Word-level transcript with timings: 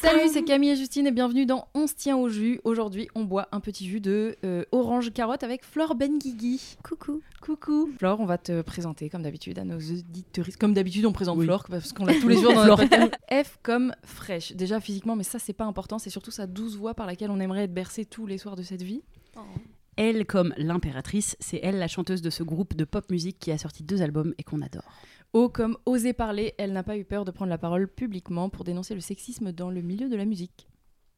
Salut, 0.00 0.28
c'est 0.32 0.44
Camille 0.44 0.70
et 0.70 0.76
Justine 0.76 1.06
et 1.08 1.10
bienvenue 1.10 1.46
dans 1.46 1.66
On 1.74 1.88
se 1.88 1.94
tient 1.94 2.16
au 2.16 2.28
jus. 2.28 2.60
Aujourd'hui, 2.62 3.08
on 3.16 3.24
boit 3.24 3.48
un 3.50 3.58
petit 3.58 3.84
jus 3.86 4.00
de 4.00 4.36
euh, 4.44 4.64
orange 4.70 5.12
carotte 5.12 5.42
avec 5.42 5.64
Flore 5.64 5.96
Benguigui. 5.96 6.76
Coucou. 6.84 7.20
Coucou. 7.40 7.90
Flore, 7.98 8.20
on 8.20 8.24
va 8.26 8.38
te 8.38 8.62
présenter 8.62 9.10
comme 9.10 9.22
d'habitude 9.22 9.58
à 9.58 9.64
nos 9.64 9.78
auditeurs. 9.78 10.46
Comme 10.60 10.74
d'habitude, 10.74 11.06
on 11.06 11.12
présente 11.12 11.38
Oui. 11.38 11.46
Flore 11.46 11.64
parce 11.68 11.92
qu'on 11.92 12.04
l'a 12.04 12.14
tous 12.14 12.28
les 12.28 12.36
jours 12.40 12.54
dans 12.54 12.66
notre. 12.76 12.84
F 12.84 13.58
comme 13.62 13.92
fraîche. 14.04 14.52
Déjà 14.52 14.78
physiquement, 14.78 15.16
mais 15.16 15.24
ça, 15.24 15.40
c'est 15.40 15.52
pas 15.52 15.64
important. 15.64 15.98
C'est 15.98 16.10
surtout 16.10 16.30
sa 16.30 16.46
douce 16.46 16.76
voix 16.76 16.94
par 16.94 17.06
laquelle 17.06 17.30
on 17.30 17.40
aimerait 17.40 17.64
être 17.64 17.74
bercé 17.74 18.04
tous 18.04 18.26
les 18.26 18.38
soirs 18.38 18.54
de 18.54 18.62
cette 18.62 18.82
vie. 18.82 19.02
Elle 19.96 20.26
comme 20.26 20.52
l'impératrice, 20.58 21.36
c'est 21.40 21.58
elle 21.62 21.78
la 21.78 21.88
chanteuse 21.88 22.20
de 22.20 22.30
ce 22.30 22.42
groupe 22.42 22.76
de 22.76 22.84
pop 22.84 23.10
musique 23.10 23.38
qui 23.40 23.50
a 23.50 23.58
sorti 23.58 23.82
deux 23.82 24.02
albums 24.02 24.34
et 24.38 24.42
qu'on 24.42 24.60
adore. 24.60 24.84
O 25.36 25.50
comme 25.50 25.76
oser 25.84 26.14
parler, 26.14 26.54
elle 26.56 26.72
n'a 26.72 26.82
pas 26.82 26.96
eu 26.96 27.04
peur 27.04 27.26
de 27.26 27.30
prendre 27.30 27.50
la 27.50 27.58
parole 27.58 27.88
publiquement 27.88 28.48
pour 28.48 28.64
dénoncer 28.64 28.94
le 28.94 29.02
sexisme 29.02 29.52
dans 29.52 29.68
le 29.68 29.82
milieu 29.82 30.08
de 30.08 30.16
la 30.16 30.24
musique. 30.24 30.66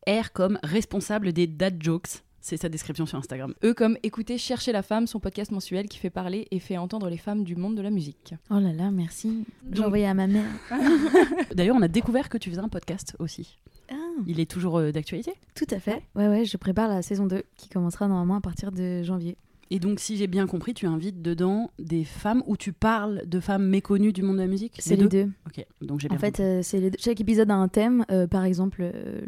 R 0.08 0.32
comme 0.32 0.58
responsable 0.64 1.32
des 1.32 1.46
dad 1.46 1.80
jokes, 1.80 2.24
c'est 2.40 2.56
sa 2.56 2.68
description 2.68 3.06
sur 3.06 3.16
Instagram. 3.16 3.54
E 3.62 3.74
comme 3.74 3.96
écouter 4.02 4.36
Chercher 4.36 4.72
la 4.72 4.82
femme, 4.82 5.06
son 5.06 5.20
podcast 5.20 5.52
mensuel 5.52 5.86
qui 5.86 5.98
fait 5.98 6.10
parler 6.10 6.48
et 6.50 6.58
fait 6.58 6.76
entendre 6.78 7.08
les 7.08 7.16
femmes 7.16 7.44
du 7.44 7.54
monde 7.54 7.76
de 7.76 7.80
la 7.80 7.90
musique. 7.90 8.34
Oh 8.50 8.58
là 8.58 8.72
là, 8.72 8.90
merci. 8.90 9.44
J'ai 9.70 9.84
envoyé 9.84 10.06
à 10.06 10.14
ma 10.14 10.26
mère. 10.26 10.50
D'ailleurs, 11.54 11.76
on 11.76 11.82
a 11.82 11.86
découvert 11.88 12.28
que 12.28 12.38
tu 12.38 12.50
faisais 12.50 12.60
un 12.60 12.68
podcast 12.68 13.14
aussi. 13.20 13.56
Ah, 13.88 13.94
Il 14.26 14.40
est 14.40 14.50
toujours 14.50 14.78
euh, 14.78 14.90
d'actualité? 14.90 15.34
tout 15.54 15.66
à 15.70 15.78
fait. 15.78 16.02
Ouais, 16.16 16.26
ouais, 16.26 16.44
je 16.44 16.56
prépare 16.56 16.88
la 16.88 17.02
saison 17.02 17.26
2 17.26 17.44
qui 17.56 17.68
commencera 17.68 18.08
normalement 18.08 18.34
à 18.34 18.40
partir 18.40 18.72
de 18.72 19.04
janvier. 19.04 19.36
Et 19.70 19.78
donc, 19.80 20.00
si 20.00 20.16
j'ai 20.16 20.26
bien 20.26 20.46
compris, 20.46 20.72
tu 20.74 20.86
invites 20.86 21.20
dedans 21.20 21.70
des 21.78 22.04
femmes 22.04 22.42
où 22.46 22.56
tu 22.56 22.72
parles 22.72 23.22
de 23.26 23.38
femmes 23.40 23.66
méconnues 23.68 24.12
du 24.12 24.22
monde 24.22 24.36
de 24.36 24.42
la 24.42 24.46
musique? 24.46 24.76
C'est 24.78 24.96
les 24.96 25.08
deux? 25.08 25.30
Ok, 25.46 25.64
donc 25.82 26.00
j'ai 26.00 26.08
bien 26.08 26.16
En 26.16 26.20
fait, 26.20 26.40
euh, 26.40 26.60
c'est 26.62 26.90
chaque 27.00 27.20
épisode 27.20 27.50
a 27.50 27.54
un 27.54 27.68
thème. 27.68 28.04
euh, 28.10 28.26
par 28.26 28.44
exemple, 28.44 28.80
euh, 28.82 29.20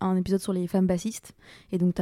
un 0.00 0.16
épisode 0.16 0.40
sur 0.40 0.52
les 0.52 0.66
femmes 0.68 0.86
bassistes. 0.86 1.34
Et 1.72 1.78
donc, 1.78 1.96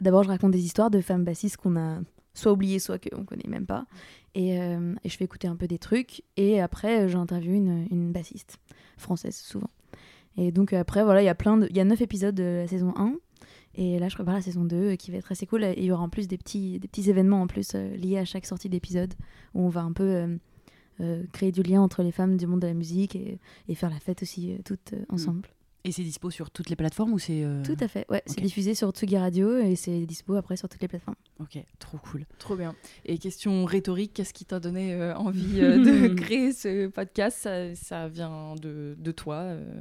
d'abord, 0.00 0.22
je 0.24 0.28
raconte 0.28 0.50
des 0.52 0.64
histoires 0.64 0.90
de 0.90 1.00
femmes 1.00 1.24
bassistes 1.24 1.58
qu'on 1.58 1.76
a 1.76 2.00
soit 2.34 2.52
oubliées, 2.52 2.78
soit 2.78 2.98
qu'on 2.98 3.24
connaît 3.24 3.48
même 3.48 3.66
pas. 3.66 3.86
Et, 4.34 4.56
et 4.56 5.08
je 5.08 5.16
fais 5.16 5.24
écouter 5.24 5.46
un 5.46 5.54
peu 5.56 5.66
des 5.68 5.78
trucs. 5.78 6.22
Et 6.36 6.60
après, 6.60 7.08
j'interviewe 7.08 7.54
une, 7.54 7.86
une 7.90 8.12
bassiste 8.12 8.58
française, 8.98 9.36
souvent. 9.36 9.70
Et 10.36 10.50
donc, 10.52 10.72
après, 10.72 11.04
voilà, 11.04 11.22
il 11.22 11.24
y 11.26 11.28
a 11.28 11.34
plein 11.36 11.56
de. 11.56 11.66
Il 11.70 11.76
y 11.76 11.80
a 11.80 11.84
neuf 11.84 12.00
épisodes 12.02 12.34
de 12.34 12.42
la 12.62 12.66
saison 12.68 12.92
1. 12.96 13.14
Et 13.76 13.98
là, 13.98 14.08
je 14.08 14.14
prépare 14.14 14.34
la 14.34 14.40
saison 14.42 14.64
2 14.64 14.76
euh, 14.76 14.96
qui 14.96 15.10
va 15.10 15.18
être 15.18 15.30
assez 15.30 15.46
cool. 15.46 15.64
Et 15.64 15.74
il 15.76 15.84
y 15.84 15.92
aura 15.92 16.02
en 16.02 16.08
plus 16.08 16.26
des 16.28 16.38
petits, 16.38 16.78
des 16.78 16.88
petits 16.88 17.08
événements 17.10 17.42
en 17.42 17.46
plus 17.46 17.72
euh, 17.74 17.94
liés 17.96 18.18
à 18.18 18.24
chaque 18.24 18.46
sortie 18.46 18.68
d'épisode 18.68 19.12
où 19.54 19.62
on 19.62 19.68
va 19.68 19.82
un 19.82 19.92
peu 19.92 20.02
euh, 20.04 20.36
euh, 21.00 21.22
créer 21.32 21.52
du 21.52 21.62
lien 21.62 21.80
entre 21.82 22.02
les 22.02 22.12
femmes 22.12 22.36
du 22.38 22.46
monde 22.46 22.60
de 22.60 22.66
la 22.66 22.74
musique 22.74 23.14
et, 23.16 23.38
et 23.68 23.74
faire 23.74 23.90
la 23.90 24.00
fête 24.00 24.22
aussi 24.22 24.52
euh, 24.52 24.58
toutes 24.64 24.94
euh, 24.94 25.04
ensemble. 25.10 25.48
Et 25.84 25.92
c'est 25.92 26.02
dispo 26.02 26.30
sur 26.30 26.50
toutes 26.50 26.68
les 26.68 26.74
plateformes 26.74 27.12
ou 27.12 27.18
c'est. 27.20 27.44
euh, 27.44 27.62
Tout 27.62 27.76
à 27.78 27.86
fait, 27.86 28.06
ouais. 28.10 28.20
C'est 28.26 28.40
diffusé 28.40 28.74
sur 28.74 28.90
Tsugi 28.90 29.16
Radio 29.18 29.56
et 29.58 29.76
c'est 29.76 30.04
dispo 30.04 30.34
après 30.34 30.56
sur 30.56 30.68
toutes 30.68 30.82
les 30.82 30.88
plateformes. 30.88 31.14
Ok, 31.38 31.62
trop 31.78 31.98
cool. 31.98 32.24
Trop 32.40 32.56
bien. 32.56 32.74
Et 33.04 33.18
question 33.18 33.64
rhétorique, 33.64 34.12
qu'est-ce 34.12 34.34
qui 34.34 34.44
t'a 34.44 34.58
donné 34.58 34.94
euh, 34.94 35.14
envie 35.14 35.60
euh, 35.60 36.08
de 36.08 36.14
créer 36.20 36.52
ce 36.52 36.88
podcast? 36.88 37.38
Ça, 37.40 37.72
ça 37.76 38.08
vient 38.08 38.56
de, 38.60 38.96
de 38.98 39.12
toi 39.12 39.36
euh, 39.36 39.80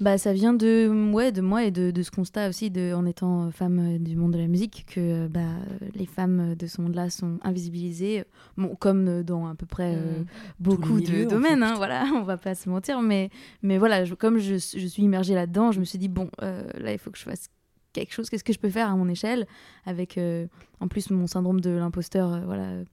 Bah, 0.00 0.16
ça 0.16 0.32
vient 0.32 0.54
de, 0.54 1.10
ouais, 1.12 1.32
de 1.32 1.40
moi 1.40 1.64
et 1.64 1.72
de, 1.72 1.90
de 1.90 2.02
ce 2.04 2.12
constat 2.12 2.48
aussi, 2.48 2.70
de, 2.70 2.92
en 2.94 3.04
étant 3.04 3.50
femme 3.50 3.96
euh, 3.96 3.98
du 3.98 4.14
monde 4.14 4.32
de 4.32 4.38
la 4.38 4.46
musique, 4.46 4.86
que 4.86 5.00
euh, 5.24 5.28
bah, 5.28 5.40
euh, 5.40 5.88
les 5.96 6.06
femmes 6.06 6.54
de 6.54 6.66
ce 6.68 6.80
monde-là 6.80 7.10
sont 7.10 7.38
invisibilisées, 7.42 8.22
bon, 8.56 8.76
comme 8.76 9.08
euh, 9.08 9.22
dans 9.24 9.48
à 9.48 9.56
peu 9.56 9.66
près 9.66 9.94
euh, 9.96 10.20
Mm. 10.20 10.24
beaucoup 10.60 11.00
de 11.00 11.24
domaines, 11.28 11.62
hein, 11.64 11.74
voilà, 11.76 12.04
on 12.14 12.22
va 12.22 12.36
pas 12.36 12.54
se 12.54 12.68
mentir, 12.68 13.02
mais, 13.02 13.30
mais 13.62 13.76
voilà, 13.76 14.04
je- 14.04 14.14
comme 14.14 14.38
je, 14.38 14.54
je 14.54 14.86
suis 14.86 15.02
immergée 15.02 15.34
là-dedans, 15.34 15.72
je 15.72 15.80
me 15.80 15.84
suis 15.84 15.98
dit, 15.98 16.08
bon, 16.08 16.30
euh, 16.42 16.62
là, 16.78 16.92
il 16.92 16.98
faut 16.98 17.10
que 17.10 17.18
je 17.18 17.24
fasse 17.24 17.48
quelque 17.92 18.12
chose, 18.12 18.30
qu'est-ce 18.30 18.44
que 18.44 18.52
je 18.52 18.58
peux 18.60 18.70
faire 18.70 18.88
à 18.88 18.94
mon 18.94 19.08
échelle, 19.08 19.48
avec 19.84 20.16
euh, 20.16 20.46
en 20.78 20.86
plus 20.86 21.10
mon 21.10 21.26
syndrome 21.26 21.60
de 21.60 21.70
l'imposteur, 21.70 22.32
euh, 22.34 22.40
voilà, 22.44 22.64
euh, 22.64 22.84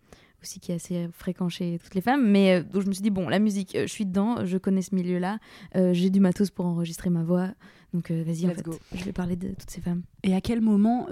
aussi 0.46 0.60
qui 0.60 0.72
est 0.72 0.76
assez 0.76 1.08
fréquent 1.12 1.50
chez 1.50 1.80
toutes 1.84 1.96
les 1.96 2.02
femmes, 2.02 2.30
mais 2.30 2.56
euh, 2.56 2.64
donc 2.64 2.84
je 2.84 2.88
me 2.88 2.94
suis 2.94 3.02
dit, 3.02 3.10
bon, 3.10 3.28
la 3.28 3.40
musique, 3.40 3.76
euh, 3.76 3.88
je 3.88 3.92
suis 3.92 4.06
dedans, 4.06 4.46
je 4.46 4.58
connais 4.58 4.82
ce 4.82 4.96
milieu-là, 4.96 5.40
euh, 5.76 5.94
j'ai 5.94 6.10
du 6.10 6.20
matos 6.20 6.52
pour 6.52 6.66
enregistrer 6.66 7.10
ma 7.10 7.24
voix, 7.24 7.50
donc 7.94 8.12
vas-y, 8.12 8.46
en 8.46 8.54
fait, 8.54 8.64
go. 8.64 8.78
je 8.94 9.04
vais 9.04 9.14
parler 9.14 9.36
de 9.36 9.50
toutes 9.50 9.70
ces 9.70 9.82
femmes. 9.82 10.04
Et 10.24 10.34
à 10.34 10.42
quel 10.42 10.62
moment. 10.62 11.08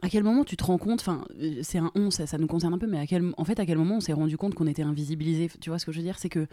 À 0.00 0.08
quel 0.08 0.22
moment 0.22 0.44
tu 0.44 0.56
te 0.56 0.62
rends 0.62 0.78
compte, 0.78 1.00
enfin, 1.00 1.24
c'est 1.62 1.78
un 1.78 1.90
on, 1.96 2.12
ça, 2.12 2.24
ça 2.24 2.38
nous 2.38 2.46
concerne 2.46 2.72
un 2.72 2.78
peu, 2.78 2.86
mais 2.86 3.00
à 3.00 3.06
quel, 3.06 3.32
en 3.36 3.44
fait, 3.44 3.58
à 3.58 3.66
quel 3.66 3.78
moment 3.78 3.96
on 3.96 4.00
s'est 4.00 4.12
rendu 4.12 4.36
compte 4.36 4.54
qu'on 4.54 4.68
était 4.68 4.84
invisibilisé 4.84 5.50
Tu 5.60 5.70
vois 5.70 5.80
ce 5.80 5.86
que 5.86 5.90
je 5.90 5.96
veux 5.96 6.04
dire? 6.04 6.20
C'est 6.20 6.28
que 6.28 6.46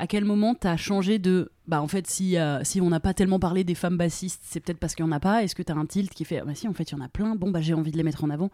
à 0.00 0.06
quel 0.06 0.24
moment 0.24 0.54
t'as 0.54 0.78
changé 0.78 1.18
de, 1.18 1.52
bah 1.68 1.82
en 1.82 1.86
fait, 1.86 2.06
si, 2.06 2.38
euh, 2.38 2.64
si 2.64 2.80
on 2.80 2.88
n'a 2.88 3.00
pas 3.00 3.12
tellement 3.12 3.38
parlé 3.38 3.64
des 3.64 3.74
femmes 3.74 3.98
bassistes, 3.98 4.40
c'est 4.46 4.58
peut-être 4.58 4.78
parce 4.78 4.94
qu'il 4.94 5.04
n'y 5.04 5.12
en 5.12 5.14
a 5.14 5.20
pas. 5.20 5.44
Est-ce 5.44 5.54
que 5.54 5.62
t'as 5.62 5.74
un 5.74 5.84
tilt 5.84 6.12
qui 6.14 6.24
fait, 6.24 6.38
ah 6.38 6.44
bah 6.46 6.54
si, 6.54 6.66
en 6.66 6.72
fait, 6.72 6.90
il 6.90 6.92
y 6.92 6.94
en 6.98 7.04
a 7.04 7.08
plein. 7.08 7.36
Bon, 7.36 7.50
bah 7.50 7.60
j'ai 7.60 7.74
envie 7.74 7.92
de 7.92 7.98
les 7.98 8.02
mettre 8.02 8.24
en 8.24 8.30
avant. 8.30 8.50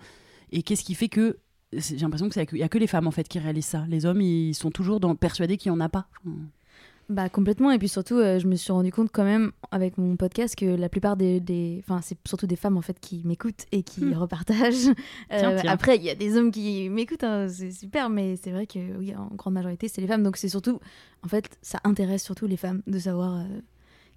Et 0.50 0.62
qu'est-ce 0.62 0.82
qui 0.82 0.94
fait 0.94 1.08
que 1.08 1.38
j'ai 1.72 1.96
l'impression 1.98 2.28
qu'il 2.28 2.46
n'y 2.54 2.62
a 2.62 2.68
que 2.68 2.78
les 2.78 2.86
femmes 2.86 3.06
en 3.06 3.10
fait 3.10 3.28
qui 3.28 3.38
réalisent 3.38 3.66
ça. 3.66 3.84
Les 3.88 4.06
hommes, 4.06 4.20
ils 4.20 4.54
sont 4.54 4.70
toujours 4.70 5.00
dans, 5.00 5.14
persuadés 5.14 5.56
qu'il 5.56 5.72
n'y 5.72 5.78
en 5.78 5.80
a 5.80 5.88
pas. 5.88 6.08
Bah 7.08 7.28
complètement 7.28 7.70
et 7.70 7.78
puis 7.78 7.86
surtout 7.88 8.16
euh, 8.16 8.40
je 8.40 8.48
me 8.48 8.56
suis 8.56 8.72
rendu 8.72 8.90
compte 8.90 9.10
quand 9.12 9.22
même 9.22 9.52
avec 9.70 9.96
mon 9.96 10.16
podcast 10.16 10.56
que 10.56 10.66
la 10.66 10.88
plupart 10.88 11.16
des, 11.16 11.80
enfin 11.84 12.00
c'est 12.02 12.18
surtout 12.26 12.48
des 12.48 12.56
femmes 12.56 12.76
en 12.76 12.82
fait 12.82 12.98
qui 12.98 13.22
m'écoutent 13.24 13.64
et 13.70 13.84
qui 13.84 14.00
Hmm. 14.06 14.14
repartagent. 14.14 14.88
Euh, 15.32 15.38
Tiens, 15.38 15.56
tiens. 15.60 15.70
Après 15.70 15.94
il 15.94 16.02
y 16.02 16.10
a 16.10 16.16
des 16.16 16.36
hommes 16.36 16.50
qui 16.50 16.88
m'écoutent 16.88 17.22
hein, 17.22 17.46
c'est 17.48 17.70
super 17.70 18.10
mais 18.10 18.34
c'est 18.34 18.50
vrai 18.50 18.66
que 18.66 18.96
oui 18.98 19.14
en 19.14 19.28
grande 19.36 19.54
majorité 19.54 19.86
c'est 19.86 20.00
les 20.00 20.08
femmes 20.08 20.24
donc 20.24 20.36
c'est 20.36 20.48
surtout 20.48 20.80
en 21.22 21.28
fait 21.28 21.56
ça 21.62 21.78
intéresse 21.84 22.24
surtout 22.24 22.48
les 22.48 22.56
femmes 22.56 22.82
de 22.88 22.98
savoir 22.98 23.36
euh, 23.36 23.44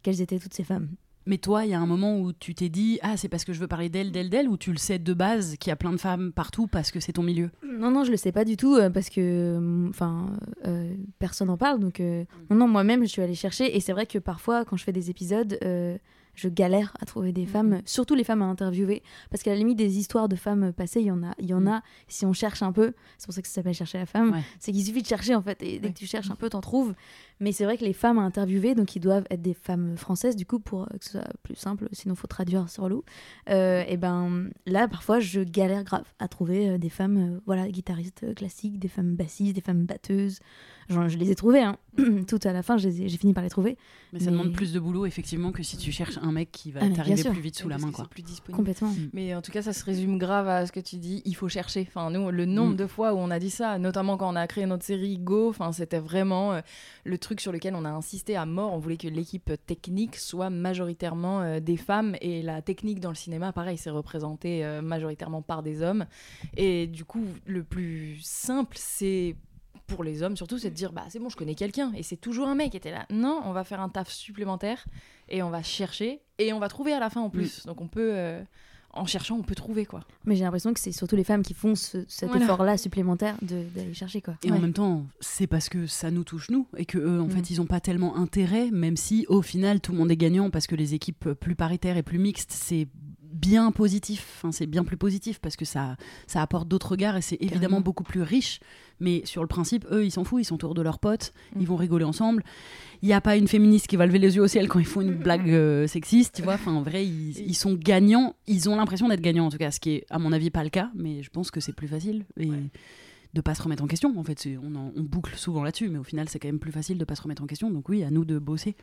quelles 0.01 0.19
étaient 0.21 0.39
toutes 0.39 0.55
ces 0.55 0.63
femmes. 0.63 0.89
Mais 1.25 1.37
toi, 1.37 1.65
il 1.65 1.71
y 1.71 1.73
a 1.73 1.79
un 1.79 1.85
moment 1.85 2.19
où 2.19 2.33
tu 2.33 2.55
t'es 2.55 2.69
dit 2.69 2.97
Ah, 3.01 3.17
c'est 3.17 3.27
parce 3.27 3.45
que 3.45 3.53
je 3.53 3.59
veux 3.59 3.67
parler 3.67 3.89
d'elle, 3.89 4.11
d'elle, 4.11 4.29
d'elle, 4.29 4.47
ou 4.47 4.57
tu 4.57 4.71
le 4.71 4.77
sais 4.77 4.99
de 4.99 5.13
base 5.13 5.57
qu'il 5.57 5.69
y 5.69 5.73
a 5.73 5.75
plein 5.75 5.91
de 5.91 5.97
femmes 5.97 6.31
partout 6.31 6.67
parce 6.67 6.91
que 6.91 6.99
c'est 6.99 7.13
ton 7.13 7.23
milieu? 7.23 7.51
Non, 7.63 7.91
non, 7.91 8.03
je 8.03 8.11
le 8.11 8.17
sais 8.17 8.31
pas 8.31 8.45
du 8.45 8.57
tout 8.57 8.75
euh, 8.75 8.89
parce 8.89 9.09
que 9.09 9.19
euh, 9.19 9.89
enfin 9.89 10.27
euh, 10.65 10.93
personne 11.19 11.49
n'en 11.49 11.57
parle. 11.57 11.79
Donc, 11.79 11.99
euh, 11.99 12.25
non, 12.49 12.57
non, 12.57 12.67
moi-même, 12.67 13.03
je 13.03 13.09
suis 13.09 13.21
allée 13.21 13.35
chercher. 13.35 13.75
Et 13.75 13.79
c'est 13.79 13.93
vrai 13.93 14.05
que 14.05 14.17
parfois, 14.17 14.65
quand 14.65 14.77
je 14.77 14.83
fais 14.83 14.91
des 14.93 15.09
épisodes, 15.09 15.59
je 16.39 16.49
galère 16.49 16.93
à 17.01 17.05
trouver 17.05 17.31
des 17.31 17.45
femmes, 17.45 17.81
surtout 17.85 18.15
les 18.15 18.23
femmes 18.23 18.41
à 18.41 18.45
interviewer. 18.45 19.03
Parce 19.29 19.43
qu'à 19.43 19.51
la 19.51 19.57
limite, 19.57 19.77
des 19.77 19.97
histoires 19.97 20.29
de 20.29 20.35
femmes 20.35 20.71
passées, 20.73 21.01
il 21.01 21.07
y 21.07 21.11
en 21.11 21.23
a. 21.23 21.33
Il 21.39 21.45
y 21.47 21.53
en 21.53 21.61
Mm. 21.61 21.67
a 21.67 21.83
si 22.07 22.25
on 22.25 22.33
cherche 22.33 22.61
un 22.63 22.71
peu. 22.71 22.93
C'est 23.17 23.25
pour 23.25 23.33
ça 23.33 23.41
que 23.41 23.47
ça 23.47 23.55
s'appelle 23.55 23.73
Chercher 23.73 23.97
la 23.99 24.05
femme. 24.05 24.31
Ouais. 24.31 24.41
C'est 24.59 24.71
qu'il 24.71 24.83
suffit 24.83 25.01
de 25.01 25.07
chercher 25.07 25.35
en 25.35 25.41
fait. 25.41 25.61
Et 25.61 25.79
dès 25.79 25.89
que 25.91 25.97
tu 25.97 26.05
cherches 26.07 26.31
un 26.31 26.35
peu, 26.35 26.49
t'en 26.49 26.61
trouves. 26.61 26.93
Mais 27.41 27.51
c'est 27.53 27.63
vrai 27.63 27.77
que 27.77 27.85
les 27.85 27.93
femmes 27.93 28.17
à 28.19 28.21
interviewer, 28.23 28.75
donc 28.75 28.95
ils 28.95 28.99
doivent 28.99 29.25
être 29.29 29.41
des 29.41 29.53
femmes 29.53 29.95
françaises, 29.97 30.35
du 30.35 30.45
coup, 30.45 30.59
pour 30.59 30.83
euh, 30.83 30.97
que 30.99 31.05
ce 31.05 31.11
soit 31.11 31.27
plus 31.43 31.55
simple, 31.55 31.87
sinon 31.93 32.15
faut 32.15 32.27
traduire 32.27 32.69
sur 32.69 32.89
loup. 32.89 33.03
Euh, 33.49 33.83
et 33.87 33.95
ben 33.97 34.49
là, 34.65 34.87
parfois, 34.87 35.19
je 35.19 35.41
galère 35.41 35.83
grave 35.83 36.03
à 36.19 36.27
trouver 36.27 36.69
euh, 36.71 36.77
des 36.77 36.89
femmes, 36.89 37.17
euh, 37.35 37.39
voilà, 37.45 37.69
guitaristes 37.69 38.33
classiques, 38.35 38.77
des 38.79 38.87
femmes 38.89 39.15
bassistes, 39.15 39.55
des 39.55 39.61
femmes 39.61 39.85
batteuses. 39.85 40.39
Genre, 40.89 41.07
je 41.07 41.17
les 41.17 41.29
ai 41.31 41.35
trouvées, 41.35 41.61
hein. 41.61 41.77
tout 42.27 42.39
à 42.43 42.51
la 42.51 42.63
fin, 42.63 42.77
j'ai 42.77 42.91
fini 43.09 43.33
par 43.33 43.43
les 43.43 43.49
trouver. 43.49 43.77
Mais 44.11 44.19
ça 44.19 44.25
Mais- 44.25 44.31
demande 44.31 44.53
plus 44.53 44.73
de 44.73 44.79
boulot, 44.79 45.05
effectivement, 45.05 45.51
que 45.51 45.61
si 45.63 45.77
tu 45.77 45.91
cherches 45.91 46.17
un 46.21 46.28
un 46.29 46.31
mec 46.31 46.51
qui 46.51 46.71
va 46.71 46.79
Ah, 46.83 46.89
t'arriver 46.95 47.23
plus 47.29 47.41
vite 47.41 47.57
sous 47.57 47.67
la 47.69 47.77
main 47.77 47.91
quoi. 47.91 48.05
plus 48.09 48.23
disponible. 48.23 48.55
Complètement. 48.57 48.93
Mais 49.13 49.35
en 49.35 49.41
tout 49.41 49.51
cas, 49.51 49.61
ça 49.61 49.73
se 49.73 49.83
résume 49.83 50.17
grave 50.17 50.47
à 50.47 50.65
ce 50.65 50.71
que 50.71 50.79
tu 50.79 50.95
dis. 50.97 51.21
Il 51.25 51.35
faut 51.35 51.49
chercher. 51.49 51.85
Enfin, 51.87 52.09
nous, 52.11 52.31
le 52.31 52.45
nombre 52.45 52.73
Mm. 52.73 52.77
de 52.77 52.87
fois 52.87 53.13
où 53.13 53.17
on 53.17 53.29
a 53.31 53.39
dit 53.39 53.49
ça, 53.49 53.77
notamment 53.79 54.17
quand 54.17 54.31
on 54.31 54.35
a 54.35 54.47
créé 54.47 54.65
notre 54.65 54.83
série 54.85 55.17
Go, 55.17 55.49
enfin, 55.49 55.71
c'était 55.71 55.99
vraiment 55.99 56.53
euh, 56.53 56.61
le 57.03 57.17
truc 57.17 57.41
sur 57.41 57.51
lequel 57.51 57.75
on 57.75 57.83
a 57.85 57.89
insisté 57.89 58.35
à 58.35 58.45
mort. 58.45 58.73
On 58.73 58.77
voulait 58.79 58.97
que 58.97 59.07
l'équipe 59.07 59.51
technique 59.65 60.15
soit 60.15 60.49
majoritairement 60.49 61.41
euh, 61.41 61.59
des 61.59 61.77
femmes 61.77 62.15
et 62.21 62.41
la 62.41 62.61
technique 62.61 62.99
dans 62.99 63.09
le 63.09 63.15
cinéma, 63.15 63.51
pareil, 63.51 63.77
c'est 63.77 63.89
représenté 63.89 64.63
euh, 64.65 64.81
majoritairement 64.81 65.41
par 65.41 65.63
des 65.63 65.81
hommes. 65.81 66.05
Et 66.55 66.87
du 66.87 67.05
coup, 67.05 67.23
le 67.45 67.63
plus 67.63 68.19
simple, 68.21 68.77
c'est 68.79 69.35
pour 69.89 70.03
les 70.03 70.23
hommes 70.23 70.37
surtout, 70.37 70.57
c'est 70.57 70.69
de 70.69 70.75
dire 70.75 70.91
bah 70.93 71.03
c'est 71.09 71.19
bon, 71.19 71.29
je 71.29 71.35
connais 71.35 71.55
quelqu'un 71.55 71.91
et 71.95 72.03
c'est 72.03 72.17
toujours 72.17 72.47
un 72.47 72.55
mec 72.55 72.71
qui 72.71 72.77
était 72.77 72.91
là. 72.91 73.05
Non, 73.09 73.41
on 73.45 73.51
va 73.51 73.63
faire 73.63 73.81
un 73.81 73.89
taf 73.89 74.09
supplémentaire 74.09 74.85
et 75.27 75.43
on 75.43 75.49
va 75.49 75.61
chercher 75.63 76.21
et 76.37 76.53
on 76.53 76.59
va 76.59 76.67
trouver 76.69 76.93
à 76.93 76.99
la 76.99 77.09
fin 77.09 77.21
en 77.21 77.29
plus. 77.29 77.65
Donc 77.65 77.81
on 77.81 77.87
peut 77.87 78.11
euh, 78.15 78.41
en 78.91 79.05
cherchant, 79.05 79.35
on 79.37 79.43
peut 79.43 79.53
trouver 79.55 79.85
quoi. 79.85 80.01
Mais 80.25 80.35
j'ai 80.35 80.43
l'impression 80.43 80.73
que 80.73 80.79
c'est 80.79 80.91
surtout 80.91 81.15
les 81.15 81.23
femmes 81.23 81.43
qui 81.43 81.53
font 81.53 81.75
ce- 81.75 82.05
cet 82.07 82.29
Voilà. 82.29 82.43
effort-là 82.45 82.75
supplémentaire 82.77 83.35
de- 83.43 83.63
d'aller 83.75 83.93
chercher 83.93 84.19
quoi. 84.21 84.33
Et 84.43 84.51
en 84.51 84.57
même 84.59 84.73
temps, 84.73 85.05
c'est 85.19 85.45
parce 85.45 85.69
que 85.69 85.85
ça 85.85 86.09
nous 86.09 86.23
touche 86.23 86.49
nous 86.49 86.65
et 86.75 86.85
que 86.85 86.97
eux, 86.97 87.21
en 87.21 87.27
Mm. 87.27 87.31
fait, 87.31 87.49
ils 87.51 87.61
ont 87.61 87.67
pas 87.67 87.79
tellement 87.79 88.17
intérêt, 88.17 88.71
même 88.71 88.97
si 88.97 89.25
au 89.29 89.41
final 89.43 89.79
tout 89.79 89.91
le 89.91 89.97
monde 89.99 90.09
est 90.11 90.17
gagnant 90.17 90.49
parce 90.49 90.65
que 90.65 90.75
les 90.75 90.95
équipes 90.95 91.33
plus 91.33 91.55
paritaires 91.55 91.97
et 91.97 92.03
plus 92.03 92.17
mixtes, 92.17 92.51
c'est 92.51 92.87
bien 93.31 93.71
positif. 93.71 94.25
Enfin, 94.37 94.51
c'est 94.51 94.65
bien 94.65 94.83
plus 94.83 94.97
positif 94.97 95.39
parce 95.39 95.55
que 95.55 95.65
ça, 95.65 95.95
ça 96.27 96.41
apporte 96.41 96.67
d'autres 96.67 96.91
regards 96.91 97.15
et 97.17 97.21
c'est 97.21 97.35
évidemment 97.35 97.59
Carrément. 97.61 97.81
beaucoup 97.81 98.03
plus 98.03 98.21
riche. 98.21 98.59
Mais 98.99 99.21
sur 99.25 99.41
le 99.41 99.47
principe, 99.47 99.85
eux, 99.91 100.03
ils 100.05 100.11
s'en 100.11 100.23
foutent, 100.25 100.41
ils 100.41 100.45
sont 100.45 100.55
autour 100.55 100.73
de 100.73 100.81
leurs 100.81 100.99
potes, 100.99 101.31
ils 101.59 101.65
vont 101.65 101.77
rigoler 101.77 102.03
ensemble. 102.05 102.43
Il 103.01 103.07
n'y 103.07 103.13
a 103.13 103.21
pas 103.21 103.37
une 103.37 103.47
féministe 103.47 103.87
qui 103.87 103.95
va 103.95 104.05
lever 104.05 104.19
les 104.19 104.35
yeux 104.35 104.41
au 104.41 104.47
ciel 104.47 104.67
quand 104.67 104.79
ils 104.79 104.85
font 104.85 104.99
une 105.01 105.13
blague 105.15 105.49
euh, 105.51 105.87
sexiste, 105.87 106.35
tu 106.35 106.41
vois. 106.41 106.55
Enfin, 106.55 106.73
en 106.73 106.81
vrai, 106.81 107.05
ils, 107.05 107.37
ils 107.47 107.53
sont 107.55 107.75
gagnants. 107.75 108.35
Ils 108.47 108.69
ont 108.69 108.75
l'impression 108.75 109.07
d'être 109.07 109.21
gagnants, 109.21 109.45
en 109.45 109.49
tout 109.49 109.57
cas, 109.57 109.71
ce 109.71 109.79
qui 109.79 109.91
est, 109.91 110.05
à 110.09 110.19
mon 110.19 110.33
avis, 110.33 110.49
pas 110.49 110.63
le 110.65 110.69
cas. 110.69 110.91
Mais 110.95 111.23
je 111.23 111.29
pense 111.29 111.49
que 111.49 111.61
c'est 111.61 111.71
plus 111.73 111.87
facile. 111.87 112.25
Et 112.37 112.49
de 113.35 113.41
pas 113.41 113.53
se 113.55 113.61
remettre 113.61 113.83
en 113.83 113.87
question. 113.87 114.13
En 114.17 114.23
fait, 114.23 114.49
on, 114.61 114.75
en- 114.75 114.91
on 114.97 115.01
boucle 115.03 115.35
souvent 115.37 115.63
là-dessus, 115.63 115.87
mais 115.87 115.99
au 115.99 116.03
final, 116.03 116.27
c'est 116.27 116.39
quand 116.39 116.47
même 116.47 116.59
plus 116.59 116.71
facile 116.71 116.97
de 116.97 117.05
pas 117.05 117.15
se 117.15 117.21
remettre 117.21 117.43
en 117.43 117.47
question. 117.47 117.69
Donc 117.69 117.87
oui, 117.87 118.03
à 118.03 118.09
nous 118.09 118.25
de 118.25 118.37
bosser. 118.39 118.75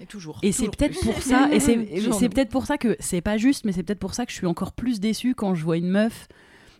Et 0.00 0.06
toujours. 0.06 0.38
Et 0.42 0.52
c'est 0.52 0.68
peut-être 0.68 0.98
pour 1.00 1.22
ça, 1.22 1.48
et 1.52 1.60
c'est 1.60 1.76
peut-être 2.28 2.50
pour 2.50 2.66
ça 2.66 2.78
que 2.78 2.96
c'est 3.00 3.20
pas 3.20 3.36
juste, 3.36 3.64
mais 3.64 3.72
c'est 3.72 3.82
peut-être 3.82 3.98
pour 3.98 4.14
ça 4.14 4.26
que 4.26 4.32
je 4.32 4.36
suis 4.36 4.46
encore 4.46 4.72
plus 4.72 5.00
déçue 5.00 5.34
quand 5.34 5.54
je 5.54 5.64
vois 5.64 5.76
une 5.76 5.90
meuf 5.90 6.28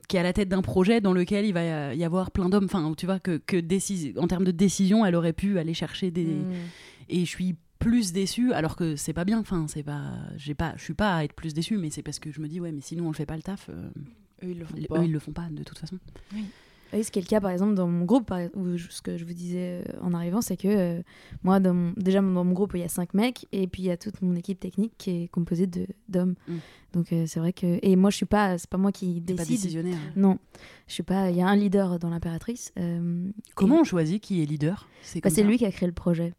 qui 0.09 0.17
est 0.17 0.20
à 0.20 0.25
la 0.25 0.32
tête 0.32 0.49
d'un 0.49 0.62
projet 0.62 1.00
dans 1.00 1.12
lequel 1.12 1.47
il 1.47 1.53
va 1.53 1.94
y 1.94 2.05
avoir 2.05 2.31
plein 2.31 2.49
d'hommes. 2.49 2.64
Enfin, 2.64 2.93
tu 2.97 3.06
vois 3.06 3.19
que, 3.19 3.38
que 3.38 4.19
en 4.20 4.26
termes 4.26 4.44
de 4.44 4.50
décision, 4.50 5.06
elle 5.06 5.14
aurait 5.14 5.32
pu 5.32 5.59
aller 5.59 5.75
chercher 5.75 6.11
des. 6.11 6.26
Mm. 6.26 6.53
Et 7.09 7.25
je 7.25 7.31
suis 7.31 7.56
plus 7.79 8.12
déçue, 8.12 8.53
alors 8.53 8.76
que 8.76 8.97
c'est 8.97 9.12
pas 9.12 9.25
bien. 9.25 9.38
Enfin, 9.38 9.67
c'est 9.69 9.82
pas, 9.82 10.12
j'ai 10.37 10.55
pas, 10.55 10.75
je 10.76 10.85
suis 10.85 10.94
pas 10.94 11.17
à 11.17 11.25
être 11.25 11.35
plus 11.35 11.55
déçue, 11.55 11.79
mais 11.79 11.91
c'est 11.91 12.03
parce 12.03 12.19
que 12.19 12.31
je 12.31 12.41
me 12.41 12.49
dis 12.49 12.61
ouais, 12.61 12.73
mais 12.73 12.81
si 12.81 12.97
nous 12.97 13.05
on 13.05 13.08
le 13.08 13.15
fait 13.15 13.26
pas 13.26 13.37
le 13.37 13.43
taf, 13.43 13.69
euh, 13.70 13.88
Eux, 14.44 14.50
ils 14.50 14.58
le 14.58 14.65
font 14.65 14.76
eux 14.76 14.87
pas. 14.88 15.05
ils 15.05 15.12
le 15.12 15.19
font 15.19 15.32
pas 15.32 15.49
de 15.50 15.62
toute 15.62 15.79
façon. 15.79 15.99
Oui, 16.35 16.44
ce 16.93 17.11
qui 17.11 17.19
est 17.19 17.23
le 17.23 17.27
cas 17.29 17.41
par 17.41 17.50
exemple 17.50 17.75
dans 17.75 17.87
mon 17.89 18.05
groupe, 18.05 18.33
où 18.55 18.77
je- 18.77 18.89
ce 18.91 19.00
que 19.03 19.17
je 19.17 19.25
vous 19.25 19.33
disais 19.33 19.83
euh, 19.89 20.00
en 20.03 20.12
arrivant, 20.12 20.41
c'est 20.43 20.56
que 20.56 20.69
euh, 20.69 21.03
moi, 21.43 21.59
dans 21.61 21.73
mon- 21.75 21.93
déjà 21.97 22.21
dans 22.21 22.44
mon 22.44 22.53
groupe, 22.53 22.73
il 22.75 22.81
y 22.81 22.85
a 22.85 22.89
cinq 22.89 23.15
mecs, 23.15 23.47
et 23.53 23.67
puis 23.67 23.83
il 23.85 23.87
y 23.87 23.91
a 23.91 23.97
toute 23.97 24.21
mon 24.23 24.35
équipe 24.35 24.61
technique 24.61 24.93
qui 24.99 25.23
est 25.25 25.29
composée 25.29 25.69
d'hommes. 26.09 26.35
Mm. 26.49 26.56
Donc 26.93 27.12
euh, 27.12 27.25
c'est 27.27 27.41
vrai 27.41 27.53
que. 27.55 27.79
Et 27.83 27.97
moi, 27.97 28.11
je 28.11 28.17
suis 28.17 28.27
pas. 28.27 28.59
C'est 28.59 28.69
pas 28.69 28.77
moi 28.77 28.93
qui 28.93 29.23
T'es 29.23 29.35
pas 29.35 29.44
décide. 29.44 29.56
décisionnaire. 29.62 29.99
Non, 30.17 30.39
je 30.87 30.93
suis 30.93 31.03
pas. 31.03 31.31
Il 31.31 31.37
y 31.37 31.41
a 31.41 31.47
un 31.49 31.56
leader 31.56 31.99
dans 31.99 32.11
l'impératrice. 32.11 32.71
euh, 32.79 33.31
Comment 33.55 33.77
et- 33.77 33.81
on 33.81 33.85
choisit 33.85 34.23
qui 34.23 34.43
est 34.43 34.47
leader? 34.47 34.87
C'est 35.03 35.23
bah, 35.25 35.31
lui 35.43 35.56
qui 35.56 35.65
a 35.65 35.71
créé 35.73 35.87
le 35.87 35.94
projet. 35.94 36.35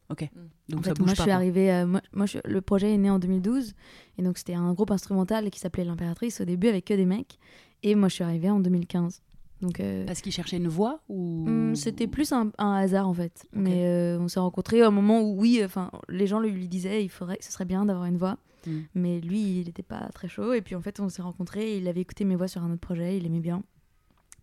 Donc 0.69 0.79
en 0.79 0.83
ça 0.83 0.89
fait, 0.91 0.99
bouge 0.99 1.07
moi, 1.07 1.07
pas. 1.07 1.13
je 1.15 1.21
suis 1.23 1.31
arrivée. 1.31 1.85
moi, 1.85 2.01
moi, 2.13 2.25
je- 2.27 2.37
le 2.45 2.61
projet 2.61 2.93
est 2.93 2.97
né 2.97 3.09
en 3.09 3.17
2012, 3.19 3.73
et 4.17 4.21
donc 4.21 4.37
c'était 4.37 4.53
un 4.53 4.71
groupe 4.73 4.91
instrumental 4.91 5.49
qui 5.49 5.59
s'appelait 5.59 5.83
l'impératrice 5.85 6.39
au 6.39 6.45
début 6.45 6.67
avec 6.67 6.85
que 6.85 6.93
des 6.93 7.05
mecs. 7.05 7.39
Et 7.81 7.95
moi, 7.95 8.07
je 8.07 8.13
suis 8.15 8.23
arrivée 8.23 8.49
en 8.49 8.59
2015. 8.59 9.21
Donc 9.63 9.79
euh, 9.79 10.05
Parce 10.05 10.21
qu'il 10.21 10.31
cherchait 10.31 10.57
une 10.57 10.67
voix 10.67 10.99
ou 11.09 11.45
Hum, 11.47 11.75
C'était 11.75 12.05
plus 12.07 12.31
un, 12.33 12.51
un 12.59 12.73
hasard 12.73 13.07
en 13.07 13.13
fait. 13.13 13.47
Mais 13.53 13.85
euh, 13.87 14.19
on 14.19 14.27
s'est 14.27 14.39
rencontrés 14.39 14.85
au 14.85 14.91
moment 14.91 15.21
où, 15.21 15.39
oui, 15.39 15.61
enfin, 15.63 15.89
les 16.09 16.27
gens 16.27 16.39
lui 16.39 16.67
disaient 16.67 17.03
il 17.03 17.09
faudrait, 17.09 17.37
ce 17.41 17.51
serait 17.51 17.65
bien 17.65 17.85
d'avoir 17.85 18.05
une 18.05 18.17
voix. 18.17 18.37
Mm. 18.67 18.71
Mais 18.95 19.19
lui, 19.21 19.59
il 19.61 19.65
n'était 19.65 19.81
pas 19.83 20.09
très 20.13 20.27
chaud. 20.27 20.53
Et 20.53 20.61
puis 20.61 20.75
en 20.75 20.81
fait, 20.81 20.99
on 20.99 21.09
s'est 21.09 21.21
rencontrés. 21.21 21.77
Il 21.77 21.87
avait 21.87 22.01
écouté 22.01 22.25
mes 22.25 22.35
voix 22.35 22.47
sur 22.47 22.61
un 22.63 22.71
autre 22.71 22.81
projet. 22.81 23.17
Il 23.17 23.25
aimait 23.25 23.39
bien. 23.39 23.63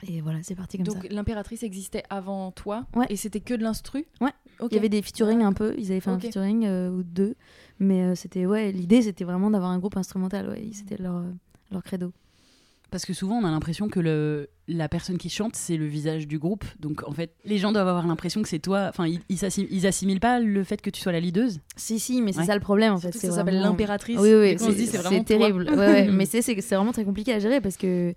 Et 0.09 0.23
voilà, 0.23 0.39
c'est 0.43 0.55
parti 0.55 0.79
comme 0.79 0.87
Donc 0.87 1.03
ça. 1.03 1.09
l'impératrice 1.11 1.63
existait 1.63 2.03
avant 2.09 2.51
toi 2.53 2.87
Ouais. 2.97 3.05
et 3.11 3.17
c'était 3.17 3.41
que 3.41 3.53
de 3.53 3.63
l'instru? 3.63 4.07
Ouais. 4.23 4.31
Il 4.71 4.75
y 4.75 4.79
avait 4.79 4.89
des 4.89 5.03
featuring 5.03 5.43
un 5.43 5.53
peu. 5.53 5.75
Ils 5.77 5.91
avaient 5.93 6.01
fait 6.01 6.09
un 6.11 6.19
featuring 6.19 6.65
euh, 6.65 6.89
ou 6.91 7.03
deux. 7.03 7.35
Mais 7.79 8.03
euh, 8.05 8.15
c'était, 8.15 8.47
ouais, 8.47 8.73
l'idée 8.73 9.03
c'était 9.03 9.25
vraiment 9.25 9.51
d'avoir 9.51 9.71
un 9.71 9.79
groupe 9.79 9.99
instrumental. 9.99 10.49
Ouais, 10.49 10.71
c'était 10.73 10.97
leur, 10.97 11.23
leur 11.71 11.83
credo. 11.83 12.13
Parce 12.91 13.05
que 13.07 13.13
souvent, 13.13 13.37
on 13.37 13.45
a 13.45 13.51
l'impression 13.51 13.89
que 13.89 14.01
le, 14.01 14.49
la 14.67 14.89
personne 14.89 15.17
qui 15.17 15.29
chante, 15.31 15.55
c'est 15.55 15.77
le 15.77 15.87
visage 15.87 16.27
du 16.27 16.39
groupe. 16.39 16.65
Donc, 16.81 17.03
en 17.07 17.13
fait, 17.13 17.35
les 17.45 17.57
gens 17.59 17.71
doivent 17.73 17.87
avoir 17.89 18.07
l'impression 18.07 18.43
que 18.43 18.49
c'est 18.49 18.59
toi. 18.59 18.87
Enfin, 18.89 19.07
ils, 19.07 19.21
ils, 19.29 19.45
assim- 19.45 19.69
ils 19.71 19.87
assimilent 19.87 20.19
pas 20.21 20.41
le 20.41 20.65
fait 20.65 20.83
que 20.83 20.91
tu 20.91 21.01
sois 21.01 21.13
la 21.13 21.21
leaduse. 21.21 21.61
Si, 21.77 22.01
si, 22.01 22.21
mais 22.21 22.33
c'est 22.33 22.41
Ouais. 22.41 22.47
ça 22.47 22.55
le 22.55 22.61
problème 22.61 22.93
en 22.93 22.99
fait. 22.99 23.13
Ça 23.13 23.31
s'appelle 23.31 23.55
vraiment- 23.55 23.71
l'impératrice. 23.71 24.19
Oui, 24.19 24.35
oui, 24.35 24.57
c'est 24.59 25.25
terrible. 25.25 25.71
Ouais, 25.71 25.77
ouais, 25.77 26.09
mais 26.13 26.27
c'est 26.27 26.41
vraiment 26.75 26.93
très 26.93 27.05
compliqué 27.05 27.33
à 27.33 27.39
gérer 27.39 27.61
parce 27.61 27.77
que, 27.77 28.13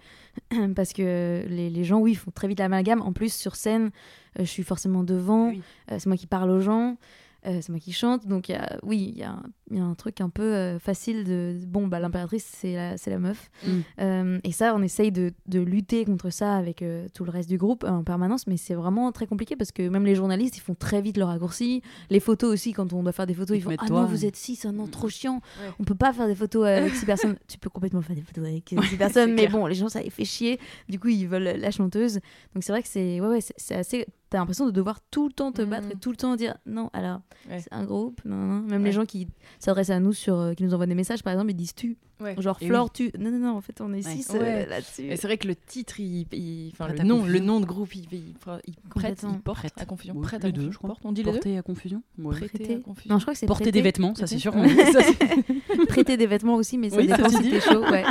parce 0.76 0.94
que 0.94 1.44
les, 1.48 1.70
les 1.70 1.84
gens, 1.84 2.00
oui, 2.00 2.16
font 2.16 2.32
très 2.32 2.48
vite 2.48 2.60
l'amalgame. 2.60 3.02
En 3.02 3.14
plus, 3.14 3.34
sur 3.34 3.56
scène, 3.56 3.92
euh, 4.40 4.46
je 4.46 4.50
suis 4.50 4.64
forcément 4.64 5.04
devant, 5.04 5.50
Oui. 5.50 5.62
euh, 5.92 5.98
c'est 6.00 6.08
moi 6.08 6.18
qui 6.18 6.28
parle 6.28 6.50
aux 6.50 6.62
gens, 6.62 6.98
euh, 7.46 7.60
c'est 7.62 7.70
moi 7.70 7.80
qui 7.80 7.92
chante. 7.94 8.26
Donc, 8.28 8.50
il 8.50 8.54
y 8.54 8.56
a- 8.56 8.80
oui, 8.84 9.12
il 9.14 9.20
y, 9.20 9.24
a 9.24 9.38
il 9.74 9.80
y 9.80 9.82
a 9.82 9.86
un 9.86 9.96
truc 9.96 10.22
un 10.22 10.30
peu 10.30 10.44
euh, 10.44 10.80
facile 10.80 11.24
de. 11.24 11.58
Bon, 11.68 11.88
bah, 11.88 12.00
l'impératrice, 12.00 12.46
c'est 12.46 12.76
la, 12.76 12.96
c'est 12.98 13.10
la 13.10 13.20
meuf. 13.20 13.50
Mm. 13.66 13.70
Euh, 14.00 14.40
et 14.44 14.52
ça, 14.52 14.74
on 14.76 14.82
essaye 14.84 15.12
de, 15.12 15.32
de 15.48 15.60
lutter 15.60 16.06
contre 16.06 16.30
ça 16.30 16.56
avec 16.56 16.82
euh, 16.82 17.08
tout 17.14 17.26
le 17.26 17.32
reste 17.32 17.50
du 17.50 17.58
groupe 17.58 17.84
euh, 17.84 17.90
en 17.90 18.04
permanence, 18.04 18.48
mais 18.48 18.56
c'est 18.58 18.76
vraiment 18.76 19.12
très 19.12 19.26
compliqué 19.28 19.56
parce 19.56 19.72
que 19.72 19.88
même 19.90 20.06
les 20.06 20.16
journalistes, 20.16 20.58
ils 20.58 20.62
font 20.62 20.76
très 20.76 21.02
vite 21.02 21.18
le 21.18 21.24
raccourci. 21.26 21.82
Les 22.10 22.20
photos 22.20 22.54
aussi, 22.54 22.72
quand 22.74 22.94
on 22.94 23.04
doit 23.04 23.12
faire 23.12 23.28
des 23.28 23.34
photos, 23.34 23.58
Ils 23.58 23.62
font 23.64 23.72
Ah 23.80 23.86
toi. 23.88 24.02
non, 24.04 24.08
vous 24.08 24.26
êtes 24.26 24.36
six, 24.36 24.64
ah 24.66 24.72
non, 24.72 24.88
trop 24.88 25.10
chiant. 25.10 25.42
Ouais. 25.62 25.72
On 25.80 25.84
peut 25.84 25.96
pas 25.96 26.14
faire 26.14 26.28
des 26.28 26.36
photos 26.36 26.66
avec 26.68 26.94
six 26.94 27.06
personnes. 27.08 27.36
Tu 27.48 27.58
peux 27.58 27.70
complètement 27.70 28.02
faire 28.02 28.16
des 28.16 28.22
photos 28.22 28.46
avec 28.46 28.70
six 28.90 28.98
personnes, 28.98 29.32
mais 29.34 29.48
clair. 29.48 29.52
bon, 29.52 29.66
les 29.66 29.76
gens, 29.76 29.90
ça 29.90 30.02
les 30.02 30.10
fait 30.10 30.26
chier. 30.26 30.60
Du 30.88 31.00
coup, 31.00 31.08
ils 31.08 31.28
veulent 31.28 31.44
la 31.58 31.72
chanteuse. 31.72 32.20
Donc 32.54 32.64
c'est 32.64 32.72
vrai 32.72 32.84
que 32.84 32.88
c'est 32.90 33.20
ouais, 33.20 33.28
ouais, 33.28 33.42
c'est 33.42 33.54
c'est 33.58 33.76
assez. 33.76 34.06
T'as 34.30 34.40
l'impression 34.40 34.66
de 34.66 34.72
devoir 34.72 35.00
tout 35.12 35.28
le 35.28 35.32
temps 35.34 35.52
te 35.52 35.62
battre 35.62 35.86
Mhm. 35.86 35.92
et 35.92 35.96
tout 35.98 36.10
le 36.10 36.16
temps 36.18 36.36
dire 36.36 36.58
non, 36.66 36.90
alors 36.94 37.22
Ouais. 37.48 37.60
c'est 37.60 37.72
un 37.72 37.84
groupe, 37.84 38.20
non, 38.26 38.36
non, 38.36 38.46
non. 38.46 38.62
Même 38.68 38.82
Ouais. 38.82 38.88
les 38.88 38.92
gens 38.92 39.06
qui 39.06 39.28
s'adressent 39.64 39.90
à 39.90 40.00
nous, 40.00 40.14
sur, 40.14 40.36
euh, 40.40 40.54
qui 40.54 40.64
nous 40.64 40.74
envoient 40.74 40.86
des 40.86 40.96
messages, 40.96 41.24
par 41.24 41.34
exemple, 41.34 41.52
ils 41.52 41.56
disent 41.56 41.76
tu. 41.76 41.98
Ouais. 42.20 42.36
Genre 42.40 42.58
Et 42.62 42.68
Flore, 42.68 42.92
tu. 42.92 43.12
Non, 43.20 43.32
non, 43.32 43.40
non, 43.40 43.58
en 43.58 43.62
fait, 43.62 43.82
on 43.82 43.92
est 43.94 44.06
Ouais. 44.06 44.16
six 44.16 44.30
Ouais. 44.32 44.40
euh, 44.42 44.66
là-dessus. 44.70 45.04
Et 45.04 45.18
c'est 45.18 45.28
vrai 45.28 45.38
que 45.38 45.48
le 45.48 45.56
titre, 45.56 46.00
il, 46.00 46.26
il- 46.32 46.70
enfin 46.74 46.88
le 46.88 47.04
nom, 47.04 47.26
le 47.26 47.40
nom 47.40 47.60
de 47.60 47.66
groupe, 47.66 47.94
il, 47.96 48.06
il, 48.12 48.20
il 48.20 48.34
prête, 48.36 48.64
Complètement. 48.90 49.32
il 49.34 49.40
porte 49.42 49.58
Prête. 49.60 49.74
à 49.78 49.86
confusion. 49.86 50.16
Prête 50.22 50.44
les 50.44 50.50
à 50.50 50.52
deux, 50.52 50.62
confusion. 50.62 50.72
je 50.72 50.78
crois. 50.78 50.96
On 51.04 51.12
dit 51.12 51.22
les 51.24 51.32
deux. 51.32 51.38
Porter 51.38 51.58
à 51.58 51.62
confusion. 51.64 52.02
Ouais. 52.20 52.36
Prêter 52.38 52.58
Prêter. 52.60 52.76
à 52.76 52.80
confusion. 52.80 53.14
Non, 53.14 53.20
je 53.20 53.24
crois 53.26 53.34
que 53.34 53.40
c'est 53.40 53.46
Porter 53.46 53.64
prêter. 53.66 53.72
des 53.80 53.82
vêtements, 53.82 54.16
ça 54.16 54.28
c'est 54.28 54.38
sûr. 54.40 54.56
Ouais, 54.56 54.68
prêter 55.88 56.18
des 56.18 56.28
vêtements 56.28 56.56
aussi, 56.56 56.78
mais 56.78 56.90
ça 56.90 57.02
dépend 57.02 57.26
aussi 57.26 57.36
si 57.38 57.42
dit. 57.44 57.50
t'es 57.52 57.60
chaud. 57.62 57.82
Ouais, 57.90 58.04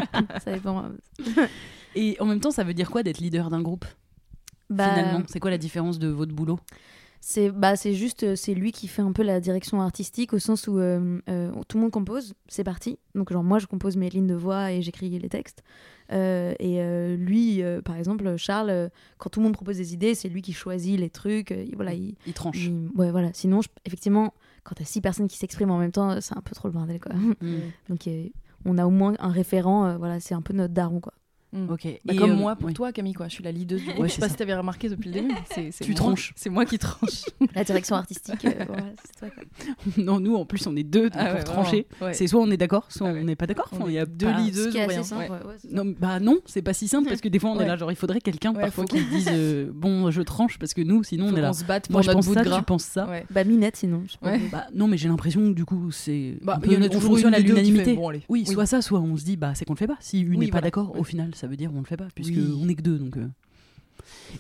ça 0.45 0.53
dépend. 0.53 0.85
Et 1.95 2.17
en 2.21 2.27
même 2.27 2.41
temps, 2.41 2.51
ça 2.51 2.65
veut 2.65 2.75
dire 2.75 2.91
quoi 2.91 3.03
d'être 3.03 3.19
leader 3.19 3.51
d'un 3.51 3.61
groupe 3.63 3.85
Bah, 4.71 4.89
Finalement, 4.95 5.23
c'est 5.27 5.41
quoi 5.41 5.51
la 5.51 5.59
différence 5.59 5.99
de 5.99 6.09
votre 6.09 6.33
boulot? 6.35 6.59
C'est 7.25 7.51
bah, 7.53 7.77
c'est 7.77 7.95
juste, 7.95 8.25
euh, 8.25 8.35
c'est 8.35 8.53
lui 8.53 8.73
qui 8.73 8.89
fait 8.89 9.01
un 9.01 9.13
peu 9.13 9.23
la 9.23 9.39
direction 9.39 9.81
artistique 9.81 10.33
au 10.33 10.41
sens 10.41 10.67
où 10.67 10.81
euh, 10.81 11.21
euh, 11.29 11.53
tout 11.69 11.77
le 11.77 11.83
monde 11.83 11.93
compose, 11.93 12.35
c'est 12.49 12.65
parti. 12.65 12.99
Donc, 13.15 13.33
genre, 13.33 13.45
moi, 13.45 13.61
je 13.61 13.67
compose 13.67 13.97
mes 13.97 14.11
lignes 14.11 14.27
de 14.27 14.35
voix 14.35 14.73
et 14.73 14.83
j'écris 14.83 15.09
les 15.09 15.29
textes. 15.29 15.63
Euh, 16.11 16.53
et 16.59 16.83
lui, 17.17 17.63
par 17.85 17.95
exemple, 17.97 18.37
Charles, 18.37 18.91
quand 19.19 19.31
tout 19.31 19.39
le 19.39 19.45
monde 19.45 19.55
propose 19.55 19.77
des 19.77 19.95
idées, 19.95 20.17
c'est 20.17 20.29
lui 20.29 20.43
qui 20.43 20.53
choisit 20.53 20.99
les 20.99 21.11
trucs. 21.11 21.55
voilà, 21.77 21.95
il, 21.95 22.17
Il 22.27 22.33
tranche. 22.33 22.67
il- 22.67 22.89
ouais, 22.97 23.13
voilà. 23.13 23.31
Sinon, 23.35 23.63
je- 23.63 23.69
effectivement, 23.85 24.35
quand 24.65 24.75
t'as 24.75 24.85
six 24.85 25.01
personnes 25.01 25.29
qui 25.29 25.39
s'expriment 25.39 25.71
en 25.71 25.79
même 25.79 25.93
temps, 25.93 26.21
c'est 26.21 26.37
un 26.37 26.43
peu 26.43 26.57
trop 26.57 26.67
le 26.67 26.73
bordel, 26.75 26.99
quoi. 26.99 27.15
Mm. 27.15 27.35
Donc, 27.89 28.09
on 28.65 28.79
a 28.79 28.85
au 28.85 28.91
moins 28.91 29.15
un 29.21 29.31
référent, 29.31 29.97
voilà, 29.97 30.19
c'est 30.19 30.35
un 30.35 30.43
peu 30.43 30.55
notre 30.55 30.75
daron, 30.75 30.99
quoi. 30.99 31.15
Mm. 31.53 31.71
Ok. 31.71 31.87
Bah, 32.05 32.15
Et, 32.15 32.17
comme 32.17 32.31
euh, 32.31 32.35
moi 32.35 32.57
pour 32.57 32.69
oui. 32.69 32.75
toi, 32.75 32.93
Camille, 32.93 33.13
quoi. 33.13 33.29
Je 33.29 33.35
suis 33.35 33.45
la 33.45 33.53
leader 33.53 33.79
du 33.79 33.85
groupe. 33.85 33.99
Ouais, 34.01 34.09
je 34.09 34.15
sais 34.15 34.21
pas 34.21 34.27
ça. 34.29 34.33
si 34.33 34.39
t'avais 34.39 34.55
remarqué 34.55 34.89
depuis 34.89 35.09
le 35.11 35.21
début. 35.21 35.35
C'est, 35.55 35.71
c'est 35.73 35.85
Tu 35.85 35.95
tranches. 35.95 36.33
C'est 36.35 36.49
moi 36.51 36.65
qui 36.65 36.79
tranche. 36.79 37.23
La 37.55 37.63
direction 37.65 37.95
artistique, 37.97 38.45
euh, 38.47 38.65
voilà, 38.67 38.85
c'est 39.05 39.19
toi, 39.19 39.29
quoi. 39.31 39.45
Non, 40.03 40.19
nous 40.21 40.35
en 40.37 40.47
plus, 40.47 40.67
on 40.67 40.75
est 40.77 40.83
deux 40.83 41.11
donc 41.11 41.13
Ah 41.17 41.27
pour 41.27 41.35
ouais, 41.39 41.45
trancher. 41.45 41.87
C'est 42.13 42.27
soit 42.27 42.41
on 42.41 42.51
est 42.51 42.57
d'accord, 42.57 42.87
soit 42.89 43.09
Ah 43.09 43.15
on 43.15 43.25
n'est 43.25 43.37
pas 43.37 43.47
d'accord. 43.47 43.69
On 43.73 43.77
Enfin, 43.77 43.85
il 43.89 43.93
y 43.95 43.97
est 43.97 44.01
a 44.01 44.07
deux 44.07 44.27
pas- 44.27 44.41
leaders. 44.41 44.65
Ce 44.65 44.69
qui 44.71 44.79
est 44.79 44.85
voyons, 44.85 45.01
assez 45.01 45.11
simple. 45.11 45.33
Non, 45.71 45.85
bah 45.99 46.21
non, 46.21 46.39
c'est 46.47 46.63
pas 46.63 46.73
si 46.73 46.89
simple 46.89 47.09
parce 47.09 47.21
que 47.21 47.29
des 47.29 47.39
fois 47.39 47.51
on 47.51 47.61
est 47.61 47.67
là, 47.67 47.77
genre 47.77 47.93
il 47.93 47.97
faudrait 47.97 48.21
quelqu'un 48.21 48.53
Ouais, 48.55 48.63
parfois 48.63 48.85
qui 48.87 49.05
dise 49.05 49.29
euh, 49.31 49.71
bon, 49.75 50.11
je 50.11 50.23
tranche 50.23 50.59
parce 50.59 50.73
que 50.75 50.81
nous, 50.83 51.03
sinon 51.05 51.27
on 51.27 51.37
est 51.37 51.41
là. 51.41 51.49
qu'on 51.49 51.53
se 51.55 51.65
batte 51.65 51.87
pour 51.87 51.93
Moi 51.93 52.03
je 52.03 52.11
pense 52.11 52.27
ça, 52.33 52.45
tu 52.45 52.63
penses 52.65 52.85
ça. 52.85 53.09
Bah, 53.31 53.45
Minette, 53.45 53.77
sinon. 53.77 54.05
Bah 54.23 54.67
non, 54.75 54.89
mais 54.89 54.97
j'ai 54.97 55.09
l'impression 55.09 55.41
que 55.51 55.55
du 55.55 55.65
coup 55.65 55.91
c'est 55.91 56.39
Bah, 56.43 56.59
il 56.65 56.73
y 56.73 56.77
en 56.77 56.83
a 56.83 56.87
on 56.87 56.89
toujours 56.89 57.11
fonctionne 57.11 57.31
une 57.35 57.35
à 57.35 57.39
l'unanimité. 57.41 57.99
Oui, 58.29 58.47
soit 58.47 58.67
ça, 58.67 58.81
soit 58.83 59.01
on 59.01 59.17
se 59.17 59.25
dit 59.25 59.37
bah 59.37 59.53
c'est 59.55 59.65
qu'on 59.65 59.75
le 59.75 59.79
fait 59.79 59.87
pas. 59.87 59.97
Si 60.01 60.21
une 60.21 60.41
n'est 60.41 60.47
pas 60.49 60.61
d'accord, 60.61 60.99
au 60.99 61.05
final 61.05 61.31
ça 61.43 61.49
veut 61.49 61.57
dire 61.57 61.73
on 61.75 61.81
le 61.81 61.85
fait 61.85 61.97
pas 61.97 62.07
puisque 62.15 62.35
Oui. 62.37 62.57
on 62.63 62.69
est 62.69 62.77
que 62.77 62.83
deux 62.83 62.99
donc. 62.99 63.17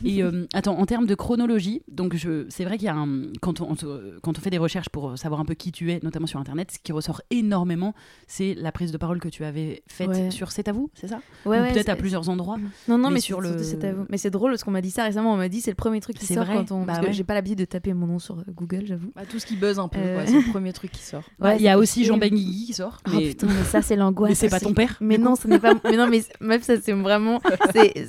Et 0.04 0.22
euh, 0.22 0.46
attends, 0.54 0.78
en 0.78 0.86
termes 0.86 1.06
de 1.06 1.14
chronologie, 1.14 1.82
donc 1.88 2.14
je, 2.16 2.46
c'est 2.48 2.64
vrai 2.64 2.76
qu'il 2.78 2.86
y 2.86 2.88
a 2.88 2.94
un, 2.94 3.24
quand 3.40 3.60
on, 3.60 3.74
quand 4.22 4.38
on 4.38 4.40
fait 4.40 4.50
des 4.50 4.58
recherches 4.58 4.88
pour 4.88 5.16
savoir 5.18 5.40
un 5.40 5.44
peu 5.44 5.54
qui 5.54 5.72
tu 5.72 5.90
es, 5.92 6.00
notamment 6.02 6.26
sur 6.26 6.38
Internet, 6.40 6.70
ce 6.72 6.78
qui 6.82 6.92
ressort 6.92 7.22
énormément, 7.30 7.94
c'est 8.26 8.54
la 8.54 8.72
prise 8.72 8.92
de 8.92 8.98
parole 8.98 9.20
que 9.20 9.28
tu 9.28 9.44
avais 9.44 9.82
faite 9.88 10.08
Ouais. 10.08 10.30
sur 10.30 10.50
C'est 10.52 10.68
à 10.68 10.72
vous, 10.72 10.90
c'est 10.94 11.08
ça 11.08 11.20
Ouais, 11.46 11.58
Ou 11.58 11.62
ouais, 11.62 11.72
peut-être 11.72 11.88
à 11.88 11.96
plusieurs 11.96 12.28
endroits. 12.28 12.58
Non, 12.88 12.98
non, 12.98 13.08
Mais 13.08 13.14
mais, 13.14 13.20
sur 13.20 13.40
le- 13.40 13.52
le. 13.56 13.62
C'est 13.62 13.82
à 13.84 13.92
vous. 13.92 14.04
Mais 14.08 14.18
c'est 14.18 14.30
drôle 14.30 14.50
parce 14.52 14.64
qu'on 14.64 14.70
m'a 14.70 14.80
dit 14.82 14.90
ça 14.90 15.04
récemment. 15.04 15.32
On 15.32 15.36
m'a 15.36 15.48
dit 15.48 15.60
c'est 15.60 15.70
le 15.70 15.76
premier 15.76 16.00
truc 16.00 16.18
qui 16.18 16.26
C'est 16.26 16.34
sort 16.34 16.44
vrai 16.44 16.54
quand 16.56 16.72
on. 16.72 16.80
Bah 16.84 16.94
parce 16.94 17.06
ouais. 17.06 17.12
j'ai 17.12 17.24
pas 17.24 17.34
l'habitude 17.34 17.58
de 17.58 17.64
taper 17.64 17.94
mon 17.94 18.06
nom 18.06 18.18
sur 18.18 18.38
euh, 18.38 18.42
Google, 18.54 18.84
j'avoue. 18.86 19.10
Bah, 19.14 19.22
tout 19.28 19.38
ce 19.38 19.46
qui 19.46 19.56
buzz 19.56 19.78
un 19.78 19.88
peu, 19.88 19.98
Euh. 19.98 20.22
c'est 20.26 20.32
le 20.40 20.50
premier 20.50 20.72
truc 20.72 20.90
qui 20.92 21.02
sort. 21.02 21.22
Ouais, 21.40 21.56
il 21.56 21.62
y 21.62 21.68
a 21.68 21.78
aussi. 21.78 22.04
Jean 22.04 22.16
Benguigui 22.18 22.66
qui 22.66 22.72
sort. 22.74 22.98
Oh 23.06 23.10
mais 23.14 23.28
putain, 23.30 23.46
mais 23.46 23.64
ça 23.64 23.80
c'est 23.82 23.96
l'angoisse. 23.96 24.30
mais 24.30 24.34
c'est 24.34 24.48
pas 24.48 24.60
ton 24.60 24.74
père. 24.74 24.96
Mais 25.00 25.18
non, 25.18 25.34
ce 25.36 25.46
n'est 25.48 25.58
pas. 25.58 25.74
Mais 25.84 25.96
non, 25.96 26.06
mais 26.08 26.22
meuf, 26.40 26.62
ça 26.62 26.80
c'est 26.80 26.92
vraiment. 26.92 27.40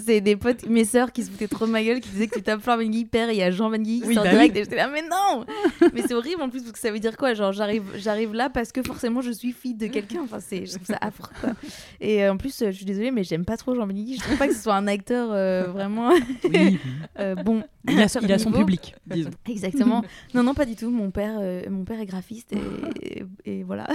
C'est 0.06 0.22
des 0.22 0.36
potes, 0.36 0.68
mes 0.68 0.86
sœurs 0.86 1.12
qui 1.12 1.24
se 1.24 1.32
foutaient 1.32 1.48
trop 1.48 1.68
ma 1.74 1.84
gueule, 1.84 2.00
qui 2.00 2.10
disaient 2.10 2.28
que 2.28 2.36
tu 2.36 2.42
tapes 2.44 2.62
Florent 2.62 2.78
Benguigui 2.78 3.06
père 3.06 3.30
et 3.30 3.34
il 3.34 3.38
y 3.40 3.44
a 3.44 3.52
Jean 3.52 3.70
Benguigui 3.70 4.02
qui 4.02 4.08
Oui, 4.08 4.16
sort 4.16 4.24
bah 4.24 4.30
direct. 4.32 4.54
oui. 4.56 4.62
Et 4.62 4.64
j'étais 4.64 4.76
là, 4.78 4.88
mais 4.88 5.02
non 5.02 5.46
Mais 5.94 6.02
c'est 6.08 6.14
horrible 6.14 6.42
en 6.42 6.50
plus 6.50 6.62
parce 6.62 6.72
que 6.72 6.80
ça 6.80 6.92
veut 6.92 7.00
dire 7.00 7.18
quoi? 7.18 7.34
Genre 7.34 7.52
j'arrive, 7.52 7.84
j'arrive 7.98 8.34
là 8.34 8.50
parce 8.50 8.72
que 8.72 8.82
forcément 8.82 9.20
je 9.22 9.32
suis 9.32 9.52
fille 9.52 9.74
de 9.76 9.88
quelqu'un. 9.88 10.22
Enfin, 10.24 10.40
c'est, 10.40 10.66
je 10.66 10.76
trouve 10.76 10.88
ça 10.88 10.98
affreux 11.02 11.30
quoi. 11.42 11.52
Et 12.00 12.24
euh, 12.24 12.32
en 12.34 12.38
plus, 12.38 12.62
euh, 12.62 12.68
je 12.72 12.78
suis 12.78 12.86
désolée, 12.86 13.12
mais 13.12 13.24
j'aime 13.24 13.44
pas 13.46 13.58
trop 13.58 13.76
Jean 13.76 13.86
Benguigui. 13.88 14.16
Je 14.16 14.22
trouve 14.22 14.38
pas 14.38 14.48
que 14.48 14.54
ce 14.56 14.62
soit 14.64 14.76
un 14.76 14.88
acteur 14.88 15.30
euh, 15.32 15.64
vraiment 15.74 16.12
Oui, 16.46 16.80
bon. 17.44 17.64
il 17.90 18.00
a, 18.02 18.08
il 18.22 18.32
a 18.32 18.40
son 18.40 18.52
public, 18.52 18.96
disons. 19.08 19.30
Exactement. 19.50 20.04
non, 20.34 20.44
non, 20.44 20.54
pas 20.54 20.66
du 20.66 20.76
tout. 20.76 20.90
Mon 20.90 21.12
père, 21.12 21.40
mon 21.70 21.84
père 21.84 22.00
est 22.00 22.06
graphiste 22.06 22.54
et, 23.02 23.24
et 23.46 23.64
voilà. 23.64 23.88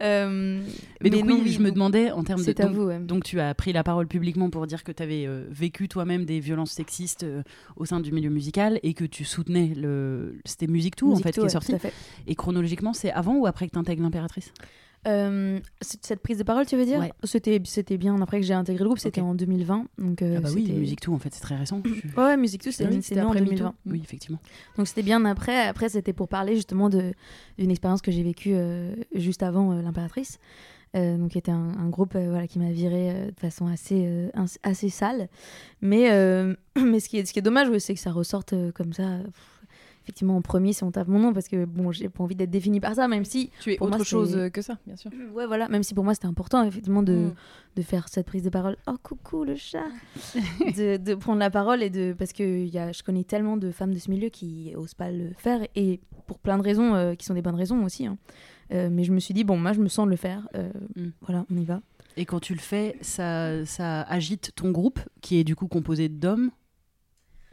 Mais, 0.00 1.10
donc 1.10 1.24
non, 1.24 1.40
oui, 1.42 1.52
je 1.52 1.60
me 1.60 1.70
demandais 1.70 2.10
en 2.10 2.22
termes 2.24 2.40
de 2.40 2.44
C'est 2.44 2.60
à 2.60 2.64
donc, 2.66 2.74
vous. 2.74 2.82
ouais. 2.86 2.98
Donc 2.98 3.24
tu 3.24 3.40
as 3.40 3.54
pris 3.54 3.72
la 3.72 3.82
parole 3.82 4.06
publiquement 4.06 4.50
pour 4.50 4.66
dire 4.66 4.84
que 4.84 4.92
tu 4.92 5.02
avais 5.02 5.26
vécu 5.50 5.88
toi-même 5.88 6.24
des 6.24 6.40
violences 6.40 6.72
sexistes 6.72 6.97
euh, 7.22 7.42
au 7.76 7.84
sein 7.84 8.00
du 8.00 8.12
milieu 8.12 8.30
musical 8.30 8.78
et 8.82 8.94
que 8.94 9.04
tu 9.04 9.24
soutenais 9.24 9.72
le 9.76 10.38
c'était 10.44 10.66
Musique 10.66 10.96
Tout 10.96 11.12
en 11.12 11.16
fait 11.16 11.32
qui 11.32 11.40
est 11.40 11.48
sorti. 11.48 11.72
Et 12.26 12.34
chronologiquement, 12.34 12.92
c'est 12.92 13.10
avant 13.12 13.36
ou 13.36 13.46
après 13.46 13.66
que 13.66 13.72
tu 13.72 13.78
intègres 13.78 14.02
l'impératrice? 14.02 14.52
Euh, 15.06 15.60
cette 15.80 16.20
prise 16.20 16.38
de 16.38 16.42
parole, 16.42 16.66
tu 16.66 16.76
veux 16.76 16.84
dire? 16.84 16.98
Ouais. 16.98 17.12
C'était 17.22 17.60
c'était 17.64 17.96
bien 17.96 18.20
après 18.20 18.40
que 18.40 18.46
j'ai 18.46 18.52
intégré 18.52 18.82
le 18.82 18.88
groupe, 18.88 18.98
c'était 18.98 19.20
en 19.20 19.34
2020. 19.34 19.86
Donc 19.96 20.22
euh, 20.22 20.34
Ah 20.38 20.40
bah 20.40 20.48
oui, 20.52 20.70
Musique 20.72 21.00
Tout 21.00 21.14
en 21.14 21.18
fait, 21.18 21.32
c'est 21.32 21.40
très 21.40 21.54
récent. 21.56 21.80
Je- 21.84 22.20
Ouais, 22.20 22.36
Musique 22.36 22.62
Tout, 22.64 22.72
c'est 22.72 23.00
c'était 23.00 23.14
né 23.20 23.22
en 23.22 23.28
après 23.28 23.40
MeToo. 23.40 23.50
2020. 23.54 23.74
Oui, 23.86 24.00
effectivement. 24.02 24.40
Donc 24.76 24.88
c'était 24.88 25.04
bien 25.04 25.24
après. 25.24 25.68
Après, 25.68 25.88
c'était 25.88 26.12
pour 26.12 26.26
parler 26.28 26.56
justement 26.56 26.88
de- 26.90 27.12
d'une 27.58 27.70
expérience 27.70 28.02
que 28.02 28.10
j'ai 28.10 28.24
vécue 28.24 28.52
euh, 28.54 28.92
juste 29.14 29.44
avant 29.44 29.72
l'impératrice. 29.80 30.38
Euh, 30.96 31.18
donc 31.18 31.32
qui 31.32 31.38
était 31.38 31.50
un, 31.52 31.72
un 31.78 31.88
groupe 31.90 32.14
euh, 32.14 32.30
voilà, 32.30 32.46
qui 32.46 32.58
m'a 32.58 32.70
viré 32.72 33.10
euh, 33.10 33.30
de 33.30 33.38
façon 33.38 33.66
assez, 33.66 34.30
assez 34.62 34.88
sale. 34.88 35.28
Mais, 35.82 36.08
mais 36.82 37.00
ce, 37.00 37.08
qui 37.08 37.18
est, 37.18 37.26
ce 37.26 37.32
qui 37.32 37.38
est 37.38 37.42
dommage, 37.42 37.68
c'est 37.78 37.94
que 37.94 38.00
ça 38.00 38.10
ressorte 38.10 38.54
comme 38.72 38.92
ça. 38.94 39.18
pff, 39.24 39.62
effectivement, 40.02 40.38
en 40.38 40.40
premier, 40.40 40.72
si 40.72 40.82
on 40.84 40.90
tape 40.90 41.08
mon 41.08 41.18
nom, 41.18 41.34
parce 41.34 41.48
que 41.48 41.66
bon, 41.66 41.92
j'ai 41.92 42.08
pas 42.08 42.24
envie 42.24 42.34
d'être 42.34 42.48
définie 42.50 42.80
par 42.80 42.94
ça, 42.94 43.06
même 43.08 43.26
si, 43.26 43.50
Tu 43.60 43.72
es 43.72 43.76
Pour 43.76 43.88
autre 43.88 43.96
moi, 43.98 44.04
chose 44.06 44.48
que 44.50 44.62
ça, 44.62 44.78
bien 44.86 44.96
sûr. 44.96 45.10
ouais, 45.34 45.46
voilà, 45.46 45.68
même 45.68 45.82
si 45.82 45.92
pour 45.92 46.04
moi 46.04 46.14
c'était 46.14 46.26
important, 46.26 46.64
effectivement, 46.64 47.02
de, 47.02 47.12
Mm. 47.12 47.34
de 47.76 47.82
faire 47.82 48.08
cette 48.08 48.24
prise 48.26 48.42
de 48.42 48.48
parole. 48.48 48.78
Oh 48.86 48.94
coucou 49.02 49.44
le 49.44 49.56
chat 49.56 49.84
de, 50.76 50.96
de 50.96 51.14
prendre 51.14 51.38
la 51.38 51.50
parole 51.50 51.82
et 51.82 51.90
de 51.90 52.14
parce 52.18 52.32
que 52.32 52.64
y 52.64 52.78
a, 52.78 52.92
je 52.92 53.02
connais 53.02 53.24
tellement 53.24 53.58
de 53.58 53.70
femmes 53.70 53.92
de 53.92 53.98
ce 53.98 54.10
milieu 54.10 54.30
qui 54.30 54.72
osent 54.74 54.94
pas 54.94 55.10
le 55.10 55.32
faire 55.36 55.60
et 55.76 56.00
pour 56.26 56.38
plein 56.38 56.56
de 56.56 56.62
raisons 56.62 56.94
euh, 56.94 57.14
qui 57.14 57.26
sont 57.26 57.34
des 57.34 57.42
bonnes 57.42 57.54
raisons 57.54 57.84
aussi. 57.84 58.06
hein. 58.06 58.16
Euh, 58.72 58.88
mais 58.90 59.04
je 59.04 59.12
me 59.12 59.20
suis 59.20 59.32
dit 59.34 59.44
bon 59.44 59.56
moi 59.56 59.72
je 59.72 59.80
me 59.80 59.88
sens 59.88 60.04
de 60.06 60.10
le 60.10 60.16
faire. 60.16 60.48
euh, 60.54 60.70
Mm. 60.96 61.08
Voilà 61.22 61.44
on 61.50 61.56
y 61.56 61.64
va. 61.64 61.80
Et 62.16 62.24
quand 62.24 62.40
tu 62.40 62.52
le 62.54 62.58
fais, 62.60 62.96
ça, 63.00 63.64
ça 63.64 64.02
agite 64.02 64.52
ton 64.56 64.70
groupe 64.72 64.98
qui 65.20 65.38
est 65.38 65.44
du 65.44 65.54
coup 65.54 65.68
composé 65.68 66.08
d'hommes 66.08 66.50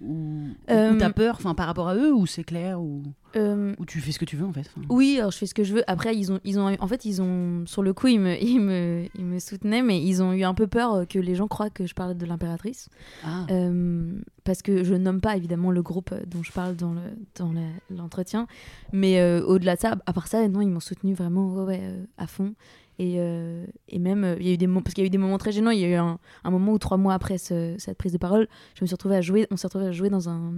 ou, 0.01 0.49
Euh, 0.69 0.93
ou 0.93 0.97
t'as 0.97 1.11
peur 1.11 1.35
enfin 1.37 1.55
par 1.55 1.67
rapport 1.67 1.87
à 1.87 1.95
eux 1.95 2.13
ou 2.13 2.25
c'est 2.25 2.43
clair 2.43 2.81
ou, 2.81 3.03
Euh, 3.35 3.73
ou 3.79 3.85
tu 3.85 3.99
fais 4.01 4.11
ce 4.11 4.19
que 4.19 4.25
tu 4.25 4.35
veux 4.35 4.45
en 4.45 4.51
fait 4.53 4.69
oui, 4.89 5.17
alors 5.19 5.31
je 5.31 5.37
fais 5.37 5.45
ce 5.45 5.53
que 5.53 5.63
je 5.63 5.73
veux. 5.73 5.83
Après, 5.87 6.15
ils 6.15 6.31
ont, 6.31 6.39
ils 6.43 6.59
ont, 6.59 6.73
en 6.79 6.87
fait, 6.87 7.05
ils 7.05 7.21
ont, 7.21 7.65
sur 7.65 7.81
le 7.83 7.93
coup, 7.93 8.07
ils 8.07 8.19
me, 8.19 8.35
ils 8.41 8.59
me, 8.59 9.05
ils 9.15 9.25
me 9.25 9.39
soutenaient, 9.39 9.81
mais 9.81 10.01
ils 10.01 10.21
ont 10.21 10.31
eu 10.33 10.43
un 10.43 10.53
peu 10.53 10.67
peur 10.67 11.07
que 11.07 11.19
les 11.19 11.35
gens 11.35 11.47
croient 11.47 11.69
que 11.69 11.85
je 11.85 11.93
parlais 11.93 12.15
de 12.15 12.25
l'impératrice. 12.25 12.89
Ah. 13.23 13.45
Euh, 13.51 14.13
parce 14.43 14.61
que 14.61 14.83
je 14.83 14.93
nomme 14.93 15.21
pas 15.21 15.35
évidemment 15.35 15.71
le 15.71 15.81
groupe 15.81 16.13
dont 16.27 16.43
je 16.43 16.51
parle 16.51 16.75
dans 16.75 16.93
le 16.93 17.01
dans 17.35 17.53
l'entretien, 17.89 18.47
mais 18.93 19.19
euh, 19.19 19.43
au-delà 19.45 19.75
de 19.75 19.81
ça, 19.81 19.95
à 20.05 20.13
part 20.13 20.27
ça, 20.27 20.47
non, 20.47 20.61
ils 20.61 20.69
m'ont 20.69 20.79
soutenu 20.79 21.13
vraiment 21.13 21.53
ouais, 21.53 21.63
ouais, 21.65 21.93
à 22.17 22.27
fond. 22.27 22.53
Et, 22.97 23.15
euh, 23.19 23.65
et 23.89 23.99
même, 23.99 24.23
euh, 24.23 24.35
il 24.39 24.47
y 24.47 24.49
a 24.49 24.53
eu 24.53 24.57
des 24.57 24.67
moments, 24.67 24.81
parce 24.81 24.93
qu'il 24.93 25.03
y 25.03 25.05
a 25.05 25.07
eu 25.07 25.09
des 25.11 25.17
moments 25.17 25.37
très 25.37 25.51
gênants. 25.51 25.71
Il 25.71 25.79
y 25.79 25.85
a 25.85 25.89
eu 25.89 25.93
un, 25.95 26.17
un 26.43 26.49
moment 26.51 26.71
où 26.73 26.77
trois 26.79 26.97
mois 26.97 27.13
après 27.13 27.37
ce- 27.37 27.75
cette 27.77 27.97
prise 27.97 28.13
de 28.13 28.17
parole, 28.17 28.47
je 28.75 28.83
me 28.83 28.87
suis 28.87 28.93
retrouvée 28.93 29.17
à 29.17 29.21
jouer. 29.21 29.47
On 29.51 29.57
s'est 29.57 29.67
retrouvés 29.67 29.87
à 29.87 29.91
jouer 29.91 30.09
dans 30.09 30.29
un, 30.29 30.53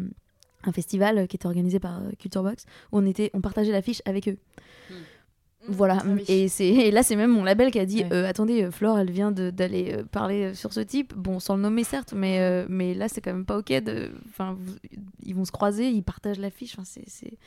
un 0.64 0.72
festival 0.72 1.18
euh, 1.18 1.26
qui 1.26 1.36
était 1.36 1.48
organisé 1.48 1.80
par 1.80 2.00
euh, 2.04 2.10
Culture 2.20 2.44
Box, 2.44 2.66
où 2.92 3.00
on 3.00 3.06
était, 3.06 3.32
on 3.34 3.42
partageait 3.42 3.72
l'affiche 3.72 4.02
avec 4.06 4.28
eux. 4.30 4.38
Voilà, 5.70 5.98
Ah 6.02 6.06
oui. 6.08 6.24
et, 6.30 6.48
c'est, 6.48 6.92
là 6.92 7.04
c'est 7.04 7.18
même 7.18 7.32
mon 7.32 7.44
label 7.44 7.72
qui 7.72 7.80
a 7.80 7.86
dit 7.86 8.04
Ouais. 8.04 8.14
euh, 8.14 8.26
attendez, 8.30 8.70
Flore 8.72 9.00
elle 9.00 9.12
vient 9.12 9.32
d'aller 9.34 9.96
euh, 9.98 10.04
parler 10.06 10.54
sur 10.54 10.72
ce 10.72 10.80
type, 10.80 11.14
bon 11.14 11.40
sans 11.42 11.58
le 11.58 11.62
nommer 11.64 11.84
certes, 11.84 12.14
mais, 12.16 12.40
euh, 12.40 12.66
mais 12.70 12.94
là 12.94 13.10
c'est 13.10 13.20
quand 13.20 13.34
même 13.34 13.44
pas 13.44 13.58
ok. 13.58 13.74
De, 13.84 14.12
enfin, 14.30 14.56
vous- 14.58 14.76
ils 15.26 15.36
vont 15.36 15.44
se 15.44 15.52
croiser, 15.52 15.90
ils 15.90 16.04
partagent 16.04 16.40
l'affiche, 16.40 16.76
enfin, 16.78 16.84
c'est, 16.86 17.38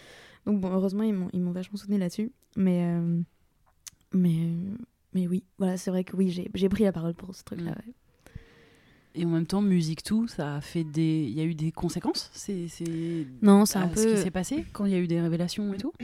donc 0.45 0.61
bon, 0.61 0.71
heureusement 0.71 1.03
ils 1.05 1.15
m'ont, 1.15 1.31
ils 1.33 1.41
m'ont 1.41 1.53
vachement 1.53 1.79
soutenu 1.79 1.97
là-dessus, 1.97 2.31
mais, 2.57 2.85
mais, 4.13 4.39
mais 5.15 5.27
oui, 5.27 5.43
voilà, 5.59 5.77
c'est 5.77 5.91
vrai 5.91 6.05
que 6.05 6.17
oui, 6.17 6.31
j'ai, 6.31 6.51
j'ai 6.55 6.69
pris 6.69 6.85
la 6.85 6.93
parole 6.93 7.15
pour 7.15 7.35
ce 7.35 7.43
truc-là. 7.45 7.71
Mm. 7.73 7.75
ouais. 7.75 7.95
Et 9.17 9.25
en 9.25 9.29
même 9.31 9.47
temps, 9.47 9.61
musique 9.61 10.05
tout, 10.05 10.29
ça 10.29 10.57
a 10.57 10.61
fait 10.61 10.85
des. 10.85 11.25
Il 11.29 11.35
y 11.37 11.41
a 11.41 11.45
eu 11.45 11.55
des 11.55 11.73
conséquences. 11.73 12.31
C'est 12.33 12.69
c'est 12.69 13.27
Non, 13.43 13.67
c'est 13.67 13.79
un 13.79 13.89
ce 13.89 13.95
qui 14.07 14.15
peu. 14.15 14.17
s'est 14.23 14.31
passé 14.31 14.65
quand 14.73 14.85
il 14.85 14.93
y 14.93 14.95
a 14.95 14.99
eu 14.99 15.09
des 15.09 15.21
révélations 15.21 15.73
et 15.75 15.79
tout? 15.79 15.93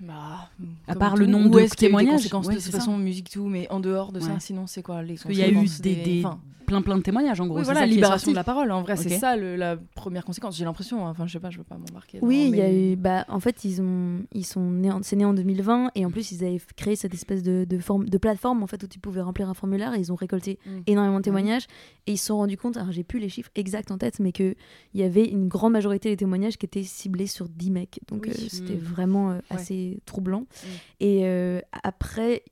Bah, 0.00 0.48
À 0.86 0.94
part 0.94 1.16
le 1.16 1.26
nombre 1.26 1.60
de 1.60 1.66
témoignages? 1.66 2.32
Ouais, 2.32 2.54
de 2.54 2.60
toute 2.60 2.70
façon, 2.70 2.96
musique 2.96 3.30
tout, 3.30 3.46
mais 3.48 3.68
en 3.68 3.80
dehors 3.80 4.12
de 4.12 4.20
Ouais. 4.20 4.26
ça, 4.26 4.38
sinon 4.38 4.68
c'est 4.68 4.80
quoi 4.80 5.02
les 5.02 5.14
Parce 5.14 5.24
qu'il 5.24 5.34
y 5.34 5.42
a 5.42 5.48
eu 5.50 5.66
des, 5.80 5.96
des- 5.96 6.22
enfin, 6.24 6.40
plein 6.68 6.82
plein 6.82 6.96
de 6.98 7.02
témoignages 7.02 7.40
en 7.40 7.46
gros. 7.46 7.58
oui, 7.58 7.64
voilà, 7.64 7.80
ça 7.80 7.86
libération 7.86 8.30
de 8.30 8.36
la 8.36 8.44
parole. 8.44 8.70
En 8.70 8.82
vrai, 8.82 8.96
c'est 8.96 9.18
ça 9.18 9.34
le- 9.36 9.56
la 9.56 9.76
première 9.94 10.24
conséquence. 10.24 10.56
J'ai 10.56 10.64
l'impression. 10.64 11.06
hein. 11.06 11.10
Enfin, 11.10 11.26
je 11.26 11.32
sais 11.32 11.40
pas, 11.40 11.50
je 11.50 11.58
veux 11.58 11.64
pas 11.64 11.76
m'embarquer. 11.78 12.18
Oui, 12.22 12.46
il 12.50 12.56
y 12.56 12.60
a 12.60 12.72
eu. 12.72 12.94
Bah, 12.96 13.24
en 13.28 13.40
fait, 13.40 13.64
ils 13.64 13.80
ont, 13.82 14.20
ils 14.32 14.44
sont 14.46 14.60
nés, 14.70 14.92
en- 14.92 15.02
c'est 15.02 15.16
né 15.16 15.24
en 15.24 15.34
2020 15.34 15.90
et 15.94 16.04
en 16.04 16.10
plus 16.10 16.30
ils 16.32 16.44
avaient 16.44 16.60
créé 16.76 16.94
cette 16.94 17.14
espèce 17.14 17.42
de, 17.42 17.64
de 17.68 17.78
forme, 17.78 18.08
de 18.08 18.18
plateforme 18.18 18.62
en 18.62 18.66
fait 18.66 18.82
où 18.82 18.86
tu 18.86 18.98
pouvais 19.00 19.20
remplir 19.22 19.48
un 19.48 19.54
formulaire 19.54 19.94
et 19.94 19.98
ils 19.98 20.12
ont 20.12 20.16
récolté 20.16 20.58
Mm. 20.66 20.70
énormément 20.86 21.18
de 21.18 21.24
témoignages 21.24 21.66
et 22.06 22.12
ils 22.12 22.16
se 22.18 22.26
sont 22.26 22.36
rendus 22.36 22.56
compte. 22.56 22.76
Alors 22.76 22.92
j'ai 22.92 23.04
plus 23.04 23.18
les 23.18 23.28
chiffres 23.28 23.50
exacts 23.54 23.90
en 23.90 23.98
tête, 23.98 24.20
mais 24.20 24.32
que 24.32 24.54
il 24.94 25.00
y 25.00 25.04
avait 25.04 25.24
une 25.24 25.48
grande 25.48 25.72
majorité 25.72 26.10
des 26.10 26.16
témoignages 26.16 26.58
qui 26.58 26.66
étaient 26.66 26.82
ciblés 26.84 27.26
sur 27.26 27.48
10 27.48 27.70
mecs. 27.70 28.00
Donc 28.08 28.24
Oui. 28.26 28.32
euh, 28.38 28.46
c'était 28.48 28.74
Mm. 28.74 28.78
vraiment 28.78 29.30
euh, 29.30 29.38
assez 29.50 30.00
troublant. 30.04 30.40
Mm. 30.40 30.66
Et 31.00 31.20
euh, 31.24 31.60
après. 31.82 32.42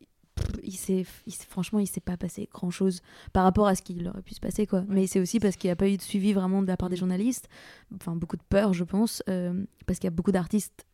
Il 0.62 0.68
il 0.68 0.72
s'est- 0.76 1.04
franchement, 1.48 1.78
il 1.78 1.86
s'est 1.86 2.00
pas 2.00 2.16
passé 2.16 2.48
grand 2.52 2.70
chose 2.70 3.00
par 3.32 3.44
rapport 3.44 3.66
à 3.66 3.74
ce 3.74 3.82
qu'il 3.82 4.06
aurait 4.08 4.22
pu 4.22 4.34
se 4.34 4.40
passer, 4.40 4.66
quoi. 4.66 4.84
Mais 4.88 5.06
c'est 5.06 5.20
aussi 5.20 5.40
parce 5.40 5.56
qu'il 5.56 5.68
n'y 5.68 5.72
a 5.72 5.76
pas 5.76 5.88
eu 5.88 5.96
de 5.96 6.02
suivi 6.02 6.32
vraiment 6.32 6.60
de 6.62 6.66
la 6.66 6.76
part 6.76 6.88
des 6.90 6.96
journalistes, 6.96 7.48
enfin 7.94 8.14
beaucoup 8.16 8.36
de 8.36 8.42
peur, 8.48 8.72
je 8.74 8.84
pense, 8.84 9.22
euh, 9.28 9.64
parce 9.86 9.98
qu'il 9.98 10.06
y 10.06 10.12
a 10.12 10.14
beaucoup 10.14 10.32
d'artistes 10.32 10.84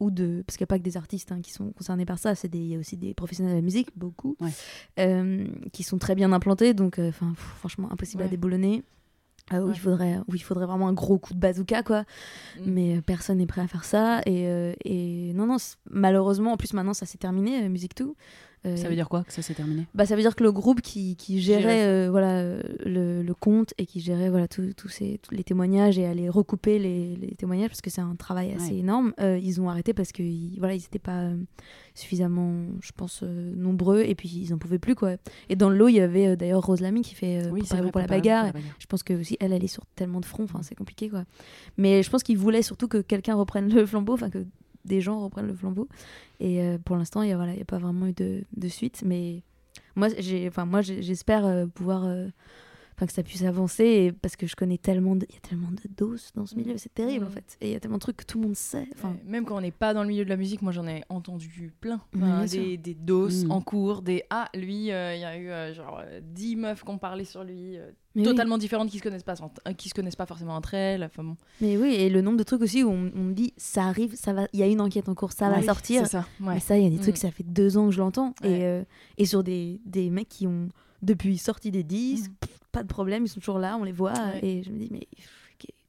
ou 0.00 0.10
de 0.10 0.42
parce 0.46 0.56
qu'il 0.56 0.62
n'y 0.62 0.68
a 0.68 0.72
pas 0.74 0.78
que 0.78 0.84
des 0.84 0.96
artistes 0.96 1.32
hein, 1.32 1.40
qui 1.42 1.52
sont 1.52 1.72
concernés 1.72 2.06
par 2.06 2.18
ça, 2.18 2.34
c'est 2.34 2.48
des 2.48 2.58
il 2.58 2.66
y 2.68 2.76
a 2.76 2.78
aussi 2.78 2.96
des 2.96 3.14
professionnels 3.14 3.52
de 3.52 3.58
la 3.58 3.62
musique, 3.62 3.88
beaucoup, 3.96 4.36
Ouais. 4.40 4.50
euh, 5.00 5.46
qui 5.72 5.82
sont 5.82 5.98
très 5.98 6.14
bien 6.14 6.32
implantés, 6.32 6.72
donc 6.72 6.98
euh, 6.98 7.08
enfin 7.08 7.32
franchement 7.36 7.90
impossible 7.92 8.22
à 8.22 8.28
déboulonner. 8.28 8.82
Euh, 9.54 9.60
où, 9.62 9.68
Ouais. 9.68 9.72
il 9.74 9.78
faudrait, 9.80 10.18
où 10.28 10.34
il 10.34 10.42
faudrait 10.42 10.66
vraiment 10.66 10.88
un 10.88 10.92
gros 10.92 11.18
coup 11.18 11.32
de 11.32 11.38
bazooka, 11.38 11.82
quoi. 11.82 12.02
Mm. 12.60 12.62
Mais 12.66 13.00
personne 13.02 13.38
n'est 13.38 13.46
prêt 13.46 13.62
à 13.62 13.66
faire 13.66 13.84
ça. 13.86 14.20
Et, 14.26 14.74
et 14.84 15.32
non, 15.32 15.46
non, 15.46 15.56
malheureusement, 15.90 16.52
en 16.52 16.56
plus 16.58 16.74
maintenant 16.74 16.92
ça 16.92 17.06
s'est 17.06 17.16
terminé, 17.16 17.66
Musique 17.70 17.94
Tout. 17.94 18.14
Euh, 18.66 18.76
Ça 18.76 18.88
veut 18.88 18.94
dire 18.96 19.08
quoi 19.08 19.22
que 19.24 19.32
ça 19.32 19.40
s'est 19.42 19.54
terminé? 19.54 19.86
bah, 19.94 20.04
ça 20.04 20.16
veut 20.16 20.22
dire 20.22 20.34
que 20.34 20.42
le 20.42 20.50
groupe 20.52 20.80
qui, 20.80 21.14
qui 21.16 21.40
gérait 21.40 21.84
euh, 21.86 22.08
voilà, 22.10 22.38
euh, 22.40 22.60
le, 22.84 23.22
le 23.22 23.34
compte 23.34 23.72
et 23.78 23.86
qui 23.86 24.00
gérait 24.00 24.30
voilà, 24.30 24.48
tous 24.48 24.72
ces, 24.88 25.18
tous 25.22 25.34
les 25.34 25.44
témoignages 25.44 25.98
et 25.98 26.06
allait 26.06 26.28
recouper 26.28 26.78
les, 26.78 27.14
les 27.16 27.36
témoignages 27.36 27.68
parce 27.68 27.80
que 27.80 27.90
c'est 27.90 28.00
un 28.00 28.16
travail 28.16 28.52
assez 28.52 28.72
Ouais. 28.72 28.78
énorme, 28.78 29.12
euh, 29.20 29.38
ils 29.40 29.60
ont 29.60 29.68
arrêté 29.68 29.94
parce 29.94 30.10
qu'ils 30.12 30.58
voilà, 30.58 30.74
n'étaient 30.74 30.98
pas 30.98 31.30
suffisamment, 31.94 32.52
je 32.80 32.92
pense, 32.92 33.22
nombreux 33.22 34.00
et 34.02 34.14
puis 34.14 34.28
ils 34.28 34.50
n'en 34.50 34.58
pouvaient 34.58 34.78
plus. 34.78 34.94
Quoi. 34.94 35.16
Et 35.48 35.56
dans 35.56 35.70
le 35.70 35.76
lot, 35.76 35.88
il 35.88 35.94
y 35.96 36.00
avait 36.00 36.36
d'ailleurs 36.36 36.62
Rose 36.64 36.80
Lamy 36.80 37.02
qui 37.02 37.14
fait 37.14 37.48
Oui, 37.50 37.62
vrai, 37.62 37.90
pour 37.90 38.00
la 38.00 38.06
bagarre. 38.06 38.46
pour 38.46 38.54
la 38.54 38.60
bagarre. 38.60 38.76
Je 38.78 38.86
pense 38.86 39.02
que 39.02 39.14
aussi 39.14 39.36
elle, 39.40 39.52
elle 39.52 39.64
est 39.64 39.68
sur 39.68 39.84
tellement 39.94 40.20
de 40.20 40.24
fronts, 40.26 40.46
c'est 40.62 40.74
compliqué 40.74 41.08
quoi. 41.08 41.24
Mais 41.76 42.02
je 42.02 42.10
pense 42.10 42.22
qu'ils 42.22 42.38
voulaient 42.38 42.62
surtout 42.62 42.88
que 42.88 42.98
quelqu'un 42.98 43.34
reprenne 43.34 43.72
le 43.72 43.86
flambeau, 43.86 44.14
enfin 44.14 44.30
que 44.30 44.44
des 44.84 45.00
gens 45.00 45.22
reprennent 45.22 45.46
le 45.46 45.54
flambeau. 45.54 45.88
Et 46.40 46.62
euh, 46.62 46.78
pour 46.78 46.96
l'instant, 46.96 47.22
il 47.22 47.30
y 47.30 47.32
a 47.32 47.36
voilà, 47.36 47.52
il 47.52 47.58
y 47.58 47.62
a 47.62 47.66
pas 47.66 47.78
vraiment 47.78 48.06
eu 48.06 48.12
de, 48.12 48.42
de 48.56 48.68
suite. 48.68 49.02
Mais 49.04 49.42
moi, 49.96 50.08
j'espère 50.82 51.44
euh, 51.44 51.66
pouvoir 51.66 52.04
euh, 52.04 52.28
enfin 52.98 53.06
que 53.06 53.12
ça 53.12 53.22
puisse 53.22 53.44
avancer 53.44 53.84
et 53.84 54.12
parce 54.12 54.34
que 54.34 54.48
je 54.48 54.56
connais 54.56 54.76
tellement 54.76 55.14
de... 55.14 55.24
il 55.30 55.34
y 55.36 55.38
a 55.38 55.40
tellement 55.40 55.70
de 55.70 55.80
doses 55.96 56.32
dans 56.34 56.46
ce 56.46 56.56
milieu 56.56 56.76
c'est 56.78 56.92
terrible 56.92 57.24
en 57.26 57.30
fait 57.30 57.56
et 57.60 57.68
il 57.68 57.72
y 57.72 57.76
a 57.76 57.80
tellement 57.80 57.98
de 57.98 58.02
trucs 58.02 58.16
que 58.16 58.24
tout 58.24 58.38
le 58.40 58.46
monde 58.46 58.56
sait 58.56 58.88
enfin 58.96 59.10
Ouais, 59.10 59.22
Même 59.24 59.44
quand 59.44 59.56
on 59.56 59.60
n'est 59.60 59.70
pas 59.70 59.94
dans 59.94 60.02
le 60.02 60.08
milieu 60.08 60.24
de 60.24 60.28
la 60.28 60.36
musique, 60.36 60.62
moi 60.62 60.72
j'en 60.72 60.86
ai 60.88 61.02
entendu 61.08 61.72
plein. 61.80 62.00
Enfin, 62.16 62.44
des, 62.46 62.76
des 62.76 62.94
doses 62.94 63.44
Mm. 63.44 63.50
en 63.52 63.60
cours, 63.60 64.02
des 64.02 64.24
Ah, 64.30 64.48
lui, 64.54 64.90
euh, 64.90 65.14
il 65.14 65.20
y 65.20 65.24
a 65.24 65.36
eu 65.38 65.48
euh, 65.48 65.72
genre 65.74 66.00
euh, 66.02 66.20
10 66.22 66.56
meufs 66.56 66.82
qui 66.82 66.90
ont 66.90 66.98
parlé 66.98 67.24
sur 67.24 67.44
lui, 67.44 67.76
euh, 67.78 67.90
oui. 68.16 68.24
totalement 68.24 68.58
différentes, 68.58 68.90
qui 68.90 68.98
se, 68.98 69.02
connaissent 69.04 69.22
pas, 69.22 69.34
euh, 69.68 69.72
qui 69.74 69.88
se 69.88 69.94
connaissent 69.94 70.16
pas 70.16 70.26
forcément 70.26 70.56
entre 70.56 70.74
elles. 70.74 71.04
Enfin, 71.04 71.22
bon. 71.22 71.36
mais 71.60 71.76
oui 71.76 71.94
et 71.94 72.08
le 72.10 72.20
nombre 72.20 72.36
de 72.38 72.42
trucs 72.42 72.62
aussi 72.62 72.82
où 72.82 72.90
on, 72.90 73.12
on 73.14 73.22
me 73.22 73.32
dit 73.32 73.54
ça 73.56 73.84
arrive 73.84 74.14
ça 74.16 74.32
va 74.32 74.48
il 74.52 74.58
y 74.58 74.62
a 74.62 74.66
une 74.66 74.80
enquête 74.80 75.08
en 75.08 75.14
cours 75.14 75.32
ça 75.32 75.48
va 75.50 75.62
sortir 75.62 76.06
ça, 76.06 76.26
ouais. 76.40 76.54
Mais 76.54 76.60
ça, 76.60 76.76
il 76.76 76.82
y 76.84 76.86
a 76.86 76.90
des 76.90 76.98
trucs, 76.98 77.14
Mm. 77.14 77.18
ça 77.18 77.30
fait 77.30 77.44
deux 77.44 77.76
ans 77.78 77.86
que 77.86 77.92
je 77.92 77.98
l'entends. 78.00 78.34
Et, 78.42 78.64
euh, 78.64 78.82
et 79.18 79.24
sur 79.26 79.44
des, 79.44 79.80
des 79.84 80.10
mecs 80.10 80.28
qui 80.28 80.46
ont, 80.46 80.68
depuis 81.02 81.38
sorti 81.38 81.70
des 81.70 81.82
disques, 81.84 82.30
Mm. 82.30 82.34
pff, 82.40 82.58
pas 82.72 82.82
de 82.82 82.88
problème, 82.88 83.24
ils 83.24 83.28
sont 83.28 83.40
toujours 83.40 83.58
là, 83.58 83.76
on 83.78 83.84
les 83.84 83.92
voit. 83.92 84.12
Ouais. 84.12 84.40
Et 84.44 84.62
je 84.62 84.70
me 84.70 84.78
dis, 84.78 84.88
mais 84.90 85.06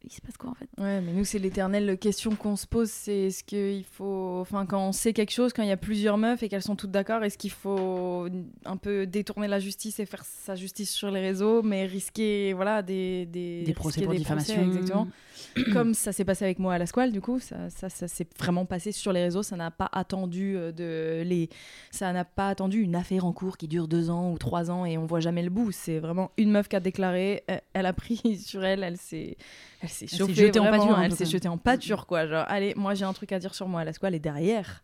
il 0.03 0.11
se 0.11 0.21
passe 0.21 0.37
quoi 0.37 0.51
en 0.51 0.53
fait? 0.53 0.69
Ouais, 0.77 1.01
mais 1.01 1.11
nous, 1.11 1.25
c'est 1.25 1.39
l'éternelle 1.39 1.97
question 1.97 2.35
qu'on 2.35 2.55
se 2.55 2.65
pose, 2.65 2.89
c'est 2.89 3.27
est-ce 3.27 3.43
qu'il 3.43 3.83
faut... 3.83 4.39
Enfin, 4.39 4.65
quand 4.65 4.87
on 4.87 4.91
sait 4.91 5.13
quelque 5.13 5.31
chose, 5.31 5.51
quand 5.53 5.63
il 5.63 5.69
y 5.69 5.73
a 5.73 5.77
plusieurs 5.77 6.17
meufs 6.17 6.41
et 6.41 6.49
qu'elles 6.49 6.61
sont 6.63 6.75
toutes 6.75 6.91
d'accord, 6.91 7.23
est-ce 7.23 7.37
qu'il 7.37 7.51
faut 7.51 8.27
un 8.65 8.77
peu 8.77 9.05
détourner 9.05 9.47
la 9.47 9.59
justice 9.59 9.99
et 9.99 10.05
faire 10.05 10.23
sa 10.23 10.55
justice 10.55 10.91
sur 10.91 11.11
les 11.11 11.19
réseaux, 11.19 11.61
mais 11.63 11.85
risquer, 11.85 12.53
voilà, 12.53 12.81
des... 12.81 13.25
Des, 13.25 13.63
Des 13.63 13.73
procès 13.73 14.01
pour 14.01 14.13
des 14.13 14.19
diffamation. 14.19 14.63
exactement. 14.63 15.07
Comme 15.73 15.93
ça 15.93 16.11
s'est 16.11 16.25
passé 16.25 16.45
avec 16.45 16.59
moi 16.59 16.73
à 16.73 16.77
la 16.77 16.85
squale, 16.85 17.11
du 17.11 17.21
coup, 17.21 17.39
ça, 17.39 17.69
ça, 17.69 17.89
ça 17.89 18.07
s'est 18.07 18.27
vraiment 18.37 18.65
passé 18.65 18.91
sur 18.91 19.13
les 19.13 19.23
réseaux, 19.23 19.43
ça 19.43 19.55
n'a 19.55 19.71
pas 19.71 19.89
attendu 19.91 20.55
euh, 20.55 20.71
de 20.71 21.23
les... 21.23 21.49
Ça 21.91 22.11
n'a 22.13 22.25
pas 22.25 22.49
attendu 22.49 22.81
une 22.81 22.95
affaire 22.95 23.25
en 23.25 23.33
cours 23.33 23.57
qui 23.57 23.67
dure 23.67 23.87
deux 23.87 24.09
ans 24.09 24.31
ou 24.31 24.37
trois 24.37 24.71
ans 24.71 24.85
et 24.85 24.97
on 24.97 25.05
voit 25.05 25.19
jamais 25.19 25.43
le 25.43 25.49
bout. 25.49 25.71
C'est 25.71 25.99
vraiment 25.99 26.31
une 26.37 26.51
meuf 26.51 26.67
qui 26.67 26.75
a 26.75 26.79
déclaré, 26.79 27.43
elle 27.73 27.85
a 27.85 27.93
pris 27.93 28.37
sur 28.43 28.63
elle, 28.63 28.83
elle 28.83 28.97
s'est... 28.97 29.37
Elle 29.81 29.89
s'est 29.89 30.07
jetée 30.07 30.59
en 30.59 30.65
pâture 30.71 30.99
Elle 30.99 31.11
s'est 31.15 31.25
jetée 31.25 31.47
en 31.47 31.57
pâture, 31.57 32.05
quoi. 32.05 32.27
Genre, 32.27 32.45
allez, 32.47 32.73
moi 32.75 32.93
j'ai 32.93 33.05
un 33.05 33.13
truc 33.13 33.31
à 33.31 33.39
dire 33.39 33.55
sur 33.55 33.67
moi 33.67 33.83
la 33.83 33.93
squale 33.93 34.15
et 34.15 34.19
derrière, 34.19 34.83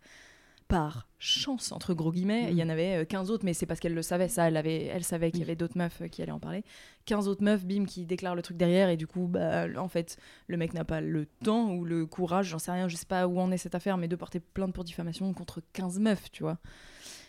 par 0.68 1.08
chance, 1.20 1.72
entre 1.72 1.94
gros 1.94 2.12
guillemets, 2.12 2.48
Mm. 2.48 2.50
il 2.52 2.56
y 2.58 2.64
en 2.64 2.70
avait 2.70 3.02
euh, 3.02 3.06
15 3.06 3.30
autres, 3.30 3.46
mais 3.46 3.54
c'est 3.54 3.66
parce 3.68 3.80
qu'elle 3.80 3.94
le 3.94 4.02
savait, 4.02 4.28
ça, 4.28 4.48
elle, 4.48 4.58
avait, 4.58 4.86
elle 4.86 5.04
savait 5.04 5.30
qu'il 5.30 5.42
y 5.42 5.44
avait 5.44 5.56
d'autres 5.56 5.78
meufs 5.78 6.02
euh, 6.02 6.08
qui 6.08 6.22
allaient 6.24 6.32
en 6.32 6.40
parler. 6.40 6.64
15 7.06 7.28
autres 7.28 7.44
meufs, 7.44 7.64
bim, 7.66 7.86
qui 7.86 8.06
déclarent 8.06 8.34
le 8.36 8.42
truc 8.42 8.58
derrière, 8.58 8.90
et 8.90 8.98
du 8.98 9.06
coup, 9.06 9.28
bah, 9.28 9.66
en 9.78 9.88
fait, 9.88 10.18
le 10.48 10.58
mec 10.58 10.74
n'a 10.74 10.84
pas 10.84 11.02
le 11.02 11.28
temps 11.44 11.72
ou 11.72 11.86
le 11.86 12.06
courage, 12.08 12.48
j'en 12.48 12.58
sais 12.60 12.72
rien, 12.72 12.88
je 12.88 12.96
sais 12.96 13.06
pas 13.06 13.28
où 13.28 13.40
en 13.40 13.52
est 13.52 13.58
cette 13.58 13.75
affaire, 13.75 13.98
mais 13.98 14.08
de 14.08 14.16
porter 14.16 14.40
plainte 14.40 14.74
pour 14.74 14.84
diffamation 14.84 15.32
contre 15.34 15.62
15 15.74 16.00
meufs, 16.00 16.32
tu 16.32 16.42
vois. 16.42 16.58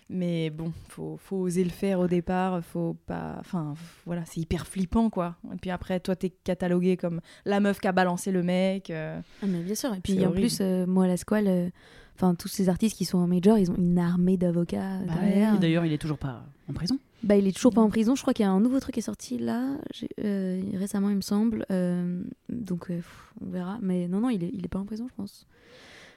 Mais 0.08 0.50
bon, 0.50 0.72
faut, 0.88 1.16
faut 1.18 1.36
oser 1.36 1.64
le 1.64 1.70
faire 1.70 1.98
au 1.98 2.06
départ, 2.06 2.62
faut 2.64 2.96
pas. 3.06 3.36
Enfin, 3.40 3.74
voilà, 4.04 4.24
c'est 4.24 4.40
hyper 4.40 4.66
flippant, 4.66 5.10
quoi. 5.10 5.34
Et 5.52 5.56
puis 5.56 5.70
après, 5.70 5.98
toi, 5.98 6.14
t'es 6.14 6.30
catalogué 6.30 6.96
comme 6.96 7.20
la 7.44 7.58
meuf 7.58 7.80
qui 7.80 7.88
a 7.88 7.92
balancé 7.92 8.30
le 8.30 8.42
mec. 8.44 8.90
euh. 8.90 9.20
Ah, 9.42 9.46
mais 9.48 9.62
bien 9.62 9.74
sûr. 9.74 9.92
Et 9.94 10.00
puis 10.00 10.14
en 10.20 10.28
horrible. 10.28 10.34
plus, 10.42 10.58
euh, 10.60 10.86
moi 10.86 11.04
à 11.04 11.08
la 11.08 11.16
squale, 11.16 11.48
euh, 11.48 11.68
enfin 12.14 12.36
tous 12.36 12.46
ces 12.48 12.68
artistes 12.68 12.96
qui 12.96 13.04
sont 13.04 13.18
en 13.18 13.26
major, 13.26 13.58
ils 13.58 13.68
ont 13.70 13.76
une 13.76 13.98
armée 13.98 14.36
d'avocats 14.36 15.00
Bah 15.06 15.14
derrière. 15.14 15.54
ouais, 15.54 15.58
D'ailleurs, 15.58 15.84
il 15.84 15.92
est 15.92 15.98
toujours 15.98 16.18
pas 16.18 16.44
en 16.68 16.72
prison. 16.72 16.98
Bah, 17.24 17.34
il 17.34 17.48
est 17.48 17.52
toujours 17.52 17.72
pas 17.74 17.80
en 17.80 17.88
prison. 17.88 18.14
Je 18.14 18.22
crois 18.22 18.32
qu'il 18.32 18.44
y 18.44 18.48
a 18.48 18.52
un 18.52 18.60
nouveau 18.60 18.78
truc 18.78 18.94
qui 18.94 19.00
est 19.00 19.02
sorti 19.02 19.38
là, 19.38 19.76
j'ai- 19.92 20.08
euh, 20.22 20.62
récemment, 20.74 21.10
il 21.10 21.16
me 21.16 21.20
semble. 21.20 21.66
Euh, 21.72 22.22
donc, 22.48 22.90
euh, 22.92 22.96
pff, 22.98 23.32
on 23.44 23.50
verra. 23.50 23.78
Mais 23.82 24.06
non, 24.06 24.20
non, 24.20 24.30
il 24.30 24.44
est, 24.44 24.50
il 24.52 24.64
est 24.64 24.68
pas 24.68 24.78
en 24.78 24.84
prison, 24.84 25.06
je 25.08 25.14
pense. 25.16 25.46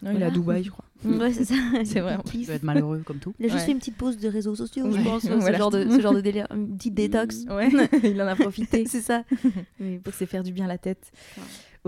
Non, 0.01 0.11
il 0.15 0.21
est 0.21 0.25
à 0.25 0.31
Dubaï, 0.31 0.63
je 0.63 0.71
crois. 0.71 0.85
Ouais, 1.05 1.31
c'est 1.33 1.45
ça. 1.45 1.55
C'est 1.85 1.99
vrai, 2.01 2.15
en 2.15 2.23
Il 2.33 2.45
doit 2.45 2.55
être 2.55 2.63
malheureux 2.63 3.01
comme 3.05 3.19
tout. 3.19 3.33
Il 3.39 3.45
a 3.45 3.49
juste 3.49 3.59
Ouais. 3.61 3.65
fait 3.67 3.71
une 3.71 3.79
petite 3.79 3.95
pause 3.97 4.17
de 4.17 4.27
réseaux 4.27 4.55
sociaux, 4.55 4.89
je 4.91 4.97
Ouais, 4.97 5.03
pense. 5.03 5.25
voilà. 5.25 5.53
Ce, 5.53 5.57
genre 5.57 5.71
de, 5.71 5.89
ce 5.89 5.99
genre 6.01 6.13
de 6.13 6.21
délire. 6.21 6.47
Une 6.53 6.75
petite 6.77 6.93
détox. 6.93 7.45
Ouais, 7.49 7.69
il 8.03 8.21
en 8.21 8.27
a 8.27 8.35
profité. 8.35 8.85
c'est 8.87 9.01
ça. 9.01 9.23
Mais 9.79 9.97
pour 9.99 10.13
se 10.13 10.25
faire 10.25 10.43
du 10.43 10.51
bien 10.51 10.65
à 10.65 10.67
la 10.69 10.77
tête. 10.77 11.11
Ouais. 11.37 11.43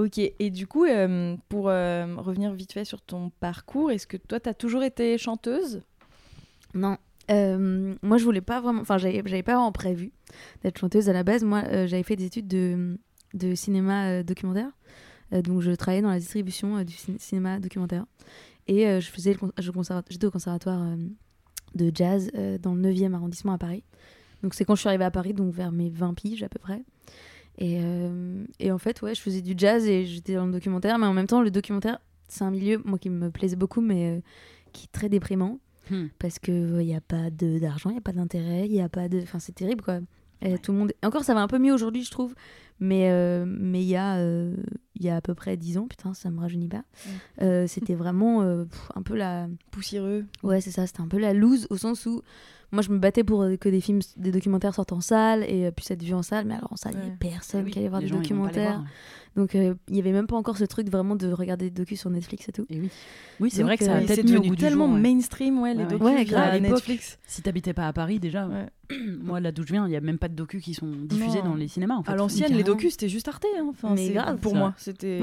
Ok, 0.05 0.17
et 0.19 0.49
du 0.49 0.67
coup, 0.67 0.85
euh, 0.85 1.35
pour 1.49 1.67
euh, 1.67 2.05
revenir 2.17 2.53
vite 2.53 2.71
fait 2.71 2.85
sur 2.85 3.01
ton 3.01 3.29
parcours, 3.41 3.91
est-ce 3.91 4.07
que 4.07 4.15
toi, 4.15 4.39
tu 4.39 4.47
as 4.47 4.53
toujours 4.53 4.83
été 4.83 5.17
chanteuse? 5.17 5.81
Non. 6.73 6.97
Euh, 7.29 7.93
moi, 8.01 8.17
je 8.17 8.23
voulais 8.23 8.41
pas 8.41 8.61
vraiment. 8.61 8.81
Enfin, 8.81 8.97
j'avais 8.97 9.21
j'avais 9.25 9.43
pas 9.43 9.53
vraiment 9.55 9.71
prévu 9.73 10.11
d'être 10.63 10.79
chanteuse 10.79 11.09
à 11.09 11.13
la 11.13 11.23
base. 11.23 11.43
Moi, 11.43 11.63
euh, 11.67 11.87
j'avais 11.87 12.03
fait 12.03 12.15
des 12.15 12.25
études 12.25 12.47
de, 12.47 12.97
de 13.33 13.53
cinéma 13.55 14.07
euh, 14.07 14.23
documentaire. 14.23 14.69
Euh, 15.33 15.41
donc, 15.41 15.61
je 15.61 15.71
travaillais 15.71 16.01
dans 16.01 16.09
la 16.09 16.19
distribution 16.19 16.77
euh, 16.77 16.83
du 16.83 16.93
cin- 16.95 17.17
cinéma 17.19 17.59
documentaire. 17.59 18.05
Et 18.67 18.87
euh, 18.87 18.99
je 18.99 19.09
faisais 19.09 19.33
conserva- 19.33 20.03
j'étais 20.09 20.25
au 20.27 20.31
conservatoire 20.31 20.95
de 21.75 21.91
jazz 21.93 22.29
dans 22.61 22.73
le 22.75 22.81
9e 22.81 23.13
arrondissement 23.13 23.53
à 23.53 23.57
Paris. 23.57 23.83
Donc, 24.43 24.53
c'est 24.53 24.65
quand 24.65 24.75
je 24.75 24.81
suis 24.81 24.87
arrivée 24.89 25.03
à 25.05 25.11
Paris, 25.11 25.33
donc 25.33 25.53
vers 25.53 25.71
mes 25.71 25.89
20 25.89 26.13
piges 26.13 26.43
à 26.43 26.49
peu 26.49 26.59
près. 26.59 26.83
Et, 27.57 27.79
euh, 27.81 28.43
et 28.59 28.71
en 28.71 28.77
fait, 28.77 29.01
ouais, 29.01 29.13
je 29.15 29.21
faisais 29.21 29.41
du 29.41 29.53
jazz 29.57 29.85
et 29.85 30.05
j'étais 30.05 30.35
dans 30.35 30.45
le 30.45 30.51
documentaire. 30.51 30.97
Mais 30.97 31.05
en 31.05 31.13
même 31.13 31.27
temps, 31.27 31.41
le 31.41 31.51
documentaire, 31.51 31.99
c'est 32.27 32.43
un 32.43 32.51
milieu, 32.51 32.81
moi, 32.85 32.97
qui 32.97 33.09
me 33.09 33.29
plaisait 33.29 33.55
beaucoup, 33.55 33.81
mais 33.81 34.17
euh, 34.17 34.21
qui 34.73 34.85
est 34.85 34.91
très 34.91 35.09
déprimant 35.09 35.59
Hmm. 35.89 36.05
parce 36.19 36.37
que 36.37 36.79
il 36.79 36.85
n'y 36.85 36.95
a 36.95 37.01
pas 37.01 37.31
de- 37.31 37.57
d'argent, 37.57 37.89
il 37.89 37.93
n'y 37.93 37.97
a 37.97 38.01
pas 38.01 38.13
d'intérêt, 38.13 38.65
il 38.67 38.71
y 38.71 38.79
a 38.79 38.87
pas 38.87 39.09
de 39.09 39.19
enfin 39.23 39.39
c'est 39.39 39.51
terrible 39.51 39.83
quoi. 39.83 39.99
Et 40.41 40.57
tout 40.57 40.71
le 40.71 40.77
monde 40.79 40.93
encore 41.03 41.23
ça 41.23 41.33
va 41.33 41.41
un 41.41 41.47
peu 41.47 41.59
mieux 41.59 41.73
aujourd'hui 41.73 42.03
je 42.03 42.11
trouve, 42.11 42.33
mais 42.79 43.09
euh, 43.11 43.45
mais 43.47 43.81
il 43.81 43.87
y 43.87 43.95
a 43.95 44.17
euh, 44.17 44.55
il 44.95 45.03
y 45.03 45.09
a 45.09 45.15
à 45.15 45.21
peu 45.21 45.33
près 45.35 45.57
10 45.57 45.77
ans, 45.77 45.87
putain, 45.87 46.13
ça 46.13 46.29
me 46.29 46.39
rajeunit 46.39 46.67
pas. 46.67 46.83
Euh, 47.41 47.65
c'était 47.67 47.95
vraiment 47.95 48.41
pff, 48.65 48.89
un 48.95 49.01
peu 49.01 49.15
la 49.15 49.47
Poussiéreux 49.71 50.25
Ouais, 50.43 50.61
c'est 50.61 50.71
ça, 50.71 50.87
c'était 50.87 51.01
un 51.01 51.07
peu 51.07 51.19
la 51.19 51.33
loose 51.33 51.67
au 51.69 51.77
sens 51.77 52.05
où 52.05 52.21
moi 52.71 52.81
je 52.81 52.89
me 52.89 52.99
battais 52.99 53.23
pour 53.23 53.45
que 53.59 53.69
des 53.69 53.81
films, 53.81 53.99
des 54.17 54.31
documentaires 54.31 54.73
sortent 54.73 54.93
en 54.93 55.01
salle 55.01 55.43
et 55.43 55.71
puissent 55.71 55.91
être 55.91 56.03
vus 56.03 56.13
en 56.13 56.23
salle, 56.23 56.45
mais 56.45 56.55
alors 56.55 56.73
en 56.73 56.77
salle, 56.77 56.93
il 56.93 56.99
n'y 56.99 57.05
avait 57.07 57.15
personne 57.17 57.65
Oui, 57.65 57.71
qui 57.71 57.79
allait 57.79 57.89
voir 57.89 58.01
des 58.01 58.09
documentaires. 58.09 58.79
voir. 58.79 58.85
Donc 59.35 59.55
euh, 59.55 59.75
il 59.87 59.93
n'y 59.93 59.99
avait 60.01 60.11
même 60.11 60.27
pas 60.27 60.35
encore 60.35 60.57
ce 60.57 60.65
truc 60.65 60.89
vraiment 60.89 61.15
de 61.15 61.31
regarder 61.31 61.69
des 61.69 61.75
docus 61.81 61.99
sur 62.01 62.09
Netflix 62.09 62.49
et 62.49 62.51
tout. 62.51 62.65
Et 62.69 62.79
oui. 62.81 62.89
Oui, 63.39 63.49
c'est 63.49 63.63
vrai 63.63 63.77
que 63.77 63.85
ça 63.85 63.91
euh, 63.93 63.95
a 63.95 63.99
Oui, 63.99 64.05
peut-être 64.05 64.17
c'est 64.17 64.23
devenu 64.33 64.49
du 64.51 64.55
tellement 64.57 64.87
jour, 64.87 64.95
ouais. 64.95 65.01
mainstream, 65.01 65.59
ouais, 65.61 65.73
les 65.73 65.85
docus 65.85 66.01
Ouais, 66.05 66.25
grave, 66.25 66.53
à. 66.53 66.59
Netflix. 66.59 67.17
Si 67.25 67.41
t'habitais 67.41 67.73
pas 67.73 67.87
à 67.87 67.93
Paris, 67.93 68.19
déjà, 68.19 68.47
moi 69.23 69.39
là 69.39 69.51
d'où 69.53 69.63
je 69.65 69.71
viens, 69.71 69.87
il 69.87 69.91
y 69.91 69.95
a 69.95 70.01
même 70.01 70.17
pas 70.17 70.27
de 70.27 70.35
docus 70.35 70.61
qui 70.61 70.73
sont 70.73 70.91
diffusés 71.05 71.39
Non. 71.39 71.51
dans 71.51 71.55
les 71.55 71.67
cinémas. 71.69 71.95
En 71.95 72.03
fait. 72.03 72.11
À 72.11 72.15
l'ancienne, 72.15 72.53
les 72.53 72.63
docus, 72.63 72.91
c'était 72.91 73.07
juste 73.09 73.27
Arte. 73.29 73.45
hein. 73.57 73.65
Enfin, 73.69 73.93
Mais 73.95 74.07
c'est- 74.07 74.13
grave, 74.13 74.37
pour 74.39 74.53
moi, 74.55 74.73
c'était. 74.77 75.19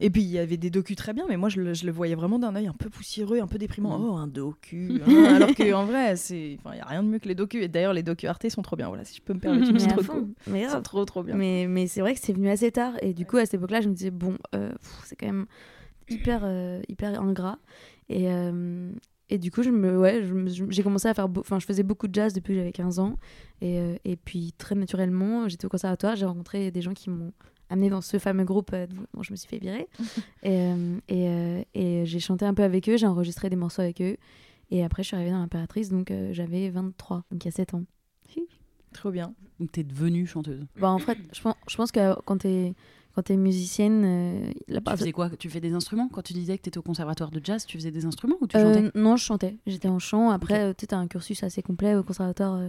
Et 0.00 0.10
puis, 0.10 0.22
il 0.22 0.28
y 0.30 0.38
avait 0.38 0.58
des 0.58 0.70
docus 0.70 0.96
très 0.96 1.12
bien, 1.14 1.24
mais 1.28 1.36
moi, 1.38 1.48
je 1.48 1.60
le, 1.60 1.72
je 1.74 1.86
le 1.86 1.92
voyais 1.92 2.14
vraiment 2.14 2.38
d'un 2.38 2.54
œil 2.56 2.66
un 2.66 2.74
peu 2.74 2.90
poussiéreux, 2.90 3.40
un 3.40 3.46
peu 3.46 3.58
déprimant. 3.58 3.98
Mm. 3.98 4.04
Oh, 4.04 4.16
un 4.16 4.26
docu. 4.26 5.00
hein. 5.06 5.24
Alors 5.36 5.54
qu'en 5.54 5.86
vrai, 5.86 6.16
c'est. 6.16 6.58
Enfin, 6.60 6.70
il 6.74 6.76
n'y 6.76 6.82
a 6.82 6.86
rien 6.86 7.02
de 7.02 7.08
mieux 7.08 7.18
que 7.18 7.28
les 7.28 7.34
docus. 7.34 7.62
Et 7.64 7.68
d'ailleurs, 7.68 7.94
les 7.94 8.02
docus 8.02 8.28
Arte 8.28 8.48
sont 8.50 8.62
trop 8.62 8.76
bien. 8.76 8.88
Voilà, 8.88 9.04
si 9.04 9.16
je 9.16 9.22
peux 9.22 9.32
me 9.32 9.40
permettre 9.40 9.72
mais 10.46 10.60
grave. 10.62 10.72
sont 10.72 10.82
trop, 10.82 11.04
trop 11.06 11.22
bien. 11.22 11.34
Mais, 11.36 11.66
mais 11.68 11.86
c'est 11.86 12.00
vrai 12.02 12.14
que 12.14 12.20
c'est 12.22 12.32
venu 12.34 12.48
assez 12.50 12.70
tard. 12.70 12.92
Et 13.02 13.14
du 13.14 13.24
coup, 13.26 13.38
à 13.46 13.50
cette 13.50 13.60
époque-là, 13.60 13.80
je 13.80 13.88
me 13.88 13.94
disais, 13.94 14.10
bon, 14.10 14.36
euh, 14.54 14.72
c'est 15.04 15.16
quand 15.16 15.26
même 15.26 15.46
hyper, 16.08 16.42
euh, 16.44 16.82
hyper 16.88 17.20
ingrat. 17.20 17.58
Et, 18.08 18.30
euh, 18.30 18.92
et 19.28 19.38
du 19.38 19.50
coup, 19.50 19.62
je 19.62 19.70
me, 19.70 19.98
ouais, 19.98 20.22
j'ai 20.68 20.82
commencé 20.82 21.08
à 21.08 21.14
faire. 21.14 21.28
Enfin, 21.38 21.58
je 21.58 21.66
faisais 21.66 21.82
beaucoup 21.82 22.06
de 22.06 22.14
jazz 22.14 22.32
depuis 22.32 22.54
que 22.54 22.58
j'avais 22.60 22.72
15 22.72 22.98
ans. 23.00 23.16
Et, 23.60 23.80
euh, 23.80 23.96
et 24.04 24.16
puis, 24.16 24.52
très 24.56 24.74
naturellement, 24.74 25.48
j'étais 25.48 25.66
au 25.66 25.68
conservatoire. 25.68 26.14
J'ai 26.14 26.26
rencontré 26.26 26.70
des 26.70 26.80
gens 26.80 26.94
qui 26.94 27.10
m'ont 27.10 27.32
amené 27.68 27.90
dans 27.90 28.00
ce 28.00 28.18
fameux 28.18 28.44
groupe 28.44 28.70
dont 29.14 29.22
je 29.22 29.32
me 29.32 29.36
suis 29.36 29.48
fait 29.48 29.58
virer. 29.58 29.88
et 30.44 30.60
euh, 30.60 30.98
et, 31.08 31.28
euh, 31.28 31.62
et 31.74 32.06
j'ai 32.06 32.20
chanté 32.20 32.44
un 32.44 32.54
peu 32.54 32.62
avec 32.62 32.88
eux. 32.88 32.96
J'ai 32.96 33.06
enregistré 33.06 33.50
des 33.50 33.56
morceaux 33.56 33.82
avec 33.82 34.00
eux. 34.00 34.16
Et 34.70 34.84
après, 34.84 35.02
je 35.02 35.08
suis 35.08 35.16
arrivée 35.16 35.32
dans 35.32 35.40
l'impératrice. 35.40 35.90
Donc, 35.90 36.10
euh, 36.10 36.32
j'avais 36.32 36.68
23. 36.70 37.24
Donc, 37.30 37.44
il 37.44 37.46
y 37.46 37.48
a 37.48 37.52
7 37.52 37.74
ans. 37.74 37.84
Trop 38.92 39.10
bien. 39.10 39.34
Donc 39.60 39.72
t'es 39.72 39.84
devenue 39.84 40.26
chanteuse. 40.26 40.64
Bah, 40.80 40.88
en 40.88 40.98
fait, 40.98 41.18
je 41.34 41.40
pense, 41.42 41.54
je 41.68 41.76
pense 41.76 41.92
que 41.92 42.18
quand 42.22 42.38
t'es 42.38 42.74
quand 43.16 43.22
t'es 43.22 43.36
musicienne, 43.38 44.02
euh, 44.04 44.50
la 44.68 44.76
Tu 44.78 44.84
part- 44.84 44.96
faisais 44.98 45.10
quoi? 45.12 45.30
Tu 45.30 45.48
fais 45.48 45.58
des 45.60 45.72
instruments? 45.72 46.08
Quand 46.12 46.20
tu 46.20 46.34
disais 46.34 46.58
que 46.58 46.62
t'étais 46.62 46.76
au 46.76 46.82
conservatoire 46.82 47.30
de 47.30 47.40
jazz, 47.42 47.64
tu 47.64 47.78
faisais 47.78 47.90
des 47.90 48.04
instruments 48.04 48.36
ou 48.42 48.46
tu 48.46 48.58
Euh, 48.58 48.74
chantais 48.74 48.90
non, 48.98 49.16
je 49.16 49.24
chantais. 49.24 49.56
J'étais 49.66 49.88
en 49.88 49.98
chant. 49.98 50.28
Après, 50.30 50.60
euh, 50.60 50.72
tu 50.76 50.86
t'as 50.86 50.98
un 50.98 51.06
cursus 51.06 51.42
assez 51.42 51.62
complet 51.62 51.94
au 51.94 52.02
conservatoire. 52.02 52.60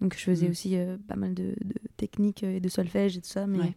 Donc, 0.00 0.14
je 0.16 0.22
faisais 0.22 0.46
Mhm. 0.46 0.50
aussi 0.52 0.76
euh, 0.76 0.96
pas 1.08 1.16
mal 1.16 1.34
de, 1.34 1.54
de 1.64 1.74
techniques 1.96 2.42
euh, 2.44 2.56
et 2.56 2.60
de 2.60 2.68
solfège 2.68 3.16
et 3.16 3.20
tout 3.20 3.28
ça. 3.28 3.46
Mais, 3.46 3.58
Ouais. 3.58 3.74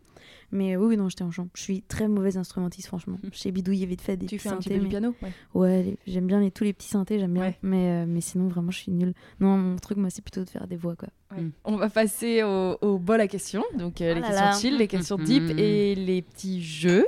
mais 0.52 0.76
euh, 0.76 0.80
oui, 0.80 0.98
non, 0.98 1.10
j'étais 1.10 1.24
en 1.24 1.32
chant. 1.32 1.48
Je 1.56 1.62
suis 1.62 1.82
très 1.84 2.08
mauvaise 2.08 2.38
instrumentiste, 2.38 2.88
franchement. 2.88 3.18
J'ai 3.32 3.52
bidouillé 3.52 3.86
vite 3.86 4.02
fait 4.02 4.18
des 4.18 4.26
Tu 4.26 4.36
petits 4.38 4.44
fais 4.44 4.50
un 4.50 4.58
petit 4.58 4.64
synthés, 4.70 4.76
peu 4.76 4.80
du 4.80 4.86
mais- 4.86 4.90
piano 4.90 5.16
ouais. 5.22 5.32
Ouais, 5.54 5.84
les- 5.84 5.98
j'aime 6.08 6.28
bien 6.28 6.40
les, 6.42 6.52
tous 6.52 6.64
les 6.64 6.74
petits 6.74 6.88
synthés, 6.90 7.20
j'aime 7.20 7.34
bien. 7.34 7.44
Ouais. 7.44 7.58
Mais, 7.62 8.04
euh, 8.04 8.06
mais 8.08 8.22
sinon, 8.22 8.48
vraiment, 8.48 8.72
je 8.72 8.80
suis 8.80 8.92
nulle. 8.92 9.14
Non, 9.40 9.58
mon 9.58 9.76
truc, 9.78 9.98
moi, 9.98 10.10
c'est 10.10 10.22
plutôt 10.24 10.44
de 10.44 10.50
faire 10.50 10.68
des 10.68 10.76
voix, 10.78 10.96
quoi. 10.96 11.10
Mm. 11.40 11.50
On 11.66 11.76
va 11.76 11.90
passer 11.90 12.42
au, 12.44 12.78
au 12.82 12.98
bol 12.98 13.22
à 13.22 13.28
questions. 13.28 13.64
Donc, 13.78 14.02
euh, 14.02 14.12
Oh 14.12 14.16
les 14.16 14.22
là 14.22 14.28
questions 14.28 14.46
là. 14.46 14.54
chill, 14.60 14.78
les 14.78 14.88
questions 14.88 15.18
deep 15.18 15.44
Mhm. 15.44 15.60
et 15.60 15.96
les 15.96 16.22
petits 16.22 16.62
jeux. 16.64 17.06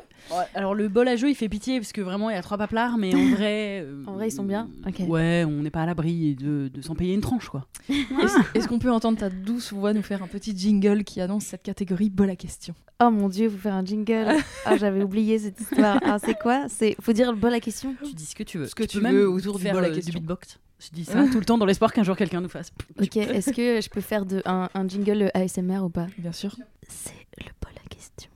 Alors 0.55 0.75
le 0.75 0.87
bol 0.87 1.07
à 1.07 1.15
jeu, 1.15 1.29
il 1.29 1.35
fait 1.35 1.49
pitié 1.49 1.79
parce 1.79 1.91
que 1.91 2.01
vraiment 2.01 2.29
il 2.29 2.35
y 2.35 2.37
a 2.37 2.41
trois 2.41 2.57
paplards, 2.57 2.97
mais 2.97 3.13
en 3.15 3.29
vrai. 3.35 3.81
euh, 3.83 4.03
En 4.07 4.13
vrai, 4.13 4.27
ils 4.27 4.31
sont 4.31 4.43
bien 4.43 4.69
Ok. 4.87 5.01
Ouais, 5.07 5.43
on 5.47 5.61
n'est 5.63 5.69
pas 5.71 5.81
à 5.83 5.85
l'abri 5.85 6.35
de, 6.35 6.69
de 6.73 6.81
s'en 6.81 6.95
payer 6.95 7.13
une 7.13 7.21
tranche, 7.21 7.49
quoi. 7.49 7.65
Est-ce 7.89 8.37
est-ce 8.55 8.67
qu'on 8.67 8.79
peut 8.79 8.91
entendre 8.91 9.17
ta 9.17 9.29
douce 9.29 9.73
voix 9.73 9.93
nous 9.93 10.01
faire 10.03 10.21
un 10.23 10.27
petit 10.27 10.55
jingle 10.57 11.03
qui 11.03 11.21
annonce 11.21 11.45
cette 11.45 11.63
catégorie 11.63 12.09
bol 12.09 12.29
à 12.29 12.35
questions 12.35 12.75
Oh 13.01 13.09
mon 13.11 13.29
dieu, 13.29 13.47
vous 13.47 13.57
faire 13.57 13.75
un 13.75 13.85
jingle. 13.85 14.27
Ah, 14.65 14.75
j'avais 14.77 15.01
oublié 15.03 15.39
cette 15.39 15.59
histoire. 15.59 15.99
Ah, 16.03 16.17
c'est 16.23 16.37
quoi? 16.37 16.65
C'est 16.67 16.95
faut 17.01 17.13
dire 17.13 17.31
le 17.31 17.37
bol 17.37 17.53
à 17.53 17.59
question? 17.59 17.95
Tu 18.03 18.13
dis 18.13 18.25
ce 18.25 18.35
que 18.35 18.43
tu 18.43 18.57
veux. 18.57 18.65
Ce 18.65 18.75
que 18.75 18.83
tu 18.83 18.97
peux 18.97 19.03
même 19.03 19.15
veux 19.15 19.29
autour 19.29 19.57
du 19.57 19.63
faire 19.63 19.73
bol 19.73 19.85
à 19.85 19.87
euh, 19.87 19.93
question. 19.95 20.11
du 20.11 20.17
beatbox. 20.19 20.59
Je 20.79 20.89
dis 20.93 21.03
ça 21.05 21.25
tout 21.31 21.39
le 21.39 21.45
temps 21.45 21.57
dans 21.57 21.65
l'espoir 21.65 21.91
qu'un 21.91 22.03
jour 22.03 22.15
quelqu'un 22.15 22.39
nous 22.39 22.47
fasse. 22.49 22.71
Ok, 23.01 23.17
est-ce 23.17 23.51
que 23.51 23.81
je 23.81 23.89
peux 23.89 23.99
faire 24.01 24.25
de, 24.25 24.41
un, 24.45 24.69
un 24.73 24.87
jingle 24.87 25.29
ASMR 25.33 25.79
ou 25.79 25.89
pas? 25.89 26.07
Bien 26.17 26.31
sûr. 26.31 26.55
C'est 26.87 27.11
le 27.37 27.45
bol 27.61 27.71
à 27.85 27.89
question. 27.89 28.29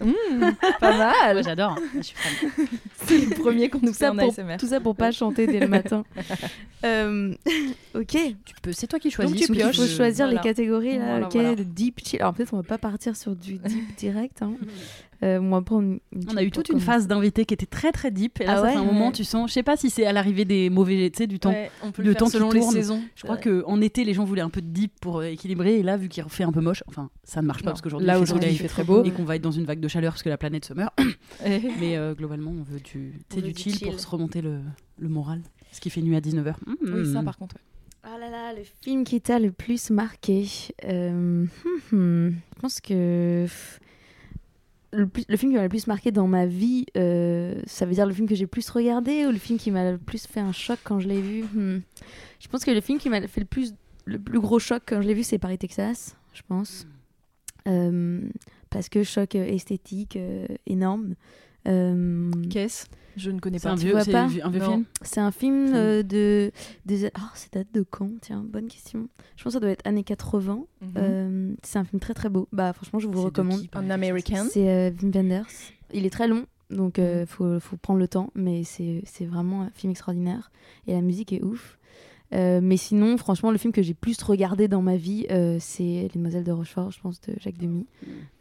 Mmh, 0.00 0.50
pas 0.80 0.96
mal. 0.98 1.32
Moi, 1.34 1.42
j'adore. 1.42 1.70
hein. 1.72 1.82
Je 1.96 2.02
suis 2.02 2.16
fan. 2.16 2.50
C'est 3.06 3.18
le 3.18 3.34
premier 3.34 3.68
qu'on 3.70 3.80
nous 3.82 3.92
fait 3.92 4.08
en 4.08 4.16
pour, 4.16 4.28
ASMR. 4.30 4.56
tout 4.58 4.66
ça 4.66 4.80
pour 4.80 4.94
pas 4.96 5.10
chanter 5.12 5.46
dès 5.46 5.60
le 5.60 5.68
matin. 5.68 6.04
Euh, 6.84 7.32
ok. 7.94 8.06
Tu 8.44 8.54
peux, 8.62 8.70
c'est 8.70 8.86
toi 8.86 8.98
qui 9.00 9.10
choisis. 9.10 9.34
tu 9.40 9.46
que 9.48 9.52
Il 9.54 9.58
pioches. 9.58 9.76
faut 9.76 9.86
choisir 9.86 10.26
Voilà. 10.26 10.40
les 10.40 10.46
catégories 10.48 10.98
là. 10.98 11.04
Voilà, 11.06 11.26
ok, 11.26 11.32
voilà. 11.32 11.54
deep 11.56 12.00
chill. 12.06 12.20
Alors 12.20 12.34
peut-être 12.34 12.52
on 12.52 12.58
va 12.58 12.62
pas 12.62 12.78
partir 12.78 13.16
sur 13.16 13.34
du 13.34 13.54
deep 13.54 13.96
direct. 13.96 14.42
Hein. 14.42 14.52
Euh, 15.22 15.38
on 15.40 15.50
va 15.50 15.62
prendre 15.62 15.98
On 16.30 16.36
a 16.36 16.42
eu 16.42 16.50
toute 16.50 16.68
une 16.68 16.74
commencer. 16.74 16.86
phase 16.86 17.06
d'invités 17.06 17.44
qui 17.46 17.54
était 17.54 17.66
très 17.66 17.90
très 17.92 18.10
deep. 18.10 18.40
Et 18.40 18.44
là, 18.44 18.52
Ah 18.52 18.56
ça 18.56 18.62
ouais 18.64 18.72
fait 18.72 18.78
un 18.78 18.84
moment, 18.84 19.06
Ouais. 19.06 19.12
tu 19.12 19.24
sens. 19.24 19.48
Je 19.48 19.54
sais 19.54 19.62
pas 19.62 19.76
si 19.76 19.88
c'est 19.90 20.04
à 20.06 20.12
l'arrivée 20.12 20.44
des 20.44 20.68
mauvais, 20.70 21.08
tu 21.10 21.18
sais, 21.18 21.26
du 21.26 21.38
temps. 21.38 21.50
Ouais, 21.50 21.70
on 21.82 21.90
peut 21.92 22.02
le 22.02 22.14
temps 22.14 22.26
qui 22.26 22.32
selon 22.32 22.50
les 22.50 22.60
tourne. 22.60 22.72
saisons. 22.72 23.02
Je 23.14 23.22
crois 23.22 23.36
qu'en 23.38 23.80
été, 23.80 24.04
les 24.04 24.12
gens 24.14 24.24
voulaient 24.24 24.42
un 24.42 24.50
peu 24.50 24.60
de 24.60 24.66
deep 24.68 24.92
pour 25.00 25.18
euh, 25.18 25.24
équilibrer. 25.24 25.78
Et 25.78 25.82
là, 25.82 25.96
vu 25.96 26.08
qu'il 26.08 26.22
fait 26.28 26.44
un 26.44 26.52
peu 26.52 26.60
moche, 26.60 26.82
enfin, 26.86 27.08
ça 27.24 27.40
ne 27.42 27.46
marche 27.46 27.62
pas 27.62 27.70
Non. 27.70 27.72
parce 27.72 27.82
qu'aujourd'hui, 27.82 28.06
Là, 28.06 28.14
il 28.14 28.16
fait 28.18 28.22
aujourd'hui, 28.22 28.50
il 28.50 28.58
fait 28.58 28.68
très 28.68 28.84
beau. 28.84 29.02
Et 29.04 29.10
qu'on 29.10 29.24
va 29.24 29.36
être 29.36 29.42
dans 29.42 29.50
une 29.52 29.64
vague 29.64 29.80
de 29.80 29.88
chaleur 29.88 30.12
parce 30.12 30.22
que 30.22 30.28
la 30.28 30.38
planète 30.38 30.64
se 30.64 30.74
meurt. 30.74 30.92
Mais 31.80 31.96
euh, 31.96 32.14
globalement, 32.14 32.50
on 32.50 32.62
veut 32.62 32.80
du, 32.80 33.14
veut 33.34 33.42
du 33.42 33.54
chill, 33.54 33.74
chill. 33.74 33.88
pour 33.88 33.98
se 34.00 34.06
remonter 34.06 34.42
le, 34.42 34.58
le 34.98 35.08
moral. 35.08 35.40
Ce 35.72 35.80
qui 35.80 35.90
fait 35.90 36.02
nuit 36.02 36.16
à 36.16 36.20
19h. 36.20 36.54
Oui, 36.82 37.12
ça 37.12 37.22
par 37.22 37.36
contre. 37.38 37.56
ouais. 37.56 37.62
Oh 38.08 38.20
là 38.20 38.30
là, 38.30 38.52
le 38.54 38.62
film 38.82 39.02
qui 39.02 39.20
t'a 39.20 39.38
le 39.40 39.50
plus 39.50 39.90
marqué. 39.90 40.46
Hum, 40.86 41.48
hum, 41.92 42.34
je 42.54 42.60
pense 42.60 42.80
que 42.80 43.46
le, 44.92 45.06
plus- 45.06 45.24
le 45.28 45.36
film 45.36 45.52
qui 45.52 45.56
m'a 45.56 45.62
le 45.64 45.68
plus 45.68 45.86
marqué 45.86 46.10
dans 46.12 46.26
ma 46.26 46.46
vie, 46.46 46.86
euh, 46.96 47.60
ça 47.66 47.86
veut 47.86 47.92
dire 47.92 48.06
le 48.06 48.14
film 48.14 48.28
que 48.28 48.34
j'ai 48.34 48.44
le 48.44 48.48
plus 48.48 48.68
regardé 48.70 49.26
ou 49.26 49.30
le 49.30 49.38
film 49.38 49.58
qui 49.58 49.70
m'a 49.70 49.90
le 49.90 49.98
plus 49.98 50.26
fait 50.26 50.40
un 50.40 50.52
choc 50.52 50.78
quand 50.84 51.00
je 51.00 51.08
l'ai 51.08 51.20
vu? 51.20 51.42
Hmm. 51.42 51.80
Je 52.40 52.48
pense 52.48 52.64
que 52.64 52.70
le 52.70 52.80
film 52.80 52.98
qui 52.98 53.08
m'a 53.08 53.26
fait 53.26 53.40
le 53.40 53.46
plus 53.46 53.74
le 54.04 54.18
plus 54.20 54.38
gros 54.38 54.58
choc 54.60 54.82
quand 54.86 55.02
je 55.02 55.08
l'ai 55.08 55.14
vu, 55.14 55.24
c'est 55.24 55.38
Paris 55.38 55.58
Texas, 55.58 56.16
je 56.32 56.42
pense, 56.46 56.86
Euh, 57.66 58.20
parce 58.70 58.88
que 58.88 59.02
choc 59.02 59.34
euh, 59.34 59.44
esthétique 59.44 60.16
euh, 60.16 60.46
énorme. 60.66 61.14
Qu'est-ce? 61.64 62.86
Je 63.16 63.30
ne 63.30 63.40
connais 63.40 63.58
pas. 63.58 63.70
un 63.70 63.76
tu 63.76 63.82
vieux, 63.84 63.92
vois 63.92 64.04
c'est 64.04 64.12
pas 64.12 64.22
un 64.24 64.26
vieux 64.28 64.42
film 64.60 64.84
c'est 65.02 65.20
un 65.20 65.30
film 65.30 65.72
euh, 65.74 66.02
de. 66.02 66.52
Des... 66.84 67.10
Oh, 67.18 67.20
c'est 67.34 67.52
date 67.54 67.68
de 67.72 67.82
quand? 67.82 68.10
Tiens, 68.20 68.44
bonne 68.46 68.68
question. 68.68 69.08
Je 69.36 69.42
pense 69.44 69.52
que 69.52 69.56
ça 69.56 69.60
doit 69.60 69.70
être 69.70 69.86
années 69.86 70.04
80. 70.04 70.64
Mhm. 70.82 70.92
Euh, 70.98 71.54
c'est 71.62 71.78
un 71.78 71.84
film 71.84 72.00
très 72.00 72.14
très 72.14 72.28
beau. 72.28 72.48
Bah, 72.52 72.72
franchement, 72.72 72.98
je 72.98 73.08
vous 73.08 73.22
recommande. 73.22 73.60
qui, 73.62 73.70
Un 73.74 73.90
American. 73.90 74.46
C'est 74.50 74.68
euh, 74.68 74.90
Wim 75.02 75.10
Wenders. 75.14 75.46
Il 75.94 76.04
est 76.06 76.10
très 76.10 76.28
long, 76.28 76.46
donc 76.70 76.98
il 76.98 77.04
Mhm. 77.04 77.26
faut, 77.26 77.60
faut 77.60 77.76
prendre 77.76 77.98
le 78.00 78.08
temps, 78.08 78.30
mais 78.34 78.64
c'est 78.64 79.02
c'est 79.06 79.24
vraiment 79.24 79.62
un 79.62 79.70
film 79.70 79.90
extraordinaire. 79.92 80.50
Et 80.86 80.92
la 80.92 81.00
musique 81.00 81.32
est 81.32 81.42
ouf. 81.42 81.78
Euh, 82.34 82.60
mais 82.60 82.76
sinon, 82.76 83.16
franchement, 83.18 83.52
le 83.52 83.56
film 83.58 83.72
que 83.72 83.82
j'ai 83.82 83.94
plus 83.94 84.20
regardé 84.20 84.66
dans 84.66 84.82
ma 84.82 84.96
vie, 84.96 85.26
euh, 85.30 85.58
c'est 85.60 85.84
Les 85.84 86.10
Demoiselles 86.12 86.42
de 86.42 86.50
Rochefort, 86.50 86.90
je 86.90 86.98
pense, 87.00 87.20
de 87.20 87.34
Jacques 87.38 87.56
Demy. 87.58 87.86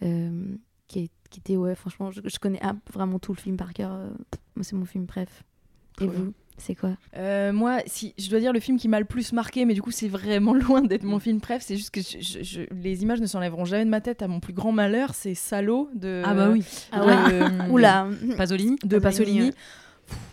Euh, 0.01 0.55
qui, 0.87 0.99
est- 0.99 1.11
qui 1.29 1.39
était, 1.39 1.57
ouais, 1.57 1.75
franchement, 1.75 2.11
je, 2.11 2.21
je 2.23 2.39
connais 2.39 2.59
ah, 2.61 2.73
vraiment 2.93 3.19
tout 3.19 3.33
le 3.33 3.39
film 3.39 3.57
par 3.57 3.73
cœur. 3.73 3.91
euh, 3.91 4.09
moi, 4.55 4.63
c'est 4.63 4.75
mon 4.75 4.85
film, 4.85 5.05
bref. 5.05 5.43
Et 6.01 6.07
vous, 6.07 6.33
c'est 6.57 6.75
quoi? 6.75 6.97
Euh, 7.15 7.53
moi, 7.53 7.79
si 7.85 8.13
je 8.17 8.29
dois 8.29 8.39
dire 8.41 8.51
le 8.51 8.59
film 8.59 8.77
qui 8.77 8.87
m'a 8.89 8.99
le 8.99 9.05
plus 9.05 9.31
marqué, 9.31 9.63
mais 9.65 9.73
du 9.73 9.81
coup 9.81 9.91
c'est 9.91 10.09
vraiment 10.09 10.53
loin 10.53 10.81
d'être 10.81 11.03
mon 11.03 11.19
film 11.19 11.39
préf, 11.39 11.61
c'est 11.63 11.77
juste 11.77 11.89
que 11.91 12.01
je- 12.01 12.19
je- 12.19 12.43
je- 12.43 12.61
les 12.73 13.01
images 13.03 13.21
ne 13.21 13.25
s'enlèveront 13.27 13.63
jamais 13.65 13.85
de 13.85 13.89
ma 13.89 14.01
tête 14.01 14.21
à 14.21 14.27
mon 14.27 14.41
plus 14.41 14.51
grand 14.53 14.73
malheur, 14.73 15.13
c'est 15.15 15.35
Salaud 15.35 15.89
de 15.95 16.21
Ah 16.25 16.33
bah 16.33 16.49
oui. 16.51 16.63
Ah 16.91 16.99
de- 16.99 17.05
ouais. 17.07 17.33
euh, 17.33 17.69
Oula 17.69 18.07
Pasolini 18.37 18.75
de 18.83 18.99
Pasolini, 18.99 19.37
Pasolini. 19.39 19.51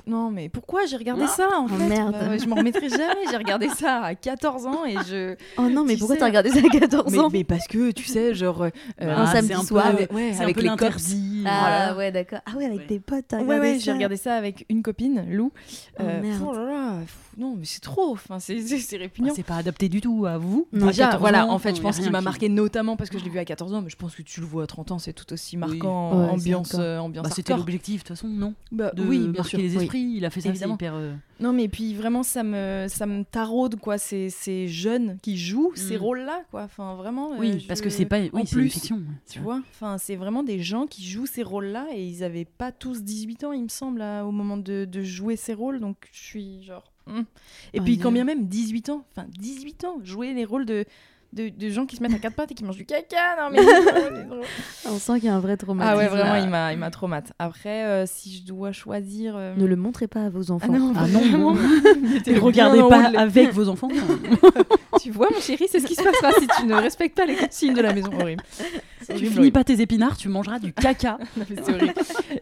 Non 0.04 0.32
mais 0.32 0.48
pourquoi 0.48 0.84
j'ai 0.86 0.96
regardé 0.96 1.22
Ah. 1.26 1.28
ça 1.28 1.48
en 1.58 1.66
Oh, 1.66 1.68
fait? 1.68 1.86
merde. 1.86 2.12
Bah 2.20 2.28
ouais, 2.30 2.38
Je 2.40 2.46
m'en 2.48 2.56
remettrai 2.56 2.88
jamais. 2.88 3.24
J'ai 3.30 3.36
regardé 3.36 3.68
ça 3.68 4.02
à 4.02 4.14
14 4.16 4.66
ans 4.66 4.84
et 4.84 4.94
je. 5.08 5.36
Oh 5.58 5.68
non, 5.68 5.84
mais 5.84 5.92
Tu 5.94 6.00
pourquoi 6.00 6.16
sais- 6.16 6.20
t'as 6.20 6.26
regardé 6.26 6.50
ça 6.50 6.58
à 6.58 6.68
14 6.68 7.12
Mais, 7.12 7.18
ans? 7.20 7.28
mais 7.32 7.44
parce 7.44 7.68
que 7.68 7.92
tu 7.92 8.04
sais, 8.04 8.34
genre. 8.34 8.62
euh, 8.64 8.70
Bah, 9.00 9.20
un 9.20 9.26
c'est 9.26 9.36
samedi 9.36 9.54
peu- 9.54 9.66
soir. 9.66 9.86
avec- 9.86 10.12
ouais, 10.12 10.32
c'est 10.34 10.42
avec 10.42 10.56
peu 10.56 10.62
les 10.62 10.66
l'interdit. 10.68 11.44
Ah 11.46 11.60
Voilà. 11.60 11.96
ouais, 11.96 12.10
d'accord. 12.12 12.40
Ah 12.46 12.56
ouais, 12.56 12.64
avec 12.66 12.78
Ouais. 12.80 12.86
tes 12.86 12.98
potes, 13.00 13.32
Ouais, 13.32 13.38
regardé 13.42 13.60
ouais, 13.60 13.78
j'ai 13.78 13.92
regardé 13.92 14.16
ça 14.16 14.34
avec 14.34 14.66
une 14.68 14.82
copine, 14.82 15.24
Lou. 15.30 15.52
Oh, 16.00 16.02
merde. 16.20 16.42
oh 16.48 16.52
là 16.52 16.64
là, 16.64 16.90
pff, 17.00 17.16
non, 17.38 17.56
mais 17.58 17.64
c'est 17.64 17.80
trop. 17.80 18.12
Enfin, 18.12 18.38
c'est 18.40 18.56
répugnant. 18.96 19.32
c'est 19.34 19.42
pas 19.42 19.56
adapté 19.56 19.88
du 19.88 20.00
tout 20.00 20.26
à 20.26 20.38
vous. 20.38 20.66
Non. 20.72 20.86
Déjà, 20.86 21.04
14 21.06 21.20
voilà, 21.20 21.46
ans, 21.46 21.50
en 21.52 21.58
fait, 21.58 21.74
je 21.76 21.80
pense 21.80 21.98
qu'il 21.98 22.10
m'a 22.10 22.18
qui- 22.18 22.24
marqué 22.24 22.48
notamment 22.48 22.96
parce 22.96 23.10
que 23.10 23.18
je 23.18 23.24
l'ai 23.24 23.30
vu 23.30 23.38
à 23.38 23.44
14 23.44 23.72
ans, 23.74 23.82
mais 23.82 23.90
je 23.90 23.96
pense 23.96 24.14
que 24.14 24.22
tu 24.22 24.40
le 24.40 24.46
vois 24.46 24.64
à 24.64 24.66
30 24.66 24.90
ans, 24.92 24.98
c'est 24.98 25.12
tout 25.12 25.32
aussi 25.32 25.56
marquant, 25.56 26.10
Ouais, 26.18 26.26
c'est 26.26 26.32
ambiance, 26.32 26.74
euh, 26.78 26.98
ambiance 26.98 27.24
Bah, 27.28 27.32
C'était 27.34 27.56
l'objectif, 27.56 28.02
de 28.02 28.08
toute 28.08 28.16
façon, 28.16 28.28
non 28.28 28.54
Bah, 28.70 28.90
De 28.94 29.02
oui, 29.02 29.28
bien 29.28 29.42
sûr. 29.42 29.58
les 29.58 29.76
oui. 29.76 29.82
esprits, 29.82 30.12
il 30.16 30.24
a 30.24 30.30
fait 30.30 30.40
ça, 30.40 30.48
Évidemment. 30.50 30.74
hyper. 30.74 30.94
euh, 30.94 31.14
Non, 31.40 31.52
mais 31.52 31.68
puis 31.68 31.94
vraiment, 31.94 32.22
ça 32.22 32.42
me, 32.44 32.86
ça 32.88 33.06
me 33.06 33.24
taraude, 33.24 33.76
quoi. 33.80 33.98
Ces, 33.98 34.30
ces 34.30 34.68
jeunes 34.68 35.18
qui 35.22 35.36
jouent 35.38 35.72
ces 35.74 35.96
Mm. 35.96 36.00
rôles-là, 36.02 36.42
quoi. 36.50 36.62
Enfin, 36.62 36.94
vraiment. 36.94 37.32
euh, 37.32 37.36
Oui, 37.38 37.64
parce 37.66 37.80
que 37.80 37.90
c'est 37.90 38.04
pas. 38.06 38.20
Oui, 38.32 38.42
c'est 38.46 38.56
une 38.60 38.70
fiction. 38.70 38.98
Tu 38.98 39.04
c'est 39.26 39.40
vois, 39.40 39.60
enfin, 39.70 39.96
c'est 39.98 40.16
vraiment 40.16 40.42
des 40.44 40.60
gens 40.60 40.86
qui 40.86 41.04
jouent 41.04 41.26
ces 41.26 41.42
rôles-là 41.42 41.86
et 41.94 42.04
ils 42.06 42.22
avaient 42.22 42.44
pas 42.44 42.70
tous 42.70 43.02
18 43.02 43.44
ans, 43.44 43.52
il 43.52 43.62
me 43.64 43.68
semble, 43.68 44.02
au 44.02 44.30
moment 44.30 44.56
de, 44.56 44.84
de 44.84 45.02
jouer 45.02 45.36
ces 45.36 45.54
rôles. 45.54 45.80
Donc, 45.80 45.96
je 46.12 46.20
suis 46.22 46.62
genre. 46.62 46.91
Hmm. 47.06 47.22
Et 47.74 47.78
Ah, 47.80 47.82
puis, 47.82 47.98
a- 47.98 48.02
quand 48.02 48.12
bien 48.12 48.24
même 48.24 48.46
18 48.48 48.88
ans, 48.90 49.04
enfin, 49.10 49.26
18 49.38 49.84
ans, 49.84 49.98
jouer 50.04 50.32
les 50.34 50.44
rôles 50.44 50.66
de, 50.66 50.84
de, 51.32 51.48
de 51.48 51.68
gens 51.70 51.86
qui 51.86 51.96
se 51.96 52.02
mettent 52.02 52.14
à 52.14 52.18
quatre 52.18 52.34
pattes 52.34 52.50
et 52.52 52.54
qui 52.54 52.64
mangent 52.64 52.76
du 52.76 52.84
caca. 52.84 53.16
Non, 53.40 53.48
mais. 53.52 53.60
On 54.88 54.98
sent 54.98 55.14
qu'il 55.20 55.24
y 55.24 55.28
a 55.28 55.34
un 55.34 55.40
vrai 55.40 55.52
ah 55.54 55.56
traumatisme. 55.56 55.96
ouais, 55.98 56.08
vraiment, 56.08 56.32
là. 56.34 56.40
il 56.40 56.48
m'a, 56.48 56.72
il 56.72 56.78
m'a 56.78 56.90
traumate. 56.90 57.32
Après, 57.38 57.84
euh, 57.84 58.04
si 58.06 58.36
je 58.38 58.42
dois 58.44 58.72
choisir. 58.72 59.34
euh, 59.36 59.54
Ne 59.56 59.66
le 59.66 59.76
montrez 59.76 60.08
pas 60.08 60.24
à 60.24 60.28
vos 60.30 60.50
Ah 60.50 60.54
enfants. 60.54 60.72
non, 60.72 60.92
Ah 60.96 61.06
non, 61.08 61.20
vraiment. 61.20 61.52
non. 61.54 61.58
Et 62.26 62.38
regardez 62.38 62.80
pas 62.88 63.10
avec 63.18 63.52
vos 63.52 63.68
enfants. 63.68 63.88
Tu 65.00 65.10
vois, 65.10 65.26
mon 65.34 65.40
chéri, 65.40 65.66
c'est 65.68 65.80
ce 65.80 65.86
qui 65.86 65.94
se 65.96 66.02
passera 66.02 66.30
si 66.38 66.46
tu 66.58 66.66
ne 66.66 66.74
respectes 66.74 67.16
pas 67.16 67.24
les 67.24 67.34
consignes 67.34 67.74
de 67.74 67.80
la 67.80 67.92
maison. 67.92 68.10
Horrible. 68.20 68.42
Si 69.00 69.06
tu 69.06 69.12
Horrible, 69.12 69.26
finis 69.26 69.38
horrible. 69.38 69.52
pas 69.52 69.64
tes 69.64 69.80
épinards, 69.80 70.16
tu 70.16 70.28
mangeras 70.28 70.58
du 70.60 70.72
caca. 70.72 71.18
C'est 71.48 71.74
horrible. 71.74 71.94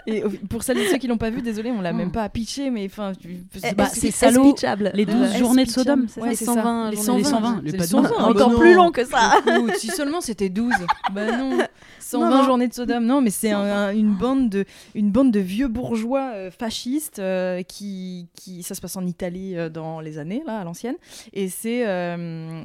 Et 0.07 0.23
pour 0.51 0.63
celles 0.63 0.79
et 0.79 0.89
ceux 0.89 0.99
qui 0.99 1.07
l'ont 1.07 1.17
pas 1.17 1.31
vu, 1.31 1.41
désolé, 1.43 1.71
on 1.71 1.81
l'a 1.81 1.93
Oh. 1.93 1.97
même 1.97 2.11
pas 2.13 2.29
pitché, 2.29 2.69
mais 2.71 2.85
enfin, 2.87 3.13
Eh, 3.25 3.75
Bah, 3.75 3.87
c'est 3.87 4.09
que- 4.09 4.15
salaud. 4.15 4.55
Les 4.95 5.07
12 5.07 5.15
Euh, 5.35 5.39
journées 5.39 5.65
de. 5.65 5.71
Sodome, 5.71 6.07
c'est 6.09 6.21
ça 6.21 6.21
Ouais, 6.23 6.31
Les 6.31 6.37
c'est 6.37 6.45
120 6.45 6.91
Les 6.91 6.97
journées. 6.97 7.25
120, 7.25 7.57
C'est 7.61 7.65
les 7.67 7.71
les 7.73 7.79
pas 7.79 7.85
120, 7.85 8.03
12. 8.09 8.17
ah 8.19 8.23
bah 8.23 8.29
Encore 8.47 8.59
plus 8.61 8.75
long 8.85 8.91
que 8.93 9.05
ça. 9.05 9.35
Écoute, 9.47 9.77
si 9.77 9.89
seulement 9.89 10.21
c'était 10.21 10.49
12. 10.49 10.73
bah 11.13 11.37
non. 11.37 11.59
120 12.01 12.29
Non, 12.31 12.37
non. 12.39 12.45
journées 12.45 12.67
de 12.69 12.75
Sodome. 12.75 13.05
Non, 13.07 13.21
mais 13.21 13.31
c'est 13.31 13.51
un- 13.53 13.61
un- 13.61 13.95
une, 13.95 14.15
bande 14.15 14.49
de, 14.51 14.65
une 14.97 15.11
bande 15.13 15.31
de 15.31 15.39
vieux 15.39 15.69
bourgeois 15.69 16.33
euh, 16.35 16.51
fascistes 16.51 17.21
euh, 17.21 17.63
qui, 17.63 18.27
qui. 18.35 18.63
Ça 18.65 18.75
se 18.75 18.81
passe 18.81 18.97
en 18.97 19.07
Italie 19.07 19.57
euh, 19.57 19.69
dans 19.69 20.01
les 20.01 20.19
années, 20.19 20.43
là, 20.47 20.59
à 20.59 20.65
l'ancienne. 20.65 20.97
Et 21.33 21.49
c'est. 21.49 21.81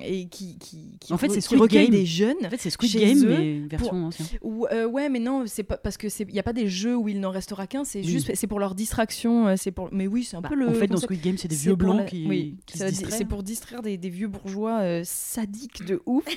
et 0.02 0.28
qui, 0.32 0.58
qui, 0.58 0.98
qui, 1.00 1.14
En 1.14 1.18
fait, 1.18 1.30
c'est 1.30 1.36
qui 1.36 1.56
Squid 1.56 1.70
Game. 1.70 1.90
des 1.90 2.06
jeunes. 2.06 2.36
En 2.46 2.50
fait, 2.50 2.58
c'est 2.60 2.70
Squid 2.72 2.92
Game, 2.98 3.24
eux, 3.24 3.28
mais 3.38 3.60
version 3.70 4.06
ancienne. 4.06 4.28
Ou, 4.42 4.66
euh, 4.72 4.88
ouais, 4.88 5.10
mais 5.10 5.20
non, 5.20 5.44
c'est 5.46 5.64
pas 5.64 5.78
parce 5.78 5.98
que 5.98 6.10
c'est 6.10 6.26
y 6.32 6.40
a 6.40 6.44
pas 6.44 6.54
des 6.54 6.68
jeux 6.68 6.96
où 6.96 7.08
il 7.08 7.20
n'en 7.20 7.32
restera 7.32 7.68
qu'un. 7.68 7.84
C'est 7.84 8.00
Oui. 8.00 8.06
juste, 8.08 8.32
c'est 8.34 8.48
pour 8.48 8.60
leur 8.60 8.74
distraction. 8.74 9.56
C'est 9.58 9.72
pour. 9.72 9.90
Mais 9.92 10.08
oui, 10.08 10.24
c'est 10.24 10.38
un 10.38 10.42
Bah, 10.42 10.50
peu 10.50 10.56
le. 10.56 10.70
en 10.70 10.74
fait, 10.74 10.88
dans. 10.88 10.98
Squid 10.98 11.22
Game, 11.22 11.38
c'est 11.38 11.48
des 11.48 11.56
vieux 11.56 11.76
pour 11.78 11.90
blancs 11.90 12.00
la- 12.00 12.06
qui, 12.06 12.26
oui, 12.28 12.56
qui 12.66 12.78
c'est 12.80 13.26
pour 13.26 13.44
distraire 13.44 13.82
des, 13.84 13.98
des 13.98 14.10
vieux 14.10 14.28
bourgeois 14.28 14.82
sadiques 15.04 15.86
de 15.86 16.02
ouf. 16.06 16.26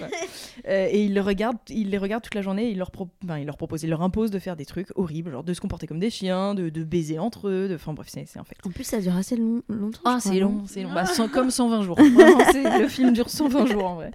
Euh, 0.66 0.88
et 0.90 1.04
ils 1.04 1.14
le 1.14 1.20
regardent, 1.20 1.56
ils 1.70 1.88
les 1.88 1.98
regardent 1.98 2.22
toute 2.24 2.34
la 2.34 2.42
journée. 2.42 2.66
Et 2.68 2.70
ils 2.72 2.78
leur, 2.78 2.90
pro- 2.90 3.08
enfin, 3.24 3.38
ils 3.38 3.46
leur 3.46 3.56
proposent, 3.56 3.84
ils 3.84 3.88
leur 3.88 4.02
imposent 4.02 4.30
de 4.32 4.38
faire 4.40 4.56
des 4.56 4.66
trucs 4.66 4.88
horribles, 4.96 5.30
genre 5.30 5.44
de 5.44 5.54
se 5.54 5.60
comporter 5.60 5.86
comme 5.86 6.00
des 6.00 6.10
chiens, 6.10 6.54
de, 6.54 6.68
de 6.68 6.82
baiser 6.84 7.18
entre 7.18 7.48
eux. 7.48 7.68
de- 7.68 7.76
Enfin 7.76 7.92
bref, 7.94 8.08
c'est 8.10 8.24
c'est 8.26 8.38
en 8.40 8.44
fait. 8.44 8.56
En 8.66 8.70
plus, 8.70 8.84
ça 8.84 9.00
dure 9.00 9.16
assez 9.16 9.36
long- 9.36 9.62
longtemps. 9.68 10.00
Ah, 10.04 10.18
c'est 10.20 10.40
long, 10.40 10.64
c'est 10.66 10.82
long. 10.82 10.92
Bah, 10.92 11.06
cent- 11.06 11.28
comme 11.28 11.50
120 11.50 11.82
jours. 11.82 11.96
Vraiment, 11.96 12.78
le 12.80 12.88
film 12.88 13.12
dure 13.12 13.30
120 13.30 13.66
jours 13.66 13.84
en 13.86 13.94
vrai. 13.94 14.10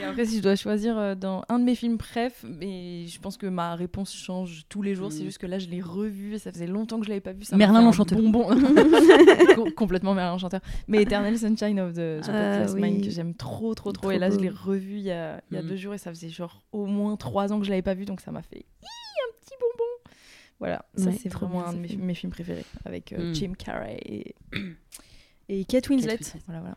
Et 0.00 0.04
après, 0.04 0.26
si 0.26 0.36
je 0.36 0.42
dois 0.42 0.54
choisir 0.54 0.96
euh, 0.98 1.14
dans 1.14 1.42
un 1.48 1.58
de 1.58 1.64
mes 1.64 1.74
films 1.74 1.96
préf, 1.98 2.44
mais 2.46 3.06
je 3.06 3.18
pense 3.20 3.36
que 3.36 3.46
ma 3.46 3.74
réponse 3.74 4.12
change 4.14 4.64
tous 4.68 4.82
les 4.82 4.94
jours. 4.94 5.10
C'est 5.12 5.22
Mm. 5.22 5.26
juste 5.26 5.38
que 5.38 5.46
là, 5.46 5.58
je 5.58 5.68
l'ai 5.68 5.80
revu 5.80 6.34
et 6.34 6.38
ça 6.38 6.52
faisait 6.52 6.66
longtemps 6.66 6.98
que 7.00 7.04
je 7.06 7.10
l'avais 7.10 7.20
pas 7.22 7.32
vu. 7.32 7.44
Ça 7.44 7.56
Merlin 7.56 7.80
un 7.80 7.84
l'Enchanteur. 7.84 8.18
Bonbon. 8.20 8.46
Com- 9.54 9.72
complètement 9.72 10.14
Merlin 10.14 10.32
l'Enchanteur. 10.32 10.60
Mais 10.88 11.02
Eternal 11.02 11.36
Sunshine 11.36 11.80
of 11.80 11.94
the 11.94 12.22
Spotless 12.22 12.70
Ah, 12.70 12.72
oui. 12.74 12.80
Mind 12.82 13.04
que 13.04 13.10
j'aime 13.10 13.34
trop, 13.34 13.74
trop, 13.74 13.92
trop. 13.92 14.02
Trop 14.02 14.10
et 14.12 14.18
là, 14.18 14.30
je 14.30 14.36
l'ai 14.36 14.48
revu 14.50 14.79
il 14.82 15.00
y 15.02 15.10
a, 15.10 15.40
il 15.50 15.54
y 15.54 15.58
a 15.58 15.62
Mm. 15.62 15.66
deux 15.66 15.76
jours 15.76 15.94
et 15.94 15.98
ça 15.98 16.10
faisait 16.10 16.28
genre 16.30 16.62
au 16.72 16.86
moins 16.86 17.16
trois 17.16 17.52
ans 17.52 17.58
que 17.58 17.64
je 17.64 17.70
l'avais 17.70 17.82
pas 17.82 17.94
vu, 17.94 18.04
donc 18.04 18.20
ça 18.20 18.30
m'a 18.30 18.42
fait 18.42 18.64
un 18.82 19.32
petit 19.40 19.54
bonbon. 19.60 20.12
Voilà, 20.58 20.84
ça 20.96 21.06
Ouais, 21.06 21.18
c'est 21.22 21.28
vraiment 21.30 21.60
bien, 21.62 21.68
un 21.68 21.72
de 21.74 21.78
mes, 21.78 21.88
film. 21.88 22.04
mes 22.04 22.14
films 22.14 22.32
préférés 22.32 22.64
avec 22.84 23.12
euh, 23.12 23.30
Mm. 23.30 23.34
Jim 23.34 23.52
Carrey 23.58 23.98
et, 24.04 24.34
et 25.48 25.64
Kate 25.64 25.88
Winslet. 25.88 26.14
Winslet. 26.18 26.40
Voilà, 26.46 26.60
voilà. 26.60 26.76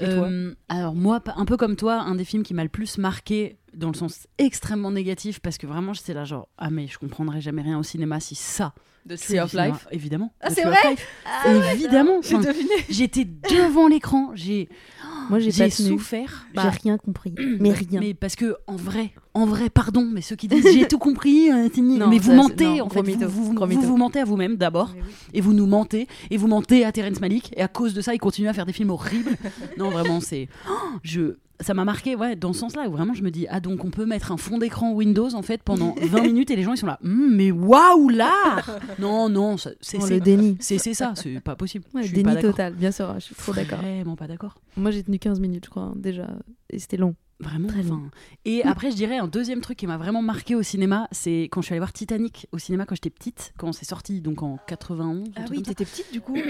Et 0.00 0.04
toi? 0.04 0.28
Euh, 0.28 0.54
alors 0.68 0.94
moi, 0.94 1.22
un 1.36 1.44
peu 1.44 1.56
comme 1.58 1.76
toi, 1.76 1.94
un 2.00 2.14
des 2.14 2.24
films 2.24 2.42
qui 2.42 2.54
m'a 2.54 2.62
le 2.62 2.68
plus 2.70 2.96
marqué 2.98 3.58
dans 3.74 3.88
le 3.88 3.94
sens 3.94 4.26
extrêmement 4.38 4.90
négatif 4.90 5.40
parce 5.40 5.58
que 5.58 5.66
vraiment 5.66 5.92
j'étais 5.92 6.14
là 6.14 6.24
genre 6.24 6.48
ah 6.58 6.70
mais 6.70 6.88
je 6.88 6.98
comprendrais 6.98 7.40
jamais 7.40 7.62
rien 7.62 7.78
au 7.78 7.82
cinéma 7.82 8.18
si 8.18 8.34
ça. 8.34 8.74
The 9.08 9.16
Tree 9.16 9.38
of 9.40 9.50
cinéma. 9.50 9.68
Life. 9.68 9.86
Évidemment. 9.90 10.32
Ah, 10.40 10.48
The 10.50 10.54
c'est 10.54 10.64
vrai? 10.64 10.76
Life. 10.90 11.06
Évidemment. 11.74 12.18
Enfin. 12.18 12.40
J'étais 12.88 13.24
devant 13.24 13.88
l'écran, 13.88 14.30
j'ai 14.34 14.68
oh, 15.04 15.06
Moi, 15.30 15.38
j'ai 15.38 15.52
pas 15.52 15.70
souffert. 15.70 16.46
J'ai 16.50 16.54
Bah, 16.56 16.70
rien 16.70 16.98
compris. 16.98 17.34
Mais 17.60 17.72
rien. 17.72 18.00
Mais 18.00 18.14
parce 18.14 18.36
que 18.36 18.56
en 18.66 18.76
vrai, 18.76 19.12
en 19.34 19.46
vrai, 19.46 19.70
pardon, 19.70 20.08
mais 20.12 20.22
ceux 20.22 20.36
qui 20.36 20.48
disent 20.48 20.66
j'ai 20.72 20.88
tout 20.88 20.98
compris, 20.98 21.50
euh, 21.50 21.68
Non, 21.78 22.08
mais 22.08 22.18
vous 22.18 22.32
mentez 22.32 22.64
non, 22.78 22.86
en 22.86 22.88
fait, 22.88 23.00
vous, 23.00 23.06
mytho, 23.06 23.28
vous, 23.28 23.44
vous, 23.44 23.96
mentez 23.96 24.20
à 24.20 24.24
vous-même 24.24 24.56
d'abord, 24.56 24.94
et 25.32 25.40
vous 25.40 25.52
nous 25.52 25.66
mentez, 25.66 26.08
et 26.30 26.36
vous 26.36 26.48
mentez 26.48 26.84
à 26.84 26.92
Terrence 26.92 27.20
Malick, 27.20 27.52
et 27.56 27.62
à 27.62 27.68
cause 27.68 27.94
de 27.94 28.00
ça, 28.00 28.12
il 28.14 28.18
continue 28.18 28.48
à 28.48 28.52
faire 28.52 28.66
des 28.66 28.72
films 28.72 28.90
horribles. 28.90 29.36
non, 29.78 29.90
vraiment, 29.90 30.20
c'est, 30.20 30.48
Oh, 30.68 30.72
je, 31.02 31.36
ça 31.60 31.74
m'a 31.74 31.84
marqué, 31.84 32.16
ouais, 32.16 32.36
dans 32.36 32.52
ce 32.52 32.60
sens-là, 32.60 32.88
où 32.88 32.92
vraiment 32.92 33.14
je 33.14 33.22
me 33.22 33.30
dis 33.30 33.46
ah 33.50 33.60
donc 33.60 33.84
on 33.84 33.90
peut 33.90 34.06
mettre 34.06 34.32
un 34.32 34.36
fond 34.36 34.58
d'écran 34.58 34.92
Windows 34.92 35.34
en 35.34 35.42
fait 35.42 35.62
pendant 35.62 35.94
20 36.02 36.22
minutes 36.22 36.50
et 36.50 36.56
les 36.56 36.62
gens 36.62 36.72
ils 36.72 36.78
sont 36.78 36.86
là, 36.86 36.98
Hum, 37.04 37.34
mais 37.36 37.50
waouh 37.50 38.08
l'art 38.08 38.78
Non, 38.98 39.28
non, 39.28 39.56
c'est 39.56 39.76
Oh, 39.94 40.00
c'est- 40.06 40.14
le 40.14 40.20
déni. 40.20 40.56
c'est 40.60 40.78
c'est 40.78 40.94
ça, 40.94 41.12
c'est 41.16 41.40
pas 41.40 41.56
possible. 41.56 41.84
Ouais, 41.94 42.02
je 42.02 42.08
suis 42.08 42.22
déni 42.22 42.40
total, 42.40 42.74
bien 42.74 42.90
sûr, 42.92 43.12
je 43.16 43.20
suis 43.20 43.34
trop 43.34 43.52
d'accord. 43.52 43.78
Vraiment 43.80 44.16
pas 44.16 44.26
d'accord. 44.26 44.54
Moi, 44.76 44.90
j'ai 44.90 45.02
tenu 45.02 45.18
15 45.18 45.40
minutes, 45.40 45.64
je 45.66 45.70
crois, 45.70 45.82
hein, 45.84 45.92
déjà. 45.96 46.28
Et 46.70 46.78
c'était 46.78 46.96
long. 46.96 47.14
Vraiment. 47.40 47.68
Très 47.68 47.80
enfin. 47.80 48.02
Et 48.44 48.62
après, 48.64 48.90
je 48.90 48.96
dirais 48.96 49.16
un 49.16 49.26
deuxième 49.26 49.60
truc 49.60 49.78
qui 49.78 49.86
m'a 49.86 49.96
vraiment 49.96 50.22
marqué 50.22 50.54
au 50.54 50.62
cinéma, 50.62 51.08
c'est 51.10 51.44
quand 51.50 51.62
je 51.62 51.66
suis 51.66 51.72
allée 51.72 51.80
voir 51.80 51.92
Titanic 51.92 52.46
au 52.52 52.58
cinéma 52.58 52.84
quand 52.84 52.94
j'étais 52.94 53.10
petite, 53.10 53.52
quand 53.58 53.72
c'est 53.72 53.86
sorti, 53.86 54.20
donc 54.20 54.42
en 54.42 54.58
91. 54.66 55.28
un 55.28 55.32
Ah 55.36 55.44
oui, 55.50 55.62
t'étais 55.62 55.84
petite 55.84 56.12
du 56.12 56.20
coup. 56.20 56.36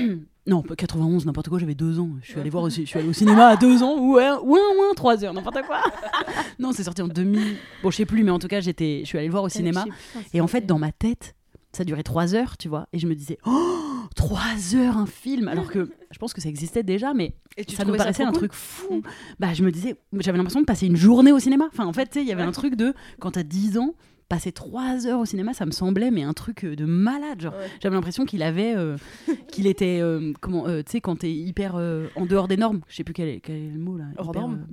Non, 0.46 0.62
pas 0.62 0.74
91, 0.74 1.26
n'importe 1.26 1.50
quoi, 1.50 1.58
j'avais 1.58 1.74
deux 1.74 2.00
ans. 2.00 2.08
Je 2.22 2.30
suis 2.30 2.40
allée 2.40 2.50
voir 2.50 2.64
aussi, 2.64 2.82
je 2.82 2.88
suis 2.88 2.98
allée 2.98 3.08
au 3.08 3.12
cinéma 3.22 3.48
à 3.48 3.56
deux 3.56 3.82
ans, 3.82 3.98
ou 3.98 4.16
un, 4.16 4.38
ou 4.38 4.56
un, 4.56 4.76
ou 4.78 4.90
un, 4.90 4.94
trois 4.96 5.22
heures, 5.22 5.34
n'importe 5.34 5.62
quoi. 5.66 5.82
non, 6.58 6.72
c'est 6.72 6.82
sorti 6.82 7.02
en 7.02 7.08
2000. 7.08 7.56
Bon, 7.82 7.90
je 7.90 7.96
sais 7.98 8.06
plus, 8.06 8.24
mais 8.24 8.30
en 8.30 8.38
tout 8.38 8.48
cas, 8.48 8.60
j'étais, 8.60 9.00
je 9.02 9.06
suis 9.06 9.18
allée 9.18 9.26
le 9.26 9.32
voir 9.32 9.44
au 9.44 9.50
cinéma. 9.50 9.84
Et 10.32 10.40
en 10.40 10.46
fait, 10.46 10.64
dans 10.66 10.78
ma 10.78 10.92
tête, 10.92 11.36
ça 11.72 11.84
durait 11.84 12.02
trois 12.02 12.34
heures, 12.34 12.56
tu 12.56 12.68
vois. 12.68 12.88
Et 12.92 12.98
je 12.98 13.06
me 13.06 13.14
disais, 13.14 13.38
oh, 13.46 13.79
trois 14.20 14.74
heures 14.76 14.96
un 14.96 15.06
film 15.06 15.48
Alors 15.48 15.68
que 15.70 15.90
je 16.10 16.18
pense 16.18 16.32
que 16.32 16.40
ça 16.40 16.48
existait 16.48 16.82
déjà, 16.82 17.14
mais 17.14 17.34
Et 17.56 17.64
tu 17.64 17.76
ça 17.76 17.84
nous 17.84 17.96
paraissait 17.96 18.22
un 18.22 18.28
cool 18.30 18.34
truc 18.38 18.52
fou. 18.52 19.02
Bah, 19.38 19.52
je 19.54 19.62
me 19.64 19.70
disais, 19.70 19.96
j'avais 20.18 20.38
l'impression 20.38 20.60
de 20.60 20.66
passer 20.66 20.86
une 20.86 20.96
journée 20.96 21.32
au 21.32 21.38
cinéma. 21.38 21.68
Enfin, 21.72 21.86
en 21.86 21.92
fait, 21.92 22.06
tu 22.06 22.14
sais, 22.18 22.22
il 22.22 22.28
y 22.28 22.32
avait 22.32 22.42
un 22.42 22.52
truc 22.52 22.74
de, 22.74 22.94
quand 23.18 23.32
t'as 23.32 23.42
10 23.42 23.78
ans, 23.78 23.94
passer 24.28 24.52
trois 24.52 25.06
heures 25.06 25.20
au 25.20 25.24
cinéma, 25.24 25.54
ça 25.54 25.66
me 25.66 25.72
semblait, 25.72 26.10
mais 26.12 26.22
un 26.22 26.32
truc 26.34 26.64
euh, 26.64 26.76
de 26.76 26.84
malade. 26.84 27.40
Genre, 27.40 27.52
Ouais. 27.54 27.66
j'avais 27.82 27.94
l'impression 27.96 28.24
qu'il 28.26 28.42
avait, 28.42 28.74
euh, 28.76 28.96
qu'il 29.52 29.66
était, 29.66 29.98
euh, 30.00 30.32
comment, 30.40 30.66
euh, 30.68 30.82
tu 30.84 30.92
sais, 30.92 31.00
quand 31.00 31.16
t'es 31.16 31.32
hyper 31.32 31.74
en 32.16 32.26
dehors 32.26 32.46
des 32.48 32.56
normes. 32.56 32.80
Je 32.88 32.96
sais 32.96 33.04
plus 33.04 33.14
quel 33.14 33.28
est, 33.28 33.40
quel 33.40 33.56
est 33.56 33.70
le 33.70 33.78
mot 33.80 33.96
là. 33.96 34.04
Hors 34.18 34.34
norme, 34.34 34.66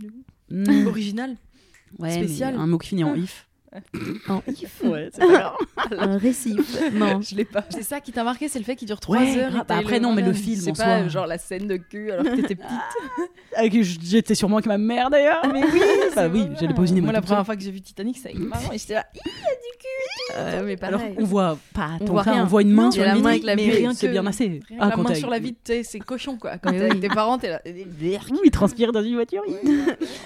hmm, 0.52 0.88
Original. 0.88 1.36
ouais, 2.00 2.12
spécial. 2.12 2.56
un 2.56 2.68
mot 2.68 2.78
qui 2.78 2.90
finit 2.90 3.04
en 3.04 3.16
if. 3.16 3.48
En 4.30 4.42
if, 4.48 4.82
Ouais, 4.84 5.10
c'est 5.12 5.20
pas 5.28 5.28
grave. 5.28 5.54
un 6.00 6.18
récif. 6.18 6.80
Non. 6.94 7.22
Je 7.22 7.36
l'ai 7.36 7.46
pas. 7.46 7.66
C'est 7.70 7.84
ça 7.84 8.00
qui 8.00 8.12
t'a 8.12 8.24
marqué, 8.24 8.48
c'est 8.48 8.60
le 8.60 8.66
fait 8.66 8.76
qu'il 8.76 8.88
dure 8.88 9.00
3 9.00 9.18
Ouais, 9.18 9.38
heures. 9.38 9.52
grave. 9.52 9.66
Bah 9.68 9.78
après, 9.80 10.00
non, 10.00 10.14
mais 10.14 10.22
le 10.22 10.34
film 10.34 10.60
C'est 10.62 10.72
pas 10.72 10.76
soi. 10.76 10.86
euh, 11.06 11.10
genre 11.10 11.28
la 11.28 11.38
scène 11.38 11.68
de 11.68 11.78
queue 11.78 12.14
alors 12.14 12.24
que 12.26 12.36
t'étais 12.42 12.56
petite. 12.56 12.70
Ah, 13.60 13.68
que 13.70 13.82
J'étais 13.82 14.36
sûrement 14.36 14.58
avec 14.58 14.68
ma 14.68 14.78
mère 14.78 15.10
d'ailleurs. 15.10 15.42
mais 15.52 15.64
oui, 15.64 15.82
bah 16.16 16.28
oui, 16.32 16.46
j'allais 16.60 16.76
pas 16.76 16.82
au 16.84 16.86
cinéma. 16.86 17.06
Moi, 17.06 17.14
la 17.14 17.20
toute 17.20 17.28
première 17.28 17.46
fois 17.46 17.56
que 17.56 17.62
j'ai 17.64 17.72
vu 17.72 17.82
Titanic, 17.82 18.18
c'est 18.18 18.30
avec 18.30 18.40
maman 18.40 18.72
et 18.72 18.78
j'étais 18.78 18.94
là. 18.94 19.06
Euh, 20.36 20.62
mais 20.66 20.82
Alors, 20.84 21.00
pareil. 21.00 21.16
on 21.18 21.24
voit 21.24 21.58
pas 21.74 21.92
On 22.00 22.06
tant 22.06 22.12
voit 22.14 22.22
que 22.24 22.26
ça, 22.30 22.34
rien. 22.36 22.44
on 22.44 22.48
voit 22.48 22.62
une 22.62 22.72
main 22.72 22.92
sur 22.92 23.02
il 23.02 23.06
y 23.08 23.10
a 23.10 23.14
la 23.14 23.16
la 23.16 23.22
main 23.24 23.32
vitre, 23.34 23.46
avec 23.50 23.58
la 23.58 23.64
mais 23.64 23.70
bulle. 23.72 23.78
rien 23.80 23.94
c'est 23.94 24.08
que- 24.08 24.12
bien 24.12 24.26
assez. 24.28 24.60
Ah, 24.80 24.90
la 24.90 24.92
quand 24.96 25.02
main 25.04 25.10
t'as- 25.10 25.16
sur 25.16 25.30
la 25.30 25.40
vitre, 25.40 25.60
tu 25.64 25.72
sais, 25.72 25.84
c'est 25.84 26.00
cochon 26.00 26.38
quoi. 26.38 26.58
Quand 26.58 26.72
Mais 26.72 26.78
t'es 26.78 26.84
avec 26.84 26.94
oui. 26.96 27.00
tes 27.00 27.08
parents, 27.10 27.38
t'es 27.40 27.50
là. 27.50 27.62
Ouh, 27.66 28.40
il 28.44 28.52
transpire 28.52 28.92
dans 28.92 29.02
une 29.04 29.16
voiture. 29.16 29.42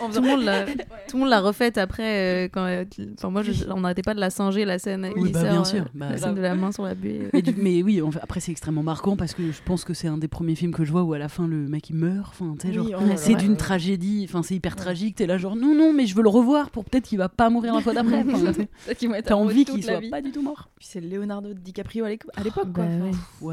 En 0.02 0.10
Tout 0.12 0.22
le 0.22 0.28
monde 0.28 0.44
l'a, 0.44 0.66
tout 0.66 0.74
le 1.14 1.20
monde 1.20 1.30
l'a 1.30 1.40
refaite 1.40 1.78
après. 1.78 2.46
euh, 2.46 2.50
quand, 2.52 2.66
euh, 2.66 2.84
enfin, 3.18 3.30
moi, 3.32 3.42
je- 3.42 3.66
on 3.70 3.80
n'arrêtait 3.82 4.02
pas 4.04 4.14
de 4.14 4.20
la 4.20 4.30
singer 4.30 4.66
la 4.66 4.78
scène. 4.78 5.10
Oui, 5.16 5.32
bah, 5.32 5.42
sœurs, 5.42 5.52
bien 5.52 5.62
euh, 5.62 5.66
sûr. 5.66 5.86
Bah, 5.96 6.10
la 6.12 6.18
scène 6.18 6.36
de 6.36 6.42
la 6.42 6.54
main 6.56 6.72
sur 6.72 6.84
la 6.84 6.94
buée. 6.96 7.30
mais, 7.34 7.42
du- 7.42 7.56
mais 7.58 7.82
oui, 7.82 8.02
en 8.02 8.12
fait, 8.12 8.20
après 8.22 8.40
c'est 8.40 8.52
extrêmement 8.52 8.84
marquant 8.84 9.16
parce 9.16 9.34
que 9.34 9.52
je 9.52 9.62
pense 9.66 9.84
que 9.84 9.94
c'est 9.94 10.08
un 10.08 10.18
des 10.18 10.28
premiers 10.28 10.56
films 10.56 10.74
que 10.74 10.84
je 10.86 10.92
vois 10.92 11.04
où 11.04 11.14
à 11.14 11.18
la 11.18 11.30
fin 11.30 11.48
le 11.48 11.68
mec 11.68 11.90
il 11.90 11.96
meurt. 11.96 12.34
Enfin, 12.40 12.56
genre, 12.72 12.86
Oui, 12.86 12.94
oh 12.96 13.02
c'est 13.16 13.36
d'une 13.36 13.52
ouais. 13.52 13.58
tragédie. 13.58 14.26
Enfin, 14.30 14.44
c'est 14.44 14.56
hyper 14.56 14.76
tragique. 14.76 15.16
T'es 15.16 15.26
là 15.28 15.38
genre 15.38 15.56
non 15.56 15.74
non, 15.76 15.94
mais 15.94 16.06
je 16.06 16.16
veux 16.16 16.24
le 16.24 16.30
revoir 16.30 16.70
pour 16.70 16.86
peut-être 16.86 17.06
qu'il 17.06 17.18
va 17.18 17.30
pas 17.30 17.50
mourir 17.50 17.74
la 17.74 17.82
fois 17.82 17.94
d'après. 17.94 18.24
T'as 19.26 19.36
envie 19.36 19.66
qu'il 19.66 19.84
soit 19.84 20.02
pas 20.10 20.22
du 20.22 20.32
tout 20.32 20.42
mort. 20.42 20.70
Puis 20.78 20.88
c'est 20.92 21.02
Leonardo 21.02 21.54
DiCaprio 21.54 22.06
à 22.06 22.10
à 22.36 22.44
l'époque 22.44 22.72
quoi. 22.74 22.86
Bah, 22.86 23.06
ouais. 23.06 23.12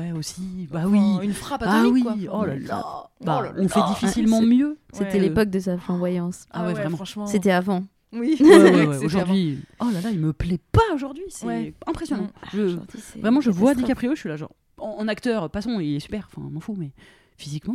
Ouais 0.09 0.13
aussi. 0.19 0.69
Bah 0.73 0.83
oui. 0.87 1.01
Une 1.23 1.33
frappe 1.33 1.63
Ah 1.65 1.81
atomique 1.81 2.07
oui. 2.09 2.25
quoi. 2.27 2.41
Oh 2.43 2.45
là 2.45 2.57
là. 2.57 2.85
Bah, 3.25 3.39
Oh 3.41 3.43
là 3.45 3.53
on 3.57 3.69
fait 3.69 3.81
là. 3.81 3.87
difficilement 3.89 4.43
mieux. 4.43 4.79
C'était 4.93 5.15
Ouais. 5.15 5.19
l'époque 5.21 5.51
de 5.51 5.59
sa 5.59 5.77
flamboyance. 5.79 6.47
Ah 6.51 6.67
ouais, 6.67 6.73
vraiment. 6.73 6.97
franchement. 6.97 7.27
C'était 7.27 7.51
avant. 7.51 7.85
Oui, 8.13 8.37
Ouais, 8.41 8.47
ouais, 8.73 8.87
ouais, 8.87 9.05
Aujourd'hui, 9.05 9.59
oh 9.81 9.87
là 9.93 10.01
là, 10.01 10.11
il 10.11 10.19
me 10.19 10.33
plaît 10.33 10.61
pas 10.73 10.81
aujourd'hui. 10.95 11.25
C'est 11.29 11.47
Ouais. 11.47 11.75
impressionnant. 11.87 12.29
Je, 12.53 12.79
vraiment, 13.21 13.41
je 13.41 13.51
vois. 13.51 13.75
DiCaprio, 13.75 14.15
je 14.15 14.21
suis 14.21 14.29
là 14.29 14.37
genre 14.37 14.53
en, 14.79 14.97
en 15.01 15.09
acteur, 15.09 15.51
passons, 15.51 15.79
il 15.81 15.97
est 15.97 16.01
super. 16.01 16.29
Enfin, 16.33 16.49
m'en 16.49 16.61
fous, 16.61 16.75
mais 16.79 16.93
physiquement, 17.37 17.75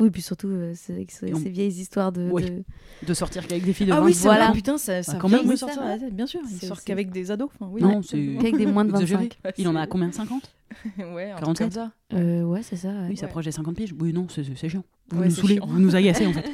Oui, 0.00 0.10
puis 0.10 0.20
surtout, 0.22 0.48
euh, 0.48 0.72
c'est 0.74 1.06
on- 1.32 1.38
ces 1.38 1.48
vieilles 1.50 1.68
histoires 1.80 2.10
de. 2.12 2.28
Oui. 2.30 2.42
de- 2.44 2.64
de 3.06 3.14
sortir 3.14 3.46
qu'avec 3.46 3.64
des 3.64 3.72
filles 3.72 3.86
de 3.86 3.92
Ah 3.92 4.00
20 4.00 4.06
oui, 4.06 4.12
c'est 4.14 4.24
Voilà. 4.24 4.46
vrai. 4.46 4.54
Putain, 4.54 4.76
ça, 4.76 5.02
ça 5.04 5.12
Bah, 5.12 5.18
quand 5.20 5.28
même. 5.28 5.48
Oui, 5.48 5.56
sortir 5.56 5.78
ça 5.82 5.96
bien 6.10 6.26
sûr. 6.26 6.40
Il 6.50 6.66
sort 6.66 6.82
qu'avec 6.82 7.10
des 7.12 7.30
ados. 7.30 7.48
Enfin, 7.54 7.70
oui. 7.72 7.80
Non, 7.80 8.02
c'est- 8.02 8.16
Qu'avec 8.40 8.56
des 8.56 8.66
moins 8.66 8.84
de 8.84 8.90
Exagéré. 8.90 9.30
25. 9.44 9.54
Il 9.58 9.68
en 9.68 9.76
a 9.76 9.86
combien 9.86 10.10
50 10.10 10.52
Ouais, 10.98 11.30
un 11.30 11.36
truc 11.36 11.56
47. 11.56 11.58
comme 11.66 11.70
ça. 11.70 11.92
Euh, 12.14 12.42
ouais, 12.42 12.62
c'est 12.64 12.76
ça. 12.76 12.88
ouais. 12.88 12.94
Oui, 13.06 13.12
il 13.12 13.16
s'approche 13.18 13.44
des 13.44 13.52
50 13.52 13.76
piges. 13.76 13.94
Oui, 14.00 14.12
non, 14.12 14.26
c'est 14.28 14.42
c'est 14.56 14.68
chiant. 14.68 14.82
Vous 15.10 15.20
Ouais, 15.20 15.28
nous 15.28 15.34
saoulez, 15.34 15.60
vous 15.64 15.78
nous 15.78 15.94
agacez 15.94 16.26
en 16.26 16.32
fait. 16.32 16.44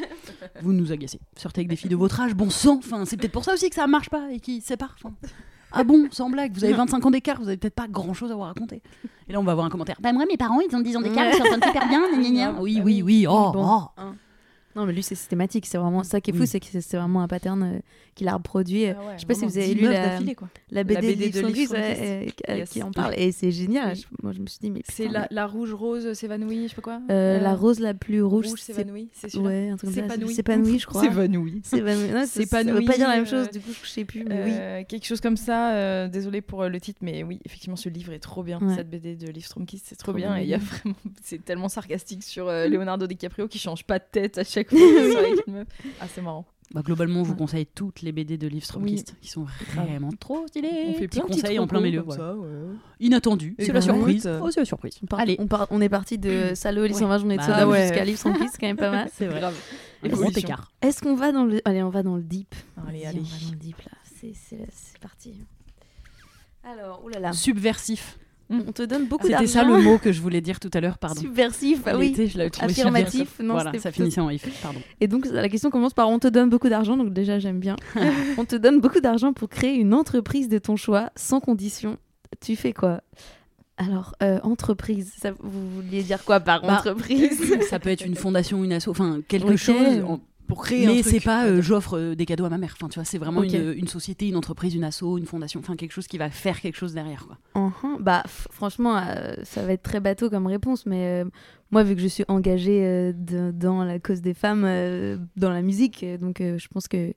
Vous 0.63 0.73
nous 0.73 0.93
agacez. 0.93 1.21
Sortez 1.37 1.61
avec 1.61 1.69
des 1.69 1.77
filles 1.77 1.91
de 1.91 1.97
votre 1.97 2.21
âge, 2.21 2.35
bon 2.35 2.51
sang. 2.51 2.79
Enfin, 2.79 3.05
c'est 3.05 3.17
peut-être 3.17 3.33
pour 3.33 3.45
ça 3.45 3.55
aussi 3.55 3.69
que 3.69 3.75
ça 3.77 3.87
marche 3.87 4.11
pas 4.11 4.29
et 4.33 4.61
séparent. 4.61 4.97
Enfin, 5.03 5.15
ah 5.73 5.85
bon, 5.85 6.09
sans 6.11 6.31
blague, 6.31 6.53
vous 6.53 6.65
avez 6.65 6.73
25 6.75 7.07
ans 7.07 7.11
d'écart, 7.11 7.39
vous 7.41 7.49
avez 7.49 7.57
peut-être 7.57 7.75
pas 7.75 7.87
grand 7.89 8.13
chose 8.15 8.31
à 8.33 8.35
vous 8.35 8.41
raconter. 8.41 8.83
Et 9.29 9.33
là, 9.33 9.41
on 9.41 9.45
va 9.45 9.53
avoir 9.53 9.67
un 9.67 9.71
commentaire. 9.71 9.97
Bah, 10.01 10.13
moi, 10.13 10.25
mes 10.29 10.37
parents, 10.37 10.61
ils 10.61 10.75
ont 10.75 10.81
10 10.81 10.97
ans 10.97 11.01
d'écart, 11.03 11.27
ils 11.33 11.37
s'entendent 11.37 11.65
super 11.65 11.89
bien. 11.89 12.03
gna, 12.13 12.19
gna, 12.23 12.31
gna. 12.53 12.61
Oui, 12.61 12.81
oui, 12.85 13.03
oui. 13.03 13.27
Oh, 13.29 13.51
Bon. 13.53 13.83
oh. 13.99 14.03
Non, 14.77 14.87
mais 14.87 14.93
lui, 14.93 15.03
c'est 15.03 15.15
systématique. 15.15 15.67
C'est 15.67 15.79
vraiment 15.79 16.03
ça 16.05 16.21
qui 16.21 16.31
est 16.31 16.35
fou, 16.35 16.41
Oui. 16.43 16.47
c'est 16.47 16.61
que 16.61 16.67
c'est- 16.81 16.97
vraiment 16.97 17.23
un 17.23 17.29
pattern 17.29 17.63
euh, 17.63 17.79
qu'il 18.15 18.29
a 18.29 18.35
reproduit. 18.35 18.87
euh, 18.87 18.95
Ah 18.99 19.15
je 19.17 19.21
sais 19.23 19.27
pas 19.27 19.35
si 19.35 19.45
vous 19.45 19.59
avez 19.59 19.75
lu 19.75 19.83
la, 19.83 20.19
la 20.71 20.85
BD, 20.85 21.01
BD 21.01 21.17
de 21.31 21.41
de 21.41 21.47
Liv 21.47 21.57
Liv 21.57 21.67
Stromkvist, 21.67 21.67
Stromkvist. 21.67 21.73
ouais, 21.73 22.33
euh, 22.51 22.57
Yes. 22.57 22.71
qui 22.71 22.83
en 22.83 22.91
parle. 22.93 23.15
Et 23.17 23.33
c'est 23.33 23.51
génial. 23.51 23.95
Oui. 23.95 24.01
Je- 24.11 24.17
moi, 24.23 24.33
je 24.33 24.41
me 24.41 24.47
suis 24.47 24.59
dit, 24.61 24.71
mais 24.71 24.83
C'est 24.89 25.09
la, 25.09 25.21
mais- 25.23 25.27
la 25.33 25.47
rouge 25.47 25.73
rose 25.75 26.13
s'évanouit, 26.13 26.65
je 26.65 26.69
sais 26.69 26.75
pas 26.77 26.83
quoi. 26.83 27.01
euh, 27.11 27.41
la 27.41 27.55
rose 27.55 27.81
la 27.81 27.95
plus 27.95 28.23
rouge. 28.23 28.47
rouge 28.47 28.61
c'est- 28.61 28.73
s'évanouit, 28.73 29.09
c'est. 29.13 29.37
Ouais, 29.37 29.71
un 29.71 29.77
truc 29.77 29.91
comme 29.93 30.03
ça. 30.09 30.09
S'épanouit. 30.15 30.35
S'épanouit, 30.35 30.79
je 30.79 30.87
crois. 30.87 31.03
S'évanouit. 31.03 31.61
S'épanouit. 31.65 32.07
Veut 32.11 32.27
S'épanouit, 32.27 32.85
pas 32.85 32.97
dire 32.97 33.09
la 33.09 33.15
même 33.17 33.25
euh, 33.25 33.27
chose, 33.27 33.51
du 33.51 33.61
coup, 33.61 33.71
je 33.83 33.89
sais 33.89 34.05
plus. 34.05 34.25
Mais 34.25 34.43
oui. 34.45 34.51
Euh, 34.53 34.83
Quelque 34.89 35.07
chose 35.07 35.21
comme 35.21 35.37
ça. 35.37 35.73
euh, 35.75 36.09
désolé 36.09 36.41
pour 36.43 36.63
euh, 36.63 36.69
le 36.69 36.81
titre, 36.81 36.99
mais 37.03 37.23
oui, 37.23 37.41
effectivement, 37.45 37.77
ce 37.77 37.89
livre 37.89 38.13
est 38.13 38.19
trop 38.19 38.43
bien. 38.43 38.61
Ouais. 38.61 38.75
Cette 38.77 38.89
BD 38.91 39.17
de 39.17 39.27
Liv 39.31 39.45
Stromkist, 39.45 39.87
c'est 39.89 39.97
trop, 39.97 40.13
bien. 40.13 40.37
Et 40.37 40.43
il 40.43 40.49
y 40.49 40.55
a 40.55 40.59
vraiment, 40.59 40.95
c'est 41.23 41.45
tellement 41.45 41.69
sarcastique 41.69 42.23
sur 42.23 42.49
euh, 42.49 42.69
Leonardo 42.69 43.07
DiCaprio 43.07 43.49
qui 43.49 43.59
change 43.59 43.85
pas 43.85 43.99
de 43.99 44.05
tête 44.11 44.39
à 44.39 44.45
chaque 44.45 44.60
fois. 44.69 44.79
qu'il 44.79 45.13
sort 45.13 45.21
avec 45.21 45.47
une 45.47 45.53
meuf. 45.55 45.69
Ah, 46.01 46.07
c'est 46.13 46.23
marrant. 46.23 46.45
Bah, 46.73 46.83
globalement, 46.85 47.25
je 47.25 47.31
vous 47.31 47.35
conseille 47.35 47.67
toutes 47.67 48.01
les 48.03 48.13
BD 48.13 48.39
de 48.39 48.47
Liv 48.47 48.63
Stromkist 48.63 49.17
qui 49.21 49.29
sont 49.29 49.45
vraiment 49.75 50.11
trop 50.13 50.47
stylées. 50.47 50.69
On 50.91 50.95
fait 50.95 51.09
plein 51.09 51.25
petits 51.25 51.41
conseils 51.41 51.59
en 51.59 51.67
plein 51.67 51.81
milieu. 51.81 52.03
comme 52.03 52.15
voilà. 52.15 52.33
ça, 52.33 52.37
ouais. 52.37 52.49
Inattendu, 53.01 53.57
c'est 53.59 53.73
la 53.73 53.81
surprise. 53.81 54.31
Oh, 54.41 54.51
c'est 54.53 54.61
la 54.61 54.65
surprise. 54.67 54.95
On, 55.03 55.07
part- 55.07 55.19
Allez, 55.19 55.35
on, 55.41 55.49
part- 55.49 55.67
on 55.71 55.81
est 55.81 55.89
parti 55.89 56.17
de 56.17 56.53
Salo 56.55 56.85
et 56.85 56.89
les 56.89 56.95
Ouais. 56.95 57.01
120 57.01 57.19
journées 57.19 57.37
de 57.39 57.43
soda 57.43 57.83
jusqu'à 57.83 58.05
Liv 58.05 58.17
Stromkvist, 58.17 58.53
c'est 58.53 58.61
quand 58.61 58.67
même 58.69 58.77
pas 58.77 58.91
mal. 58.93 59.11
c'est 59.15 59.27
vrai. 59.27 59.41
Grand 60.05 60.37
écart. 60.37 60.71
Est-ce 60.81 61.03
qu'on 61.03 61.17
va 61.17 61.33
dans 61.33 61.45
le. 61.45 61.61
Allez, 61.65 61.83
on 61.83 61.91
va 61.91 62.05
dans 62.05 62.15
le 62.15 62.23
deep. 62.23 62.55
Allez, 62.87 63.05
allez. 63.05 63.19
On 63.19 63.23
va 63.25 63.45
dans 63.47 63.51
le 63.51 63.57
deep 63.57 63.79
là. 63.79 63.93
C'est 64.05 64.99
parti. 65.01 65.35
Alors, 66.63 67.05
oulala. 67.05 67.33
Subversif. 67.33 68.19
On 68.51 68.73
te 68.73 68.83
donne 68.83 69.07
beaucoup 69.07 69.29
d'argent. 69.29 69.47
C'était 69.47 69.59
ça 69.61 69.65
le 69.65 69.81
mot 69.81 69.99
que 69.99 70.11
je 70.11 70.21
voulais 70.21 70.41
dire 70.41 70.59
tout 70.59 70.71
à 70.75 70.81
l'heure, 70.81 70.99
pardon. 70.99 71.21
Subversif, 71.21 71.83
ah 71.87 71.97
oui. 71.97 72.13
je 72.17 72.41
Affirmatif, 72.65 73.11
subversif. 73.13 73.39
non, 73.41 73.55
voilà, 73.55 73.71
ça 73.75 73.91
plutôt- 73.91 73.91
finissait 73.93 74.21
en 74.21 74.29
if, 74.31 74.45
pardon. 74.63 74.81
Et 75.01 75.07
donc 75.07 75.27
la 75.27 75.49
question 75.49 75.71
commence 75.71 75.95
par 75.95 76.09
on 76.09 76.19
te 76.19 76.27
donne 76.29 76.51
beaucoup 76.51 76.69
d'argent, 76.69 76.97
donc 76.97 77.13
déjà 77.13 77.39
j'aime 77.39 77.61
bien. 77.61 77.77
on 78.39 78.45
te 78.45 78.57
donne 78.57 78.81
beaucoup 78.81 79.01
d'argent 79.01 79.33
pour 79.33 79.49
créer 79.49 79.75
une 79.77 79.95
entreprise 79.95 80.49
de 80.49 80.59
ton 80.59 80.75
choix, 80.77 81.11
sans 81.15 81.39
condition. 81.41 81.97
Tu 82.41 82.57
fais 82.57 82.73
quoi? 82.73 83.03
Alors, 83.77 84.15
euh, 84.23 84.41
entreprise, 84.43 85.11
ça, 85.17 85.31
vous 85.41 85.71
vouliez 85.77 86.03
dire 86.03 86.23
quoi 86.25 86.39
par 86.41 86.61
Bah, 86.63 86.79
entreprise? 86.79 87.41
Ça 87.71 87.79
peut 87.79 87.89
être 87.89 88.05
une 88.05 88.15
fondation, 88.15 88.63
une 88.63 88.73
asso, 88.75 88.89
enfin 88.89 89.21
quelque 89.27 89.57
chose. 89.57 90.03
en- 90.07 90.21
Pour 90.51 90.63
créer 90.63 90.87
un 90.87 90.93
Mais 90.93 91.03
c'est 91.03 91.21
pas 91.21 91.47
euh, 91.47 91.63
j'offre 91.63 91.97
euh, 91.97 92.15
des 92.15 92.27
cadeaux 92.27 92.45
à 92.45 92.51
ma 92.51 92.59
mère. 92.59 92.75
Enfin, 92.77 92.89
tu 92.89 92.99
vois, 92.99 93.05
c'est 93.07 93.17
vraiment 93.19 93.41
Ok. 93.41 93.53
une, 93.55 93.73
une 93.79 93.87
société, 93.89 94.29
une 94.29 94.37
entreprise, 94.37 94.75
une 94.75 94.85
asso, 94.85 95.17
une 95.17 95.25
fondation, 95.25 95.61
enfin 95.61 95.77
quelque 95.77 95.93
chose 95.93 96.07
qui 96.07 96.19
va 96.19 96.29
faire 96.29 96.61
quelque 96.61 96.77
chose 96.77 96.93
derrière. 96.93 97.27
Quoi. 97.27 97.39
Uhum. 97.55 97.97
Bah, 98.03 98.23
f- 98.27 98.47
franchement, 98.51 98.97
euh, 98.99 99.35
ça 99.45 99.65
va 99.65 99.73
être 99.73 99.83
très 99.83 100.01
bateau 100.01 100.29
comme 100.29 100.47
réponse, 100.47 100.85
mais 100.85 101.23
euh, 101.25 101.31
moi, 101.71 101.83
vu 101.85 101.95
que 101.97 102.03
je 102.03 102.09
suis 102.09 102.25
engagée 102.29 102.85
euh, 102.85 103.13
de- 103.15 103.53
dans 103.53 103.85
la 103.85 103.99
cause 103.99 104.21
des 104.21 104.35
femmes, 104.35 104.65
euh, 104.67 105.17
dans 105.37 105.51
la 105.51 105.63
musique, 105.63 106.05
donc 106.21 106.41
euh, 106.41 106.59
je 106.59 106.69
pense 106.69 106.87
que 106.89 107.15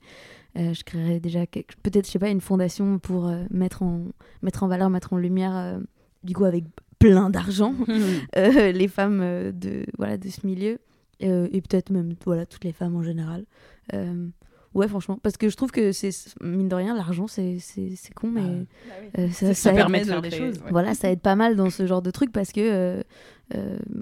euh, 0.55 0.73
je 0.73 0.83
créerais 0.83 1.19
déjà 1.19 1.45
quelque- 1.47 1.75
peut-être, 1.81 2.05
je 2.05 2.11
sais 2.11 2.19
pas, 2.19 2.29
une 2.29 2.39
fondation 2.41 2.99
pour 2.99 3.27
euh, 3.27 3.43
mettre, 3.49 3.81
en, 3.81 4.05
mettre 4.43 4.63
en 4.63 4.67
valeur, 4.67 4.89
mettre 4.91 5.11
en 5.13 5.17
lumière, 5.17 5.55
euh, 5.55 5.79
du 6.23 6.33
coup, 6.35 6.45
avec 6.45 6.65
plein 6.99 7.29
d'argent, 7.31 7.73
euh, 8.37 8.71
les 8.71 8.87
femmes 8.87 9.19
euh, 9.21 9.51
de, 9.51 9.85
voilà, 9.97 10.17
de 10.17 10.29
ce 10.29 10.45
milieu, 10.45 10.77
euh, 11.21 11.47
et 11.51 11.61
peut-être 11.61 11.89
même 11.89 12.15
voilà, 12.25 12.45
toutes 12.45 12.63
les 12.63 12.73
femmes 12.73 12.95
en 12.95 13.03
général. 13.03 13.45
Euh, 13.93 14.27
ouais, 14.73 14.87
franchement, 14.87 15.19
parce 15.21 15.37
que 15.37 15.49
je 15.49 15.55
trouve 15.55 15.71
que 15.71 15.91
c'est, 15.91 16.09
mine 16.41 16.67
de 16.69 16.75
rien, 16.75 16.95
l'argent, 16.95 17.27
c'est, 17.27 17.59
c'est, 17.59 17.95
c'est 17.95 18.13
con, 18.13 18.29
mais 18.31 18.41
Bah 18.41 18.93
oui. 19.01 19.07
euh, 19.19 19.29
ça, 19.29 19.47
ça 19.47 19.53
ça 19.53 19.69
aide- 19.71 19.75
permet 19.75 19.99
de 19.99 20.05
de 20.05 20.09
faire 20.09 20.21
des 20.21 20.31
choses. 20.31 20.57
ouais. 20.63 20.71
voilà, 20.71 20.93
ça 20.95 21.09
aide 21.11 21.21
pas 21.21 21.35
mal 21.35 21.55
dans 21.55 21.69
ce 21.69 21.85
genre 21.85 22.01
de 22.01 22.11
truc 22.11 22.31
parce 22.31 22.51
que, 22.51 23.03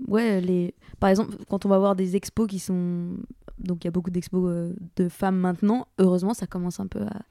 ouais, 0.07 0.41
les... 0.41 0.73
par 0.99 1.09
exemple, 1.09 1.35
quand 1.49 1.65
on 1.65 1.69
va 1.69 1.77
voir 1.79 1.95
des 1.95 2.15
expos 2.15 2.47
qui 2.47 2.59
sont 2.59 3.17
donc 3.59 3.83
il 3.83 3.87
y 3.87 3.89
a 3.89 3.91
beaucoup 3.91 4.09
d'expos 4.09 4.43
euh, 4.49 4.73
de 4.95 5.07
femmes 5.07 5.37
maintenant. 5.37 5.87
Heureusement, 5.99 6.33
ça 6.33 6.47
commence 6.47 6.79
un 6.79 6.87
peu 6.87 7.01
à, 7.01 7.21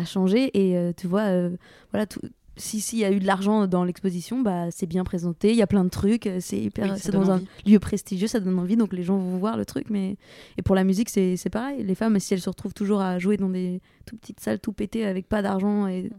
à 0.00 0.04
changer. 0.06 0.50
Et 0.58 0.76
euh, 0.78 0.92
tu 0.96 1.06
vois, 1.06 1.24
euh, 1.24 1.54
voilà, 1.90 2.06
tout, 2.06 2.20
si 2.56 2.80
s'il 2.80 2.98
y 2.98 3.04
a 3.04 3.12
eu 3.12 3.18
de 3.20 3.26
l'argent 3.26 3.66
dans 3.66 3.84
l'exposition, 3.84 4.40
bah 4.40 4.70
c'est 4.70 4.86
bien 4.86 5.04
présenté. 5.04 5.50
Il 5.50 5.56
y 5.56 5.62
a 5.62 5.66
plein 5.66 5.84
de 5.84 5.90
trucs. 5.90 6.26
euh, 6.26 6.38
C'est 6.40 6.58
hyper, 6.58 6.92
Oui, 6.92 6.98
c'est 6.98 7.12
dans 7.12 7.28
envie. 7.28 7.44
un 7.66 7.70
lieu 7.70 7.78
prestigieux, 7.78 8.26
ça 8.28 8.40
donne 8.40 8.58
envie. 8.58 8.76
Donc 8.76 8.92
les 8.92 9.02
gens 9.02 9.18
vont 9.18 9.36
voir 9.38 9.56
le 9.56 9.64
truc. 9.64 9.90
Mais 9.90 10.16
et 10.56 10.62
pour 10.62 10.74
la 10.74 10.84
musique, 10.84 11.10
c'est 11.10 11.36
c'est 11.36 11.50
pareil. 11.50 11.82
Les 11.84 11.94
femmes, 11.94 12.18
si 12.18 12.34
elles 12.34 12.40
se 12.40 12.48
retrouvent 12.48 12.74
toujours 12.74 13.00
à 13.00 13.18
jouer 13.18 13.36
dans 13.36 13.50
des 13.50 13.80
tout 14.06 14.16
petites 14.16 14.40
salles, 14.40 14.58
tout 14.60 14.72
pétées 14.72 15.04
avec 15.04 15.28
pas 15.28 15.42
d'argent 15.42 15.86
et 15.86 16.10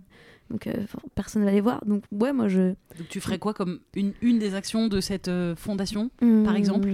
donc 0.50 0.68
euh, 0.68 0.74
personne 1.16 1.44
va 1.44 1.52
les 1.52 1.62
voir. 1.62 1.84
Donc 1.86 2.04
ouais, 2.12 2.32
moi 2.34 2.48
je 2.48 2.70
Donc 2.98 3.08
tu 3.10 3.20
ferais 3.20 3.40
quoi 3.40 3.54
comme 3.54 3.80
une, 3.96 4.14
une 4.22 4.40
des 4.40 4.54
actions 4.54 4.88
de 4.88 5.02
cette 5.02 5.28
euh, 5.28 5.56
fondation 5.56 6.10
Par 6.46 6.56
exemple? 6.56 6.88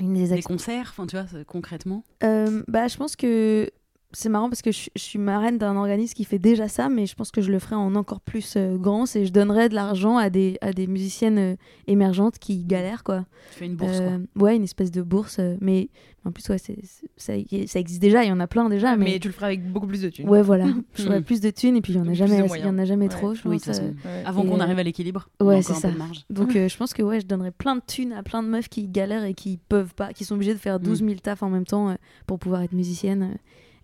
Une 0.00 0.14
des 0.14 0.42
concerts 0.42 0.88
Enfin, 0.96 1.06
tu 1.06 1.16
vois, 1.16 1.26
concrètement? 1.44 2.04
Euh, 2.22 2.62
bah, 2.68 2.86
je 2.86 2.96
pense 2.96 3.16
que 3.16 3.68
c'est 4.12 4.28
marrant 4.30 4.48
parce 4.48 4.62
que 4.62 4.72
je, 4.72 4.88
je 4.96 5.02
suis 5.02 5.18
marraine 5.18 5.58
d'un 5.58 5.76
organisme 5.76 6.14
qui 6.14 6.24
fait 6.24 6.38
déjà 6.38 6.66
ça, 6.68 6.88
mais 6.88 7.06
je 7.06 7.14
pense 7.14 7.30
que 7.30 7.40
je 7.42 7.50
le 7.52 7.58
ferai 7.58 7.74
en 7.76 7.94
encore 7.94 8.20
plus 8.20 8.54
euh, 8.56 8.76
grand. 8.78 9.04
C'est 9.06 9.26
je 9.26 9.32
donnerais 9.32 9.68
de 9.68 9.74
l'argent 9.74 10.16
à 10.16 10.30
des, 10.30 10.56
à 10.62 10.72
des 10.72 10.86
musiciennes 10.86 11.38
euh, 11.38 11.56
émergentes 11.86 12.38
qui 12.38 12.64
galèrent, 12.64 13.04
quoi. 13.04 13.26
Tu 13.52 13.58
fais 13.58 13.66
une 13.66 13.76
bourse, 13.76 13.98
quoi. 13.98 14.06
Euh, 14.12 14.18
ouais, 14.36 14.56
une 14.56 14.64
espèce 14.64 14.90
de 14.90 15.02
bourse. 15.02 15.38
euh, 15.40 15.56
mais 15.60 15.90
en 16.24 16.32
plus, 16.32 16.48
ouais, 16.48 16.58
ça, 16.58 16.72
ça 17.16 17.34
existe 17.78 18.00
déjà, 18.02 18.24
il 18.24 18.28
y 18.28 18.32
en 18.32 18.40
a 18.40 18.46
plein 18.46 18.68
déjà. 18.68 18.96
mais... 18.96 19.04
mais 19.04 19.18
tu 19.18 19.28
le 19.28 19.34
feras 19.34 19.46
avec 19.48 19.70
beaucoup 19.72 19.86
plus 19.86 20.02
de 20.02 20.08
thunes. 20.10 20.28
Ouais, 20.28 20.42
voilà. 20.42 20.66
Je 20.94 21.02
ferais 21.02 21.18
Mhm. 21.18 21.24
plus 21.24 21.40
de 21.40 21.50
thunes 21.50 21.76
et 21.76 21.80
puis 21.80 21.92
il 21.92 21.96
y 21.96 22.00
en 22.00 22.08
a 22.08 22.12
jamais, 22.14 22.38
il 22.56 22.60
y 22.60 22.64
en 22.68 22.78
a 22.78 22.84
jamais 22.84 23.04
Ouais. 23.06 23.10
trop, 23.10 23.34
je 23.34 23.42
Oui, 23.46 23.56
de 23.58 23.62
pense. 23.62 23.64
toute 23.64 23.74
façon. 23.74 23.94
euh. 24.06 24.20
Ouais. 24.20 24.24
Avant 24.26 24.42
qu'on 24.44 24.60
arrive 24.60 24.78
à 24.78 24.82
l'équilibre, 24.82 25.28
ouais, 25.40 25.62
c'est 25.62 25.74
ça. 25.74 25.90
de 25.90 25.96
marge. 25.96 26.24
Donc 26.30 26.56
euh, 26.56 26.68
je 26.68 26.76
pense 26.76 26.92
que 26.94 27.02
ouais, 27.02 27.20
je 27.20 27.26
donnerais 27.26 27.50
plein 27.52 27.76
de 27.76 27.82
thunes 27.86 28.12
à 28.12 28.22
plein 28.22 28.42
de 28.42 28.48
meufs 28.48 28.68
qui 28.68 28.88
galèrent 28.88 29.24
et 29.24 29.34
qui 29.34 29.58
peuvent 29.68 29.94
pas, 29.94 30.12
qui 30.12 30.24
sont 30.24 30.34
obligées 30.34 30.54
de 30.54 30.58
faire 30.58 30.80
12 30.80 31.00
000 31.00 31.14
tafs 31.22 31.42
en 31.42 31.50
même 31.50 31.64
temps 31.66 31.90
euh, 31.90 31.94
pour 32.26 32.38
pouvoir 32.38 32.62
être 32.62 32.72
musicienne. 32.72 33.36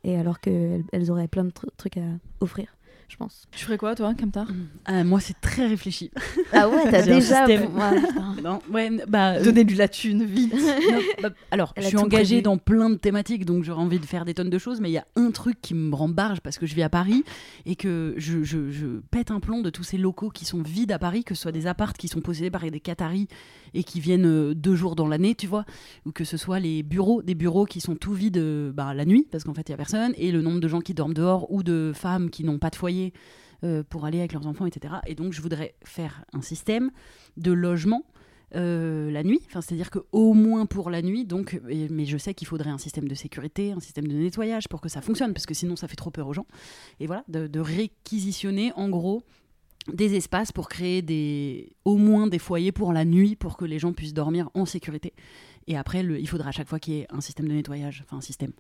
Euh, 0.05 0.09
et 0.09 0.17
alors 0.19 0.41
qu'elles 0.41 0.85
elles 0.93 1.11
auraient 1.11 1.29
plein 1.29 1.45
de 1.45 1.51
tru- 1.51 1.69
trucs 1.77 1.97
à 1.97 2.03
offrir, 2.41 2.67
je 3.09 3.17
pense. 3.17 3.45
Tu 3.53 3.65
ferais 3.65 3.79
quoi, 3.79 3.95
toi, 3.95 4.15
Kamtar 4.15 4.49
Ah, 4.87 5.05
moi, 5.05 5.21
c'est 5.21 5.39
très 5.41 5.67
réfléchi. 5.67 6.11
Ah 6.53 6.69
ouais, 6.69 6.91
t'as 6.91 7.03
déjà. 7.03 7.47
Ouais, 7.47 7.59
putain. 8.01 8.35
non, 8.43 8.59
ouais, 8.73 8.91
bah, 9.07 9.35
euh, 9.35 9.45
Donner 9.45 9.65
de 9.65 9.77
la 9.77 9.89
thune, 9.89 10.25
vite. 10.25 10.53
non, 10.55 10.99
bah, 11.23 11.31
alors, 11.51 11.73
Elle 11.77 11.85
je 11.85 11.89
suis 11.89 11.97
engagée 11.99 12.27
prévu. 12.37 12.43
dans 12.43 12.59
plein 12.59 12.91
de 12.91 12.97
thématiques, 12.97 13.45
donc 13.45 13.63
j'aurais 13.65 13.83
envie 13.83 13.99
de 14.01 14.07
faire 14.07 14.25
des 14.25 14.35
tonnes 14.35 14.51
de 14.51 14.59
choses, 14.59 14.81
mais 14.81 14.91
il 14.91 14.95
y 14.95 14.99
a 14.99 15.07
un 15.17 15.31
truc 15.31 15.61
qui 15.63 15.75
me 15.75 15.95
rend 15.95 16.09
barge 16.09 16.41
parce 16.41 16.59
que 16.59 16.67
je 16.67 16.75
vis 16.75 16.83
à 16.83 16.89
Paris 16.89 17.25
et 17.67 17.77
que 17.77 18.15
je, 18.17 18.43
je- 18.43 18.71
je 18.71 18.87
pète 19.11 19.31
un 19.31 19.41
plomb 19.41 19.61
de 19.63 19.71
tous 19.71 19.85
ces 19.85 19.99
locaux 19.99 20.31
qui 20.31 20.45
sont 20.45 20.63
vides 20.63 20.93
à 20.93 20.99
Paris, 20.99 21.25
que 21.25 21.35
ce 21.35 21.43
soit 21.43 21.53
des 21.53 21.67
appartes 21.67 21.97
qui 21.99 22.09
sont 22.09 22.21
possédés 22.21 22.51
par 22.51 22.63
des 22.69 22.81
Qataris 22.81 23.29
et 23.75 23.85
qui 23.85 24.01
viennent 24.01 24.27
euh, 24.27 24.55
deux 24.55 24.77
jours 24.77 24.97
dans 24.97 25.07
l'année, 25.07 25.35
tu 25.35 25.47
vois, 25.47 25.65
ou 26.07 26.13
que 26.13 26.25
ce 26.25 26.37
soit 26.37 26.61
les 26.61 26.83
bureaux, 26.83 27.23
des 27.23 27.35
bureaux 27.35 27.67
qui 27.67 27.81
sont 27.81 27.97
tout 27.97 28.13
vides 28.13 28.39
euh, 28.39 28.73
bah, 28.73 28.95
la 28.95 29.05
nuit, 29.05 29.27
parce 29.31 29.45
qu'en 29.45 29.53
fait, 29.53 29.69
il 29.69 29.73
y 29.73 29.75
a 29.75 29.77
personne, 29.77 30.15
et 30.17 30.31
le 30.33 30.41
nombre 30.41 30.61
de 30.61 30.69
gens 30.69 30.81
qui 30.81 30.95
dorment 30.95 31.15
dehors 31.15 31.51
ou 31.53 31.63
de 31.63 31.93
femmes 31.95 32.31
qui 32.31 32.45
n'ont 32.45 32.59
pas 32.59 32.71
de 32.71 32.77
foyer 32.77 33.13
euh, 33.65 33.83
pour 33.83 34.05
aller 34.05 34.21
avec 34.21 34.33
leurs 34.33 34.47
enfants, 34.47 34.67
etc. 34.67 34.95
Et 35.07 35.15
donc, 35.15 35.33
je 35.33 35.43
voudrais 35.43 35.75
faire 35.85 36.25
un 36.33 36.41
système 36.41 36.91
de 37.37 37.53
logement 37.53 38.05
la 38.57 39.25
nuit, 39.25 39.41
enfin, 39.47 39.61
c'est-à-dire 39.61 39.91
que 39.91 39.99
au 40.13 40.33
moins 40.33 40.65
pour 40.65 40.89
la 40.89 41.03
nuit, 41.03 41.25
donc, 41.25 41.61
mais 41.91 42.05
je 42.05 42.17
sais 42.17 42.35
qu'il 42.35 42.47
faudrait 42.47 42.71
un 42.71 42.79
système 42.79 43.09
de 43.09 43.15
sécurité, 43.17 43.73
un 43.73 43.81
système 43.81 44.07
de 44.07 44.15
nettoyage 44.15 44.69
pour 44.69 44.81
que 44.81 44.89
ça 44.89 45.01
fonctionne, 45.01 45.33
parce 45.33 45.45
que 45.45 45.55
sinon 45.55 45.75
ça 45.75 45.89
fait 45.89 45.97
trop 45.97 46.13
peur 46.13 46.29
aux 46.29 46.33
gens. 46.33 46.47
Et 47.01 47.09
voilà, 47.09 47.25
de 47.27 47.59
réquisitionner 47.59 48.71
en 48.77 48.89
gros 48.91 49.25
des 49.93 50.15
espaces 50.15 50.53
pour 50.53 50.69
créer 50.69 51.03
des, 51.03 51.73
au 51.85 51.97
moins 51.97 52.27
des 52.27 52.39
foyers 52.39 52.73
pour 52.73 52.93
la 52.93 53.05
nuit, 53.05 53.37
pour 53.37 53.57
que 53.57 53.65
les 53.65 53.79
gens 53.79 53.93
puissent 53.93 54.15
dormir 54.15 54.51
en 54.55 54.65
sécurité. 54.65 55.13
Et 55.67 55.77
après, 55.77 56.03
le, 56.03 56.19
il 56.19 56.29
faudra 56.29 56.49
à 56.49 56.53
chaque 56.53 56.69
fois 56.69 56.79
qu'il 56.79 56.95
y 56.95 57.01
ait 57.01 57.07
un 57.11 57.21
système 57.21 57.49
de 57.49 57.53
nettoyage, 57.55 58.03
enfin 58.07 58.19
un 58.19 58.23
système, 58.23 58.53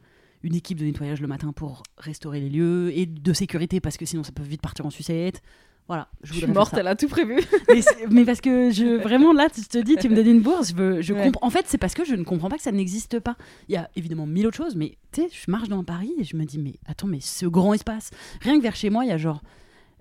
une 0.42 0.54
équipe 0.54 0.78
de 0.78 0.84
nettoyage 0.84 1.20
le 1.20 1.26
matin 1.26 1.52
pour 1.52 1.82
restaurer 1.96 2.40
les 2.40 2.50
lieux, 2.50 2.92
et 2.96 3.06
de 3.06 3.32
sécurité, 3.32 3.80
parce 3.80 3.96
que 3.96 4.04
sinon 4.04 4.22
ça 4.22 4.32
peut 4.32 4.42
vite 4.42 4.60
partir 4.62 4.84
en 4.86 4.90
sucette. 4.90 5.42
Voilà, 5.86 6.08
je 6.22 6.32
suis 6.32 6.46
morte, 6.46 6.72
elle 6.78 6.86
a 6.88 6.96
tout 6.96 7.08
prévu. 7.08 7.38
mais, 8.10 8.24
parce 8.24 8.40
que 8.40 8.70
je 8.70 9.02
vraiment 9.02 9.34
là 9.34 9.48
tu 9.54 9.60
te 9.62 9.76
dis 9.76 9.96
tu 9.96 10.08
me 10.08 10.16
donnes 10.16 10.28
une 10.28 10.40
bourse 10.40 10.70
je 10.70 10.74
veux 10.74 11.02
je 11.02 11.12
Ouais. 11.12 11.30
en 11.42 11.50
fait 11.50 11.66
c'est 11.68 11.76
parce 11.76 11.92
que 11.92 12.06
je 12.06 12.14
ne 12.14 12.24
comprends 12.24 12.48
pas 12.48 12.56
que 12.56 12.62
ça 12.62 12.72
n'existe 12.72 13.20
pas 13.20 13.36
il 13.68 13.74
y 13.74 13.76
a 13.76 13.90
évidemment 13.94 14.24
mille 14.26 14.46
autres 14.46 14.56
choses 14.56 14.76
mais 14.76 14.96
tu 15.12 15.20
sais 15.22 15.28
je 15.30 15.50
marche 15.50 15.68
dans 15.68 15.84
Paris 15.84 16.12
et 16.18 16.24
je 16.24 16.36
me 16.38 16.44
dis 16.44 16.58
mais 16.58 16.76
attends 16.86 17.06
mais 17.06 17.20
ce 17.20 17.44
grand 17.44 17.74
espace 17.74 18.10
rien 18.40 18.56
que 18.56 18.62
vers 18.62 18.74
chez 18.74 18.88
moi 18.88 19.04
il 19.04 19.08
y 19.08 19.12
a 19.12 19.18
genre 19.18 19.42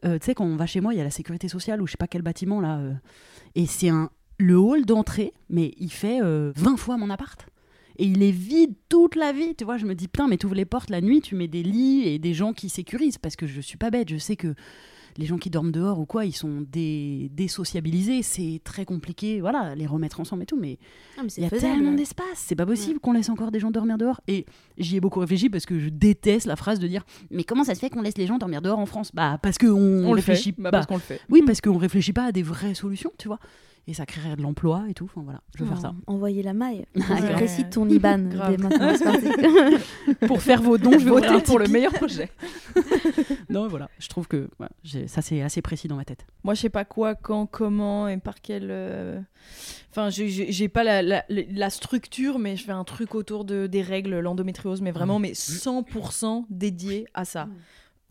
euh, 0.05 0.19
tu 0.19 0.25
sais 0.25 0.35
quand 0.35 0.45
on 0.45 0.55
va 0.55 0.65
chez 0.65 0.81
moi 0.81 0.93
il 0.93 0.97
y 0.97 1.01
a 1.01 1.03
la 1.03 1.11
sécurité 1.11 1.47
sociale 1.47 1.81
ou 1.81 1.87
je 1.87 1.91
sais 1.91 1.97
pas 1.97 2.07
quel 2.07 2.21
bâtiment 2.21 2.61
là 2.61 2.77
euh, 2.77 2.93
et 3.55 3.65
c'est 3.65 3.89
un 3.89 4.09
le 4.37 4.57
hall 4.57 4.85
d'entrée 4.85 5.33
mais 5.49 5.73
il 5.77 5.91
fait 5.91 6.21
euh, 6.21 6.51
20 6.55 6.77
fois 6.77 6.97
mon 6.97 7.09
appart 7.09 7.45
et 7.97 8.05
il 8.05 8.23
est 8.23 8.31
vide 8.31 8.73
toute 8.89 9.15
la 9.15 9.31
vie, 9.31 9.55
tu 9.55 9.65
vois. 9.65 9.77
Je 9.77 9.85
me 9.85 9.93
dis, 9.93 10.07
putain, 10.07 10.27
mais 10.27 10.37
tu 10.37 10.45
ouvres 10.45 10.55
les 10.55 10.65
portes 10.65 10.89
la 10.89 11.01
nuit, 11.01 11.21
tu 11.21 11.35
mets 11.35 11.47
des 11.47 11.63
lits 11.63 12.07
et 12.07 12.19
des 12.19 12.33
gens 12.33 12.53
qui 12.53 12.69
sécurisent, 12.69 13.17
parce 13.17 13.35
que 13.35 13.45
je 13.45 13.61
suis 13.61 13.77
pas 13.77 13.91
bête, 13.91 14.09
je 14.09 14.17
sais 14.17 14.35
que 14.35 14.55
les 15.17 15.25
gens 15.25 15.37
qui 15.37 15.49
dorment 15.49 15.71
dehors 15.71 15.99
ou 15.99 16.05
quoi, 16.05 16.25
ils 16.25 16.31
sont 16.35 16.61
dé- 16.71 17.29
désociabilisés, 17.33 18.21
c'est 18.23 18.61
très 18.63 18.85
compliqué, 18.85 19.41
voilà, 19.41 19.75
les 19.75 19.85
remettre 19.85 20.19
ensemble 20.19 20.43
et 20.43 20.45
tout, 20.45 20.57
mais 20.59 20.77
il 21.37 21.43
y 21.43 21.45
a 21.45 21.49
tellement 21.49 21.91
d'espace, 21.93 22.25
c'est 22.35 22.55
pas 22.55 22.65
possible 22.65 22.99
qu'on 22.99 23.13
laisse 23.13 23.29
encore 23.29 23.51
des 23.51 23.59
gens 23.59 23.71
dormir 23.71 23.97
dehors. 23.97 24.21
Et 24.27 24.45
j'y 24.77 24.97
ai 24.97 24.99
beaucoup 24.99 25.19
réfléchi 25.19 25.49
parce 25.49 25.65
que 25.65 25.79
je 25.79 25.89
déteste 25.89 26.45
la 26.47 26.55
phrase 26.55 26.79
de 26.79 26.87
dire, 26.87 27.03
mais 27.31 27.43
comment 27.43 27.63
ça 27.63 27.75
se 27.75 27.79
fait 27.79 27.89
qu'on 27.89 28.01
laisse 28.01 28.17
les 28.17 28.27
gens 28.27 28.37
dormir 28.37 28.61
dehors 28.61 28.79
en 28.79 28.85
France? 28.85 29.11
Bah 29.13 29.37
parce 29.41 29.57
qu'on 29.57 29.67
On 30.05 30.13
le 30.13 30.21
fait. 30.21 30.31
réfléchit 30.33 30.53
Bah, 30.57 30.71
pas. 30.71 30.77
parce 30.77 30.87
qu'on 30.87 30.95
le 30.95 30.99
fait. 31.01 31.19
Oui, 31.29 31.41
parce 31.45 31.61
qu'on 31.61 31.77
réfléchit 31.77 32.13
pas 32.13 32.25
à 32.25 32.31
des 32.31 32.43
vraies 32.43 32.73
solutions, 32.73 33.11
tu 33.17 33.27
vois. 33.27 33.39
Et 33.85 33.93
ça 33.93 34.05
créerait 34.05 34.37
de 34.37 34.41
l'emploi 34.41 34.85
et 34.89 34.93
tout. 34.93 35.03
Enfin 35.05 35.21
voilà, 35.23 35.41
je 35.57 35.63
veux 35.63 35.69
faire 35.69 35.79
ça. 35.79 35.93
Envoyer 36.07 36.41
la 36.41 36.53
maille. 36.53 36.85
Récite 36.95 37.71
ton 37.71 37.89
IBAN 37.89 38.17
dès 38.19 38.57
maintenant. 38.57 38.93
Pour 40.27 40.41
faire 40.41 40.61
vos 40.61 40.77
dons, 40.77 40.91
je 40.93 40.99
vais 41.03 41.09
Voter 41.11 41.41
pour 41.43 41.59
le 41.59 41.67
meilleur 41.67 41.91
projet. 41.93 42.29
Non, 43.49 43.67
voilà, 43.67 43.89
je 43.99 44.07
trouve 44.07 44.27
que 44.27 44.49
voilà, 44.57 44.71
ça 45.07 45.21
c'est 45.21 45.41
assez 45.41 45.61
précis 45.61 45.87
dans 45.87 45.95
ma 45.97 46.05
tête. 46.05 46.25
Moi, 46.43 46.53
je 46.55 46.61
sais 46.61 46.69
pas 46.69 46.85
quoi, 46.85 47.13
quand, 47.13 47.45
comment 47.45 48.07
et 48.07 48.17
par 48.17 48.41
quel. 48.41 48.69
euh, 48.71 49.19
Enfin, 49.91 50.09
j'ai- 50.09 50.69
pas 50.69 50.83
la, 50.83 51.01
la- 51.03 51.23
la 51.29 51.69
structure, 51.69 52.39
mais 52.39 52.55
je 52.55 52.63
fais 52.63 52.71
un 52.71 52.83
truc 52.83 53.13
autour 53.13 53.45
de, 53.45 53.67
des 53.67 53.81
règles, 53.83 54.17
l'endométriose, 54.19 54.81
mais 54.81 54.91
vraiment, 54.91 55.19
mais 55.19 55.33
100% 55.33 56.45
dédié 56.49 57.05
à 57.13 57.25
ça. 57.25 57.47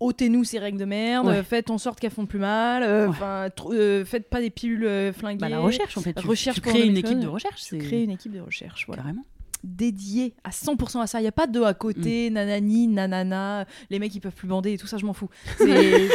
Ôtez-nous 0.02 0.44
ces 0.44 0.58
règles 0.58 0.78
de 0.78 0.84
merde, 0.84 1.26
Ouais. 1.26 1.42
faites 1.42 1.70
en 1.70 1.78
sorte 1.78 2.00
qu'elles 2.00 2.10
font 2.10 2.26
plus 2.26 2.38
mal, 2.38 2.82
euh, 2.82 3.08
enfin, 3.08 3.48
euh, 3.70 4.04
faites 4.04 4.28
pas 4.28 4.40
des 4.40 4.50
pilules 4.50 4.84
euh, 4.84 5.12
flinguées. 5.12 5.38
Bah, 5.38 5.48
la 5.48 5.60
recherche 5.60 5.96
en 5.96 6.00
fait. 6.00 6.14
Tu, 6.14 6.26
Recherche 6.26 6.56
tu 6.56 6.60
crées 6.60 6.86
une 6.86 6.96
équipe 6.96 7.18
de 7.20 7.26
recherche. 7.28 7.60
Je 7.60 7.64
C'est 7.64 7.78
crée 7.78 8.02
une 8.02 8.10
équipe 8.10 8.32
de 8.32 8.40
recherche, 8.40 8.84
voilà. 8.86 9.02
carrément. 9.02 9.24
Dédiée 9.64 10.35
à 10.44 10.51
100% 10.51 11.01
à 11.03 11.07
ça. 11.07 11.18
Il 11.20 11.22
n'y 11.22 11.29
a 11.29 11.33
pas 11.33 11.46
de 11.46 11.61
à 11.62 11.75
côté, 11.75 12.31
Mm. 12.31 12.35
nanani, 12.35 12.88
nanana, 12.88 13.64
les 13.90 13.98
mecs 13.98 14.14
ils 14.14 14.20
peuvent 14.20 14.35
plus 14.35 14.48
bander 14.48 14.72
et 14.72 14.79
tout 14.79 14.87
ça, 14.87 14.96
je 14.98 15.07
m'en 15.07 15.12
fous. 15.12 15.29
C'est 15.59 16.09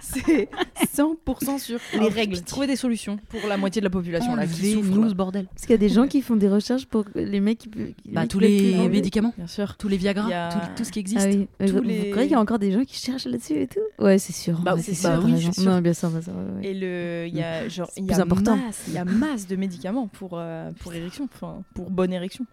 c'est 0.00 0.48
100% 0.96 1.58
sur 1.58 1.78
les 1.98 2.08
règles. 2.08 2.40
Trouver 2.42 2.66
des 2.66 2.76
solutions 2.76 3.18
pour 3.28 3.40
la 3.48 3.56
moitié 3.56 3.80
de 3.80 3.84
la 3.86 3.90
population 3.90 4.34
là, 4.34 4.46
qui 4.46 4.72
souffre. 4.72 4.90
nous 4.94 5.02
là. 5.04 5.08
ce 5.08 5.14
bordel. 5.14 5.46
Parce 5.46 5.62
qu'il 5.62 5.70
y 5.70 5.74
a 5.74 5.78
des 5.78 5.88
gens 5.88 6.06
qui 6.06 6.20
font 6.20 6.36
des 6.36 6.48
recherches 6.48 6.86
pour 6.86 7.04
les 7.14 7.40
mecs 7.40 7.58
qui, 7.58 7.70
Bah, 8.06 8.26
tous 8.26 8.38
les 8.38 8.88
médicaments, 8.88 9.32
Bien 9.36 9.46
sûr. 9.46 9.76
tous 9.78 9.88
les 9.88 9.96
Viagra, 9.96 10.26
a- 10.30 10.52
tout, 10.52 10.58
tout 10.76 10.84
ce 10.84 10.92
qui 10.92 10.98
existe. 10.98 11.26
Ah 11.26 11.30
oui, 11.34 11.48
Tous 11.66 11.72
vous, 11.76 11.82
les- 11.82 11.98
vous 11.98 12.04
croyez 12.10 12.28
qu'il 12.28 12.32
y 12.32 12.34
a 12.34 12.40
encore 12.40 12.58
des 12.58 12.70
gens 12.72 12.84
qui 12.84 12.96
cherchent 12.96 13.24
là-dessus 13.26 13.54
et 13.62 13.66
tout? 13.66 13.80
Ouais, 13.98 14.18
c'est 14.18 14.32
sûr. 14.34 14.58
Bah, 14.60 14.76
c'est 14.78 14.94
sûr, 14.94 15.20
oui, 15.24 15.40
sûr. 15.52 15.64
Non, 15.64 15.80
bien 15.80 15.94
sûr, 15.94 16.10
bien 16.10 16.20
sûr. 16.22 16.32
ouais. 16.34 16.66
Et 16.68 16.74
le, 16.74 17.26
il 17.28 17.34
y 17.36 17.42
a 17.42 17.68
genre, 17.68 17.88
C'est 17.92 18.00
il 18.00 18.04
y 18.04 18.08
plus 18.08 18.18
a 18.18 18.22
important. 18.22 18.56
masse, 18.56 18.84
il 18.88 18.94
y 18.94 18.98
a 18.98 19.04
masse 19.04 19.46
de 19.46 19.56
médicaments 19.56 20.08
pour 20.08 20.32
euh, 20.34 20.70
pour 20.80 20.92
érection, 20.94 21.28
enfin 21.32 21.62
pour 21.74 21.90
bonne 21.90 22.12
érection. 22.12 22.44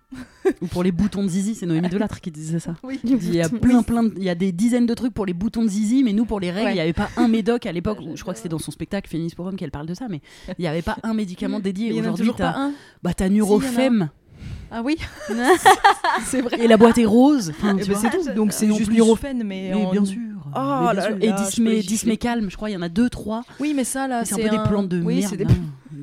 Ou 0.62 0.68
pour 0.68 0.84
les 0.84 0.92
boutons 0.92 1.24
de 1.24 1.28
zizi, 1.28 1.56
c'est 1.56 1.66
Noémie 1.66 1.90
Delattre 1.90 2.22
qui 2.22 2.32
disait 2.32 2.60
ça. 2.60 2.76
Oui. 2.84 3.00
Il 3.04 3.34
y 3.36 3.42
a 3.42 3.50
plein, 3.50 3.82
plein, 3.84 4.04
de- 4.04 4.14
il 4.18 4.24
y 4.24 4.30
a 4.30 4.36
des 4.36 4.52
dizaines 4.52 4.86
de 4.86 4.94
trucs 4.94 5.14
pour 5.14 5.26
les 5.26 5.34
boutons 5.34 5.64
de 5.64 5.68
zizi, 5.68 6.04
mais 6.04 6.14
nous 6.14 6.26
pour 6.26 6.40
les 6.40 6.52
règles, 6.52 6.66
Ouais. 6.68 6.72
il 6.74 6.76
n'y 6.76 6.82
avait 6.82 6.94
pas 6.94 7.10
un 7.18 7.28
médoc 7.28 7.66
à 7.66 7.72
l'époque. 7.72 8.00
où 8.06 8.16
je 8.16 8.22
crois 8.22 8.34
que 8.34 8.38
c'était 8.40 8.50
dans 8.50 8.60
son 8.60 8.72
spectacle 8.72 9.10
Féminis 9.10 9.34
pour 9.36 9.46
hommes 9.48 9.56
qu'elle 9.56 9.72
parle 9.72 9.88
de 9.88 9.94
ça, 9.94 10.06
mais 10.10 10.22
il 10.58 10.62
n'y 10.62 10.68
avait 10.68 10.82
pas 10.84 10.98
un 11.04 11.14
médicament 11.14 11.60
dédié. 11.60 11.92
En 11.94 11.98
a 11.98 12.00
Aujourd'hui, 12.02 12.32
t'as 12.38 12.56
un. 12.56 12.72
bah, 13.04 13.14
t'as 13.14 13.30
Nurofem 13.30 14.10
Ah 14.72 14.82
oui, 14.84 14.98
c'est 16.26 16.42
vrai. 16.42 16.60
et 16.60 16.68
la 16.68 16.78
boîte 16.78 16.98
est 16.98 17.06
rose. 17.06 17.50
Enfin, 17.52 17.76
Eh 17.78 17.84
tu 17.84 17.92
ben, 17.92 17.98
vois. 17.98 18.10
tout. 18.10 18.34
Donc 18.36 18.54
c'est 18.54 18.70
en 18.70 18.76
juste 18.76 18.92
Nurofen, 18.92 19.38
mais, 19.44 19.72
Mais 19.74 19.74
en- 19.74 19.92
bien 19.92 20.06
sûr. 20.06 20.20
Oh 20.58 20.60
Mais 20.60 20.84
bien 20.84 20.94
là 20.94 21.02
sûr. 21.08 21.18
là, 21.18 21.26
et 21.26 21.32
Dismé, 21.46 21.82
Dismé. 21.82 22.18
Calme, 22.18 22.50
je 22.50 22.56
crois, 22.56 22.70
il 22.70 22.74
y 22.74 22.78
en 22.78 22.82
a 22.82 22.90
deux, 22.90 23.10
trois. 23.10 23.44
Oui, 23.60 23.74
mais 23.76 23.84
ça 23.84 24.08
là, 24.08 24.24
C'est 24.26 24.36
un 24.36 24.50
peu 24.50 24.56
des 24.56 24.64
plantes 24.70 24.88
de 24.88 25.02
oui, 25.02 25.20
merde. 25.20 25.52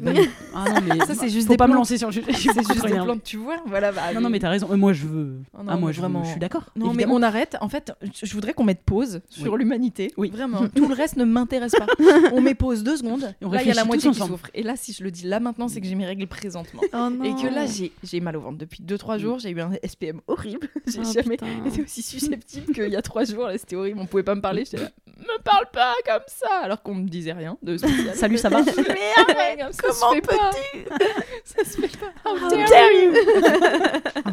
Ah 0.55 0.65
non, 0.69 0.81
mais 0.87 0.99
Ça, 1.07 1.15
c'est 1.15 1.29
juste 1.31 1.47
faut 1.47 1.53
des 1.55 1.57
pas 1.57 1.67
me 1.67 1.75
lancer 1.75 1.97
sur 1.97 2.09
le 2.09 2.13
sujet. 2.13 2.27
je 2.33 2.37
c'est 2.37 2.53
juste 2.75 2.87
des 2.87 2.93
plantes, 2.93 3.23
tu 3.25 3.37
vois. 3.39 3.57
Voilà. 3.67 3.93
bah, 3.93 4.13
Non, 4.15 4.21
non, 4.21 4.31
mais 4.31 4.39
t'as 4.39 4.51
raison. 4.51 4.77
Moi, 4.77 4.93
je 4.93 5.07
veux. 5.07 5.37
Ah 5.55 5.63
non, 5.63 5.73
ah, 5.73 5.77
moi, 5.77 5.93
je, 5.93 6.01
vraiment. 6.01 6.25
je 6.25 6.31
suis 6.31 6.41
d'accord. 6.41 6.65
Non, 6.77 6.93
mais 6.93 7.07
on 7.09 7.23
arrête. 7.23 7.57
En 7.61 7.69
fait, 7.69 7.93
je 8.15 8.27
je 8.27 8.35
voudrais 8.35 8.53
qu'on 8.55 8.65
mette 8.65 8.83
pause 8.83 9.21
sur 9.29 9.57
l'humanité. 9.57 10.13
Oui. 10.17 10.31
Vraiment. 10.31 10.67
Tout 10.75 10.89
le 10.89 10.95
reste 10.95 11.17
ne 11.17 11.25
m'intéresse 11.25 11.73
pas. 11.73 11.87
On 12.33 12.41
met 12.41 12.55
pause 12.55 12.83
deux 12.83 12.97
secondes. 12.97 13.35
Et 13.41 13.45
on 13.45 13.51
là, 13.53 13.63
il 13.63 13.69
y 13.69 13.71
a 13.71 13.75
la 13.75 13.85
moitié 13.85 14.11
qui 14.11 14.19
souffre. 14.19 14.47
Et 14.55 14.63
là, 14.63 14.75
si 14.77 14.93
je 14.93 15.03
le 15.05 15.11
dis 15.11 15.27
là 15.27 15.41
maintenant, 15.41 15.69
c'est 15.69 15.81
que 15.81 15.87
j'ai 15.87 15.95
mes 15.95 16.07
règles 16.07 16.27
présentement. 16.27 16.81
Oh 16.93 17.09
non. 17.11 17.25
Et 17.25 17.35
que 17.35 17.47
là, 17.53 17.65
j'ai 18.03 18.21
mal 18.21 18.37
au 18.37 18.41
ventre. 18.41 18.59
Depuis 18.59 18.83
2-3 18.83 19.19
jours, 19.19 19.39
j'ai 19.39 19.51
eu 19.51 19.61
un 19.61 19.71
SPM 19.87 20.21
horrible. 20.27 20.69
J'ai 20.87 21.01
Oh, 21.01 21.13
jamais 21.13 21.37
putain. 21.37 21.47
été 21.67 21.83
aussi 21.83 22.03
susceptible 22.03 22.73
qu'il 22.73 22.89
y 22.89 22.97
a 22.97 23.03
3 23.03 23.25
jours. 23.25 23.47
Là, 23.47 23.59
c'était 23.59 23.77
horrible. 23.77 23.99
On 24.01 24.07
pouvait 24.07 24.23
pas 24.23 24.35
me 24.35 24.41
parler. 24.41 24.65
Là, 24.73 24.89
me 25.19 25.43
parle 25.43 25.67
pas 25.73 25.95
comme 26.07 26.23
ça. 26.27 26.49
Alors 26.63 26.83
qu'on 26.83 26.95
me 26.95 27.09
disait 27.09 27.33
rien 27.33 27.57
de 27.63 27.77
spécial. 27.77 28.15
Salut, 28.17 28.39
ça 28.39 28.49
va 28.49 28.63
Mais 28.63 28.73
arrête, 29.17 29.61
comme 29.61 29.73
ça 29.73 29.92
se 29.93 30.15
fait 30.15 30.21
pas. 30.21 30.51
ça 31.45 31.65
se 31.65 31.81
fait 31.81 31.97
pas. 31.99 32.13
How 32.31 32.51
dare 32.51 32.93
you 33.03 34.33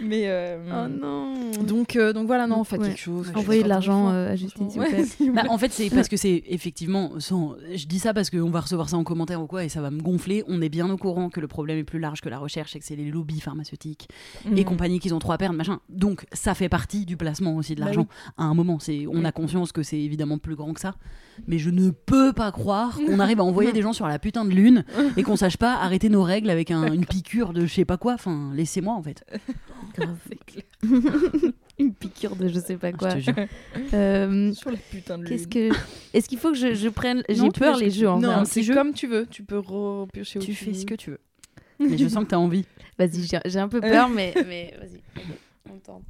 Mais 0.00 0.24
euh, 0.26 0.58
Oh 0.72 0.88
non. 0.88 1.34
donc 1.66 1.94
euh, 1.96 2.12
donc 2.12 2.26
voilà, 2.26 2.46
non, 2.46 2.64
faites 2.64 2.80
Ouais. 2.80 2.88
quelque 2.88 3.00
chose. 3.00 3.30
Envoyez 3.34 3.62
de 3.62 3.68
l'argent 3.68 4.10
euh, 4.10 4.32
à 4.32 4.36
Justine, 4.36 4.70
s'il 4.70 4.80
vous 4.80 4.86
plaît. 4.88 5.04
Bah, 5.34 5.42
en 5.48 5.58
fait, 5.58 5.70
c'est 5.72 5.90
parce 5.90 6.08
que 6.08 6.16
c'est 6.16 6.42
effectivement, 6.46 7.12
sans... 7.18 7.54
je 7.74 7.86
dis 7.86 7.98
ça 7.98 8.14
parce 8.14 8.30
qu'on 8.30 8.50
va 8.50 8.60
recevoir 8.60 8.88
ça 8.88 8.96
en 8.96 9.04
commentaire 9.04 9.40
ou 9.42 9.46
quoi, 9.46 9.64
et 9.64 9.68
ça 9.68 9.80
va 9.80 9.90
me 9.90 10.00
gonfler. 10.00 10.42
On 10.48 10.62
est 10.62 10.68
bien 10.70 10.88
au 10.90 10.96
courant 10.96 11.28
que 11.28 11.40
le 11.40 11.46
problème 11.48 11.78
est 11.78 11.84
plus 11.84 11.98
large 11.98 12.20
que 12.22 12.28
la 12.28 12.38
recherche 12.38 12.74
et 12.76 12.78
que 12.78 12.84
c'est 12.84 12.96
les 12.96 13.10
lobbies 13.10 13.40
pharmaceutiques 13.40 14.08
et 14.56 14.62
Mm. 14.62 14.64
compagnie 14.64 14.98
qu'ils 15.00 15.14
ont 15.14 15.18
trop 15.18 15.32
à 15.32 15.38
perdre, 15.38 15.56
machin. 15.56 15.80
Donc, 15.88 16.24
ça 16.32 16.54
fait 16.54 16.68
partie 16.68 17.04
du 17.04 17.16
placement 17.16 17.56
aussi 17.56 17.74
de 17.74 17.80
Bah 17.80 17.86
l'argent. 17.86 18.06
À 18.38 18.44
un 18.44 18.54
moment, 18.54 18.78
c'est, 18.78 19.04
on 19.12 19.24
a 19.24 19.32
conscience 19.32 19.72
que 19.72 19.82
c'est 19.82 19.98
évidemment 20.00 20.38
plus 20.38 20.56
grand 20.56 20.72
que 20.72 20.80
ça, 20.80 20.94
mais 21.46 21.58
je 21.58 21.70
ne 21.70 21.90
peux 21.90 22.32
pas 22.32 22.50
croire 22.52 22.96
qu'on 22.96 23.20
arrive 23.20 23.40
à 23.40 23.44
envoyer 23.44 23.72
des 23.72 23.82
gens 23.82 23.92
sur 23.92 24.06
la 24.08 24.18
putain 24.18 24.44
de 24.44 24.50
lune 24.50 24.69
et 25.16 25.22
qu'on 25.22 25.36
sache 25.36 25.56
pas 25.56 25.74
arrêter 25.74 26.08
nos 26.08 26.22
règles 26.22 26.50
avec 26.50 26.70
un- 26.70 26.92
une 26.92 27.04
piqûre 27.06 27.52
de 27.52 27.66
je 27.66 27.72
sais 27.74 27.84
pas 27.84 27.96
quoi. 27.96 28.14
Enfin, 28.14 28.50
laissez-moi 28.54 28.94
en 28.94 29.02
fait. 29.02 29.24
Grave. 29.96 30.16
Une 31.78 31.94
piqûre 31.94 32.36
de 32.36 32.48
je 32.48 32.60
sais 32.60 32.76
pas 32.76 32.92
quoi. 32.92 33.08
Je 33.10 33.14
te 33.14 33.20
jure. 33.20 33.46
Euh, 33.94 34.52
Sur 34.52 34.70
la 34.70 34.76
putain 34.76 35.16
de 35.18 35.24
Qu'est-ce 35.26 35.48
que. 35.48 35.70
Est-ce 36.12 36.28
qu'il 36.28 36.38
faut 36.38 36.50
que 36.52 36.58
je, 36.58 36.74
je 36.74 36.88
prenne. 36.90 37.22
J'ai 37.28 37.48
peur 37.50 37.78
les 37.78 37.90
jeux 37.90 38.08
en. 38.08 38.18
Non, 38.20 38.44
c'est 38.44 38.64
comme 38.66 38.92
tu 38.92 39.06
veux. 39.06 39.26
Tu 39.26 39.42
peux 39.44 39.58
repiocher 39.58 40.38
où 40.38 40.42
Tu 40.42 40.54
fais 40.54 40.74
ce 40.74 40.84
que 40.84 40.94
tu 40.94 41.10
veux. 41.10 41.20
Mais 41.78 41.96
je 41.96 42.06
sens 42.08 42.24
que 42.24 42.30
t'as 42.30 42.36
envie. 42.36 42.66
Vas-y, 42.98 43.22
j'ai 43.26 43.38
j'ai 43.46 43.58
un 43.58 43.68
peu 43.68 43.80
peur, 43.80 44.10
mais, 44.10 44.34
mais 44.46 44.74
vas-y. 44.78 45.00
On 45.72 45.78
tente. 45.78 46.04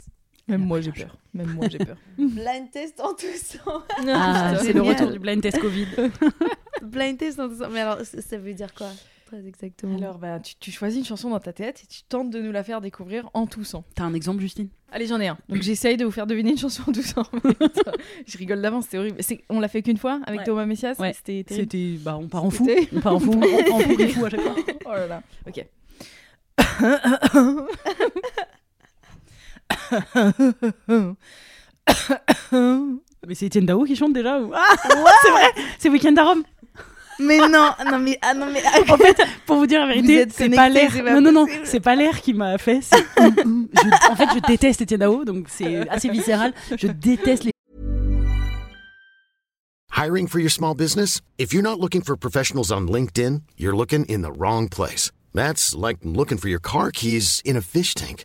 Même 0.51 0.65
moi 0.67 0.81
j'ai 0.81 0.93
peur. 0.93 1.17
Même 1.35 1.53
moi 1.55 1.67
j'ai 1.71 1.79
peur. 1.79 1.97
Blind 2.19 2.71
test 2.73 3.01
en 3.01 3.15
toussant. 3.15 3.83
Ah, 4.09 4.55
c'est 4.61 4.73
le 4.73 4.83
retour 4.83 5.11
du 5.11 5.19
blind 5.19 5.41
test 5.43 5.59
Covid. 5.59 5.87
Blind 6.83 7.17
test 7.19 7.39
en 7.41 7.49
toussant. 7.49 7.69
Mais 7.71 7.81
alors, 7.81 7.99
ça 8.03 8.37
veut 8.39 8.53
dire 8.55 8.75
quoi 8.75 8.89
Très 9.27 9.47
exactement? 9.47 9.97
Alors 9.97 10.19
bah 10.19 10.41
tu, 10.41 10.57
tu 10.57 10.73
choisis 10.73 10.99
une 10.99 11.05
chanson 11.05 11.31
dans 11.31 11.39
ta 11.39 11.53
tête 11.53 11.83
et 11.85 11.87
tu 11.87 12.03
tentes 12.03 12.31
de 12.31 12.41
nous 12.41 12.51
la 12.51 12.65
faire 12.65 12.81
découvrir 12.81 13.31
en 13.33 13.47
toussant. 13.47 13.85
T'as 13.95 14.03
un 14.03 14.13
exemple, 14.13 14.41
Justine? 14.41 14.69
Allez 14.91 15.07
j'en 15.07 15.21
ai 15.21 15.29
un. 15.29 15.39
Donc 15.49 15.63
j'essaye 15.63 15.97
de 15.97 16.05
vous 16.05 16.11
faire 16.11 16.27
deviner 16.27 16.51
une 16.51 16.59
chanson 16.59 16.83
en 16.89 16.93
toussant. 16.93 17.23
Je 18.27 18.39
rigole 18.39 18.61
d'avance, 18.61 18.87
c'est 18.91 18.99
horrible. 18.99 19.19
On 19.49 19.61
l'a 19.61 19.69
fait 19.69 19.83
qu'une 19.83 19.99
fois 19.99 20.21
avec 20.27 20.41
Ouais. 20.41 20.45
Thomas 20.47 20.67
Messias. 20.67 20.97
Ouais. 20.99 21.13
C'était. 21.13 21.45
C'était, 21.49 21.95
bah, 22.01 22.19
on 22.21 22.27
part 22.27 22.45
en 22.45 22.51
fou. 22.51 22.67
C'était- 22.67 22.89
On 22.97 23.01
part 23.01 23.15
en 23.15 23.21
fou. 23.21 23.31
On 23.41 23.41
part 23.65 23.75
en 23.77 23.81
fou 23.81 23.97
des 23.97 24.09
fous 24.09 24.25
à 24.25 24.31
chaque 24.31 24.41
fois. 24.41 24.57
Oh 24.87 24.91
là 24.95 25.07
là. 25.07 25.23
Ok. 25.47 25.65
Mais 33.27 33.35
c'est 33.35 33.47
Etienne 33.47 33.67
Dao 33.67 33.85
qui 33.85 33.95
chante 33.97 34.13
déjà 34.15 34.41
ou... 34.41 34.53
Ah, 34.55 34.77
c'est 35.23 35.31
vrai 35.31 35.45
C'est 35.79 35.89
Weekend 35.91 36.19
à 36.19 36.25
Rome. 36.25 36.43
Mais 37.23 37.37
non, 37.37 37.71
non, 37.91 37.99
mais. 37.99 38.19
Ah 38.23 38.33
non, 38.33 38.47
mais. 38.51 38.63
En 38.91 38.97
fait, 38.97 39.21
pour 39.45 39.57
vous 39.57 39.67
dire 39.67 39.81
la 39.87 39.93
vérité, 39.93 40.27
c'est 40.35 40.49
pas 40.49 40.71
l'air. 40.71 40.91
Non, 41.05 41.21
non, 41.21 41.33
non, 41.33 41.47
c'est 41.65 41.81
pas 41.81 41.95
l'air 41.95 42.23
qui 42.23 42.33
m'a 42.33 42.57
fait. 42.57 42.81
c'est- 42.81 42.97
Je- 43.19 44.11
en 44.11 44.17
fait, 44.17 44.27
je 44.35 44.41
déteste 44.47 44.81
Etienne 44.81 45.01
Dao, 45.01 45.27
donc 45.27 45.49
c'est 45.51 45.87
assez 45.91 46.09
viscéral. 46.09 46.55
Je 46.79 46.87
déteste 46.87 47.45
les. 47.45 47.51
Hiring 49.95 50.29
for 50.29 50.41
your 50.41 50.51
small 50.51 50.75
business? 50.75 51.21
If 51.39 51.53
you're 51.53 51.63
not 51.63 51.79
looking 51.79 52.01
for 52.03 52.17
professionals 52.17 52.71
on 52.73 52.87
LinkedIn, 52.89 53.43
you're 53.59 53.77
looking 53.77 54.07
in 54.09 54.23
the 54.23 54.33
wrong 54.39 54.71
place. 54.71 55.11
That's 55.35 55.75
like 55.75 55.99
looking 56.03 56.39
for 56.39 56.49
your 56.49 56.61
car 56.61 56.91
keys 56.91 57.43
in 57.45 57.55
a 57.55 57.61
fish 57.61 57.93
tank. 57.95 58.25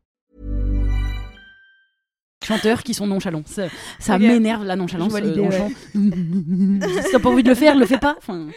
Chanteurs 2.43 2.83
qui 2.83 2.93
sont 2.93 3.07
nonchalants. 3.07 3.43
Ça, 3.99 4.17
m'énerve 4.17 4.65
la 4.65 4.75
nonchalance. 4.75 5.13
On 5.13 5.15
ouais. 5.15 5.51
chante. 5.51 5.71
si 5.93 7.11
t'as 7.11 7.19
pas 7.19 7.29
envie 7.29 7.43
de 7.43 7.49
le 7.49 7.55
faire, 7.55 7.75
le 7.75 7.85
fais 7.85 7.97
pas. 7.97 8.15
Enfin, 8.17 8.47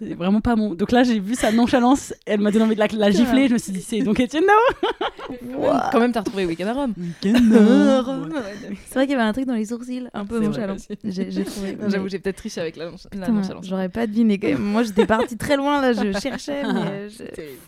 c'est 0.00 0.14
vraiment 0.14 0.40
pas 0.40 0.56
bon. 0.56 0.74
Donc 0.74 0.92
là, 0.92 1.02
j'ai 1.02 1.20
vu 1.20 1.34
sa 1.34 1.52
nonchalance. 1.52 2.12
Elle 2.26 2.40
m'a 2.40 2.50
donné 2.50 2.64
envie 2.64 2.74
de 2.74 2.80
la, 2.80 2.88
la 2.88 3.10
gifler. 3.10 3.48
Je 3.48 3.54
me 3.54 3.58
suis 3.58 3.72
dit, 3.72 3.82
c'est 3.82 4.00
donc 4.00 4.20
Etienne 4.20 4.44
Dao. 4.44 5.36
Quand 5.92 6.00
même 6.00 6.12
t'as 6.12 6.20
retrouvé 6.20 6.44
Weekend 6.46 6.68
à 6.70 6.72
Rome. 6.74 6.94
Weekend 6.96 7.54
à 7.54 8.02
Rome. 8.02 8.32
C'est 8.86 8.94
vrai 8.94 9.06
qu'il 9.06 9.12
y 9.12 9.14
avait 9.18 9.28
un 9.28 9.32
truc 9.32 9.46
dans 9.46 9.54
les 9.54 9.66
sourcils, 9.66 10.08
un 10.12 10.24
peu 10.24 10.40
nonchalant. 10.40 10.76
J'ai 11.04 11.44
trouvé. 11.44 11.76
J'avoue 11.88 12.08
j'ai 12.08 12.18
peut-être 12.18 12.36
triché 12.36 12.60
avec 12.60 12.76
la, 12.76 12.86
nonch- 12.90 13.04
la 13.12 13.26
Putain, 13.26 13.32
nonchalance. 13.32 13.66
J'aurais 13.66 13.88
pas 13.88 14.06
deviné 14.06 14.38
quand 14.38 14.48
même. 14.48 14.58
Moi 14.62 14.82
j'étais 14.82 15.06
partie 15.06 15.36
très 15.36 15.56
loin 15.56 15.80
là, 15.80 15.92
je 15.92 16.18
cherchais. 16.18 16.62
Mais 16.64 17.08
je- 17.08 17.24
Terrible. 17.24 17.58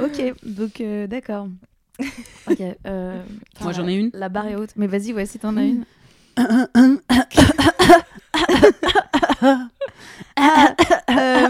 Ok, 0.00 0.34
donc 0.44 0.80
euh, 0.80 1.06
d'accord. 1.06 1.48
Ok. 2.50 2.60
euh, 2.86 3.22
Moi, 3.60 3.72
j'en 3.72 3.86
ai 3.88 3.94
une. 3.94 4.10
La 4.14 4.28
barre 4.28 4.48
est 4.48 4.56
haute. 4.56 4.70
Mais 4.76 4.86
vas-y, 4.86 5.12
ouais, 5.12 5.26
si 5.26 5.38
t'en 5.38 5.56
as 5.56 5.62
une. 5.64 5.84
Ah, 10.36 10.74
euh, 11.10 11.48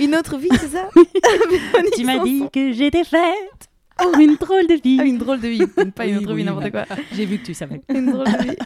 une 0.00 0.14
autre 0.14 0.36
vie, 0.36 0.48
c'est 0.60 0.68
ça? 0.68 0.88
Tu 1.96 2.04
m'as 2.04 2.18
dit 2.22 2.44
que 2.52 2.72
j'étais 2.72 3.04
faite 3.04 3.68
pour 3.96 4.14
une 4.18 4.36
drôle 4.36 4.66
de 4.66 4.74
vie. 4.74 4.98
Ah, 5.00 5.04
une 5.04 5.18
drôle 5.18 5.40
de 5.40 5.48
vie. 5.48 5.66
Pas 5.94 6.06
une 6.06 6.18
Oui, 6.18 6.24
autre 6.24 6.34
vie, 6.34 6.44
n'importe 6.44 6.70
quoi. 6.70 6.84
J'ai 7.12 7.24
vu 7.24 7.38
que 7.38 7.46
tu 7.46 7.54
savais. 7.54 7.80
Une 7.88 8.12
drôle 8.12 8.26
de 8.26 8.42
vie. 8.42 8.56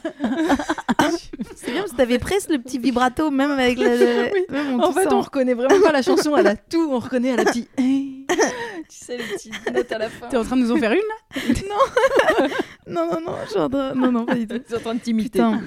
c'est 1.56 1.70
bien 1.72 1.80
parce 1.82 1.92
que 1.92 1.96
t'avais 1.96 2.18
presque 2.18 2.50
le 2.50 2.58
petit 2.58 2.78
vibrato, 2.78 3.30
même 3.30 3.50
avec 3.52 3.78
le. 3.78 3.84
le- 3.84 4.30
Oui. 4.32 4.40
même 4.50 4.80
En 4.80 4.92
fait, 4.92 5.12
on 5.12 5.20
reconnaît 5.20 5.54
vraiment 5.54 5.80
pas 5.80 5.92
la 5.92 6.02
chanson, 6.02 6.36
elle 6.36 6.46
a 6.48 6.56
tout, 6.56 6.88
on 6.90 6.98
reconnaît 6.98 7.28
elle 7.30 7.40
a 7.40 7.44
petit. 7.44 7.68
tu 8.88 8.96
sais, 8.96 9.16
les 9.16 9.24
petites 9.24 9.72
notes 9.72 9.92
à 9.92 9.98
la 9.98 10.08
fin. 10.08 10.28
T'es 10.28 10.36
en 10.36 10.44
train 10.44 10.56
de 10.56 10.62
nous 10.62 10.72
en 10.72 10.76
faire 10.76 10.92
une 10.92 10.98
là 10.98 11.36
Non, 12.88 13.06
non, 13.12 13.20
non, 13.20 13.32
je 13.44 13.50
suis 13.50 13.58
en 13.60 13.68
train- 13.68 13.94
Non, 13.94 14.12
non, 14.12 14.24
pas 14.26 14.34
du 14.34 14.46
tout. 14.46 14.58
T'es 14.58 14.76
en 14.76 14.80
train 14.80 14.94
de 14.94 15.00
t'imiter. 15.00 15.30
Putain. 15.38 15.60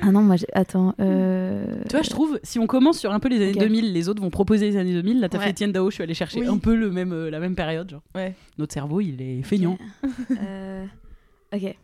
Ah 0.00 0.10
non, 0.10 0.22
moi, 0.22 0.36
attends. 0.54 0.94
Euh... 1.00 1.64
Tu 1.88 1.92
vois, 1.96 2.02
je 2.02 2.10
trouve, 2.10 2.40
si 2.42 2.58
on 2.58 2.66
commence 2.66 2.98
sur 2.98 3.12
un 3.12 3.20
peu 3.20 3.28
les 3.28 3.36
années 3.36 3.52
Ok. 3.54 3.58
2000, 3.60 3.92
les 3.92 4.08
autres 4.08 4.22
vont 4.22 4.30
proposer 4.30 4.70
les 4.70 4.76
années 4.76 4.92
2000. 4.94 5.20
Là, 5.20 5.28
t'as 5.28 5.38
Ouais. 5.38 5.44
fait 5.44 5.50
Etienne 5.50 5.72
Dao, 5.72 5.90
je 5.90 5.94
suis 5.94 6.02
allée 6.02 6.14
chercher 6.14 6.40
Oui. 6.40 6.46
un 6.48 6.58
peu 6.58 6.74
le 6.74 6.90
même, 6.90 7.12
euh, 7.12 7.30
la 7.30 7.38
même 7.38 7.54
période. 7.54 7.90
Genre. 7.90 8.00
Ouais. 8.14 8.34
Notre 8.58 8.72
cerveau, 8.72 9.00
il 9.00 9.20
est 9.20 9.42
feignant. 9.42 9.76
Euh, 10.42 10.84
Ok. 11.54 11.76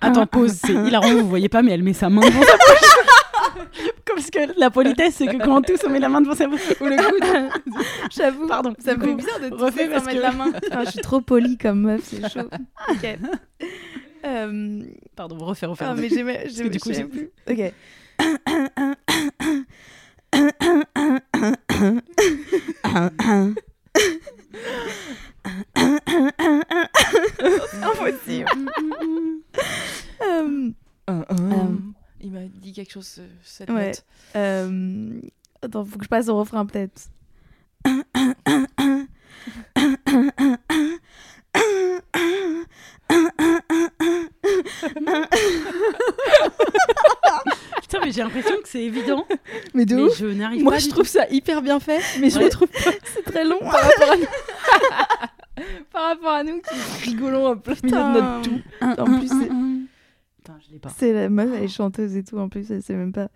Attends, 0.00 0.26
pause, 0.26 0.52
c'est 0.64 0.72
hilarant, 0.74 1.14
vous 1.14 1.28
voyez 1.28 1.48
pas, 1.48 1.62
mais 1.62 1.72
elle 1.72 1.82
met 1.82 1.92
sa 1.92 2.08
main 2.10 2.20
devant 2.20 2.42
sa 2.42 2.52
bouche. 2.52 3.23
Comme 4.04 4.16
parce 4.16 4.30
que 4.30 4.58
la 4.58 4.70
politesse, 4.70 5.14
c'est 5.16 5.26
que 5.26 5.36
quand 5.36 5.58
on 5.58 5.62
tousse, 5.62 5.80
on 5.86 5.90
met 5.90 5.98
la 6.00 6.08
main 6.08 6.20
devant 6.20 6.34
sa 6.34 6.46
bouche. 6.46 6.60
Ou 6.80 6.84
le 6.86 6.96
coude. 6.96 7.62
J'avoue. 8.10 8.46
Pardon, 8.46 8.74
Ça 8.78 8.96
me 8.96 9.02
fait 9.04 9.14
bizarre 9.14 9.40
de 9.40 9.48
tousser 9.50 9.84
sans 9.86 10.04
mettre 10.04 10.08
que- 10.10 10.16
la 10.18 10.32
main. 10.32 10.52
Je 10.84 10.90
suis 10.90 11.00
trop 11.00 11.20
polie 11.20 11.56
comme 11.58 11.80
meuf, 11.82 12.02
c'est 12.04 12.28
chaud. 12.28 12.48
Ok. 12.90 13.18
Euh... 14.26 14.82
Pardon, 15.16 15.36
refaire, 15.38 15.70
refaire. 15.70 15.88
Ah, 15.90 15.94
mais 15.94 16.08
j'aimais, 16.08 16.44
que 16.44 16.50
j'aimais, 16.50 16.70
du 16.70 16.80
coup, 16.80 16.92
j'ai- 16.92 17.04
plus. 17.04 17.30
Ok. 17.50 17.72
Impossible. 27.82 28.48
Euh, 30.22 30.70
Euh, 31.10 31.22
Il 32.24 32.32
m'a 32.32 32.40
dit 32.46 32.72
quelque 32.72 32.90
chose, 32.92 33.20
cette 33.44 33.68
Ouais. 33.70 33.88
note. 33.88 34.04
euh, 34.36 35.20
Attends, 35.62 35.84
faut 35.84 35.98
que 35.98 36.04
je 36.04 36.08
passe 36.08 36.28
au 36.28 36.36
refrain 36.36 36.64
peut-être. 36.66 37.08
Putain, 47.80 47.98
mais 48.04 48.12
j'ai 48.12 48.22
l'impression 48.22 48.56
que 48.62 48.68
c'est 48.68 48.82
évident. 48.82 49.26
Mais 49.74 49.84
de 49.84 49.96
Mais 49.96 50.02
ouf. 50.02 50.18
je 50.18 50.26
n'arrive 50.26 50.62
Moi, 50.62 50.72
pas. 50.74 50.78
je 50.78 50.88
trouve 50.88 51.06
ça 51.06 51.26
hyper 51.30 51.62
bien 51.62 51.80
fait, 51.80 52.00
mais 52.20 52.30
je 52.30 52.38
retrouve 52.38 52.68
pas 52.68 52.90
C'est 53.14 53.22
très 53.24 53.44
long. 53.44 53.58
par 53.60 53.72
rapport 53.80 54.10
à 54.12 54.16
nous. 54.16 54.26
par 55.92 56.02
rapport 56.08 56.32
à 56.32 56.44
nous 56.44 56.60
qui 56.60 57.10
rigolons 57.10 57.46
à 57.48 57.56
plein 57.56 57.74
milieu 57.82 57.96
de 57.96 58.20
notre 58.20 58.42
tout. 58.42 58.60
En 58.80 59.18
plus, 59.18 59.28
c'est- 59.28 59.50
pas. 60.84 60.94
C'est 60.96 61.12
la 61.12 61.28
meuf, 61.28 61.48
elle 61.56 61.64
est 61.64 61.68
chanteuse 61.68 62.16
et 62.16 62.22
tout 62.24 62.38
en 62.38 62.48
plus, 62.48 62.70
elle 62.70 62.82
sait 62.82 62.94
même 62.94 63.12
pas. 63.12 63.28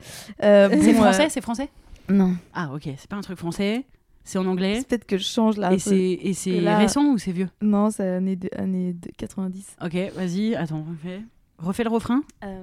Euh, 0.43 0.69
C'est 0.71 0.93
bon, 0.93 1.01
français, 1.03 1.27
euh, 1.27 1.29
c'est 1.31 1.41
français 1.41 1.69
Non. 2.09 2.35
Ah, 2.55 2.71
ok, 2.75 2.83
c'est 2.97 3.09
pas 3.09 3.17
un 3.17 3.21
truc 3.23 3.39
français. 3.39 3.85
C'est 4.25 4.39
en 4.39 4.47
anglais. 4.47 4.77
C'est 4.81 4.89
peut-être 4.89 5.07
que 5.07 5.17
je 5.17 5.25
change 5.25 5.57
là. 5.57 5.73
Et 5.73 5.79
c'est 5.79 6.61
là- 6.61 6.77
récent 6.79 7.05
ou 7.13 7.19
c'est 7.19 7.33
vieux 7.33 7.49
Non, 7.63 7.91
c'est 7.91 8.07
année, 8.07 8.37
de, 8.37 8.51
année 8.57 8.93
de 8.93 9.11
90. 9.17 9.77
Ok, 9.83 9.97
vas-y, 10.15 10.55
attends, 10.55 10.85
refais. 10.89 11.23
Refais 11.59 11.85
le 11.85 11.91
refrain. 11.91 12.23
Euh, 12.45 12.63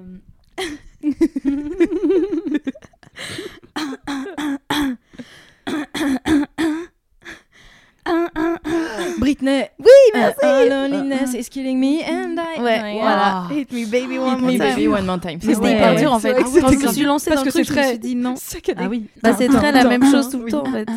Britney. 9.18 9.64
Oui, 9.78 9.86
merci. 10.14 10.36
Uh, 10.42 10.68
loneliness 10.68 11.34
is 11.34 11.48
killing 11.48 11.78
me 11.80 12.02
and 12.02 12.36
I. 12.38 12.60
Ouais, 12.60 12.98
voilà. 13.00 13.48
Hit 13.50 13.72
me 13.72 13.84
baby 13.86 14.18
one 14.18 14.36
Hit 14.36 14.40
more 14.40 14.52
me 14.52 14.58
time. 14.58 14.68
baby 14.74 14.88
one 14.88 15.06
more 15.06 15.20
time. 15.20 15.38
C'était 15.40 15.56
Ouais, 15.56 15.72
hyper 15.72 15.94
ouais. 15.94 16.00
dur 16.00 16.12
en 16.12 16.18
fait. 16.18 16.28
C'est 16.28 16.34
vrai 16.34 16.42
que 16.42 16.48
Quand 16.48 16.68
c'était 16.70 16.82
je 16.82 16.86
me 16.88 16.92
suis 16.92 17.04
lancée 17.04 17.30
Parce 17.30 17.40
dans 17.40 17.44
le 17.46 17.50
que 17.50 17.56
c'est 17.56 17.64
truc, 17.64 17.68
je 17.68 17.72
me 17.72 17.78
très 17.82 17.88
suis 17.90 17.98
dit 17.98 18.14
non. 18.16 18.34
Ah 18.78 18.86
oui. 18.90 19.04
Bah, 19.22 19.30
c'est 19.36 19.48
très 19.48 19.72
la 19.72 19.84
même 19.84 20.04
chose 20.10 20.28
tout 20.30 20.38
le 20.38 20.44
Oui. 20.44 20.50
temps 20.50 20.64
en 20.66 20.72
fait. 20.72 20.88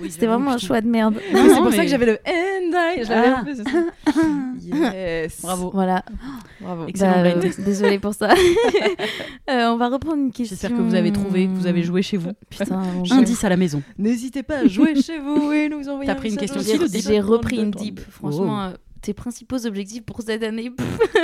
Oui, 0.00 0.10
C'était 0.10 0.26
vraiment 0.26 0.52
un 0.52 0.58
choix 0.58 0.80
de 0.80 0.88
merde. 0.88 1.14
Oui, 1.32 1.40
c'est 1.48 1.56
pour 1.60 1.72
ça 1.72 1.82
que 1.82 1.88
j'avais 1.88 2.06
le 2.06 2.18
and 2.26 2.72
I. 2.74 3.04
Je 3.04 3.08
l'avais 3.10 3.28
Ah. 3.28 3.40
un 3.40 3.44
peu. 3.44 3.52
Yes. 4.60 5.40
Bravo. 5.42 5.70
Voilà. 5.72 6.04
Bravo. 6.60 6.86
Excellent 6.88 7.22
Bah, 7.22 7.48
désolée 7.58 7.98
pour 7.98 8.14
ça. 8.14 8.28
Euh, 9.50 9.70
on 9.70 9.76
va 9.78 9.88
reprendre 9.88 10.18
une 10.18 10.30
question. 10.30 10.56
J'espère 10.60 10.76
que 10.76 10.82
vous 10.82 10.94
avez 10.94 11.10
trouvé, 11.10 11.46
que 11.46 11.50
vous 11.52 11.66
avez 11.66 11.82
joué 11.82 12.02
chez 12.02 12.18
vous. 12.18 12.32
Putain. 12.50 12.82
Indice 13.10 13.42
à 13.44 13.48
la 13.48 13.56
maison. 13.56 13.82
N'hésitez 13.96 14.42
pas 14.42 14.58
à 14.58 14.66
jouer 14.66 14.94
chez 15.00 15.18
vous 15.18 15.50
et 15.52 15.70
nous 15.70 15.88
envoyer 15.88 16.06
T'as 16.06 16.14
pris 16.16 16.28
une 16.30 16.36
question 16.36 16.60
J'ai 16.60 16.76
le 16.76 16.86
06 17.48 17.54
j'ai 17.56 17.60
repris 17.60 17.66
une 17.66 17.70
32. 17.72 17.84
deep. 17.84 18.00
Franchement, 18.10 18.62
euh, 18.64 18.72
tes 19.02 19.14
principaux 19.14 19.66
objectifs 19.66 20.04
pour 20.04 20.22
cette 20.22 20.42
année. 20.42 20.70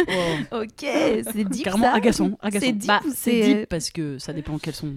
Wow. 0.07 0.63
ok, 0.63 0.69
c'est 0.81 1.45
deep 1.45 1.65
Carrément 1.65 1.85
ça. 1.87 1.95
agaçant. 1.95 2.39
agaçant. 2.43 2.67
C'est 2.67 2.73
deep 2.73 2.87
Bah, 2.89 3.01
c'est 3.15 3.41
deep 3.61 3.67
parce 3.69 3.91
que 3.91 4.19
ça 4.19 4.33
dépend 4.33 4.59
quels 4.59 4.75
sont. 4.75 4.95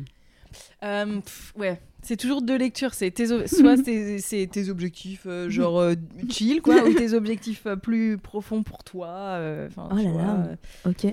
Euh, 0.83 1.19
pff, 1.21 1.53
ouais, 1.57 1.79
c'est 2.01 2.17
toujours 2.17 2.41
deux 2.41 2.57
lectures. 2.57 2.93
C'est 2.93 3.11
soit 3.47 3.77
c'est 4.19 4.47
tes 4.51 4.69
objectifs 4.69 5.23
euh, 5.27 5.49
genre 5.49 5.79
euh, 5.79 5.95
chill 6.29 6.61
quoi, 6.61 6.83
ou 6.87 6.93
tes 6.93 7.13
objectifs 7.13 7.65
euh, 7.67 7.75
plus 7.75 8.17
profonds 8.17 8.63
pour 8.63 8.83
toi. 8.83 9.07
euh, 9.07 9.69
Oh 9.77 9.95
là 9.95 10.03
vois, 10.03 10.21
là. 10.21 10.47
euh. 10.85 10.89
Ok. 10.89 11.07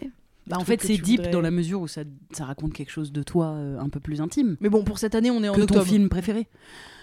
Bah, 0.46 0.56
en 0.58 0.64
fait, 0.64 0.82
c'est 0.82 0.98
deep 0.98 1.18
voudrais. 1.20 1.30
dans 1.32 1.40
la 1.40 1.50
mesure 1.50 1.80
où 1.80 1.88
ça, 1.88 2.02
ça 2.32 2.44
raconte 2.44 2.74
quelque 2.74 2.90
chose 2.90 3.12
de 3.12 3.22
toi 3.22 3.46
euh, 3.52 3.78
un 3.78 3.88
peu 3.88 3.98
plus 4.00 4.20
intime 4.20 4.56
Mais 4.60 4.68
bon, 4.68 4.84
pour 4.84 4.98
cette 4.98 5.14
année, 5.14 5.30
on 5.30 5.42
est 5.42 5.48
en 5.48 5.54
que 5.54 5.62
ton 5.62 5.82
film 5.82 6.08
préféré. 6.10 6.48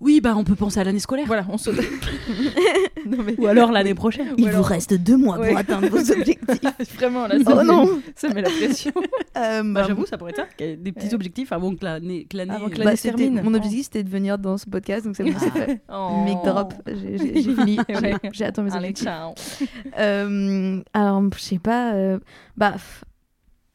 Oui, 0.00 0.20
bah 0.20 0.34
on 0.36 0.44
peut 0.44 0.54
penser 0.54 0.78
à 0.78 0.84
l'année 0.84 1.00
scolaire. 1.00 1.26
Voilà, 1.26 1.44
on 1.50 1.58
saute. 1.58 1.74
non 3.06 3.18
mais 3.24 3.34
Ou 3.36 3.46
alors 3.48 3.72
l'année 3.72 3.94
prochaine. 3.94 4.28
Il 4.38 4.48
Ou 4.48 4.52
vous 4.52 4.62
reste 4.62 4.94
deux 4.94 5.16
mois 5.16 5.38
Ouais. 5.40 5.48
pour 5.48 5.58
atteindre 5.58 5.88
vos 5.88 5.98
objectifs. 6.12 6.94
vraiment 6.94 7.26
là, 7.26 7.34
ça, 7.42 7.50
Oh 7.52 7.56
met- 7.56 7.64
non. 7.64 8.00
ça 8.14 8.28
met 8.28 8.42
la 8.42 8.48
pression. 8.50 8.92
Euh, 9.36 9.62
Bah, 9.64 9.80
bah, 9.80 9.84
j'avoue, 9.88 10.06
ça 10.06 10.16
pourrait 10.16 10.30
être 10.30 10.36
ça. 10.36 10.46
Des 10.76 10.92
petits 10.92 11.08
Ouais. 11.08 11.14
objectifs 11.14 11.50
avant 11.50 11.74
que 11.74 11.84
l'année. 11.84 12.26
que 12.30 12.36
l'année- 12.36 12.52
Avant 12.54 12.66
que 12.68 12.76
l'année 12.78 12.84
bah, 12.92 12.96
se 12.96 13.02
termine. 13.08 13.42
Mon 13.42 13.54
objectif 13.54 13.84
c'était 13.84 14.04
de 14.04 14.08
venir 14.08 14.38
dans 14.38 14.56
ce 14.56 14.66
podcast, 14.66 15.04
donc 15.04 15.16
c'est 15.16 15.24
bon, 15.24 15.32
c'est 15.36 15.50
fait. 15.50 15.80
Oh. 15.92 16.22
Mic 16.24 16.38
drop, 16.44 16.74
j'ai 16.86 17.42
fini, 17.42 17.78
j'ai- 18.32 18.44
atteint 18.44 18.62
mes 18.62 18.70
Allez, 18.72 18.90
objectifs. 18.90 19.04
ciao. 19.04 19.34
Euh, 19.98 20.80
alors, 20.94 21.22
je 21.34 21.40
sais 21.40 21.58
pas. 21.58 21.94
euh, 21.94 22.18
bah, 22.56 22.74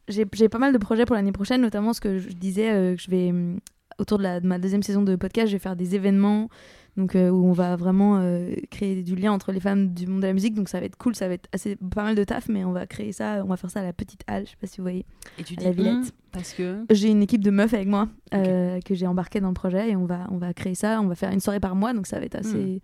j'ai 0.08 0.24
pas 0.48 0.58
mal 0.58 0.72
de 0.72 0.78
projets 0.78 1.04
pour 1.04 1.16
l'année 1.16 1.32
prochaine, 1.32 1.60
notamment 1.60 1.92
ce 1.92 2.00
que 2.00 2.18
je 2.18 2.28
disais 2.28 2.70
euh, 2.72 2.94
que 2.96 3.02
je 3.02 3.10
vais 3.10 3.30
hum, 3.30 3.58
autour 3.98 4.18
de, 4.18 4.22
la, 4.22 4.40
de 4.40 4.46
ma 4.46 4.58
deuxième 4.58 4.82
saison 4.82 5.02
de 5.02 5.16
podcast, 5.16 5.48
je 5.48 5.52
vais 5.52 5.58
faire 5.60 5.76
des 5.76 5.94
événements. 5.94 6.48
Donc, 6.96 7.16
euh, 7.16 7.28
où 7.28 7.44
on 7.44 7.52
va 7.52 7.74
vraiment 7.74 8.18
euh, 8.18 8.54
créer 8.70 9.02
du 9.02 9.16
lien 9.16 9.32
entre 9.32 9.50
les 9.50 9.58
femmes 9.58 9.92
du 9.92 10.06
monde 10.06 10.20
de 10.20 10.28
la 10.28 10.32
musique. 10.32 10.54
Donc, 10.54 10.68
ça 10.68 10.78
va 10.78 10.86
être 10.86 10.96
cool, 10.96 11.16
ça 11.16 11.26
va 11.26 11.34
être 11.34 11.48
assez, 11.52 11.74
pas 11.76 12.04
mal 12.04 12.14
de 12.14 12.22
taf, 12.22 12.48
mais 12.48 12.64
on 12.64 12.70
va 12.70 12.86
créer 12.86 13.10
ça, 13.10 13.42
on 13.44 13.48
va 13.48 13.56
faire 13.56 13.70
ça 13.70 13.80
à 13.80 13.82
la 13.82 13.92
petite 13.92 14.20
halle, 14.28 14.44
je 14.44 14.50
sais 14.50 14.56
pas 14.60 14.68
si 14.68 14.76
vous 14.76 14.84
voyez. 14.84 15.04
Et 15.38 15.42
tu 15.42 15.54
à 15.54 15.56
dis 15.56 15.64
la 15.64 15.70
Villette. 15.72 15.94
hum, 15.94 16.04
parce 16.30 16.52
que. 16.52 16.84
J'ai 16.90 17.08
une 17.10 17.22
équipe 17.22 17.42
de 17.42 17.50
meufs 17.50 17.74
avec 17.74 17.88
moi 17.88 18.08
euh, 18.32 18.78
que 18.80 18.94
j'ai 18.94 19.08
embarqué 19.08 19.40
dans 19.40 19.48
le 19.48 19.54
projet 19.54 19.90
et 19.90 19.96
on 19.96 20.06
va, 20.06 20.28
on 20.30 20.38
va 20.38 20.54
créer 20.54 20.76
ça. 20.76 21.00
On 21.00 21.08
va 21.08 21.16
faire 21.16 21.32
une 21.32 21.40
soirée 21.40 21.58
par 21.58 21.74
mois, 21.74 21.94
donc 21.94 22.06
ça 22.06 22.20
va 22.20 22.26
être 22.26 22.36
assez, 22.36 22.80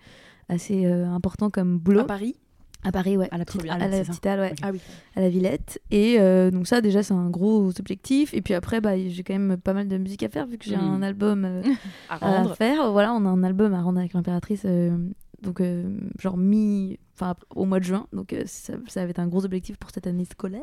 assez 0.48 0.86
euh, 0.86 1.06
important 1.06 1.48
comme 1.48 1.78
boulot. 1.78 2.00
À 2.00 2.04
Paris 2.04 2.34
À 2.82 2.92
Paris, 2.92 3.16
ouais. 3.18 3.28
À 3.30 3.36
la 3.38 3.44
petite 3.44 3.62
bien. 3.62 3.74
à 3.74 3.88
la 3.88 4.04
petite 4.04 4.24
halle, 4.24 4.40
ouais. 4.40 4.54
Ah 4.62 4.70
oui. 4.72 4.80
À 5.14 5.20
la 5.20 5.28
Villette. 5.28 5.80
Et 5.90 6.16
euh, 6.18 6.50
donc 6.50 6.66
ça, 6.66 6.80
déjà, 6.80 7.02
c'est 7.02 7.12
un 7.12 7.28
gros 7.28 7.68
objectif. 7.78 8.32
Et 8.32 8.40
puis 8.40 8.54
après, 8.54 8.80
bah, 8.80 8.92
j'ai 8.96 9.22
quand 9.22 9.34
même 9.38 9.58
pas 9.58 9.74
mal 9.74 9.86
de 9.86 9.98
musique 9.98 10.22
à 10.22 10.28
faire 10.30 10.46
vu 10.46 10.56
que 10.56 10.64
j'ai 10.64 10.76
Mm. 10.76 10.80
un 10.80 11.02
album 11.02 11.44
euh, 11.44 11.62
À 12.08 12.40
à 12.40 12.48
faire. 12.54 12.90
Voilà, 12.92 13.12
on 13.12 13.24
a 13.26 13.28
un 13.28 13.42
album 13.42 13.74
à 13.74 13.82
rendre 13.82 13.98
avec 13.98 14.14
l'impératrice. 14.14 14.62
euh, 14.64 14.96
donc, 15.42 15.62
genre 16.18 16.36
mi... 16.36 16.98
Enfin, 17.14 17.34
au 17.54 17.64
mois 17.66 17.80
de 17.80 17.84
juin. 17.84 18.06
Donc, 18.14 18.34
ça, 18.46 18.74
ça 18.88 19.04
va 19.04 19.10
être 19.10 19.18
un 19.18 19.26
gros 19.26 19.44
objectif 19.44 19.76
pour 19.78 19.90
cette 19.90 20.06
année 20.06 20.24
scolaire. 20.24 20.62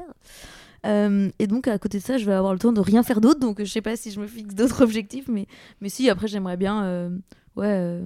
Et 0.86 1.47
donc, 1.47 1.68
à 1.68 1.78
côté 1.78 1.97
de 1.99 2.03
ça, 2.03 2.18
je 2.18 2.26
vais 2.26 2.34
avoir 2.34 2.53
le 2.53 2.59
temps 2.59 2.72
de 2.74 2.80
rien 2.82 3.03
faire 3.03 3.22
d'autre. 3.22 3.39
Donc, 3.39 3.59
je 3.59 3.65
sais 3.72 3.82
pas 3.82 3.95
si 3.95 4.09
je 4.11 4.20
me 4.20 4.26
fixe 4.28 4.55
d'autres 4.55 4.82
objectifs. 4.84 5.28
Mais, 5.28 5.45
mais 5.82 5.89
si, 5.89 6.09
après, 6.09 6.28
j'aimerais 6.28 6.57
bien... 6.57 7.11
ouais... 7.55 8.01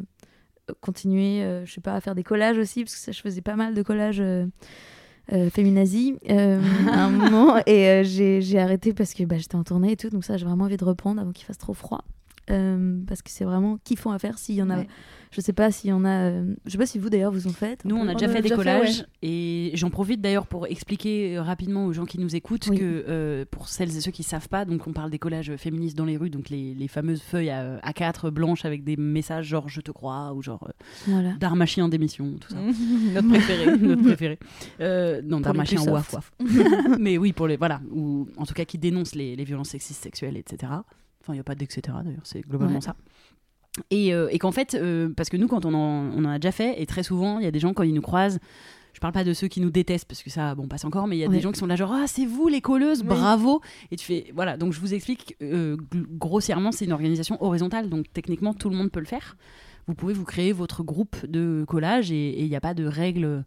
continuer, 0.80 1.44
euh, 1.44 1.66
je 1.66 1.74
sais 1.74 1.82
pas, 1.82 1.94
à 1.94 2.02
faire 2.02 2.16
des 2.16 2.24
collages 2.24 2.58
aussi, 2.58 2.84
parce 2.84 2.96
que 2.96 3.00
ça, 3.02 3.12
je 3.12 3.22
faisais 3.22 3.42
pas 3.42 3.56
mal 3.56 3.74
de 3.74 3.82
collages 3.82 4.22
euh, 4.22 4.46
euh, 5.34 5.50
féminazie 5.50 6.18
euh, 6.30 6.62
à 6.92 7.06
un 7.06 7.10
moment, 7.12 7.58
et 7.66 8.04
j'ai 8.04 8.42
j'ai 8.42 8.60
arrêté 8.60 8.94
parce 8.94 9.14
que 9.14 9.24
bah, 9.24 9.38
j'étais 9.38 9.56
en 9.56 9.64
tournée 9.64 9.92
et 9.94 9.98
tout, 9.98 10.10
donc 10.10 10.24
ça, 10.24 10.38
j'ai 10.38 10.46
vraiment 10.46 10.66
envie 10.66 10.78
de 10.78 10.86
reprendre 10.86 11.22
avant 11.22 11.32
qu'il 11.32 11.46
fasse 11.46 11.58
trop 11.58 11.74
froid. 11.74 12.04
Euh, 12.52 12.99
parce 13.08 13.22
que 13.22 13.32
c'est 13.32 13.45
vraiment 13.45 13.78
kiffant 13.84 14.12
à 14.12 14.20
faire. 14.20 14.38
S'il 14.38 14.56
y 14.56 14.62
en 14.62 14.70
a, 14.70 14.80
Ouais. 14.80 14.88
je 15.32 15.39
sais 15.41 15.54
pas 15.54 15.72
s'il 15.72 15.89
y 15.89 15.93
en 15.93 16.04
a, 16.06 16.10
euh, 16.30 16.54
je 16.66 16.72
sais 16.72 16.78
pas 16.78 16.86
si 16.86 16.99
vous 16.99 17.10
d'ailleurs 17.10 17.32
vous 17.32 17.47
en 17.47 17.52
faites. 17.54 17.86
Nous, 17.86 17.95
on 17.95 18.08
a 18.08 18.14
déjà 18.14 18.28
fait 18.28 18.41
des 18.41 18.49
déjà 18.49 18.56
fait, 18.56 18.62
collages 18.62 19.06
et 19.22 19.72
j'en 19.76 19.89
profite 19.89 20.20
d'ailleurs 20.22 20.47
pour 20.47 20.68
expliquer 20.68 21.38
euh, 21.38 21.41
rapidement 21.41 21.86
aux 21.86 21.93
gens 21.93 22.06
qui 22.06 22.20
nous 22.20 22.36
écoutent 22.36 22.68
Oui. 22.70 22.78
que 22.78 23.06
euh, 23.08 23.45
pour 23.49 23.70
celles 23.70 23.95
et 23.95 24.02
ceux 24.02 24.12
qui 24.12 24.24
savent 24.24 24.49
pas, 24.49 24.66
donc 24.66 24.86
on 24.88 24.91
parle 24.93 25.10
des 25.12 25.20
collages 25.20 25.56
féministes 25.56 25.97
dans 25.97 26.06
les 26.06 26.18
rues, 26.18 26.30
donc 26.30 26.49
les, 26.49 26.74
les 26.74 26.88
fameuses 26.88 27.22
feuilles 27.22 27.49
à, 27.52 27.78
A4 27.80 28.30
blanches 28.32 28.66
avec 28.66 28.84
des 28.84 28.97
messages 28.97 29.45
genre 29.47 29.70
je 29.70 29.80
te 29.82 29.91
crois 29.91 30.34
ou 30.34 30.41
genre 30.41 30.68
euh, 30.68 30.72
Voilà. 31.08 31.32
Darmachien 31.39 31.88
démission, 31.89 32.34
tout 32.39 32.49
ça. 32.49 32.58
Notre 33.14 33.28
préféré. 33.30 33.78
Notre 33.82 34.04
préféré. 34.04 34.39
Euh, 34.82 35.22
non, 35.24 35.39
Darmachien 35.39 35.82
waf 35.84 36.12
waf. 36.14 36.32
Mais 36.99 37.18
oui, 37.18 37.32
pour 37.34 37.47
les 37.47 37.56
voilà, 37.58 37.80
ou 37.91 38.28
en 38.38 38.45
tout 38.45 38.54
cas 38.54 38.66
qui 38.66 38.78
dénoncent 38.78 39.16
les, 39.16 39.36
les 39.36 39.43
violences 39.43 39.70
sexistes, 39.70 40.04
sexuelles, 40.04 40.36
etc. 40.38 40.72
Enfin, 41.22 41.34
il 41.34 41.38
n'y 41.38 41.40
a 41.42 41.44
pas 41.44 41.56
d'etc. 41.56 41.80
d'ailleurs, 41.84 42.04
c'est 42.24 42.42
globalement 42.42 42.76
Ouais. 42.76 42.82
ça. 42.82 42.96
Et, 43.90 44.14
euh, 44.14 44.28
et 44.32 44.38
qu'en 44.40 44.52
fait, 44.52 44.74
euh, 44.76 45.10
parce 45.16 45.30
que 45.30 45.38
nous, 45.38 45.48
quand 45.48 45.66
on 45.66 45.74
en, 45.74 46.12
on 46.18 46.26
en 46.26 46.30
a 46.30 46.40
déjà 46.40 46.52
fait, 46.52 46.82
et 46.82 46.86
très 46.86 47.04
souvent, 47.04 47.40
il 47.40 47.46
y 47.46 47.48
a 47.48 47.52
des 47.52 47.60
gens, 47.60 47.74
quand 47.74 47.84
ils 47.84 47.94
nous 47.94 48.02
croisent, 48.02 48.40
je 48.94 49.00
parle 49.00 49.14
pas 49.14 49.24
de 49.24 49.32
ceux 49.34 49.48
qui 49.48 49.62
nous 49.62 49.70
détestent, 49.72 50.06
parce 50.06 50.22
que 50.22 50.30
ça, 50.30 50.56
bon, 50.56 50.68
passe 50.68 50.84
encore, 50.84 51.08
mais 51.08 51.16
il 51.16 51.20
y 51.20 51.24
a 51.24 51.28
Ouais. 51.30 51.36
des 51.36 51.42
gens 51.42 51.52
qui 51.54 51.60
sont 51.60 51.68
là, 51.68 51.78
genre, 51.78 51.94
ah, 51.94 52.06
c'est 52.08 52.26
vous 52.26 52.50
les 52.50 52.60
colleuses, 52.60 53.02
Oui. 53.02 53.08
bravo 53.08 53.62
Et 53.92 53.96
tu 53.96 54.06
fais, 54.06 54.32
voilà, 54.36 54.58
donc 54.58 54.74
je 54.74 54.80
vous 54.82 54.94
explique, 54.94 55.38
euh, 55.42 55.78
grossièrement, 55.94 56.74
c'est 56.74 56.84
une 56.86 56.92
organisation 56.92 57.42
horizontale, 57.42 57.90
donc 57.90 58.08
techniquement, 58.12 58.54
tout 58.54 58.70
le 58.70 58.76
monde 58.76 58.92
peut 58.92 59.00
le 59.00 59.06
faire. 59.06 59.38
Vous 59.88 59.96
pouvez 59.96 60.14
vous 60.14 60.26
créer 60.26 60.52
votre 60.52 60.84
groupe 60.84 61.16
de 61.26 61.64
collage, 61.68 62.12
et 62.12 62.16
et 62.32 62.44
il 62.44 62.50
n'y 62.50 62.56
a 62.58 62.62
pas 62.62 62.74
de 62.74 62.86
règles 62.86 63.46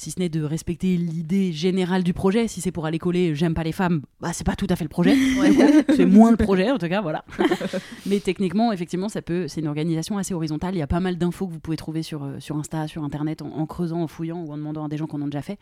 si 0.00 0.10
ce 0.10 0.18
n'est 0.18 0.30
de 0.30 0.42
respecter 0.42 0.96
l'idée 0.96 1.52
générale 1.52 2.02
du 2.02 2.14
projet. 2.14 2.48
Si 2.48 2.62
c'est 2.62 2.72
pour 2.72 2.86
aller 2.86 2.98
coller 2.98 3.34
j'aime 3.34 3.52
pas 3.52 3.64
les 3.64 3.72
femmes, 3.72 4.00
bah 4.22 4.30
c'est 4.32 4.46
pas 4.46 4.56
tout 4.56 4.66
à 4.70 4.76
fait 4.76 4.84
le 4.84 4.88
projet. 4.88 5.14
c'est 5.94 6.06
moins 6.06 6.30
le 6.30 6.38
projet 6.38 6.70
en 6.70 6.78
tout 6.78 6.88
cas, 6.88 7.02
voilà. 7.02 7.22
Mais 8.06 8.18
techniquement, 8.18 8.72
effectivement, 8.72 9.10
ça 9.10 9.20
peut. 9.20 9.46
C'est 9.46 9.60
une 9.60 9.68
organisation 9.68 10.16
assez 10.16 10.32
horizontale. 10.32 10.74
Il 10.74 10.78
y 10.78 10.82
a 10.82 10.86
pas 10.86 11.00
mal 11.00 11.18
d'infos 11.18 11.46
que 11.46 11.52
vous 11.52 11.60
pouvez 11.60 11.76
trouver 11.76 12.02
sur 12.02 12.24
euh, 12.24 12.40
sur 12.40 12.56
Insta, 12.56 12.88
sur 12.88 13.04
Internet, 13.04 13.42
en, 13.42 13.48
en 13.48 13.66
creusant, 13.66 14.00
en 14.00 14.06
fouillant 14.06 14.42
ou 14.42 14.52
en 14.52 14.56
demandant 14.56 14.86
à 14.86 14.88
des 14.88 14.96
gens 14.96 15.06
qui 15.06 15.16
en 15.16 15.20
ont 15.20 15.26
déjà 15.26 15.42
fait. 15.42 15.58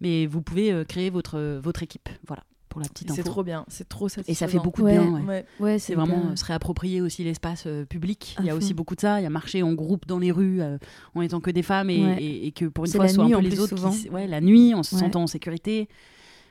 Mais 0.00 0.24
vous 0.24 0.40
pouvez 0.40 0.72
euh, 0.72 0.84
créer 0.84 1.10
votre 1.10 1.58
votre 1.62 1.82
équipe, 1.82 2.08
voilà, 2.26 2.44
pour 2.74 2.82
la 2.82 2.88
petite 2.88 3.12
C'est 3.12 3.22
trop 3.22 3.44
bien, 3.44 3.64
c'est 3.68 3.88
trop 3.88 4.08
satisfaisant. 4.08 4.32
Et 4.32 4.34
ça 4.34 4.48
fait 4.48 4.58
beaucoup 4.58 4.80
de 4.80 4.86
Ouais. 4.86 4.98
bien. 4.98 5.44
ouais. 5.60 5.78
C'est 5.78 5.94
vraiment 5.94 6.30
euh, 6.32 6.34
se 6.36 6.44
réapproprier 6.44 7.00
aussi 7.00 7.22
l'espace 7.22 7.64
euh, 7.68 7.84
public. 7.84 8.34
Il 8.40 8.46
y 8.46 8.50
a 8.50 8.56
aussi 8.56 8.74
beaucoup 8.74 8.96
de 8.96 9.00
ça. 9.00 9.20
Il 9.20 9.22
y 9.22 9.26
a 9.26 9.30
marcher 9.30 9.62
en 9.62 9.72
groupe 9.74 10.06
dans 10.08 10.18
les 10.18 10.32
rues 10.32 10.60
euh, 10.60 10.76
en 11.14 11.22
étant 11.22 11.38
que 11.38 11.52
des 11.52 11.62
femmes 11.62 11.88
et, 11.88 12.02
Ouais. 12.04 12.20
et- 12.20 12.46
et 12.48 12.50
que 12.50 12.64
pour 12.64 12.84
une 12.84 12.90
fois 12.90 13.06
soit 13.06 13.22
un 13.22 13.26
nuit, 13.28 13.32
peu 13.32 13.38
en 13.38 13.42
les 13.42 13.60
autres 13.60 13.90
qui. 13.92 14.10
Ouais, 14.10 14.26
la 14.26 14.40
nuit 14.40 14.74
en 14.74 14.82
se 14.82 14.96
sentant 14.98 15.22
en 15.22 15.26
sécurité. 15.28 15.88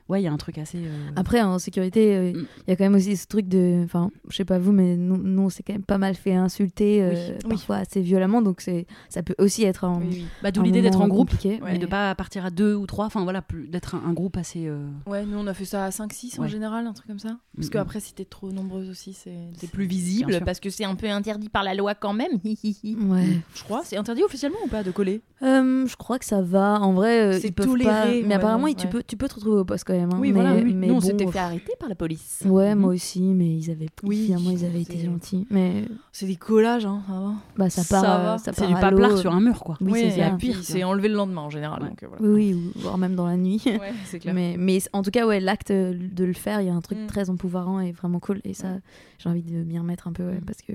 Ouais, 0.10 0.22
il 0.22 0.26
y 0.26 0.28
a 0.28 0.32
un 0.34 0.38
truc 0.38 0.58
assez. 0.58 0.80
euh, 0.80 1.10
Après, 1.16 1.42
en 1.42 1.60
sécurité, 1.60 2.16
euh, 2.16 2.30
il 2.32 2.38
Mm. 2.42 2.46
y 2.68 2.72
a 2.72 2.76
quand 2.76 2.84
même 2.84 2.96
aussi 2.96 3.16
ce 3.16 3.26
truc 3.26 3.48
de. 3.48 3.82
Enfin, 3.86 4.12
je 4.30 4.36
sais 4.36 4.46
pas 4.46 4.60
vous, 4.60 4.72
mais 4.72 4.96
nous, 4.98 5.18
nous 5.18 5.44
on 5.44 5.50
s'est 5.50 5.64
quand 5.64 5.74
même 5.74 5.84
pas 5.84 5.98
mal 5.98 6.16
fait 6.16 6.34
insulter, 6.34 7.02
euh, 7.04 7.14
Oui. 7.46 7.50
parfois 7.52 7.78
assez 7.78 8.02
violemment, 8.02 8.42
donc 8.42 8.62
c'est 8.62 8.86
ça 9.10 9.24
peut 9.24 9.36
aussi 9.40 9.64
être 9.64 9.86
un. 9.86 10.00
Oui, 10.00 10.08
oui. 10.12 10.26
Bah, 10.42 10.52
d'où 10.52 10.62
un 10.62 10.64
l'idée 10.66 10.82
d'être 10.82 11.00
en 11.02 11.08
groupe 11.08 11.32
et 11.46 11.60
mais- 11.64 11.78
de 11.78 11.86
pas 11.86 12.14
partir 12.16 12.46
à 12.46 12.50
deux 12.50 12.76
ou 12.76 12.86
trois. 12.86 13.06
Enfin 13.06 13.24
voilà, 13.24 13.42
plus- 13.42 13.68
d'être 13.68 13.96
un, 13.96 14.04
un 14.06 14.14
groupe 14.14 14.38
assez. 14.38 14.68
euh, 14.68 14.86
Ouais, 15.08 15.26
nous 15.26 15.38
on 15.38 15.48
a 15.48 15.54
fait 15.54 15.66
ça 15.66 15.86
à 15.86 15.92
5-6 15.92 16.38
en 16.40 16.44
Ouais. 16.44 16.50
général, 16.50 16.86
un 16.86 16.94
truc 16.94 17.08
comme 17.08 17.20
ça. 17.20 17.38
Parce 17.56 17.68
Mhm. 17.68 17.72
que 17.74 17.78
après, 17.78 18.00
si 18.00 18.14
t'es 18.14 18.26
trop 18.26 18.52
nombreuse 18.52 18.90
aussi, 18.90 19.14
c'est 19.14 19.72
plus 19.72 19.86
visible. 19.86 20.42
Parce 20.46 20.60
que 20.60 20.70
c'est 20.70 20.84
un 20.86 20.96
peu 20.96 21.08
interdit 21.10 21.50
par 21.50 21.64
la 21.64 21.74
loi 21.76 21.96
quand 21.96 22.14
même. 22.14 22.32
Hi, 22.44 22.58
hi, 22.64 22.78
hi. 22.84 22.96
Ouais. 22.96 23.24
Je 23.56 23.64
crois. 23.64 23.82
C'est 23.86 23.98
interdit 23.98 24.24
officiellement 24.24 24.58
ou 24.66 24.68
pas 24.68 24.84
de 24.84 24.92
coller? 24.92 25.22
Euh, 25.42 25.86
je 25.88 25.96
crois 25.96 26.20
que 26.20 26.26
ça 26.26 26.42
va. 26.42 26.80
En 26.82 26.94
vrai, 26.94 27.40
C'est 27.40 27.48
ils 27.50 27.54
peuvent 27.54 27.68
toléré, 27.68 28.22
pas. 28.22 28.28
Mais 28.28 28.34
apparemment, 28.36 28.68
tu 28.74 28.86
ouais. 28.86 28.90
peux, 28.92 29.04
tu 29.04 29.18
peux 29.18 29.28
te 29.28 29.36
retrouver 29.36 29.60
au 29.62 29.66
poste 29.66 29.84
quand 29.94 30.00
même. 30.02 30.14
hein. 30.14 30.18
Oui, 30.20 30.32
mais, 30.32 30.42
voilà. 30.42 30.56
Oui. 30.56 30.74
mais 30.74 30.88
nous, 30.88 30.94
on 30.94 30.98
bon, 30.98 31.02
s'était 31.02 31.28
euh, 31.28 31.32
fait 31.32 31.40
arrêter 31.40 31.74
par 31.80 31.90
la 31.90 31.96
police. 31.96 32.44
Ouais, 32.46 32.74
Mhm. 32.76 32.82
moi 32.82 32.94
aussi, 32.94 33.22
mais 33.22 33.56
ils 33.58 33.70
avaient. 33.72 33.90
Oui, 34.04 34.26
finalement, 34.26 34.52
ils 34.52 34.66
avaient 34.66 34.82
été 34.82 35.00
gentils. 35.00 35.48
Mais 35.50 35.86
C'est 36.12 36.26
des 36.28 36.36
collages, 36.36 36.86
hein. 36.86 37.02
ça 37.08 37.14
va. 37.14 37.34
bah, 37.58 37.70
ça 37.70 37.84
Ça 37.84 38.02
part. 38.02 38.22
va. 38.24 38.34
euh, 38.36 38.38
C'est 38.54 38.68
du 38.68 38.74
paplard 38.74 39.18
sur 39.18 39.34
un 39.34 39.40
mur, 39.42 39.60
quoi. 39.64 39.78
Oui, 39.82 40.12
c'est 40.12 40.38
pire, 40.38 40.60
c'est 40.64 40.84
enlevé 40.84 41.08
le 41.10 41.16
lendemain 41.16 41.42
en 41.42 41.50
général. 41.50 41.84
Ouais. 41.84 41.90
Donc, 41.90 42.04
euh, 42.04 42.08
voilà. 42.08 42.24
Oui, 42.24 42.54
oui, 42.54 42.72
ou 42.76 42.80
voire 42.82 42.98
même 42.98 43.16
dans 43.16 43.28
la 43.28 43.38
nuit. 43.38 43.62
Ouais, 43.66 43.94
c'est 44.06 44.20
clair. 44.20 44.34
Mais, 44.34 44.56
mais 44.58 44.80
en 44.94 45.02
tout 45.04 45.12
cas, 45.12 45.26
ouais, 45.28 45.40
l'acte 45.40 45.72
de 45.72 46.24
le 46.26 46.34
faire, 46.34 46.62
il 46.62 46.68
y 46.68 46.70
a 46.70 46.74
un 46.74 46.82
truc 46.82 46.98
Mm. 47.00 47.08
très 47.08 47.30
empouvoirant 47.30 47.80
et 47.80 47.92
vraiment 47.92 48.20
cool. 48.20 48.40
Et 48.44 48.54
ça, 48.54 48.68
Ouais. 48.74 48.80
j'ai 49.20 49.30
envie 49.30 49.42
de 49.44 49.64
m'y 49.64 49.78
remettre 49.80 50.08
un 50.08 50.14
peu, 50.14 50.24
ouais, 50.26 50.40
Mm. 50.40 50.46
parce 50.46 50.62
que 50.62 50.74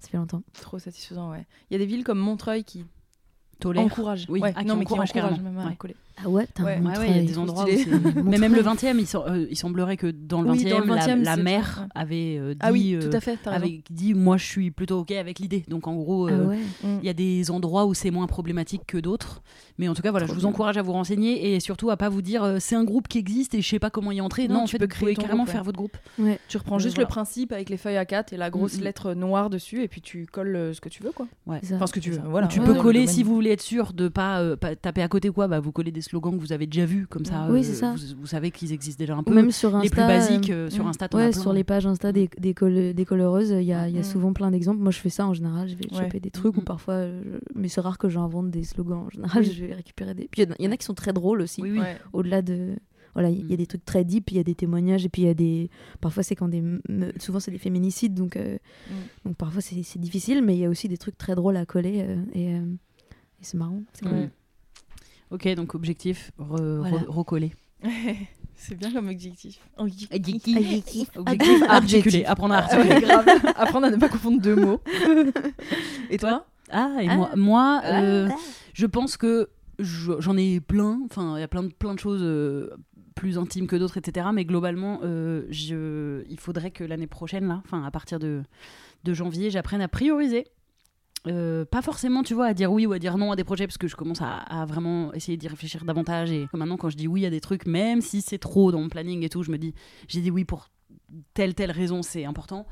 ça 0.00 0.08
fait 0.10 0.16
longtemps. 0.16 0.42
Trop 0.60 0.78
satisfaisant, 0.78 1.30
ouais. 1.30 1.46
Il 1.70 1.74
y 1.74 1.76
a 1.76 1.78
des 1.78 1.86
villes 1.86 2.04
comme 2.04 2.18
Montreuil 2.18 2.64
qui 2.64 2.84
Tolère. 3.60 3.84
encouragent. 3.84 4.26
Oui, 4.28 4.40
Ouais, 4.40 4.52
ah, 4.56 4.64
non, 4.64 4.74
mais 4.76 4.84
qui 4.84 4.92
encouragent 4.92 5.12
carrément. 5.12 5.38
même 5.38 5.58
à 5.58 5.66
Ouais. 5.68 5.76
coller. 5.76 5.96
Ah 6.22 6.28
ouais, 6.28 6.46
putain, 6.46 6.64
Ouais, 6.64 6.78
on 6.80 6.86
Ouais, 6.86 6.98
ouais, 6.98 7.10
il 7.10 7.16
y 7.16 7.18
a 7.18 7.22
des 7.22 7.38
endroits 7.38 7.66
Mais 8.24 8.38
même 8.38 8.54
le 8.54 8.62
20e, 8.62 8.98
il, 8.98 9.06
sem- 9.06 9.22
euh, 9.26 9.46
il 9.50 9.56
semblerait 9.56 9.96
que 9.96 10.06
dans 10.06 10.42
le 10.42 10.50
20e, 10.50 10.52
Oui, 10.52 10.64
dans 10.70 10.78
le 10.78 10.84
20e, 10.86 11.22
la, 11.24 11.36
mère 11.36 11.88
avait 11.94 12.36
euh, 12.38 12.52
dit, 12.54 12.58
Ah 12.60 12.70
oui, 12.72 12.94
euh, 12.94 13.10
tout 13.10 13.16
à 13.16 13.20
fait, 13.20 13.36
t'as 13.42 13.50
raison. 13.50 13.64
avait 13.64 13.82
dit 13.90 14.14
moi 14.14 14.36
je 14.36 14.44
suis 14.46 14.70
plutôt 14.70 15.00
ok 15.00 15.10
avec 15.10 15.38
l'idée. 15.40 15.64
Donc 15.68 15.88
en 15.88 15.94
gros, 15.96 16.28
Ah 16.28 16.32
euh, 16.32 16.46
ouais. 16.46 16.58
Mm. 16.84 16.98
il 17.02 17.06
y 17.06 17.08
a 17.08 17.14
des 17.14 17.50
endroits 17.50 17.84
où 17.86 17.94
c'est 17.94 18.10
moins 18.12 18.26
problématique 18.28 18.82
que 18.86 18.98
d'autres. 18.98 19.42
Mais 19.78 19.88
en 19.88 19.94
tout 19.94 20.02
cas, 20.02 20.12
voilà, 20.12 20.26
Trop 20.26 20.34
je 20.34 20.38
vous 20.40 20.46
bien. 20.46 20.50
encourage 20.54 20.76
à 20.76 20.82
vous 20.82 20.92
renseigner 20.92 21.54
et 21.54 21.58
surtout 21.60 21.90
à 21.90 21.96
pas 21.96 22.08
vous 22.08 22.22
dire 22.22 22.44
euh, 22.44 22.58
c'est 22.60 22.76
un 22.76 22.84
groupe 22.84 23.08
qui 23.08 23.18
existe 23.18 23.54
et 23.56 23.60
je 23.60 23.68
sais 23.68 23.80
pas 23.80 23.90
comment 23.90 24.12
y 24.12 24.20
entrer. 24.20 24.46
Non, 24.46 24.54
Non, 24.54 24.60
en 24.60 24.64
tu 24.66 24.72
fait, 24.72 24.78
peux 24.78 24.84
vous 24.84 24.88
créer 24.90 25.00
pouvez 25.00 25.14
ton 25.16 25.22
carrément 25.22 25.42
groupe, 25.44 25.52
faire 25.52 25.64
votre 25.64 25.76
groupe. 25.78 25.96
Ouais. 26.20 26.38
Tu 26.48 26.56
reprends 26.58 26.76
Euh, 26.76 26.78
juste 26.78 26.94
voilà. 26.94 27.08
le 27.08 27.12
principe 27.12 27.52
avec 27.52 27.70
les 27.70 27.76
feuilles 27.76 27.96
A4 27.96 28.32
et 28.32 28.36
la 28.36 28.50
grosse 28.50 28.76
Mm, 28.76 28.80
mm. 28.80 28.84
lettre 28.84 29.14
noire 29.14 29.50
dessus 29.50 29.82
et 29.82 29.88
puis 29.88 30.00
tu 30.00 30.26
colles 30.26 30.54
euh, 30.54 30.72
ce 30.72 30.80
que 30.80 30.88
tu 30.88 31.02
veux 31.02 31.10
quoi. 31.10 31.26
Enfin 31.48 31.86
ce 31.88 31.92
que 31.92 31.98
tu 32.00 32.10
veux. 32.12 32.20
Tu 32.48 32.60
peux 32.60 32.74
coller 32.74 33.06
si 33.08 33.24
vous 33.24 33.34
voulez 33.34 33.50
être 33.50 33.62
sûr 33.62 33.92
de 33.92 34.06
pas, 34.08 34.40
euh, 34.40 34.54
pas 34.56 34.76
taper 34.76 35.02
à 35.02 35.08
côté 35.08 35.30
quoi, 35.30 35.48
bah 35.48 35.58
vous 35.58 35.72
collez 35.72 35.90
des 35.90 36.02
slogans 36.04 36.34
que 36.36 36.40
vous 36.40 36.52
avez 36.52 36.66
déjà 36.66 36.86
vus 36.86 37.06
comme 37.06 37.24
ça. 37.24 37.48
Oui, 37.50 37.60
euh, 37.60 37.62
c'est 37.62 37.74
ça. 37.74 37.94
Vous, 37.96 38.20
vous 38.20 38.26
savez 38.26 38.50
qu'ils 38.50 38.72
existent 38.72 39.00
déjà 39.02 39.14
un 39.16 39.20
Ou 39.20 39.22
peu. 39.24 39.34
même 39.34 39.50
sur 39.50 39.74
Insta. 39.74 39.82
les 39.82 39.90
plus 39.90 40.00
basiques 40.02 40.50
euh, 40.50 40.66
euh, 40.66 40.70
sur 40.70 40.84
mm. 40.84 40.88
Insta, 40.88 41.08
Ouais, 41.14 41.32
sur 41.32 41.52
les 41.52 41.64
pages 41.64 41.86
Insta 41.86 42.12
des, 42.12 42.28
des, 42.38 42.54
des 42.94 43.04
coloreuses, 43.04 43.50
il 43.50 43.62
y 43.64 43.72
a, 43.72 43.88
il 43.88 43.94
y 43.94 43.98
a 43.98 44.02
Mm. 44.02 44.04
souvent 44.04 44.32
plein 44.32 44.50
d'exemples. 44.50 44.80
Moi, 44.82 44.92
je 44.92 44.98
fais 45.00 45.10
ça 45.10 45.26
en 45.26 45.34
général. 45.34 45.68
Je 45.68 45.74
vais 45.74 45.92
Ouais. 45.92 46.04
choper 46.04 46.20
des 46.20 46.30
trucs 46.30 46.56
ou 46.56 46.60
Mm. 46.60 46.64
parfois. 46.64 47.06
je- 47.06 47.38
Mais 47.54 47.68
c'est 47.68 47.80
rare 47.80 47.98
que 47.98 48.08
j'invente 48.08 48.50
des 48.50 48.62
slogans. 48.64 49.04
En 49.06 49.10
général, 49.10 49.42
Oui. 49.42 49.50
je 49.52 49.64
vais 49.64 49.74
récupérer 49.74 50.14
des. 50.14 50.28
Puis 50.30 50.42
il 50.42 50.44
y 50.46 50.48
en 50.48 50.52
a- 50.52 50.56
il 50.58 50.64
y 50.64 50.68
en 50.68 50.72
a 50.72 50.76
qui 50.76 50.84
sont 50.84 50.94
très 50.94 51.12
drôles 51.12 51.40
aussi. 51.40 51.62
Oui, 51.62 51.70
oui. 51.72 51.80
Ouais. 51.80 51.96
Au-delà 52.12 52.42
de. 52.42 52.76
Voilà, 53.14 53.30
il 53.30 53.46
y 53.46 53.52
a 53.52 53.54
Mm. 53.54 53.58
des 53.58 53.66
trucs 53.66 53.84
très 53.84 54.02
deep, 54.04 54.32
il 54.32 54.36
y 54.38 54.40
a 54.40 54.42
des 54.42 54.56
témoignages, 54.56 55.04
et 55.06 55.08
puis 55.08 55.22
il 55.22 55.26
y 55.26 55.28
a 55.28 55.34
des. 55.34 55.70
Parfois, 56.00 56.24
c'est 56.24 56.34
quand 56.34 56.48
des. 56.48 56.60
me- 56.60 56.80
Souvent, 57.20 57.38
c'est 57.38 57.52
des 57.52 57.58
féminicides, 57.58 58.12
donc, 58.14 58.36
euh, 58.36 58.56
Mm. 58.90 58.92
donc 59.28 59.36
parfois, 59.36 59.62
c'est 59.62 59.84
c'est 59.84 60.00
difficile, 60.00 60.42
mais 60.42 60.56
il 60.56 60.60
y 60.60 60.64
a 60.64 60.68
aussi 60.68 60.88
des 60.88 60.96
trucs 60.98 61.16
très 61.16 61.36
drôles 61.36 61.56
à 61.56 61.64
coller, 61.64 62.00
euh, 62.02 62.16
et, 62.32 62.54
euh, 62.56 62.64
et 62.64 63.42
c'est 63.42 63.56
marrant. 63.56 63.82
C'est 63.92 64.04
cool. 64.04 64.18
Ouais. 64.18 64.30
Ok, 65.34 65.48
donc 65.54 65.74
objectif, 65.74 66.30
re- 66.38 66.78
Voilà. 66.78 66.96
re- 66.98 67.06
recoller. 67.08 67.52
C'est 68.56 68.76
bien 68.76 68.92
comme 68.92 69.08
objectif. 69.08 69.58
Objectif 69.76 70.08
Adjectif. 71.08 71.62
articulé, 71.68 72.24
apprendre 72.24 72.54
à 72.54 72.58
Ah 72.70 72.78
ouais, 72.78 72.90
articuler. 72.90 73.00
grave. 73.06 73.26
Apprendre 73.56 73.86
à 73.88 73.90
ne 73.90 73.96
pas 73.96 74.08
confondre 74.08 74.40
deux 74.40 74.54
mots. 74.56 74.80
Et 76.10 76.18
toi 76.18 76.46
Ah, 76.70 76.96
et 77.02 77.08
Ah. 77.08 77.16
moi, 77.16 77.30
moi 77.36 77.80
Ah. 77.82 78.00
euh, 78.02 78.28
je 78.72 78.86
pense 78.86 79.16
que 79.16 79.48
je- 79.78 80.12
j'en 80.20 80.36
ai 80.36 80.60
plein. 80.60 81.00
Enfin, 81.06 81.36
il 81.36 81.40
y 81.40 81.44
a 81.44 81.48
plein 81.48 81.64
de, 81.64 81.68
plein 81.72 81.94
de 81.94 81.98
choses 81.98 82.22
euh, 82.22 82.70
plus 83.16 83.38
intimes 83.38 83.66
que 83.66 83.76
d'autres, 83.76 83.96
etc. 83.98 84.28
Mais 84.32 84.44
globalement, 84.44 85.00
euh, 85.02 85.44
je, 85.50 86.22
il 86.30 86.38
faudrait 86.40 86.70
que 86.70 86.84
l'année 86.84 87.06
prochaine, 87.08 87.46
là, 87.48 87.60
enfin, 87.66 87.84
à 87.84 87.90
partir 87.90 88.18
de, 88.18 88.42
de 89.04 89.14
janvier, 89.14 89.50
j'apprenne 89.50 89.80
à 89.82 89.88
prioriser. 89.88 90.46
Euh, 91.26 91.64
pas 91.64 91.80
forcément, 91.80 92.22
tu 92.22 92.34
vois, 92.34 92.46
à 92.46 92.54
dire 92.54 92.70
oui 92.70 92.84
ou 92.86 92.92
à 92.92 92.98
dire 92.98 93.16
non 93.16 93.32
à 93.32 93.36
des 93.36 93.44
projets, 93.44 93.66
parce 93.66 93.78
que 93.78 93.88
je 93.88 93.96
commence 93.96 94.20
à, 94.20 94.64
vraiment 94.66 95.12
essayer 95.14 95.36
d'y 95.36 95.48
réfléchir 95.48 95.84
davantage. 95.84 96.30
Et 96.30 96.46
maintenant, 96.52 96.76
quand 96.76 96.90
je 96.90 96.96
dis 96.96 97.08
oui 97.08 97.24
à 97.24 97.30
des 97.30 97.40
trucs, 97.40 97.66
même 97.66 98.00
si 98.00 98.20
c'est 98.20 98.38
trop 98.38 98.70
dans 98.72 98.80
mon 98.80 98.88
planning 98.88 99.22
et 99.22 99.28
tout, 99.28 99.42
je 99.42 99.50
me 99.50 99.58
dis, 99.58 99.74
j'ai 100.06 100.20
dit 100.20 100.30
oui 100.30 100.44
pour 100.44 100.68
telle, 101.32 101.54
telle 101.54 101.70
raison, 101.70 102.02
c'est 102.02 102.24
important. 102.24 102.66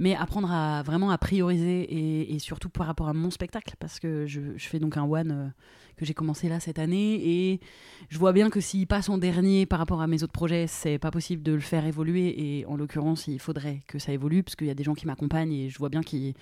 Mais 0.00 0.14
apprendre 0.14 0.52
à 0.52 0.84
vraiment 0.84 1.10
à 1.10 1.18
prioriser 1.18 2.32
et, 2.32 2.38
surtout 2.38 2.68
par 2.68 2.86
rapport 2.86 3.08
à 3.08 3.12
mon 3.12 3.30
spectacle, 3.30 3.74
parce 3.80 3.98
que 3.98 4.26
je, 4.26 4.56
je 4.56 4.68
fais 4.68 4.78
donc 4.78 4.96
un 4.96 5.02
one 5.02 5.30
euh, 5.32 5.48
que 5.96 6.04
j'ai 6.04 6.14
commencé 6.14 6.48
là 6.48 6.60
cette 6.60 6.78
année 6.78 7.14
et 7.14 7.60
je 8.08 8.16
vois 8.16 8.32
bien 8.32 8.48
que 8.48 8.60
s'il 8.60 8.86
passe 8.86 9.08
en 9.08 9.18
dernier 9.18 9.66
par 9.66 9.80
rapport 9.80 10.00
à 10.00 10.06
mes 10.06 10.22
autres 10.22 10.32
projets, 10.32 10.68
c'est 10.68 11.00
pas 11.00 11.10
possible 11.10 11.42
de 11.42 11.50
le 11.50 11.58
faire 11.58 11.84
évoluer 11.84 12.58
et 12.60 12.66
en 12.66 12.76
l'occurrence, 12.76 13.26
il 13.26 13.40
faudrait 13.40 13.80
que 13.88 13.98
ça 13.98 14.12
évolue 14.12 14.44
parce 14.44 14.54
qu'il 14.54 14.68
y 14.68 14.70
a 14.70 14.74
des 14.74 14.84
gens 14.84 14.94
qui 14.94 15.06
m'accompagnent 15.06 15.52
et 15.52 15.68
je 15.68 15.78
vois 15.78 15.88
bien 15.88 16.04
qu'ils, 16.04 16.34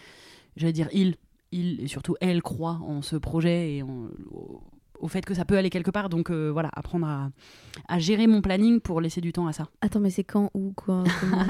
j'allais 0.57 0.75
dire 0.75 0.91
ils, 0.93 1.17
et 1.81 1.87
surtout 1.89 2.15
elles 2.21 2.43
croient 2.43 2.81
en 2.83 3.03
ce 3.03 3.17
projet 3.17 3.75
et 3.77 3.83
en- 3.83 4.09
au, 5.01 5.09
fait 5.09 5.25
que 5.25 5.35
ça 5.35 5.45
peut 5.45 5.57
aller 5.57 5.71
quelque 5.71 5.91
part. 5.91 6.09
Donc 6.09 6.31
euh, 6.31 6.51
voilà, 6.51 6.71
apprendre 6.75 7.07
à, 7.07 7.31
à 7.87 7.99
gérer 7.99 8.27
mon 8.27 8.41
planning 8.41 8.81
pour 8.81 9.01
laisser 9.01 9.21
du 9.21 9.33
temps 9.33 9.47
à 9.47 9.53
ça. 9.53 9.69
Attends, 9.83 10.01
mais 10.01 10.11
c'est 10.11 10.25
quand, 10.25 10.51
où, 10.55 10.73
quoi 10.75 11.05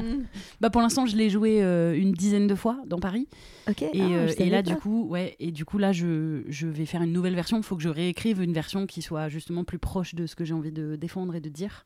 Bah 0.60 0.68
pour 0.70 0.82
l'instant, 0.82 1.06
je 1.06 1.16
l'ai 1.16 1.30
joué 1.30 1.62
euh, 1.62 1.96
une 1.96 2.12
dizaine 2.12 2.46
de 2.46 2.54
fois 2.54 2.78
dans 2.86 2.98
Paris. 2.98 3.28
Ok. 3.68 3.82
Et, 3.82 3.90
ah, 4.00 4.04
euh, 4.10 4.32
et 4.38 4.50
là, 4.50 4.62
pas. 4.62 4.70
du 4.70 4.76
coup, 4.76 5.06
ouais, 5.08 5.36
et 5.38 5.52
du 5.52 5.64
coup, 5.64 5.78
là, 5.78 5.92
je, 5.92 6.42
je 6.48 6.66
vais 6.66 6.86
faire 6.86 7.02
une 7.02 7.12
nouvelle 7.12 7.34
version. 7.34 7.56
Il 7.56 7.62
faut 7.62 7.76
que 7.76 7.82
je 7.82 7.88
réécrive 7.88 8.42
une 8.42 8.52
version 8.52 8.86
qui 8.86 9.00
soit 9.02 9.28
justement 9.28 9.64
plus 9.64 9.78
proche 9.78 10.14
de 10.14 10.26
ce 10.26 10.34
que 10.36 10.44
j'ai 10.44 10.54
envie 10.54 10.72
de 10.72 10.96
défendre 10.96 11.34
et 11.34 11.40
de 11.40 11.48
dire. 11.48 11.84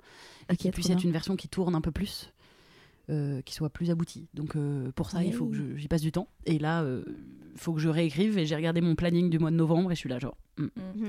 Et 0.49 0.53
Ok, 0.53 0.59
qui 0.59 0.71
puisse 0.71 0.87
bien. 0.89 0.97
être 0.97 1.05
une 1.05 1.13
version 1.13 1.37
qui 1.37 1.49
tourne 1.49 1.75
un 1.75 1.81
peu 1.81 1.93
plus, 1.93 2.33
euh, 3.09 3.41
qui 3.43 3.55
soit 3.55 3.71
plus 3.71 3.91
aboutie. 3.91 4.29
Donc, 4.35 4.57
euh, 4.57 4.93
pour 4.93 5.11
ça, 5.11 5.25
il 5.25 5.33
faut 5.33 5.47
que 5.47 5.77
j'y 5.77 5.89
passe 5.89 6.03
du 6.03 6.13
temps. 6.13 6.29
Et 6.47 6.59
là, 6.59 6.83
euh, 6.83 7.03
il 7.55 7.59
faut 7.61 7.73
que 7.73 7.81
je 7.81 7.89
réécrive. 7.89 8.39
Et 8.39 8.47
j'ai 8.47 8.55
regardé 8.57 8.81
mon 8.81 8.95
planning 8.95 9.31
du 9.31 9.39
mois 9.39 9.51
de 9.51 9.57
novembre 9.57 9.91
et 9.91 9.95
je 9.95 10.01
suis 10.01 10.09
là, 10.09 10.19
genre, 10.19 10.37
hmm, 10.59 10.67
Mhm. 10.97 11.09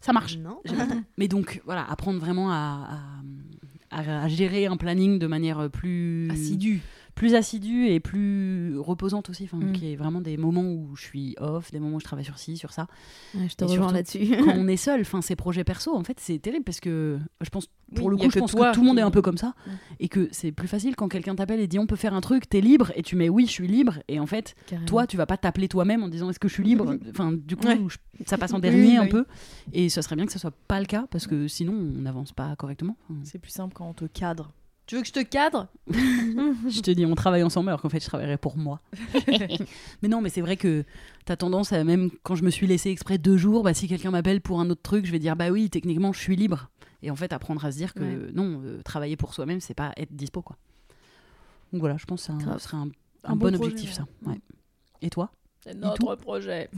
ça 0.00 0.12
marche. 0.12 0.38
Non. 0.38 0.60
Mais 1.18 1.28
donc, 1.28 1.60
voilà, 1.64 1.84
apprendre 1.90 2.18
vraiment 2.20 2.50
à, 2.50 3.00
à, 3.90 4.28
gérer 4.28 4.66
un 4.66 4.76
planning 4.76 5.18
de 5.18 5.26
manière 5.26 5.68
plus 5.70 6.30
Assidu. 6.30 6.80
Plus 7.18 7.34
assidue 7.34 7.86
et 7.88 7.98
plus 8.00 8.78
reposante 8.78 9.28
aussi, 9.28 9.44
enfin, 9.44 9.58
Mm. 9.58 9.72
qui 9.72 9.92
est 9.92 9.96
vraiment 9.96 10.20
des 10.20 10.36
moments 10.36 10.62
où 10.70 10.94
je 10.94 11.02
suis 11.02 11.34
off, 11.40 11.72
des 11.72 11.80
moments 11.80 11.96
où 11.96 12.00
je 12.00 12.04
travaille 12.04 12.24
sur 12.24 12.38
ci, 12.38 12.56
sur 12.56 12.72
ça. 12.72 12.86
Ouais, 13.34 13.48
je 13.48 13.54
te 13.56 13.64
Et 13.64 13.68
rejoins 13.68 13.92
là-dessus. 13.92 14.36
Quand 14.44 14.54
on 14.56 14.68
est 14.68 14.76
seul, 14.76 15.00
enfin, 15.00 15.20
ces 15.20 15.34
projets 15.34 15.64
perso, 15.64 15.94
en 15.96 16.04
fait, 16.04 16.20
c'est 16.20 16.38
terrible 16.38 16.64
parce 16.64 16.78
que 16.80 17.18
je 17.40 17.50
pense, 17.50 17.66
pour 17.94 18.06
Oui, 18.06 18.10
le 18.12 18.16
coup, 18.18 18.22
je 18.30 18.34
que 18.34 18.38
pense 18.38 18.52
toi 18.52 18.70
que 18.70 18.74
tout 18.76 18.82
le 18.82 18.86
monde 18.86 18.98
est 19.00 19.02
un 19.02 19.10
peu 19.10 19.20
comme 19.22 19.36
ça 19.36 19.54
Mm. 19.66 19.70
et 20.00 20.08
que 20.08 20.28
c'est 20.30 20.52
plus 20.52 20.68
facile 20.68 20.94
quand 20.94 21.08
quelqu'un 21.08 21.34
t'appelle 21.34 21.58
et 21.60 21.66
dit 21.66 21.78
on 21.80 21.86
peut 21.88 21.96
faire 21.96 22.14
un 22.14 22.20
truc, 22.20 22.48
t'es 22.48 22.60
libre 22.60 22.92
et 22.94 23.02
tu 23.02 23.16
mets 23.16 23.28
oui, 23.28 23.46
je 23.46 23.50
suis 23.52 23.66
libre 23.66 23.94
et 24.06 24.20
en 24.20 24.26
fait, 24.26 24.54
Carrément. 24.66 24.86
toi, 24.86 25.06
tu 25.08 25.16
vas 25.16 25.26
pas 25.26 25.36
t'appeler 25.36 25.66
toi-même 25.68 26.04
en 26.04 26.08
disant 26.08 26.30
est-ce 26.30 26.38
que 26.38 26.46
je 26.48 26.54
suis 26.54 26.64
libre 26.64 26.94
Enfin, 27.10 27.32
du 27.32 27.56
coup, 27.56 27.66
Ouais. 27.66 27.80
je- 27.88 28.24
ça 28.26 28.38
passe 28.38 28.52
en 28.52 28.58
dernier 28.60 28.96
un 28.96 29.02
oui. 29.02 29.08
peu 29.08 29.24
et 29.72 29.88
ce 29.88 30.02
serait 30.02 30.14
bien 30.16 30.26
que 30.26 30.32
ce 30.32 30.38
soit 30.38 30.54
pas 30.68 30.78
le 30.78 30.86
cas 30.86 31.06
parce 31.10 31.26
que 31.26 31.48
sinon, 31.48 31.72
on 31.72 32.00
n'avance 32.02 32.32
pas 32.32 32.54
correctement. 32.56 32.96
C'est 33.24 33.38
plus 33.40 33.50
simple 33.50 33.74
quand 33.74 33.88
on 33.88 33.92
te 33.94 34.04
cadre. 34.04 34.52
Tu 34.88 34.96
veux 34.96 35.02
que 35.02 35.06
je 35.08 35.12
te 35.12 35.22
cadre? 35.22 35.68
Je 35.90 36.80
te 36.80 36.90
dis, 36.90 37.04
on 37.04 37.14
travaille 37.14 37.42
ensemble 37.42 37.68
alors 37.68 37.82
qu'en 37.82 37.90
fait, 37.90 38.00
je 38.00 38.06
travaillerais 38.06 38.38
pour 38.38 38.56
moi. 38.56 38.80
mais 40.02 40.08
non, 40.08 40.22
mais 40.22 40.30
c'est 40.30 40.40
vrai 40.40 40.56
que 40.56 40.82
t'as 41.26 41.36
tendance 41.36 41.72
à, 41.74 41.84
même 41.84 42.10
quand 42.22 42.34
je 42.36 42.42
me 42.42 42.48
suis 42.48 42.66
laissé 42.66 42.88
exprès 42.90 43.18
deux 43.18 43.36
jours, 43.36 43.62
bah, 43.62 43.74
si 43.74 43.86
quelqu'un 43.86 44.10
m'appelle 44.10 44.40
pour 44.40 44.60
un 44.60 44.70
autre 44.70 44.80
truc, 44.82 45.04
je 45.04 45.12
vais 45.12 45.18
dire, 45.18 45.36
bah 45.36 45.50
oui, 45.50 45.68
techniquement, 45.68 46.14
je 46.14 46.18
suis 46.20 46.36
libre. 46.36 46.70
Et 47.02 47.10
en 47.10 47.16
fait, 47.16 47.34
apprendre 47.34 47.62
à 47.66 47.70
se 47.70 47.76
dire 47.76 47.92
que 47.92 48.00
Ouais. 48.00 48.32
non, 48.32 48.62
euh, 48.64 48.80
travailler 48.82 49.16
pour 49.16 49.34
soi-même, 49.34 49.60
c'est 49.60 49.74
pas 49.74 49.92
être 49.98 50.16
dispo, 50.16 50.40
quoi. 50.40 50.56
Donc 51.72 51.80
voilà, 51.80 51.98
je 51.98 52.06
pense 52.06 52.26
que 52.26 52.32
ce 52.32 52.58
serait 52.58 52.78
un, 52.78 52.88
Un 53.24 53.32
un 53.32 53.36
bon 53.36 53.50
bon, 53.50 53.58
projet, 53.58 53.72
objectif, 53.72 53.92
ça. 53.92 54.06
ouais. 54.26 54.40
Et 55.02 55.10
toi? 55.10 55.30
C'est 55.64 55.74
notre 55.74 56.14
projet. 56.14 56.70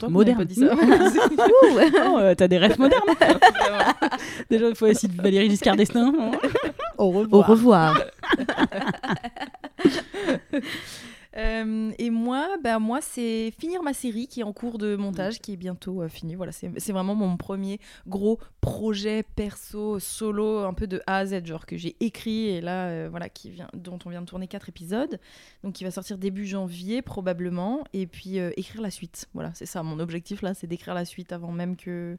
Qu'on 0.00 0.10
Moderne. 0.10 0.38
pas 0.38 0.44
dit 0.44 0.56
ça. 0.56 0.74
Oh, 0.76 2.18
euh, 2.18 2.34
T'as 2.34 2.48
des 2.48 2.58
rêves 2.58 2.78
modernes 2.78 3.04
Déjà, 4.50 4.68
il 4.68 4.74
faut 4.74 4.86
essayer 4.86 5.08
de 5.12 5.22
Valérie 5.22 5.48
Giscard 5.48 5.76
d'Estaing. 5.76 6.12
Au 6.98 7.26
Au 7.30 7.42
revoir. 7.42 7.96
Euh, 11.36 11.90
et 11.98 12.10
moi, 12.10 12.56
bah, 12.62 12.78
moi 12.78 13.00
c'est 13.00 13.52
finir 13.58 13.82
ma 13.82 13.92
série 13.92 14.28
qui 14.28 14.40
est 14.40 14.44
en 14.44 14.52
cours 14.52 14.78
de 14.78 14.94
montage, 14.94 15.40
qui 15.40 15.52
est 15.52 15.56
bientôt 15.56 16.02
euh, 16.02 16.08
finie. 16.08 16.36
Voilà, 16.36 16.52
c'est 16.52 16.70
c'est 16.78 16.92
vraiment 16.92 17.14
mon 17.14 17.36
premier 17.36 17.80
gros 18.06 18.38
projet 18.60 19.24
perso, 19.34 19.98
solo, 19.98 20.60
un 20.60 20.74
peu 20.74 20.86
de 20.86 21.02
A 21.06 21.18
à 21.18 21.26
Z, 21.26 21.44
genre 21.44 21.66
que 21.66 21.76
j'ai 21.76 21.96
écrit 22.00 22.48
et 22.48 22.60
là, 22.60 22.86
euh, 22.86 23.08
voilà, 23.10 23.28
qui 23.28 23.50
vient, 23.50 23.68
dont 23.74 23.98
on 24.04 24.10
vient 24.10 24.20
de 24.20 24.26
tourner 24.26 24.46
quatre 24.46 24.68
épisodes. 24.68 25.18
Donc, 25.64 25.74
qui 25.74 25.84
va 25.84 25.90
sortir 25.90 26.18
début 26.18 26.46
janvier 26.46 27.02
probablement, 27.02 27.84
et 27.92 28.06
puis 28.06 28.38
euh, 28.38 28.52
écrire 28.56 28.80
la 28.80 28.90
suite. 28.90 29.26
Voilà, 29.34 29.50
c'est 29.54 29.66
ça 29.66 29.82
mon 29.82 29.98
objectif 29.98 30.42
là, 30.42 30.54
c'est 30.54 30.66
d'écrire 30.66 30.94
la 30.94 31.04
suite 31.04 31.32
avant 31.32 31.50
même 31.50 31.76
que 31.76 32.16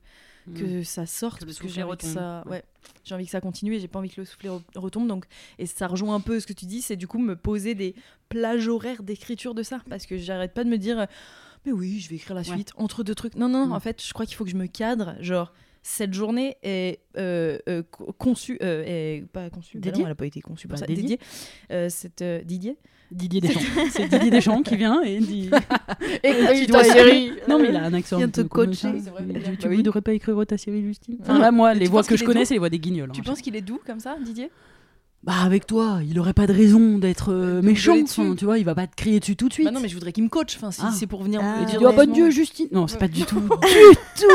que 0.54 0.84
ça 0.84 1.06
sorte 1.06 1.40
Que 1.42 1.46
parce 1.46 1.58
que 1.60 1.68
j'ai 1.68 1.82
envie 1.84 1.98
que 1.98 2.04
ça 2.06 2.44
Ouais. 2.48 2.64
j'ai 3.04 3.16
envie 3.16 3.26
que 3.26 3.32
ça 3.32 3.42
continue 3.42 3.76
et 3.76 3.80
j'ai 3.80 3.88
pas 3.88 4.00
envie 4.00 4.10
que 4.10 4.22
le 4.22 4.26
soufflet 4.26 4.50
re- 4.50 4.62
retombe 4.76 5.08
donc 5.08 5.26
et 5.58 5.66
ça 5.66 5.88
rejoint 5.88 6.14
un 6.16 6.20
peu 6.20 6.40
ce 6.40 6.46
que 6.48 6.54
tu 6.54 6.66
dis 6.66 6.82
c'est 6.82 6.96
du 6.96 7.08
coup 7.08 7.18
me 7.20 7.36
poser 7.36 7.74
des 7.76 7.96
plages 8.30 8.68
horaires 8.68 9.02
d'écriture 9.04 9.56
de 9.56 9.64
ça 9.64 9.80
parce 9.90 10.06
que 10.06 10.18
j'arrête 10.18 10.54
pas 10.54 10.64
de 10.64 10.70
me 10.70 10.78
dire 10.78 11.08
mais 11.66 11.72
oui 11.72 12.00
je 12.00 12.10
vais 12.10 12.16
écrire 12.18 12.36
la 12.36 12.42
Ouais. 12.42 12.48
suite 12.48 12.72
entre 12.78 13.04
deux 13.04 13.16
trucs 13.16 13.36
non 13.36 13.50
non 13.50 13.66
Mm. 13.68 13.72
en 13.74 13.80
fait 13.80 14.04
je 14.06 14.14
crois 14.14 14.26
qu'il 14.26 14.36
faut 14.36 14.44
que 14.46 14.52
je 14.52 14.56
me 14.58 14.68
cadre 14.68 15.16
genre 15.20 15.52
cette 15.88 16.16
journée 16.16 16.58
est 16.64 17.00
euh, 17.16 17.60
euh, 17.70 17.84
co- 17.92 18.12
conçue 18.18 18.58
euh, 18.64 18.84
est 18.88 19.24
pas 19.32 19.52
conçue 19.52 19.78
bah 19.80 19.92
non, 19.96 20.06
elle 20.06 20.12
a 20.12 20.16
pas 20.16 20.26
été 20.26 20.42
conçue 20.42 20.68
pour 20.68 20.74
Bah, 20.76 20.80
ça 20.80 20.88
dédiée. 20.88 21.04
dédiée 21.04 21.20
Euh, 21.72 21.90
cette 21.90 22.24
euh, 22.24 22.42
Didier 22.44 22.76
Didier 23.12 23.40
Deschamps. 23.40 23.60
C'est 23.92 24.08
Didier 24.10 24.32
Deschamps 24.32 24.64
qui 24.64 24.78
vient 24.78 25.04
et 25.04 25.20
dit. 25.20 25.52
écris 26.24 26.66
ta 26.66 26.84
série. 26.84 27.34
Non, 27.48 27.60
mais 27.60 27.70
il 27.70 27.76
a 27.76 27.84
un 27.86 27.94
accent. 27.94 28.18
Vient 28.18 28.30
te 28.30 28.42
coacher. 28.42 28.94
Tu 28.96 29.12
Bah 29.12 29.70
ne 29.70 29.76
oui. 29.76 29.84
devrais 29.84 30.02
pas 30.02 30.14
écrire 30.14 30.36
ta 30.48 30.58
série, 30.58 30.82
Justine. 30.82 31.18
Enfin, 31.22 31.38
là, 31.38 31.52
moi, 31.52 31.76
les 31.76 31.86
tu 31.86 31.92
voix 31.92 32.02
que 32.02 32.18
je 32.18 32.24
connais, 32.26 32.46
c'est 32.46 32.56
les 32.56 32.60
voix 32.60 32.70
des 32.72 32.80
guignols. 32.80 33.12
tu 33.14 33.22
hein, 33.22 33.24
penses 33.24 33.42
qu'il 33.42 33.56
est 33.56 33.62
doux 33.62 33.80
comme 33.86 34.00
ça 34.00 34.18
Didier? 34.26 34.50
Bah, 35.24 35.34
avec 35.44 35.68
toi, 35.68 36.00
il 36.08 36.20
aurait 36.20 36.34
pas 36.34 36.48
de 36.48 36.54
raison 36.54 36.98
d'être 36.98 37.32
euh, 37.32 37.62
méchant. 37.62 37.96
enfin, 38.02 38.34
tu 38.36 38.46
vois, 38.46 38.58
il 38.58 38.66
va 38.66 38.74
pas 38.76 38.88
te 38.88 38.96
crier 38.96 39.20
dessus 39.20 39.36
tout 39.36 39.50
de 39.50 39.54
suite. 39.54 39.66
bah 39.66 39.72
non 39.72 39.80
mais 39.82 39.88
je 39.88 39.94
voudrais 39.96 40.12
qu'il 40.12 40.24
me 40.24 40.30
coach 40.30 40.56
enfin 40.56 40.70
si 40.72 40.82
Ah. 40.84 40.92
c'est 40.92 41.08
pour 41.08 41.24
venir 41.24 41.42
Ah. 41.44 41.58
me 41.58 41.62
Et 41.64 41.66
tu 41.66 41.72
dire 41.72 41.80
dis, 41.80 41.86
oh 41.86 41.90
honnêtement. 41.90 42.14
Dieu, 42.14 42.30
Justine. 42.32 42.68
Non, 42.72 42.88
c'est 42.88 42.98
pas 43.00 43.08
du 43.08 43.24
tout. 43.24 43.40
Du 43.62 44.22
tout. 44.22 44.28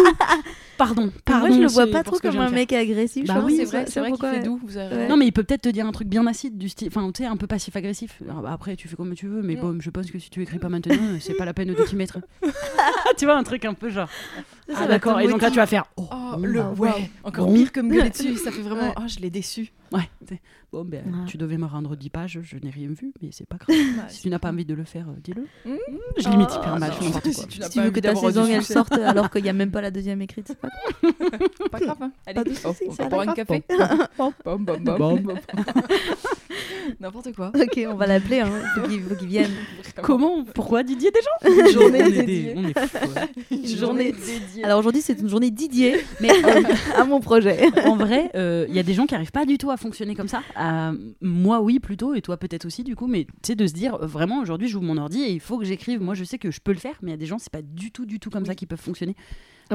Pardon. 0.81 1.11
Pardon. 1.26 1.49
Moi, 1.49 1.57
je 1.57 1.61
le 1.62 1.66
vois 1.68 1.87
pas 1.89 2.03
trop 2.03 2.18
comme 2.18 2.39
un 2.39 2.49
mec 2.51 2.72
agressif. 2.72 3.26
Bah 3.26 3.43
oui, 3.45 3.55
c'est 3.57 3.64
vrai, 3.66 3.85
c'est 3.87 4.01
vrai 4.01 4.12
qu'il 4.12 4.26
fait 4.26 4.41
doux. 4.43 4.59
Vous 4.64 4.78
avez 4.78 4.89
Ouais. 4.89 4.97
raison. 5.03 5.09
Non, 5.11 5.16
mais 5.18 5.26
il 5.26 5.33
peut 5.33 5.43
peut-être 5.43 5.61
te 5.62 5.68
dire 5.68 5.85
un 5.87 5.93
truc 5.93 6.09
bien 6.09 6.26
acide, 6.26 6.57
du 6.57 6.70
style. 6.70 6.89
Enfin, 6.89 7.07
tu 7.12 7.22
sais, 7.22 7.28
un 7.28 7.37
peu 7.37 7.47
passif-agressif. 7.47 8.18
Alors, 8.26 8.41
bah, 8.41 8.51
après, 8.53 8.76
tu 8.76 8.89
fais 8.89 8.97
comme 8.97 9.14
tu 9.14 9.26
veux, 9.26 9.43
mais 9.43 9.57
Mm. 9.57 9.61
bon, 9.61 9.76
je 9.81 9.91
pense 9.91 10.11
que 10.11 10.18
si 10.18 10.31
tu 10.31 10.43
écris 10.43 10.59
pas 10.59 10.70
maintenant, 10.70 10.95
euh, 10.97 11.18
c'est 11.20 11.35
pas 11.35 11.45
la 11.45 11.53
peine 11.53 11.68
de 11.74 11.85
t'y 11.85 11.97
mettre. 11.97 12.18
tu 13.18 13.26
vois, 13.26 13.37
un 13.37 13.43
truc 13.43 13.66
un 13.66 13.74
peu 13.74 13.91
genre. 13.91 14.09
Ah 14.76 14.86
d'accord, 14.86 15.20
et 15.20 15.28
donc 15.28 15.42
là 15.42 15.50
tu 15.50 15.56
vas 15.56 15.66
faire 15.66 15.84
oh, 15.96 16.06
Oh, 16.32 16.36
le, 16.40 16.60
ah, 16.60 16.70
ouais, 16.72 16.88
waouh. 16.90 17.00
encore 17.24 17.46
Bon. 17.48 17.54
pire 17.54 17.72
que 17.72 17.80
me 17.80 17.92
gueuler 17.92 18.10
dessus, 18.10 18.36
ça 18.36 18.50
fait 18.52 18.62
vraiment, 18.62 18.82
Ouais. 18.88 18.94
ah, 18.96 19.06
je 19.08 19.18
l'ai 19.18 19.30
déçu. 19.30 19.72
Ouais, 19.92 20.08
bon 20.72 20.84
ben 20.84 21.02
Ouais. 21.04 21.24
tu 21.26 21.36
devais 21.36 21.56
me 21.56 21.66
rendre 21.66 21.96
10 21.96 22.10
pages, 22.10 22.38
je 22.42 22.56
n'ai 22.58 22.70
rien 22.70 22.88
vu, 22.88 23.12
mais 23.20 23.30
c'est 23.32 23.46
pas 23.48 23.56
grave. 23.56 23.76
si 24.08 24.22
tu 24.22 24.30
n'as 24.30 24.38
pas 24.38 24.50
envie 24.50 24.64
de 24.64 24.74
le 24.74 24.84
faire, 24.84 25.06
euh, 25.08 25.14
dis-le. 25.22 25.42
Mmh. 25.64 25.76
Je 26.18 26.28
limite 26.28 26.50
Oh, 26.52 26.58
hyper 26.60 26.78
mal. 26.78 26.92
Si 27.00 27.20
tu 27.22 27.32
Si 27.32 27.70
tu 27.70 27.80
veux 27.80 27.90
que 27.90 27.98
ta 28.00 28.14
saison 28.14 28.44
elle 28.46 28.62
sorte 28.62 28.92
alors 28.98 29.28
qu'il 29.30 29.42
n'y 29.42 29.48
a 29.48 29.52
même 29.52 29.72
pas 29.72 29.80
la 29.80 29.90
deuxième 29.90 30.22
écrite, 30.22 30.46
c'est 30.46 30.58
pas 30.60 30.68
Pas 31.72 31.80
grave, 31.80 31.98
hein. 32.00 32.12
Allez, 32.26 32.42
oh, 32.64 32.72
on 32.88 32.92
va 32.92 33.08
boire 33.08 33.28
un 33.28 33.34
café. 33.34 33.64
Bom, 34.16 34.32
bom, 34.44 34.78
bom. 34.80 35.34
N'importe 37.00 37.34
quoi. 37.34 37.52
Ok, 37.54 37.80
on 37.88 37.94
va 37.94 38.06
l'appeler, 38.06 38.40
hein. 38.40 38.50
faut 38.74 38.82
qu'il 38.88 39.02
faut 39.02 39.14
qu'il 39.14 39.28
vienne. 39.28 39.50
Comment 40.02 40.44
Pourquoi 40.44 40.82
Didier 40.82 41.10
déjà? 41.10 41.30
Une 41.62 41.72
journée 41.72 42.02
dédiée. 42.02 42.22
des- 42.24 42.54
On 42.56 42.64
est 42.68 42.78
fous, 42.78 42.96
ouais. 43.14 43.56
Une 43.58 43.66
journée 43.78 44.12
dédiée. 44.12 44.64
Alors 44.64 44.78
aujourd'hui, 44.78 45.02
c'est 45.02 45.18
une 45.20 45.28
journée 45.28 45.50
Didier 45.50 45.96
Mais 46.20 46.30
euh, 46.30 46.62
à 46.96 47.04
mon 47.04 47.20
projet. 47.20 47.68
en 47.86 47.96
vrai, 47.96 48.30
il 48.34 48.74
y 48.74 48.78
a 48.78 48.82
des 48.82 48.94
gens 48.94 49.06
qui 49.06 49.14
arrivent 49.14 49.32
pas 49.32 49.44
du 49.46 49.58
tout 49.58 49.70
à 49.70 49.76
fonctionner 49.76 50.14
comme 50.14 50.28
ça. 50.28 50.42
Euh, 50.60 50.92
moi, 51.20 51.60
oui, 51.60 51.78
plutôt, 51.80 52.14
et 52.14 52.22
toi, 52.22 52.36
peut-être 52.36 52.64
aussi, 52.66 52.84
du 52.84 52.96
coup. 52.96 53.06
Mais 53.06 53.24
tu 53.24 53.30
sais, 53.48 53.54
de 53.54 53.66
se 53.66 53.72
dire, 53.72 53.94
euh, 53.96 54.06
vraiment, 54.06 54.40
aujourd'hui, 54.40 54.68
j'ouvre 54.68 54.84
mon 54.84 54.96
ordi 54.96 55.22
et 55.22 55.30
il 55.32 55.40
faut 55.40 55.58
que 55.58 55.64
j'écrive. 55.64 56.00
Moi, 56.00 56.14
je 56.14 56.24
sais 56.24 56.38
que 56.38 56.50
je 56.50 56.60
peux 56.60 56.72
le 56.72 56.78
faire, 56.78 56.94
mais 57.02 57.10
il 57.10 57.12
y 57.12 57.14
a 57.14 57.18
des 57.18 57.26
gens, 57.26 57.38
c'est 57.38 57.52
pas 57.52 57.62
du 57.62 57.90
tout, 57.90 58.06
du 58.06 58.18
tout 58.20 58.30
comme 58.30 58.46
ça 58.46 58.54
qui 58.54 58.66
peuvent 58.66 58.80
fonctionner. 58.80 59.16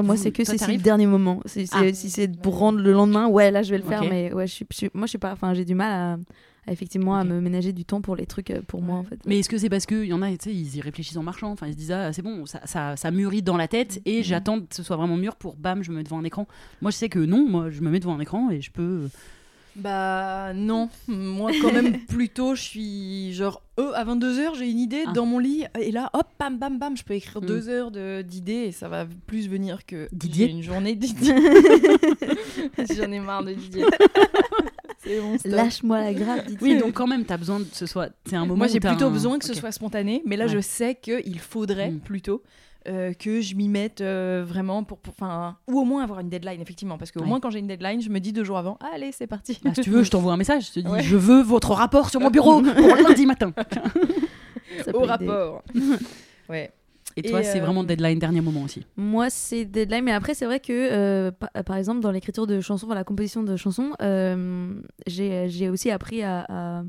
Moi, 0.02 0.14
Vous- 0.14 0.22
c'est 0.22 0.30
que 0.32 0.44
c'est 0.44 0.58
si 0.58 0.76
le 0.76 0.82
dernier 0.82 1.06
moment. 1.06 1.40
C'est- 1.46 1.66
Ah. 1.72 1.92
Si 1.92 2.10
c'est 2.10 2.28
pour 2.40 2.58
rendre 2.58 2.78
le 2.80 2.92
lendemain, 2.92 3.26
ouais, 3.28 3.50
là, 3.50 3.62
je 3.62 3.70
vais 3.70 3.78
le 3.78 3.84
faire. 3.84 4.02
Mais 4.04 4.32
ouais, 4.32 4.46
je 4.46 4.52
suis, 4.52 4.66
je 4.70 4.76
suis- 4.76 4.90
moi, 4.94 5.06
je 5.06 5.10
suis 5.10 5.18
pas. 5.18 5.32
Enfin, 5.32 5.54
j'ai 5.54 5.64
du 5.64 5.74
mal 5.74 6.18
à, 6.66 6.72
effectivement 6.72 7.14
à 7.16 7.22
me 7.24 7.40
ménager 7.40 7.72
du 7.72 7.84
temps 7.84 8.00
pour 8.00 8.16
les 8.16 8.26
trucs 8.26 8.50
euh, 8.50 8.60
pour 8.66 8.82
moi, 8.82 8.96
en 8.96 9.04
fait. 9.04 9.18
Mais 9.26 9.38
est-ce 9.38 9.48
que 9.48 9.56
c'est 9.58 9.68
parce 9.70 9.86
qu'il 9.86 10.04
y 10.04 10.12
en 10.12 10.20
a, 10.22 10.30
tu 10.30 10.36
sais, 10.40 10.52
ils 10.52 10.76
y 10.76 10.80
réfléchissent 10.80 11.16
en 11.16 11.22
marchant 11.22 11.50
Enfin, 11.52 11.66
ils 11.68 11.72
se 11.74 11.78
disent, 11.78 11.92
ah, 11.92 12.12
c'est 12.12 12.22
bon, 12.22 12.44
ça, 12.46 12.60
ça, 12.64 12.96
ça 12.96 13.10
mûrit 13.10 13.42
dans 13.42 13.56
la 13.56 13.68
tête 13.68 14.00
et 14.04 14.22
j'attends 14.22 14.60
que 14.60 14.74
ce 14.74 14.82
soit 14.82 14.96
vraiment 14.96 15.16
mûr 15.16 15.36
pour 15.36 15.54
bam, 15.56 15.82
je 15.82 15.90
me 15.92 15.96
mets 15.98 16.02
devant 16.02 16.18
un 16.18 16.24
écran. 16.24 16.46
Moi, 16.82 16.90
je 16.90 16.96
sais 16.96 17.08
que 17.08 17.18
non, 17.20 17.46
moi, 17.48 17.70
je 17.70 17.80
me 17.80 17.90
mets 17.90 18.00
devant 18.00 18.14
un 18.16 18.20
écran 18.20 18.50
et 18.50 18.60
je 18.60 18.70
peux. 18.72 19.08
Bah 19.78 20.52
non, 20.54 20.88
moi 21.06 21.50
quand 21.60 21.70
même 21.72 21.98
plutôt 22.08 22.54
je 22.54 22.62
suis 22.62 23.32
genre 23.34 23.62
euh, 23.78 23.92
à 23.94 24.04
22h 24.06 24.54
j'ai 24.58 24.70
une 24.70 24.78
idée 24.78 25.04
Ah. 25.06 25.12
dans 25.12 25.26
mon 25.26 25.38
lit 25.38 25.64
et 25.78 25.92
là 25.92 26.08
hop 26.14 26.26
bam 26.40 26.56
bam 26.58 26.78
bam 26.78 26.96
je 26.96 27.02
peux 27.04 27.12
écrire 27.14 27.42
Mm. 27.42 27.46
deux 27.46 27.68
heures 27.68 27.90
de- 27.90 28.22
d'idées 28.22 28.52
et 28.68 28.72
ça 28.72 28.88
va 28.88 29.06
plus 29.26 29.48
venir 29.48 29.84
que 29.84 30.08
Didier 30.12 30.48
une 30.50 30.62
journée 30.62 30.94
Didier. 30.94 31.34
J'en 32.96 33.12
ai 33.12 33.20
marre 33.20 33.44
de 33.44 33.52
Didier. 33.52 33.84
C'est 34.98 35.20
bon, 35.20 35.38
stop. 35.38 35.52
Lâche-moi 35.52 36.00
la 36.00 36.14
grave, 36.14 36.46
Didier. 36.46 36.58
Oui, 36.74 36.78
donc 36.80 36.94
quand 36.94 37.06
même, 37.06 37.24
t'as 37.24 37.36
besoin 37.36 37.60
que 37.60 37.76
ce 37.76 37.86
soit. 37.86 38.08
C'est 38.24 38.34
un 38.36 38.40
moment. 38.40 38.56
Moi 38.56 38.66
j'ai 38.66 38.80
plutôt 38.80 39.06
un- 39.06 39.10
besoin 39.10 39.38
que 39.38 39.44
ce 39.44 39.54
soit 39.54 39.70
spontané, 39.72 40.22
mais 40.24 40.36
là 40.36 40.46
Ouais. 40.46 40.52
je 40.52 40.60
sais 40.60 40.94
qu'il 40.96 41.38
faudrait 41.38 41.90
Mm. 41.90 42.00
plutôt 42.00 42.42
euh, 42.88 43.12
que 43.12 43.40
je 43.40 43.54
m'y 43.54 43.68
mette 43.68 44.00
euh, 44.00 44.44
vraiment 44.46 44.84
pour, 44.84 44.98
pour- 44.98 45.14
enfin, 45.18 45.56
ou 45.68 45.78
au 45.80 45.84
moins 45.84 46.02
avoir 46.04 46.20
une 46.20 46.28
deadline 46.28 46.60
effectivement, 46.60 46.98
parce 46.98 47.10
qu'au 47.10 47.20
Ouais. 47.20 47.26
moins 47.26 47.40
quand 47.40 47.50
j'ai 47.50 47.58
une 47.58 47.66
deadline, 47.66 48.00
je 48.00 48.10
me 48.10 48.18
dis 48.20 48.32
deux 48.32 48.44
jours 48.44 48.58
avant, 48.58 48.78
allez 48.94 49.12
c'est 49.12 49.26
parti. 49.26 49.58
Bah, 49.64 49.70
si 49.74 49.80
tu 49.82 49.90
veux, 49.90 50.02
je 50.02 50.10
t'envoie 50.10 50.32
un 50.32 50.36
message. 50.36 50.68
Je 50.68 50.72
te 50.72 50.80
dis, 50.80 50.88
Ouais. 50.90 51.02
je 51.02 51.16
veux 51.16 51.42
votre 51.42 51.72
rapport 51.72 52.10
sur 52.10 52.20
mon 52.20 52.30
bureau 52.30 52.60
pour 52.62 52.96
lundi 52.96 53.26
matin. 53.26 53.52
Au 54.94 55.00
rapport. 55.00 55.62
ouais. 56.48 56.70
Et 57.18 57.22
toi, 57.22 57.42
c'est 57.42 57.60
euh, 57.60 57.64
vraiment 57.64 57.82
deadline 57.82 58.18
dernier 58.18 58.42
moment 58.42 58.62
aussi. 58.62 58.84
Moi, 58.96 59.30
c'est 59.30 59.64
deadline, 59.64 60.04
mais 60.04 60.12
après, 60.12 60.34
c'est 60.34 60.44
vrai 60.44 60.60
que, 60.60 60.72
euh, 60.72 61.30
pa- 61.30 61.48
par, 61.62 61.76
exemple, 61.76 62.00
dans 62.00 62.10
l'écriture 62.10 62.46
de 62.46 62.60
chansons, 62.60 62.86
dans 62.88 62.94
la 62.94 63.04
composition 63.04 63.42
de 63.42 63.56
chansons, 63.56 63.92
euh, 64.02 64.74
j'ai 65.06 65.48
j'ai 65.48 65.70
aussi 65.70 65.90
appris 65.90 66.22
à, 66.22 66.44
à- 66.48 66.82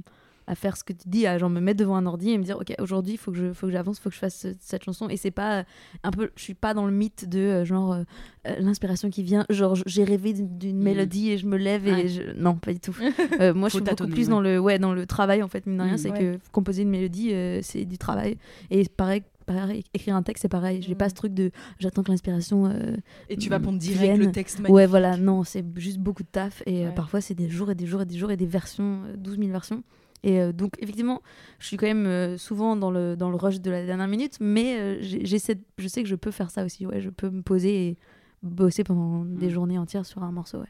à 0.47 0.55
faire 0.55 0.77
ce 0.77 0.83
que 0.83 0.93
tu 0.93 1.07
dis, 1.09 1.27
à 1.27 1.37
genre 1.37 1.49
me 1.49 1.59
mettre 1.59 1.79
devant 1.79 1.97
un 1.97 2.05
ordi 2.05 2.31
et 2.31 2.37
me 2.37 2.43
dire, 2.43 2.57
ok, 2.57 2.73
aujourd'hui, 2.79 3.13
il 3.13 3.17
faut 3.17 3.31
que 3.31 3.37
je- 3.37 3.53
faut 3.53 3.67
que 3.67 3.73
j'avance, 3.73 3.97
il 3.97 4.01
faut 4.01 4.09
que 4.09 4.15
je 4.15 4.19
fasse 4.19 4.39
ce- 4.39 4.55
cette 4.61 4.83
chanson. 4.83 5.09
Et 5.09 5.17
c'est 5.17 5.29
pas 5.31 5.65
un 6.03 6.11
peu, 6.11 6.31
je 6.35 6.41
suis 6.43 6.53
pas 6.53 6.73
dans 6.73 6.85
le 6.85 6.91
mythe 6.93 7.27
de 7.27 7.39
euh, 7.39 7.65
genre 7.65 7.93
euh, 7.93 8.03
euh, 8.47 8.55
l'inspiration 8.59 9.09
qui 9.09 9.23
vient, 9.23 9.45
genre 9.49 9.75
j'ai 9.85 10.03
rêvé 10.05 10.33
d'une 10.33 10.77
Mhm. 10.77 10.83
mélodie 10.83 11.31
et 11.31 11.37
je 11.37 11.45
me 11.45 11.57
lève 11.57 11.85
et 11.87 11.91
Ouais. 11.91 12.07
je... 12.07 12.21
non, 12.37 12.55
pas 12.55 12.71
du 12.73 12.79
tout. 12.79 12.95
Euh, 13.41 13.53
moi, 13.53 13.67
je 13.69 13.75
suis 13.75 13.83
beaucoup 13.83 14.07
plus 14.07 14.23
ouais. 14.23 14.29
dans 14.29 14.41
le, 14.41 14.57
ouais, 14.59 14.79
dans 14.79 14.93
le 14.93 15.05
travail 15.05 15.43
en 15.43 15.47
fait, 15.47 15.65
mine 15.65 15.77
de 15.77 15.83
rien, 15.83 15.91
Mhm. 15.93 15.97
c'est 15.97 16.11
Ouais. 16.11 16.19
que 16.19 16.39
composer 16.51 16.83
une 16.83 16.89
mélodie, 16.89 17.33
euh, 17.33 17.59
c'est 17.61 17.85
du 17.85 17.97
travail. 17.97 18.37
Et 18.71 18.85
pareil. 18.87 19.23
Pareil, 19.45 19.85
écrire 19.93 20.13
un 20.17 20.23
texte, 20.23 20.41
c'est 20.41 20.49
pareil. 20.49 20.81
J'ai 20.81 20.91
Mhm. 20.91 20.97
pas 20.97 21.07
ce 21.07 21.13
truc 21.15 21.33
de 21.33 21.51
j'attends 21.79 22.03
que 22.03 22.11
l'inspiration 22.11 22.65
euh, 22.65 22.97
Et 23.29 23.37
tu 23.37 23.47
vas 23.47 23.59
Mm, 23.59 23.61
pondre 23.61 23.77
direct 23.79 24.01
viennent. 24.01 24.19
le 24.19 24.31
texte 24.33 24.57
magnifique. 24.59 24.75
Ouais, 24.75 24.85
voilà, 24.87 25.15
non, 25.15 25.45
c'est 25.45 25.63
juste 25.77 25.99
beaucoup 25.99 26.23
de 26.23 26.27
taf. 26.27 26.61
Et 26.65 26.85
euh, 26.85 26.91
parfois, 26.91 27.21
c'est 27.21 27.33
des 27.33 27.47
jours 27.47 27.71
et 27.71 27.75
des 27.75 27.85
jours 27.85 28.01
et 28.01 28.05
des 28.05 28.17
jours 28.17 28.29
et 28.29 28.35
des 28.35 28.45
versions, 28.45 29.03
euh, 29.05 29.15
12 29.15 29.37
000 29.37 29.49
versions. 29.49 29.83
Et 30.23 30.39
euh, 30.41 30.51
donc, 30.51 30.73
effectivement, 30.79 31.21
je 31.59 31.67
suis 31.67 31.77
quand 31.77 31.85
même 31.87 32.05
euh, 32.07 32.37
souvent 32.37 32.75
dans 32.75 32.91
le, 32.91 33.15
dans 33.15 33.29
le 33.29 33.35
rush 33.35 33.61
de 33.61 33.71
la 33.71 33.85
dernière 33.85 34.07
minute, 34.07 34.37
mais 34.39 34.77
euh, 34.79 34.97
j'essaie 35.01 35.59
je 35.77 35.87
sais 35.87 36.01
que 36.03 36.09
je 36.09 36.15
peux 36.15 36.31
faire 36.31 36.49
ça 36.49 36.65
aussi. 36.65 36.85
Ouais, 36.85 37.01
je 37.01 37.09
peux 37.09 37.29
me 37.29 37.41
poser 37.41 37.87
et 37.89 37.97
bosser 38.43 38.83
pendant 38.83 39.23
des 39.25 39.47
Mm. 39.47 39.51
journées 39.51 39.77
entières 39.77 40.05
sur 40.05 40.23
un 40.23 40.31
morceau. 40.31 40.59
Ouais. 40.59 40.67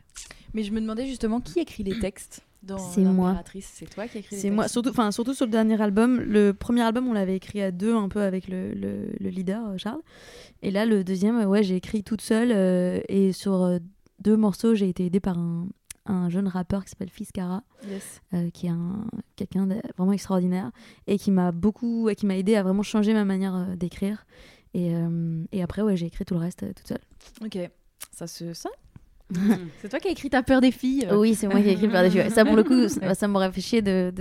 Mais 0.53 0.63
je 0.63 0.71
me 0.71 0.79
demandais 0.81 1.05
justement 1.07 1.39
qui 1.41 1.59
écrit 1.59 1.83
les 1.83 1.97
textes 1.99 2.41
dans 2.63 2.77
C'est 2.77 3.03
moi. 3.03 3.41
C'est 3.61 3.89
toi 3.89 4.07
qui 4.07 4.17
écris 4.19 4.35
les 4.35 4.41
C'est 4.41 4.47
textes? 4.47 4.55
moi, 4.55 4.67
surtout, 4.67 4.89
enfin, 4.89 5.11
surtout 5.11 5.33
sur 5.33 5.45
le 5.45 5.51
dernier 5.51 5.79
album. 5.81 6.19
Le 6.19 6.53
premier 6.53 6.81
album, 6.81 7.07
on 7.07 7.13
l'avait 7.13 7.35
écrit 7.35 7.61
à 7.61 7.71
deux, 7.71 7.95
un 7.95 8.09
peu 8.09 8.21
avec 8.21 8.47
le, 8.47 8.73
le- 8.73 9.11
le 9.19 9.29
leader, 9.29 9.77
Charles. 9.77 10.01
Et 10.61 10.71
là, 10.71 10.85
le 10.85 11.03
deuxième, 11.03 11.43
ouais, 11.45 11.63
j'ai 11.63 11.75
écrit 11.75 12.03
toute 12.03 12.21
seule. 12.21 12.51
et 13.09 13.31
sur 13.33 13.79
deux 14.19 14.35
morceaux, 14.37 14.73
j'ai 14.75 14.89
été 14.89 15.05
aidée 15.05 15.19
par 15.19 15.37
un, 15.37 15.67
un 16.07 16.29
jeune 16.29 16.47
rappeur 16.47 16.83
qui 16.83 16.89
s'appelle 16.91 17.09
Fiskara, 17.09 17.63
Yes. 17.87 18.21
euh, 18.33 18.49
qui 18.51 18.67
est 18.67 18.71
un, 18.71 19.05
quelqu'un 19.35 19.67
de 19.67 19.75
vraiment 19.97 20.13
extraordinaire 20.13 20.71
et 21.07 21.17
qui 21.17 21.31
m'a 21.31 21.51
beaucoup, 21.51 22.09
qui 22.17 22.25
m'a 22.25 22.37
aidé 22.37 22.55
à 22.55 22.63
vraiment 22.63 22.83
changer 22.83 23.13
ma 23.13 23.25
manière 23.25 23.55
euh, 23.55 23.75
d'écrire. 23.75 24.25
Et, 24.73 24.93
euh, 24.95 25.43
et 25.51 25.61
après, 25.63 25.81
ouais, 25.81 25.95
j'ai 25.97 26.05
écrit 26.07 26.25
tout 26.25 26.33
le 26.35 26.39
reste 26.39 26.63
euh, 26.63 26.73
toute 26.75 26.87
seule. 26.87 27.01
Ok. 27.43 27.57
Ça 28.11 28.27
se 28.27 28.53
sent? 28.53 28.69
C'est 29.81 29.89
toi 29.89 29.99
qui 29.99 30.07
as 30.07 30.11
écrit 30.11 30.29
Ta 30.29 30.41
peur 30.41 30.61
des 30.61 30.71
filles. 30.71 31.05
Oui, 31.11 31.35
c'est 31.35 31.47
moi 31.47 31.59
qui 31.61 31.67
ai 31.67 31.73
écrit 31.73 31.89
Peur 31.89 32.01
des 32.01 32.09
filles. 32.09 32.21
ouais. 32.21 32.29
Ça, 32.29 32.45
pour 32.45 32.55
le 32.55 32.63
coup, 32.63 32.87
ça, 32.87 33.13
ça 33.13 33.27
m'aurait 33.27 33.51
fait 33.51 33.59
chier 33.61 33.81
de, 33.81 34.13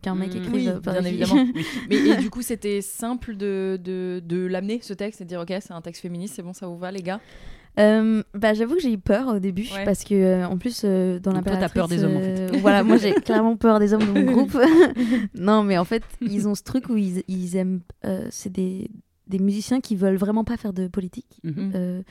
qu'un 0.00 0.14
mec 0.14 0.34
Mm. 0.34 0.38
écrive 0.38 0.52
Oui, 0.54 0.64
Peur 0.82 0.94
bien 0.94 1.02
des 1.02 1.10
filles. 1.10 1.20
évidemment. 1.22 1.46
Mais 1.90 1.96
et 1.96 2.16
du 2.16 2.30
coup, 2.30 2.40
c'était 2.42 2.80
simple 2.80 3.36
de, 3.36 3.78
de, 3.82 4.22
de 4.24 4.46
l'amener 4.46 4.78
ce 4.80 4.94
texte 4.94 5.20
et 5.20 5.24
de 5.24 5.28
dire 5.28 5.40
ok, 5.40 5.48
c'est 5.60 5.72
un 5.72 5.82
texte 5.82 6.00
féministe, 6.00 6.34
c'est 6.36 6.42
bon, 6.42 6.52
ça 6.54 6.66
vous 6.66 6.78
va 6.78 6.90
les 6.90 7.02
gars? 7.02 7.20
Euh, 7.78 8.22
bah, 8.34 8.54
j'avoue 8.54 8.76
que 8.76 8.80
j'ai 8.80 8.92
eu 8.92 8.98
peur 8.98 9.26
au 9.34 9.38
début 9.40 9.66
Ouais. 9.74 9.84
parce 9.84 10.04
que 10.04 10.14
euh, 10.14 10.46
en 10.46 10.58
plus 10.58 10.82
euh, 10.84 11.18
dans 11.18 11.32
Donc 11.32 11.44
toi, 11.44 11.56
t'as 11.56 11.68
peur 11.68 11.88
des 11.88 12.04
hommes, 12.04 12.16
en 12.16 12.20
fait. 12.20 12.56
voilà 12.58 12.84
moi 12.84 12.96
j'ai 12.98 13.12
clairement 13.26 13.56
peur 13.56 13.80
des 13.80 13.92
hommes 13.94 14.04
dans 14.06 14.12
mon 14.14 14.30
groupe 14.32 14.56
non 15.34 15.64
mais 15.64 15.76
en 15.76 15.84
fait 15.84 16.04
ils 16.20 16.46
ont 16.46 16.54
ce 16.54 16.62
truc 16.62 16.88
où 16.88 16.96
ils, 16.96 17.24
ils 17.26 17.56
aiment 17.56 17.80
euh, 18.04 18.28
c'est 18.30 18.52
des, 18.52 18.88
des 19.26 19.38
musiciens 19.40 19.80
qui 19.80 19.96
veulent 19.96 20.16
vraiment 20.16 20.44
pas 20.44 20.56
faire 20.56 20.72
de 20.72 20.86
politique 20.86 21.40
Mhm. 21.42 21.72
Euh, 21.74 22.02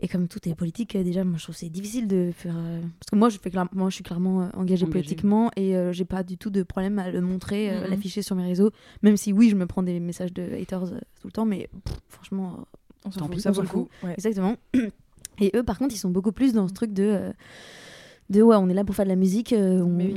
et 0.00 0.06
comme 0.08 0.28
tout 0.28 0.48
est 0.48 0.54
politique 0.54 0.96
déjà 0.96 1.22
moi 1.24 1.38
je 1.38 1.42
trouve 1.44 1.54
que 1.54 1.60
c'est 1.60 1.68
difficile 1.68 2.06
de 2.08 2.30
faire 2.32 2.54
euh, 2.56 2.80
parce 2.80 3.10
que 3.10 3.16
moi 3.16 3.28
je 3.28 3.38
fais 3.38 3.50
clair- 3.50 3.68
moi 3.72 3.90
je 3.90 3.94
suis 3.96 4.04
clairement 4.04 4.42
euh, 4.42 4.44
engagée 4.54 4.84
Engagée. 4.84 4.86
politiquement 4.86 5.50
et 5.56 5.76
euh, 5.76 5.92
j'ai 5.92 6.04
pas 6.04 6.22
du 6.24 6.38
tout 6.38 6.50
de 6.50 6.62
problème 6.64 6.98
à 6.98 7.10
le 7.10 7.20
montrer 7.20 7.70
euh, 7.70 7.84
Mhm. 7.84 7.90
l'afficher 7.90 8.22
sur 8.22 8.34
mes 8.36 8.44
réseaux 8.44 8.70
même 9.02 9.16
si 9.16 9.32
oui 9.32 9.48
je 9.50 9.54
me 9.56 9.66
prends 9.66 9.82
des 9.84 10.00
messages 10.00 10.32
de 10.32 10.42
haters 10.60 10.92
euh, 10.92 10.98
tout 11.20 11.26
le 11.28 11.32
temps 11.32 11.44
mais 11.46 11.68
pff, 11.84 11.96
franchement 12.08 12.66
On 13.04 13.10
s'en 13.10 13.26
fout, 13.26 13.30
pis, 13.36 13.40
ça 13.40 13.50
on 13.50 13.52
vaut 13.52 13.56
s'en 13.56 13.62
le 13.62 13.68
coup. 13.68 13.88
Ouais. 14.02 14.14
Exactement. 14.14 14.56
Et 15.40 15.52
eux, 15.54 15.62
par 15.62 15.78
contre, 15.78 15.94
ils 15.94 15.98
sont 15.98 16.10
beaucoup 16.10 16.32
plus 16.32 16.52
dans 16.52 16.68
ce 16.68 16.74
truc 16.74 16.92
de. 16.92 17.32
De 18.30 18.42
ouais, 18.42 18.56
on 18.56 18.68
est 18.68 18.74
là 18.74 18.84
pour 18.84 18.94
faire 18.94 19.06
de 19.06 19.10
la 19.10 19.16
musique, 19.16 19.52
euh, 19.54 19.80
on 19.82 19.88
n'est 19.88 20.08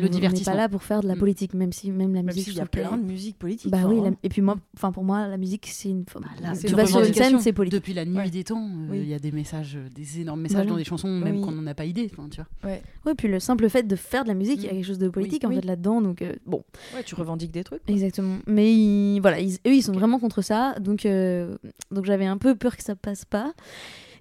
pas 0.44 0.54
là 0.56 0.68
pour 0.68 0.84
faire 0.84 1.02
de 1.02 1.08
la 1.08 1.16
Mm. 1.16 1.20
politique, 1.20 1.54
même 1.54 1.72
si 1.72 1.92
même 1.92 2.14
la 2.14 2.24
Même 2.24 2.26
musique. 2.36 2.50
je 2.52 2.58
y 2.58 2.60
a 2.60 2.66
plein 2.66 2.98
de 2.98 3.04
musique 3.04 3.38
politique. 3.40 3.72
Bah 3.72 3.80
enfin, 3.80 3.90
oui, 3.90 4.00
hein. 4.00 4.10
la- 4.12 4.18
et 4.24 4.30
puis 4.30 4.42
moi, 4.42 4.58
enfin 4.76 4.92
pour 4.92 5.04
moi, 5.04 5.28
la 5.28 5.38
musique 5.38 5.68
c'est 5.72 5.90
une. 5.90 6.04
Bah, 6.04 6.20
là, 6.42 6.54
tu 6.58 6.68
vas 6.76 6.86
sur 6.86 7.00
une 7.02 7.14
scène, 7.14 7.40
c'est 7.40 7.54
politique. 7.54 7.80
Depuis 7.80 7.94
la 7.94 8.04
nuit 8.06 8.18
Ouais. 8.18 8.30
des 8.30 8.44
temps, 8.44 8.64
euh, 8.66 8.96
il 8.96 9.02
Oui. 9.02 9.08
y 9.08 9.14
a 9.14 9.20
des 9.20 9.32
messages, 9.32 9.78
euh, 9.78 9.88
des 9.96 10.20
énormes 10.22 10.42
messages 10.42 10.58
Voilà. 10.58 10.72
dans 10.72 10.78
des 10.78 10.84
chansons, 10.84 11.08
même 11.08 11.38
Oui. 11.38 11.42
qu'on 11.42 11.52
n'en 11.52 11.66
a 11.68 11.74
pas 11.74 11.86
idée. 11.86 12.10
tu 12.10 12.16
vois. 12.16 12.72
Ouais, 13.06 13.16
puis 13.18 13.28
le 13.30 13.40
simple 13.40 13.70
fait 13.70 13.84
de 13.84 13.96
faire 13.96 14.24
de 14.24 14.28
la 14.30 14.34
musique, 14.36 14.58
il 14.60 14.64
y 14.66 14.68
a 14.68 14.72
Mm. 14.72 14.76
quelque 14.76 14.86
chose 14.88 15.00
de 15.00 15.08
politique 15.10 15.44
en 15.46 15.50
oui. 15.50 15.56
fait 15.56 15.66
là-dedans, 15.66 16.02
donc 16.02 16.22
euh, 16.22 16.34
bon. 16.46 16.64
Ouais, 16.96 17.04
tu 17.04 17.16
revendiques 17.16 17.52
des 17.52 17.64
trucs. 17.64 17.84
quoi. 17.86 17.94
Exactement. 17.94 18.38
Mais 18.48 18.74
ils- 18.74 19.20
voilà, 19.22 19.40
ils- 19.40 19.56
eux, 19.66 19.74
ils 19.74 19.82
sont 19.84 19.94
vraiment 19.94 20.20
contre 20.20 20.42
ça. 20.42 20.76
Donc, 20.82 21.06
euh, 21.06 21.58
donc 21.92 22.06
j'avais 22.06 22.26
un 22.26 22.38
peu 22.38 22.56
peur 22.56 22.76
que 22.76 22.84
ça 22.84 22.96
passe 22.96 23.24
pas. 23.26 23.54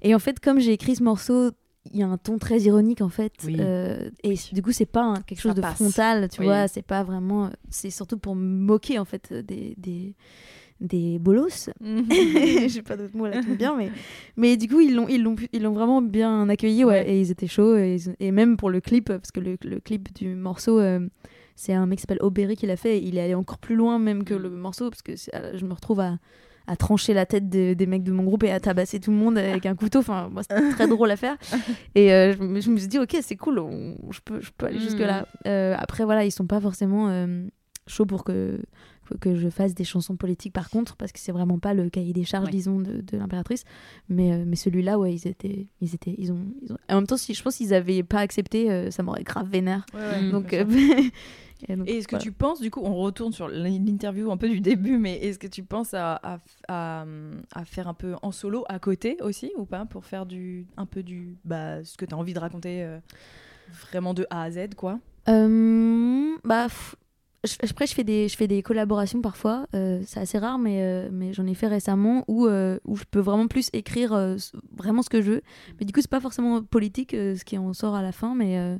Et 0.02 0.14
en 0.14 0.18
fait, 0.18 0.38
comme 0.40 0.60
j'ai 0.60 0.72
écrit 0.72 0.94
ce 0.96 1.02
morceau, 1.02 1.50
il 1.92 1.98
y 2.00 2.02
a 2.02 2.08
un 2.08 2.18
ton 2.18 2.38
très 2.38 2.60
ironique 2.60 3.00
en 3.02 3.08
fait. 3.08 3.32
Oui. 3.44 3.56
Euh, 3.58 4.10
et 4.22 4.34
du 4.52 4.62
coup, 4.62 4.72
c'est 4.72 4.86
pas 4.86 5.14
quelque 5.26 5.38
Ça 5.40 5.48
chose 5.50 5.54
de 5.56 5.60
passe. 5.60 5.74
frontal, 5.74 6.28
tu 6.28 6.40
Oui. 6.40 6.46
vois. 6.46 6.68
C'est 6.68 6.82
pas 6.82 7.02
vraiment. 7.02 7.50
C'est 7.68 7.90
surtout 7.90 8.18
pour 8.18 8.34
me 8.34 8.42
moquer 8.44 8.98
en 8.98 9.04
fait 9.04 9.32
des. 9.32 9.74
des 9.78 10.14
des 10.82 11.18
bolos, 11.18 11.68
j'ai 12.68 12.80
pas 12.80 12.96
d'autres 12.96 13.14
mots 13.14 13.26
là 13.26 13.42
qui 13.42 13.54
bien, 13.54 13.76
mais 13.76 13.90
mais 14.38 14.56
du 14.56 14.66
coup 14.66 14.80
ils 14.80 14.94
l'ont 14.94 15.08
ils 15.08 15.22
l'ont 15.22 15.36
ils 15.52 15.62
l'ont 15.62 15.74
vraiment 15.74 16.00
bien 16.00 16.48
accueilli, 16.48 16.84
ouais, 16.84 16.90
Ouais. 17.02 17.10
et 17.10 17.20
ils 17.20 17.30
étaient 17.30 17.46
chauds 17.46 17.76
et, 17.76 17.98
même 18.32 18.56
pour 18.56 18.70
le 18.70 18.80
clip 18.80 19.08
parce 19.12 19.30
que 19.30 19.40
le, 19.40 19.58
le 19.62 19.78
clip 19.80 20.10
du 20.14 20.34
morceau 20.34 20.80
euh, 20.80 21.06
c'est 21.54 21.74
un 21.74 21.84
mec 21.84 21.98
qui 21.98 22.00
s'appelle 22.00 22.22
Aubery 22.22 22.56
qui 22.56 22.66
l'a 22.66 22.78
fait, 22.78 22.96
et 22.96 23.04
il 23.06 23.18
est 23.18 23.20
allé 23.20 23.34
encore 23.34 23.58
plus 23.58 23.76
loin 23.76 23.98
même 23.98 24.24
que 24.24 24.32
Mm. 24.32 24.38
le 24.42 24.48
morceau 24.48 24.88
parce 24.88 25.02
que 25.02 25.12
euh, 25.34 25.52
je 25.54 25.66
me 25.66 25.74
retrouve 25.74 26.00
à 26.00 26.16
à 26.70 26.76
trancher 26.76 27.14
la 27.14 27.26
tête 27.26 27.48
de- 27.48 27.74
des 27.74 27.86
mecs 27.86 28.04
de 28.04 28.12
mon 28.12 28.22
groupe 28.22 28.44
et 28.44 28.50
à 28.52 28.60
tabasser 28.60 29.00
tout 29.00 29.10
le 29.10 29.16
monde 29.16 29.36
avec 29.38 29.66
un 29.66 29.74
couteau. 29.74 29.98
Enfin, 29.98 30.28
moi, 30.30 30.42
c'était 30.42 30.70
très 30.70 30.86
drôle 30.88 31.10
à 31.10 31.16
faire. 31.16 31.36
Et 31.96 32.12
euh, 32.12 32.32
je, 32.32 32.42
me- 32.42 32.60
je 32.60 32.70
me 32.70 32.76
suis 32.76 32.86
dit, 32.88 32.98
ok, 32.98 33.16
c'est 33.22 33.36
cool, 33.36 33.58
on- 33.58 33.96
je, 34.12 34.20
peux, 34.24 34.40
je 34.40 34.50
peux 34.56 34.66
aller 34.66 34.78
Mm. 34.78 34.82
jusque-là. 34.82 35.26
Euh, 35.48 35.74
après, 35.76 36.04
voilà, 36.04 36.24
ils 36.24 36.30
sont 36.30 36.46
pas 36.46 36.60
forcément 36.60 37.08
euh, 37.08 37.44
chauds 37.88 38.06
pour 38.06 38.22
que, 38.22 38.60
que 39.20 39.34
je 39.34 39.48
fasse 39.48 39.74
des 39.74 39.82
chansons 39.82 40.14
politiques 40.14 40.52
par 40.52 40.70
contre, 40.70 40.94
parce 40.94 41.10
que 41.10 41.18
c'est 41.18 41.32
vraiment 41.32 41.58
pas 41.58 41.74
le 41.74 41.90
cahier 41.90 42.12
des 42.12 42.22
charges, 42.24 42.44
Ouais. 42.46 42.52
disons, 42.52 42.78
de, 42.78 43.00
de 43.00 43.18
l'impératrice. 43.18 43.64
Mais, 44.08 44.32
euh, 44.32 44.44
mais 44.46 44.54
celui-là, 44.54 45.00
ouais, 45.00 45.12
ils 45.12 45.26
étaient. 45.26 45.66
Ils 45.80 45.94
étaient 45.96 46.14
ils 46.16 46.30
ont, 46.30 46.44
ils 46.62 46.72
ont- 46.72 46.78
En 46.88 46.94
même 46.96 47.06
temps, 47.08 47.16
si 47.16 47.34
je 47.34 47.42
pense 47.42 47.56
qu'ils 47.56 47.74
avaient 47.74 48.04
pas 48.04 48.20
accepté, 48.20 48.70
euh, 48.70 48.92
ça 48.92 49.02
m'aurait 49.02 49.24
grave 49.24 49.48
vénère. 49.50 49.84
Ouais, 49.92 50.00
ouais, 50.00 50.18
Mm. 50.18 50.20
bien 50.20 50.30
Donc. 50.30 50.52
euh, 50.52 50.64
et 51.86 51.98
est-ce 51.98 52.08
que 52.08 52.16
tu 52.22 52.32
penses, 52.32 52.60
du 52.60 52.70
coup, 52.70 52.80
on 52.82 52.94
retourne 52.94 53.32
sur 53.32 53.48
l'interview 53.48 54.30
un 54.30 54.36
peu 54.36 54.48
du 54.48 54.60
début, 54.60 54.98
mais 54.98 55.16
est-ce 55.18 55.38
que 55.38 55.46
tu 55.46 55.62
penses 55.62 55.94
à, 55.94 56.14
à, 56.22 56.38
à, 56.68 57.04
à 57.54 57.64
faire 57.64 57.88
un 57.88 57.94
peu 57.94 58.14
en 58.22 58.32
solo 58.32 58.64
à 58.68 58.78
côté 58.78 59.16
aussi 59.22 59.52
ou 59.56 59.64
pas 59.64 59.84
pour 59.86 60.04
faire 60.04 60.26
du 60.26 60.66
un 60.76 60.86
peu 60.86 61.02
du 61.02 61.36
bah 61.44 61.84
ce 61.84 61.96
que 61.96 62.04
tu 62.04 62.14
as 62.14 62.18
envie 62.18 62.34
de 62.34 62.38
raconter 62.38 62.82
euh, 62.84 62.98
vraiment 63.90 64.14
de 64.14 64.26
A 64.30 64.42
à 64.44 64.50
Z 64.50 64.74
quoi? 64.76 64.98
Euh, 65.28 66.36
bah, 66.44 66.66
je- 67.44 67.56
après, 67.70 67.86
je 67.86 67.94
fais 67.94 68.04
des, 68.04 68.28
je 68.28 68.36
fais 68.36 68.46
des 68.48 68.62
collaborations 68.62 69.20
parfois. 69.22 69.66
euh, 69.74 70.00
c'est 70.06 70.20
assez 70.20 70.38
rare, 70.38 70.58
mais, 70.58 70.82
euh, 70.82 71.08
mais 71.12 71.32
j'en 71.32 71.46
ai 71.46 71.54
fait 71.54 71.68
récemment 71.68 72.24
où, 72.28 72.46
euh, 72.46 72.78
où 72.84 72.96
je 72.96 73.04
peux 73.10 73.20
vraiment 73.20 73.46
plus 73.46 73.70
écrire 73.72 74.12
vraiment 74.76 75.02
ce 75.02 75.08
que 75.10 75.22
je 75.22 75.32
veux. 75.32 75.42
Mais 75.78 75.86
du 75.86 75.92
coup, 75.92 76.00
c'est 76.00 76.10
pas 76.10 76.20
forcément 76.20 76.62
politique 76.62 77.12
ce 77.12 77.44
qui 77.44 77.56
en 77.58 77.72
sort 77.72 77.94
à 77.94 78.02
la 78.02 78.12
fin, 78.12 78.34
mais. 78.34 78.78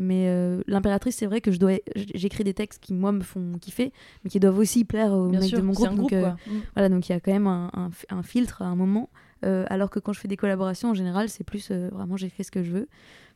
Mais 0.00 0.26
euh, 0.28 0.62
l'impératrice, 0.66 1.14
c'est 1.16 1.26
vrai 1.26 1.40
que 1.40 1.52
je 1.52 1.58
dois, 1.58 1.72
j'écris 1.94 2.42
des 2.42 2.54
textes 2.54 2.82
qui 2.82 2.94
moi 2.94 3.12
me 3.12 3.20
font 3.20 3.52
kiffer, 3.60 3.92
mais 4.24 4.30
qui 4.30 4.40
doivent 4.40 4.58
aussi 4.58 4.84
plaire 4.84 5.12
aux 5.12 5.28
Bien 5.28 5.38
mecs 5.40 5.48
sûr, 5.50 5.58
de 5.58 5.62
mon 5.64 5.72
groupe. 5.72 5.86
un 5.86 5.90
donc, 5.90 5.98
groupe 5.98 6.12
euh. 6.14 6.30
Mm. 6.30 6.60
voilà, 6.74 6.88
donc 6.88 7.08
il 7.08 7.12
y 7.12 7.14
a 7.14 7.20
quand 7.20 7.32
même 7.32 7.46
un, 7.46 7.70
un 7.74 7.90
fi- 7.90 8.06
un 8.10 8.22
filtre 8.22 8.62
à 8.62 8.66
un 8.66 8.74
moment. 8.76 9.10
Euh, 9.44 9.64
alors 9.70 9.88
que 9.90 9.98
quand 10.00 10.12
je 10.12 10.20
fais 10.20 10.28
des 10.28 10.36
collaborations, 10.36 10.90
en 10.90 10.94
général, 10.94 11.28
c'est 11.28 11.44
plus 11.44 11.70
vraiment 11.70 12.16
j'écris 12.16 12.44
ce 12.44 12.50
que 12.50 12.62
je 12.62 12.70
veux. 12.72 12.88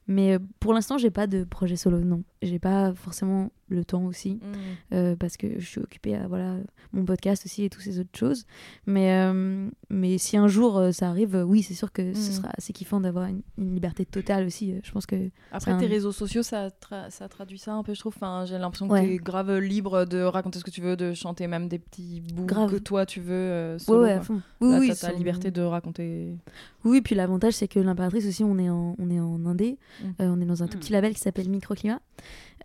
Mais 0.07 0.39
pour 0.61 0.75
l'instant, 0.75 0.99
j'ai 0.99 1.11
pas 1.11 1.27
de 1.27 1.45
projet 1.45 1.77
solo, 1.77 2.01
non. 2.01 2.25
J'ai 2.43 2.59
pas 2.59 2.93
forcément 2.93 3.51
le 3.69 3.85
temps 3.85 4.05
aussi, 4.05 4.35
Mm. 4.35 4.95
euh, 4.95 5.17
parce 5.17 5.37
que 5.37 5.59
je 5.59 5.67
suis 5.67 5.81
occupée 5.81 6.15
à 6.15 6.27
voilà, 6.29 6.57
mon 6.93 7.05
podcast 7.05 7.45
aussi 7.47 7.65
et 7.65 7.71
toutes 7.71 7.83
ces 7.83 7.99
autres 7.99 8.17
choses. 8.19 8.45
Mais, 8.87 9.13
euh, 9.13 9.69
mais 9.91 10.19
si 10.19 10.37
un 10.37 10.49
jour 10.49 10.77
euh, 10.79 10.93
ça 10.93 11.09
arrive, 11.09 11.43
oui, 11.47 11.63
c'est 11.63 11.75
sûr 11.75 11.93
que 11.93 12.13
ce 12.15 12.31
Mm. 12.31 12.33
sera 12.35 12.49
assez 12.57 12.73
kiffant 12.73 13.01
d'avoir 13.01 13.27
une, 13.27 13.41
une 13.59 13.73
liberté 13.75 14.05
totale 14.05 14.47
aussi. 14.47 14.75
Je 14.83 14.93
pense 14.93 15.07
que. 15.07 15.31
Après, 15.53 15.77
tes 15.79 15.87
un- 15.87 15.89
réseaux 15.89 16.13
sociaux, 16.13 16.43
ça, 16.43 16.69
tra- 16.69 17.11
ça 17.11 17.29
traduit 17.29 17.59
ça 17.59 17.73
un 17.75 17.83
peu, 17.83 17.95
je 17.95 18.01
trouve. 18.01 18.13
Enfin, 18.17 18.45
j'ai 18.47 18.59
l'impression 18.59 18.87
que 18.89 18.99
tu 19.01 19.13
es 19.13 19.17
grave 19.17 19.57
libre 19.59 20.05
de 20.05 20.21
raconter 20.23 20.59
ce 20.59 20.65
que 20.65 20.71
tu 20.71 20.81
veux, 20.81 20.97
de 20.97 21.15
chanter 21.15 21.47
même 21.47 21.69
des 21.69 21.79
petits 21.79 22.21
bouts 22.35 22.45
Grave. 22.47 22.71
que 22.71 22.77
toi 22.79 23.07
tu 23.07 23.21
veux. 23.21 23.33
euh, 23.33 23.73
Ouais, 23.75 23.79
solo, 23.79 24.03
ouais, 24.03 24.13
à 24.13 24.21
fond. 24.21 24.41
Oui, 24.61 24.71
Là, 24.73 24.79
oui, 24.79 24.89
t'as 24.89 25.09
ta 25.09 25.13
liberté 25.13 25.51
de 25.51 25.63
raconter. 25.63 26.37
Oui, 26.85 27.01
puis 27.01 27.15
l'avantage, 27.15 27.55
c'est 27.55 27.69
que 27.69 27.81
l'impératrice 27.81 28.27
aussi, 28.27 28.45
on 28.45 28.59
est 28.59 28.69
en, 28.69 28.95
on 28.99 29.11
est 29.11 29.21
en 29.21 29.45
indé. 29.47 29.79
Mm. 30.03 30.07
On 30.21 30.41
est 30.41 30.45
dans 30.47 30.63
un 30.63 30.69
tout 30.69 30.79
petit 30.79 30.93
label 30.93 31.15
qui 31.15 31.21
s'appelle 31.21 31.49
Microclimat, 31.49 32.01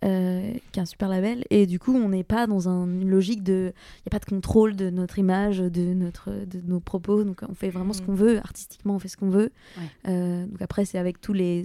euh, 0.04 0.52
qui 0.72 0.78
est 0.78 0.82
un 0.82 0.86
super 0.86 1.08
label. 1.08 1.44
Et 1.50 1.66
du 1.66 1.78
coup, 1.78 1.94
on 1.94 2.08
n'est 2.08 2.24
pas 2.24 2.46
dans 2.46 2.68
un- 2.68 2.86
une 2.86 3.08
logique 3.10 3.42
de. 3.42 3.72
Il 3.98 4.02
n'y 4.06 4.08
a 4.08 4.10
pas 4.10 4.18
de 4.18 4.24
contrôle 4.24 4.76
de 4.76 4.90
notre 4.90 5.18
image, 5.18 5.58
de, 5.58 5.92
notre, 5.94 6.30
de 6.30 6.60
nos 6.66 6.80
propos. 6.80 7.24
Donc, 7.24 7.40
on 7.48 7.54
fait 7.54 7.70
vraiment 7.70 7.92
ce 7.92 8.02
Mm. 8.02 8.06
qu'on 8.06 8.14
veut. 8.14 8.38
Artistiquement, 8.38 8.94
on 8.94 8.98
fait 8.98 9.08
ce 9.08 9.16
qu'on 9.16 9.30
veut. 9.30 9.50
Ouais. 9.76 9.82
Euh, 10.08 10.46
donc, 10.46 10.62
après, 10.62 10.84
c'est 10.84 10.98
avec 10.98 11.20
tous 11.20 11.32
les, 11.32 11.64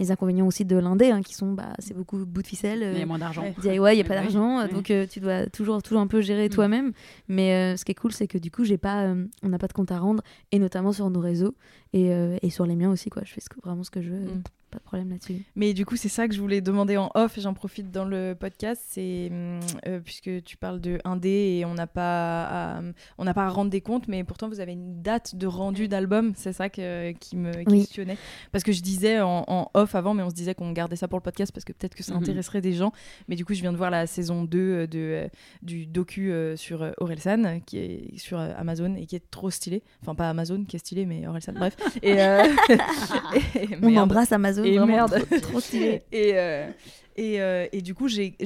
les 0.00 0.10
inconvénients 0.12 0.46
aussi 0.46 0.64
de 0.64 0.76
l'indé, 0.76 1.10
hein, 1.10 1.22
qui 1.22 1.34
sont. 1.34 1.52
Bah, 1.52 1.72
c'est 1.80 1.94
beaucoup 1.96 2.24
bout 2.24 2.42
de 2.42 2.46
ficelle. 2.46 2.82
Euh, 2.84 2.92
il 2.94 2.98
y 3.00 3.02
a 3.02 3.06
moins 3.06 3.18
d'argent. 3.18 3.44
DIY, 3.60 3.74
il 3.74 3.94
n'y 3.94 4.00
a 4.00 4.04
pas 4.04 4.14
d'argent, 4.22 4.58
Ouais. 4.60 4.68
donc 4.68 4.90
euh, 4.90 5.06
tu 5.10 5.18
dois 5.20 5.46
toujours, 5.46 5.82
toujours 5.82 6.00
un 6.00 6.06
peu 6.06 6.20
gérer 6.20 6.46
Mm. 6.48 6.52
toi-même. 6.52 6.92
Mais 7.28 7.52
euh, 7.54 7.76
ce 7.76 7.84
qui 7.84 7.92
est 7.92 7.96
cool, 7.96 8.12
c'est 8.12 8.26
que 8.28 8.38
du 8.38 8.50
coup, 8.50 8.64
j'ai 8.64 8.78
pas, 8.78 9.04
euh, 9.06 9.24
on 9.42 9.48
n'a 9.48 9.58
pas 9.58 9.66
de 9.68 9.72
compte 9.72 9.90
à 9.92 9.98
rendre, 9.98 10.22
et 10.52 10.58
notamment 10.60 10.92
sur 10.92 11.10
nos 11.10 11.20
réseaux, 11.20 11.54
et, 11.92 12.12
euh, 12.12 12.36
et 12.42 12.50
sur 12.50 12.66
les 12.66 12.76
miens 12.76 12.90
aussi. 12.90 13.10
Quoi. 13.10 13.22
Je 13.24 13.32
fais 13.32 13.40
ce 13.40 13.48
que- 13.48 13.60
vraiment 13.62 13.84
ce 13.84 13.90
que 13.90 14.02
je 14.02 14.10
veux, 14.10 14.18
Mm. 14.20 14.42
pas 14.70 14.76
de 14.78 14.82
problème 14.84 15.08
là-dessus. 15.08 15.44
Mais 15.56 15.72
du 15.72 15.86
coup, 15.86 15.96
c'est 15.96 16.10
ça 16.10 16.28
que 16.28 16.34
je 16.34 16.40
voulais 16.42 16.60
demander 16.60 16.98
en 16.98 17.10
off 17.14 17.38
et 17.38 17.40
j'en 17.40 17.54
profite 17.54 17.90
dans 17.90 18.04
le 18.04 18.36
podcast. 18.38 18.82
C'est 18.86 19.28
hum, 19.32 19.60
euh, 19.86 19.98
puisque 20.04 20.42
tu 20.44 20.58
parles 20.58 20.78
de 20.78 20.98
indé 21.04 21.56
et 21.58 21.64
on 21.64 21.72
n'a 21.72 21.86
pas, 21.86 22.44
à, 22.76 22.82
on 23.16 23.24
n'a 23.24 23.32
pas 23.32 23.46
à 23.46 23.48
rendre 23.48 23.70
des 23.70 23.80
comptes, 23.80 24.08
mais 24.08 24.24
pourtant 24.24 24.46
vous 24.50 24.60
avez 24.60 24.72
une 24.72 25.00
date 25.00 25.36
de 25.36 25.46
rendu 25.46 25.88
d'album. 25.88 26.32
C'est 26.36 26.52
ça 26.52 26.68
que, 26.68 27.12
qui 27.12 27.36
me 27.36 27.50
Oui. 27.66 27.78
questionnait. 27.80 28.18
Parce 28.52 28.62
que 28.62 28.72
je 28.72 28.82
disais 28.82 29.22
en, 29.22 29.44
en 29.48 29.70
off 29.72 29.94
avant, 29.94 30.12
mais 30.12 30.22
on 30.22 30.28
se 30.28 30.34
disait 30.34 30.54
qu'on 30.54 30.72
gardait 30.72 30.96
ça 30.96 31.08
pour 31.08 31.18
le 31.18 31.22
podcast 31.22 31.50
parce 31.50 31.64
que 31.64 31.72
peut-être 31.72 31.94
que 31.94 32.02
ça 32.02 32.12
Mhm. 32.12 32.20
intéresserait 32.24 32.60
des 32.60 32.74
gens. 32.74 32.92
Mais 33.28 33.36
du 33.36 33.46
coup, 33.46 33.54
je 33.54 33.62
viens 33.62 33.72
de 33.72 33.78
voir 33.78 33.90
la 33.90 34.06
saison 34.06 34.44
2 34.44 34.86
de, 34.86 34.98
euh, 34.98 35.28
du 35.62 35.86
docu 35.86 36.30
sur 36.56 36.92
Orelsan 36.98 37.60
qui 37.64 37.78
est 37.78 38.18
sur 38.18 38.38
Amazon 38.38 38.94
et 38.96 39.06
qui 39.06 39.16
est 39.16 39.30
trop 39.30 39.48
stylé. 39.48 39.82
Enfin, 40.02 40.14
pas 40.14 40.28
Amazon 40.28 40.62
qui 40.66 40.76
est 40.76 40.80
stylé, 40.80 41.06
mais 41.06 41.26
Orelsan, 41.26 41.54
bref. 41.54 41.74
Et, 42.02 42.20
euh, 42.20 42.44
et- 43.54 43.68
On 43.82 43.90
merde. 43.90 44.04
embrasse 44.04 44.32
Amazon, 44.32 44.64
Et 44.64 44.72
vraiment 44.78 44.86
merde. 44.86 45.22
trop, 45.30 45.40
trop 45.40 45.60
stylé. 45.60 46.02
et, 46.12 46.32
euh, 46.34 46.68
et, 47.16 47.40
euh, 47.40 47.66
et 47.72 47.82
du 47.82 47.94
coup, 47.94 48.08
j'ai- 48.08 48.36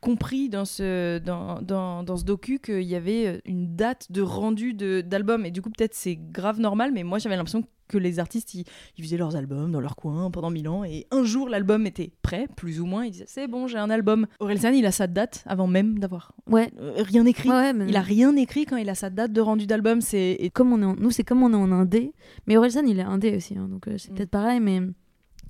compris 0.00 0.48
dans 0.48 0.64
ce, 0.64 1.18
dans, 1.18 1.60
dans, 1.62 2.02
dans 2.02 2.16
ce 2.16 2.24
docu 2.24 2.58
qu'il 2.58 2.82
y 2.82 2.94
avait 2.96 3.40
une 3.44 3.76
date 3.76 4.10
de 4.10 4.22
rendu 4.22 4.74
de- 4.74 5.00
d'album. 5.00 5.44
Et 5.46 5.50
du 5.50 5.62
coup, 5.62 5.70
peut-être 5.70 5.94
c'est 5.94 6.16
grave 6.16 6.58
normal, 6.60 6.90
mais 6.92 7.02
moi 7.04 7.18
j'avais 7.18 7.36
l'impression 7.36 7.62
que 7.92 7.98
les 7.98 8.18
artistes, 8.18 8.54
ils, 8.54 8.64
ils 8.98 9.04
faisaient 9.04 9.16
leurs 9.16 9.36
albums 9.36 9.70
dans 9.70 9.80
leur 9.80 9.94
coin 9.96 10.30
pendant 10.30 10.50
mille 10.50 10.68
ans. 10.68 10.82
Et 10.84 11.06
un 11.10 11.22
jour, 11.24 11.48
l'album 11.48 11.86
était 11.86 12.10
prêt, 12.22 12.46
plus 12.56 12.80
ou 12.80 12.86
moins. 12.86 13.04
Ils 13.04 13.12
disaient 13.12 13.24
C'est 13.28 13.46
bon, 13.46 13.66
j'ai 13.68 13.78
un 13.78 13.90
album. 13.90 14.26
Orelsan, 14.40 14.72
il 14.72 14.86
a 14.86 14.92
sa 14.92 15.06
date 15.06 15.44
avant 15.46 15.66
même 15.66 15.98
d'avoir 15.98 16.32
Ouais. 16.50 16.70
euh, 16.80 16.94
rien 17.02 17.24
écrit. 17.26 17.48
Ouais, 17.50 17.72
mais 17.72 17.86
Il 17.88 17.96
a 17.96 18.00
rien 18.00 18.34
écrit 18.36 18.64
quand 18.66 18.76
il 18.78 18.88
a 18.90 18.94
sa 18.94 19.10
date 19.10 19.32
de 19.32 19.40
rendu 19.40 19.66
d'album. 19.66 20.00
C'est 20.00 20.36
et- 20.40 20.50
comme 20.50 20.72
on 20.72 20.80
est 20.82 20.84
en- 20.84 20.96
nous, 20.96 21.10
c'est 21.10 21.24
comme 21.24 21.42
on 21.42 21.52
est 21.52 21.56
en 21.56 21.70
indé, 21.70 22.12
mais 22.46 22.56
Orelsan, 22.56 22.84
il 22.86 22.98
est 22.98 23.02
indé 23.02 23.36
aussi, 23.36 23.56
hein, 23.56 23.68
donc 23.70 23.86
euh, 23.88 23.96
c'est 23.98 24.10
Mm. 24.10 24.14
peut-être 24.14 24.30
pareil, 24.30 24.60
mais 24.60 24.80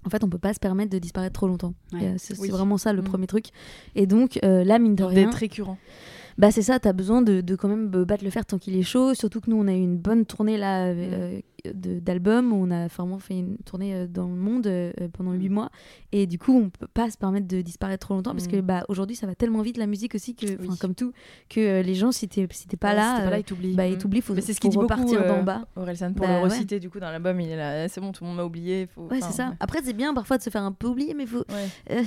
en 0.05 0.11
fait, 0.11 0.25
on 0.25 0.29
peut 0.29 0.39
pas 0.39 0.53
se 0.53 0.59
permettre 0.59 0.91
de 0.91 0.99
disparaître 0.99 1.35
trop 1.35 1.47
longtemps. 1.47 1.75
Ouais. 1.93 2.01
Euh, 2.03 2.15
c'est 2.19 2.37
Oui. 2.41 2.49
vraiment 2.51 2.77
ça 2.77 2.93
le 2.93 3.03
Mm. 3.03 3.05
premier 3.05 3.27
truc. 3.29 3.47
Et 3.95 4.07
donc, 4.07 4.39
euh, 4.45 4.65
là, 4.65 4.79
mine 4.81 4.97
de 4.97 5.05
rien, 5.05 5.27
d'être 5.27 5.35
récurrent. 5.39 5.79
Bah 6.39 6.51
c'est 6.51 6.63
ça, 6.63 6.79
t'as 6.79 6.93
besoin 6.93 7.23
de, 7.23 7.41
de 7.41 7.55
quand 7.57 7.69
même 7.69 7.89
battre 7.89 8.25
le 8.25 8.31
fer 8.31 8.45
tant 8.47 8.59
qu'il 8.59 8.77
est 8.77 8.83
chaud. 8.83 9.15
Surtout 9.15 9.41
que 9.41 9.51
nous, 9.51 9.57
on 9.57 9.67
a 9.69 9.73
eu 9.73 9.77
une 9.81 9.97
bonne 9.99 10.25
tournée 10.25 10.57
là 10.57 10.87
euh, 10.87 11.41
d'albums. 11.75 12.53
On 12.53 12.71
a 12.71 12.87
vraiment 12.89 13.19
fait 13.19 13.39
une 13.39 13.57
tournée 13.59 13.95
euh, 13.95 14.07
dans 14.07 14.27
le 14.29 14.35
monde 14.35 14.67
euh, 14.67 14.93
pendant 15.13 15.33
huit 15.33 15.49
mois. 15.49 15.71
Et 16.13 16.27
du 16.27 16.39
coup, 16.39 16.57
on 16.59 16.71
peut 16.71 16.87
pas 16.93 17.11
se 17.11 17.17
permettre 17.19 17.47
de 17.47 17.61
disparaître 17.61 18.07
trop 18.07 18.15
longtemps 18.15 18.33
parce 18.33 18.47
que 18.49 18.57
Mm. 18.57 18.61
bah 18.63 18.85
aujourd'hui, 18.89 19.17
ça 19.17 19.27
va 19.27 19.35
tellement 19.35 19.63
vite 19.63 19.77
la 19.77 19.87
musique 19.87 20.15
aussi 20.15 20.35
que, 20.35 20.47
Oui. 20.47 20.77
comme 20.81 20.95
tout, 20.95 21.13
que 21.49 21.61
euh, 21.61 21.83
les 21.83 21.95
gens 21.95 22.13
si 22.13 22.29
t'es 22.29 22.47
si 22.51 22.67
pas 22.77 22.91
Ouais, 22.91 22.97
là, 22.97 23.17
si 23.17 23.23
pas 23.25 23.31
là, 23.31 23.39
ils 23.39 23.45
t'oublient. 23.45 23.75
bah 23.75 23.87
Mm. 23.89 23.93
ils 23.93 23.99
t'oublient. 23.99 24.21
Faut, 24.21 24.35
Mais 24.35 24.41
c'est 24.41 24.55
ce 24.55 24.61
qu'il 24.61 24.71
dit 24.71 24.77
beaucoup, 24.79 25.05
d'en 25.15 25.43
bas. 25.43 25.63
Orelsan 25.77 26.13
pour 26.15 26.27
Bah 26.27 26.33
le 26.39 26.45
ouais. 26.45 26.49
reciter 26.51 26.81
du 26.81 26.91
coup 26.91 27.01
dans 27.01 27.11
l'album 27.11 27.41
il 27.41 27.49
est 27.51 27.57
là 27.57 27.89
c'est 27.89 28.01
bon 28.01 28.13
tout 28.13 28.25
le 28.25 28.29
monde 28.29 28.37
m'a 28.39 28.45
oublié 28.45 28.87
faut... 28.87 29.03
Ouais, 29.03 29.19
enfin, 29.19 29.27
c'est 29.31 29.37
ça. 29.37 29.55
Après, 29.61 29.81
c'est 29.85 29.93
bien 29.93 30.15
parfois 30.15 30.39
de 30.39 30.43
se 30.43 30.51
faire 30.51 30.63
un 30.63 30.73
peu 30.73 30.87
oublier, 30.89 31.15
mais 31.15 31.27
faut. 31.27 31.45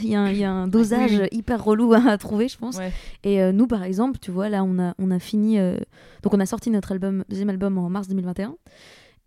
Il 0.04 0.10
y, 0.10 0.16
a 0.16 0.52
un- 0.52 0.68
dosage 0.76 1.22
hyper 1.32 1.64
relou 1.64 1.94
à 1.94 2.18
trouver, 2.18 2.48
je 2.48 2.58
pense. 2.58 2.78
Et 3.24 3.52
nous, 3.52 3.68
par 3.68 3.84
exemple, 3.84 4.15
tu 4.20 4.32
vois, 4.32 4.50
là, 4.50 4.64
on 4.64 4.80
a, 5.12 5.20
fini. 5.20 5.60
euh, 5.60 5.78
donc, 6.24 6.34
on 6.34 6.40
a 6.40 6.46
sorti 6.46 6.70
notre 6.70 6.98
deuxième 7.30 7.50
album 7.50 7.78
en 7.78 7.90
mars 7.90 8.08
2021. 8.08 8.56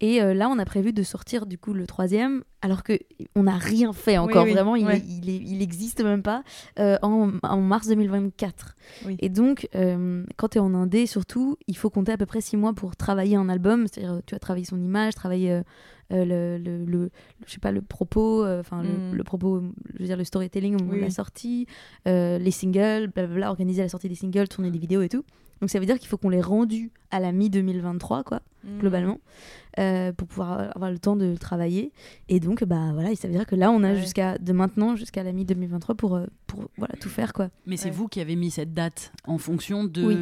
Et 0.00 0.22
euh, 0.22 0.32
là, 0.32 0.48
on 0.48 0.58
a 0.60 0.64
prévu 0.64 0.92
de 0.92 1.02
sortir 1.02 1.44
du 1.46 1.58
coup 1.58 1.72
le 1.72 1.84
troisième, 1.86 2.44
alors 2.62 2.82
que 2.84 2.92
on 3.34 3.42
n'a 3.44 3.56
rien 3.58 3.92
fait 3.92 4.16
encore. 4.16 4.44
oui, 4.44 4.52
Vraiment, 4.52 4.76
il, 4.76 4.86
ouais. 4.86 4.98
est- 4.98 5.04
il, 5.08 5.28
est- 5.28 5.42
il 5.44 5.60
existe 5.60 6.02
même 6.04 6.22
pas 6.22 6.44
euh, 6.78 6.96
en, 7.02 7.32
en 7.42 7.60
mars 7.60 7.88
2024. 7.88 8.76
Oui. 9.06 9.16
Et 9.18 9.28
donc, 9.28 9.68
euh, 9.74 10.24
quand 10.36 10.48
tu 10.50 10.58
es 10.58 10.60
en 10.60 10.72
indé, 10.74 11.06
surtout, 11.06 11.56
il 11.66 11.76
faut 11.76 11.90
compter 11.90 12.12
à 12.12 12.16
peu 12.16 12.26
près 12.26 12.40
six 12.40 12.56
mois 12.56 12.74
pour 12.74 12.94
travailler 12.94 13.34
un 13.36 13.48
album. 13.48 13.86
C'est-à-dire, 13.88 14.20
tu 14.24 14.34
vas 14.34 14.38
travailler 14.38 14.64
son 14.66 14.80
image, 14.80 15.14
travailler 15.16 15.62
le, 16.10 16.58
le, 16.58 16.84
le- 16.86 17.10
je 17.46 17.52
sais 17.52 17.58
pas, 17.60 17.72
le 17.72 17.82
propos, 17.82 18.46
enfin 18.46 18.82
Mm. 18.82 19.10
le, 19.10 19.16
le 19.18 19.24
propos, 19.24 19.62
je 19.94 19.98
veux 19.98 20.04
dire 20.06 20.16
le 20.16 20.24
storytelling 20.24 20.76
au 20.76 20.78
moment 20.84 20.94
de 20.96 21.00
la 21.00 21.10
sortie, 21.10 21.66
les 22.06 22.50
singles, 22.52 23.08
blablabla, 23.14 23.50
organiser 23.50 23.82
la 23.82 23.88
sortie 23.88 24.08
des 24.08 24.14
singles, 24.14 24.48
tourner 24.48 24.70
des 24.70 24.78
vidéos 24.78 25.02
et 25.02 25.08
tout. 25.08 25.24
Donc 25.60 25.70
ça 25.70 25.80
veut 25.80 25.86
dire 25.86 25.98
qu'il 25.98 26.08
faut 26.08 26.16
qu'on 26.16 26.28
les 26.28 26.40
rendu 26.40 26.92
à 27.10 27.18
la 27.18 27.32
mi-2023, 27.32 28.22
quoi, 28.22 28.40
Mm. 28.68 28.78
globalement, 28.80 29.20
euh, 29.78 30.12
pour 30.12 30.26
pouvoir 30.28 30.74
avoir 30.74 30.90
le 30.90 30.98
temps 30.98 31.16
de 31.16 31.24
le 31.26 31.38
travailler. 31.38 31.92
Et 32.28 32.40
donc, 32.40 32.64
bah 32.64 32.90
voilà, 32.92 33.14
ça 33.16 33.28
veut 33.28 33.34
dire 33.34 33.46
que 33.46 33.54
là, 33.56 33.70
on 33.70 33.82
a 33.84 33.92
Ouais. 33.92 33.96
jusqu'à 34.00 34.36
de 34.38 34.52
maintenant 34.52 34.96
jusqu'à 34.96 35.22
la 35.22 35.32
mi-2023 35.32 35.94
pour, 35.94 36.16
euh, 36.16 36.26
pour 36.46 36.64
voilà, 36.76 36.94
tout 37.00 37.08
faire, 37.08 37.32
quoi. 37.32 37.48
Mais 37.66 37.76
c'est 37.76 37.86
Ouais. 37.86 37.94
vous 37.94 38.08
qui 38.08 38.20
avez 38.20 38.34
mis 38.36 38.50
cette 38.50 38.74
date 38.74 39.12
en 39.26 39.38
fonction 39.38 39.84
de, 39.84 40.02
Oui. 40.04 40.14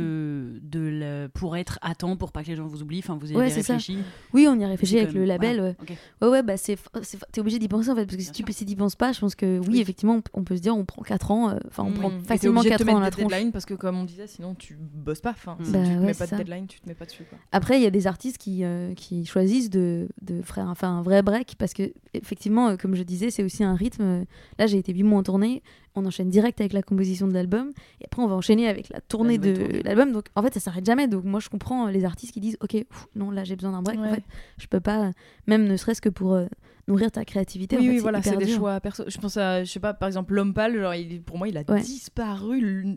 de 0.63 0.81
le- 0.81 1.29
pour 1.33 1.57
être 1.57 1.79
à 1.83 1.95
temps 1.95 2.17
pour 2.17 2.33
pas 2.33 2.43
que 2.43 2.49
les 2.49 2.57
gens 2.57 2.67
vous 2.67 2.83
oublient. 2.83 2.99
Enfin, 3.01 3.17
vous 3.21 3.33
y 3.33 3.35
Ouais, 3.37 3.51
avez 3.51 3.63
ça. 3.63 3.75
réfléchi. 3.75 3.99
Oui, 4.33 4.47
on 4.49 4.59
y 4.59 4.65
a 4.65 4.69
réfléchi 4.69 4.99
avec 4.99 5.09
quand 5.13 5.19
le 5.19 5.25
label, 5.25 5.57
voilà. 5.57 5.71
ouais. 5.71 5.77
Ok. 5.81 5.97
Ouais, 6.23 6.29
ouais, 6.29 6.43
bah 6.43 6.57
c'est, 6.57 6.77
c'est- 7.03 7.19
t'es 7.33 7.41
obligé 7.41 7.59
d'y 7.59 7.69
penser 7.69 7.91
en 7.91 7.95
fait, 7.95 8.05
parce 8.07 8.17
que 8.17 8.23
si 8.23 8.31
Bien 8.33 8.45
tu 8.47 8.53
si 8.53 8.65
t'y 8.67 8.77
penses 8.77 8.97
pas, 8.97 9.13
je 9.13 9.21
pense 9.21 9.35
que 9.35 9.59
oui, 9.61 9.67
Oui. 9.71 9.81
effectivement, 9.81 10.21
on, 10.35 10.41
on 10.41 10.45
peut 10.45 10.57
se 10.57 10.63
dire, 10.63 10.77
on 10.77 10.85
prend 10.85 11.03
4 11.03 11.31
ans, 11.31 11.51
euh, 11.51 11.59
enfin, 11.69 11.85
on 11.85 11.91
Mm. 11.91 11.95
prend 11.95 12.11
t'es 12.11 12.17
facilement 12.27 12.61
obligé 12.61 12.75
de 12.75 12.79
te 12.79 12.83
4 12.85 12.91
ans 12.91 12.99
dans 12.99 13.01
la 13.01 13.11
tronche. 13.11 13.33
parce 13.53 13.65
que 13.67 13.75
comme 13.75 13.97
on 13.99 14.05
disait 14.05 14.27
sinon 14.27 14.55
tu 14.55 14.77
bosses 14.77 15.21
pas 15.21 15.31
enfin, 15.31 15.57
si 15.63 15.71
Bah 15.73 15.79
tu 15.83 15.85
te 15.85 15.91
ouais, 16.01 16.07
mets 16.07 16.15
pas 16.15 16.25
de 16.27 16.31
ça. 16.31 16.37
deadline 16.37 16.67
tu 16.67 16.81
te 16.81 16.89
mets 16.89 16.95
pas 16.95 17.05
dessus 17.07 17.25
quoi. 17.25 17.39
Après, 17.53 17.79
il 17.79 17.83
y 17.83 17.87
a 17.87 17.91
des 17.91 18.07
artistes 18.07 18.36
qui, 18.39 18.64
euh, 18.64 18.95
qui 18.95 19.24
choisissent 19.26 19.70
de, 19.70 20.09
de 20.22 20.43
faire, 20.43 20.68
un- 20.82 21.03
vrai 21.03 21.22
break 21.22 21.55
parce 21.59 21.72
que, 21.74 21.93
effectivement, 22.14 22.68
euh, 22.68 22.76
comme 22.76 22.95
je 22.95 23.03
disais, 23.03 23.30
c'est 23.30 23.43
aussi 23.43 23.62
un 23.64 23.74
rythme. 23.74 24.03
euh, 24.03 24.24
Là, 24.59 24.66
j'ai 24.66 24.78
été 24.78 24.93
8 24.93 25.03
mois 25.03 25.18
en 25.18 25.22
tournée, 25.22 25.62
on 25.95 26.05
enchaîne 26.07 26.28
direct 26.28 26.61
avec 26.61 26.72
la 26.72 26.82
composition 26.82 27.26
de 27.28 27.32
l'album 27.32 27.70
et 28.01 28.05
après, 28.05 28.22
on 28.22 28.26
va 28.28 28.34
enchaîner 28.34 28.68
avec 28.68 28.89
la 28.91 29.01
tournée 29.01 29.39
de 29.39 29.82
l'album. 29.84 30.12
Donc, 30.12 30.26
en 30.34 30.43
fait, 30.43 30.53
ça 30.55 30.61
s'arrête 30.61 30.84
jamais. 30.87 31.09
Donc, 31.09 31.24
moi, 31.24 31.41
je 31.41 31.49
comprends 31.49 31.87
les 31.89 32.05
artistes 32.05 32.32
qui 32.32 32.41
disent 32.41 32.57
Ok, 32.61 32.72
pff, 32.72 33.07
non, 33.14 33.30
là, 33.30 33.45
j'ai 33.45 33.57
besoin 33.57 33.72
d'un 33.72 33.82
break. 33.82 33.99
En 33.99 34.14
fait, 34.14 34.24
je 34.59 34.66
peux 34.66 34.80
pas, 34.80 35.11
même 35.47 35.64
ne 35.66 35.76
serait-ce 35.76 36.01
que 36.03 36.09
pour 36.09 36.34
euh, 36.34 36.47
nourrir 36.89 37.11
ta 37.11 37.24
créativité. 37.24 37.76
en 37.76 37.80
Oui 37.80 37.87
fait, 37.87 37.93
oui 37.95 37.99
voilà 37.99 38.22
c'est 38.22 38.37
des 38.37 38.45
dur. 38.47 38.57
choix 38.59 38.80
perso. 38.80 39.05
Je 39.09 39.18
pense 39.18 39.37
à 39.37 39.64
je 39.64 39.70
sais 39.72 39.80
pas 39.80 39.93
par 39.95 40.07
exemple 40.07 40.34
l'homme 40.34 40.55
pâle 40.55 40.78
genre 40.78 40.95
il, 40.95 41.20
pour 41.20 41.37
moi 41.37 41.49
il 41.49 41.57
a 41.59 41.62
Ouais. 41.68 41.80
disparu 41.80 42.97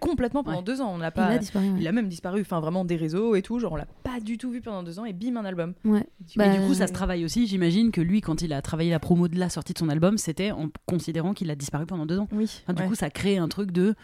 complètement 0.00 0.42
pendant 0.42 0.58
Ouais. 0.58 0.62
deux 0.64 0.80
ans. 0.80 0.92
On 0.94 0.98
l'a 0.98 1.08
Il 1.08 1.12
pas. 1.12 1.26
a 1.26 1.38
disparu. 1.38 1.66
ouais. 1.70 1.76
Il 1.80 1.86
a 1.88 1.92
même 1.92 2.08
disparu, 2.08 2.40
enfin 2.40 2.60
vraiment 2.60 2.84
des 2.84 2.96
réseaux 2.96 3.34
et 3.34 3.42
tout. 3.42 3.58
Genre 3.58 3.72
on 3.72 3.76
l'a 3.76 3.86
pas 4.02 4.20
du 4.20 4.38
tout 4.38 4.50
vu 4.50 4.60
pendant 4.60 4.82
deux 4.82 4.98
ans 4.98 5.04
et 5.04 5.12
bim 5.12 5.36
un 5.36 5.44
album. 5.44 5.74
Ouais. 5.84 6.06
Mais 6.36 6.48
Bah, 6.48 6.56
du 6.58 6.66
coup, 6.66 6.74
ça 6.74 6.86
se 6.86 6.92
travaille 6.92 7.24
aussi. 7.24 7.46
J'imagine 7.46 7.90
que 7.90 8.00
lui, 8.00 8.20
quand 8.20 8.42
il 8.42 8.52
a 8.52 8.62
travaillé 8.62 8.90
la 8.90 8.98
promo 9.00 9.28
de 9.28 9.38
la 9.38 9.48
sortie 9.48 9.72
de 9.74 9.78
son 9.78 9.88
album, 9.88 10.18
c'était 10.18 10.50
en 10.50 10.68
considérant 10.86 11.34
qu'il 11.34 11.50
a 11.50 11.54
disparu 11.54 11.86
pendant 11.86 12.06
deux 12.06 12.18
ans. 12.18 12.28
Oui. 12.32 12.62
Enfin, 12.66 12.72
du 12.82 12.88
coup, 12.88 12.94
ça 12.94 13.10
crée 13.10 13.36
un 13.38 13.48
truc 13.48 13.70
de. 13.70 13.94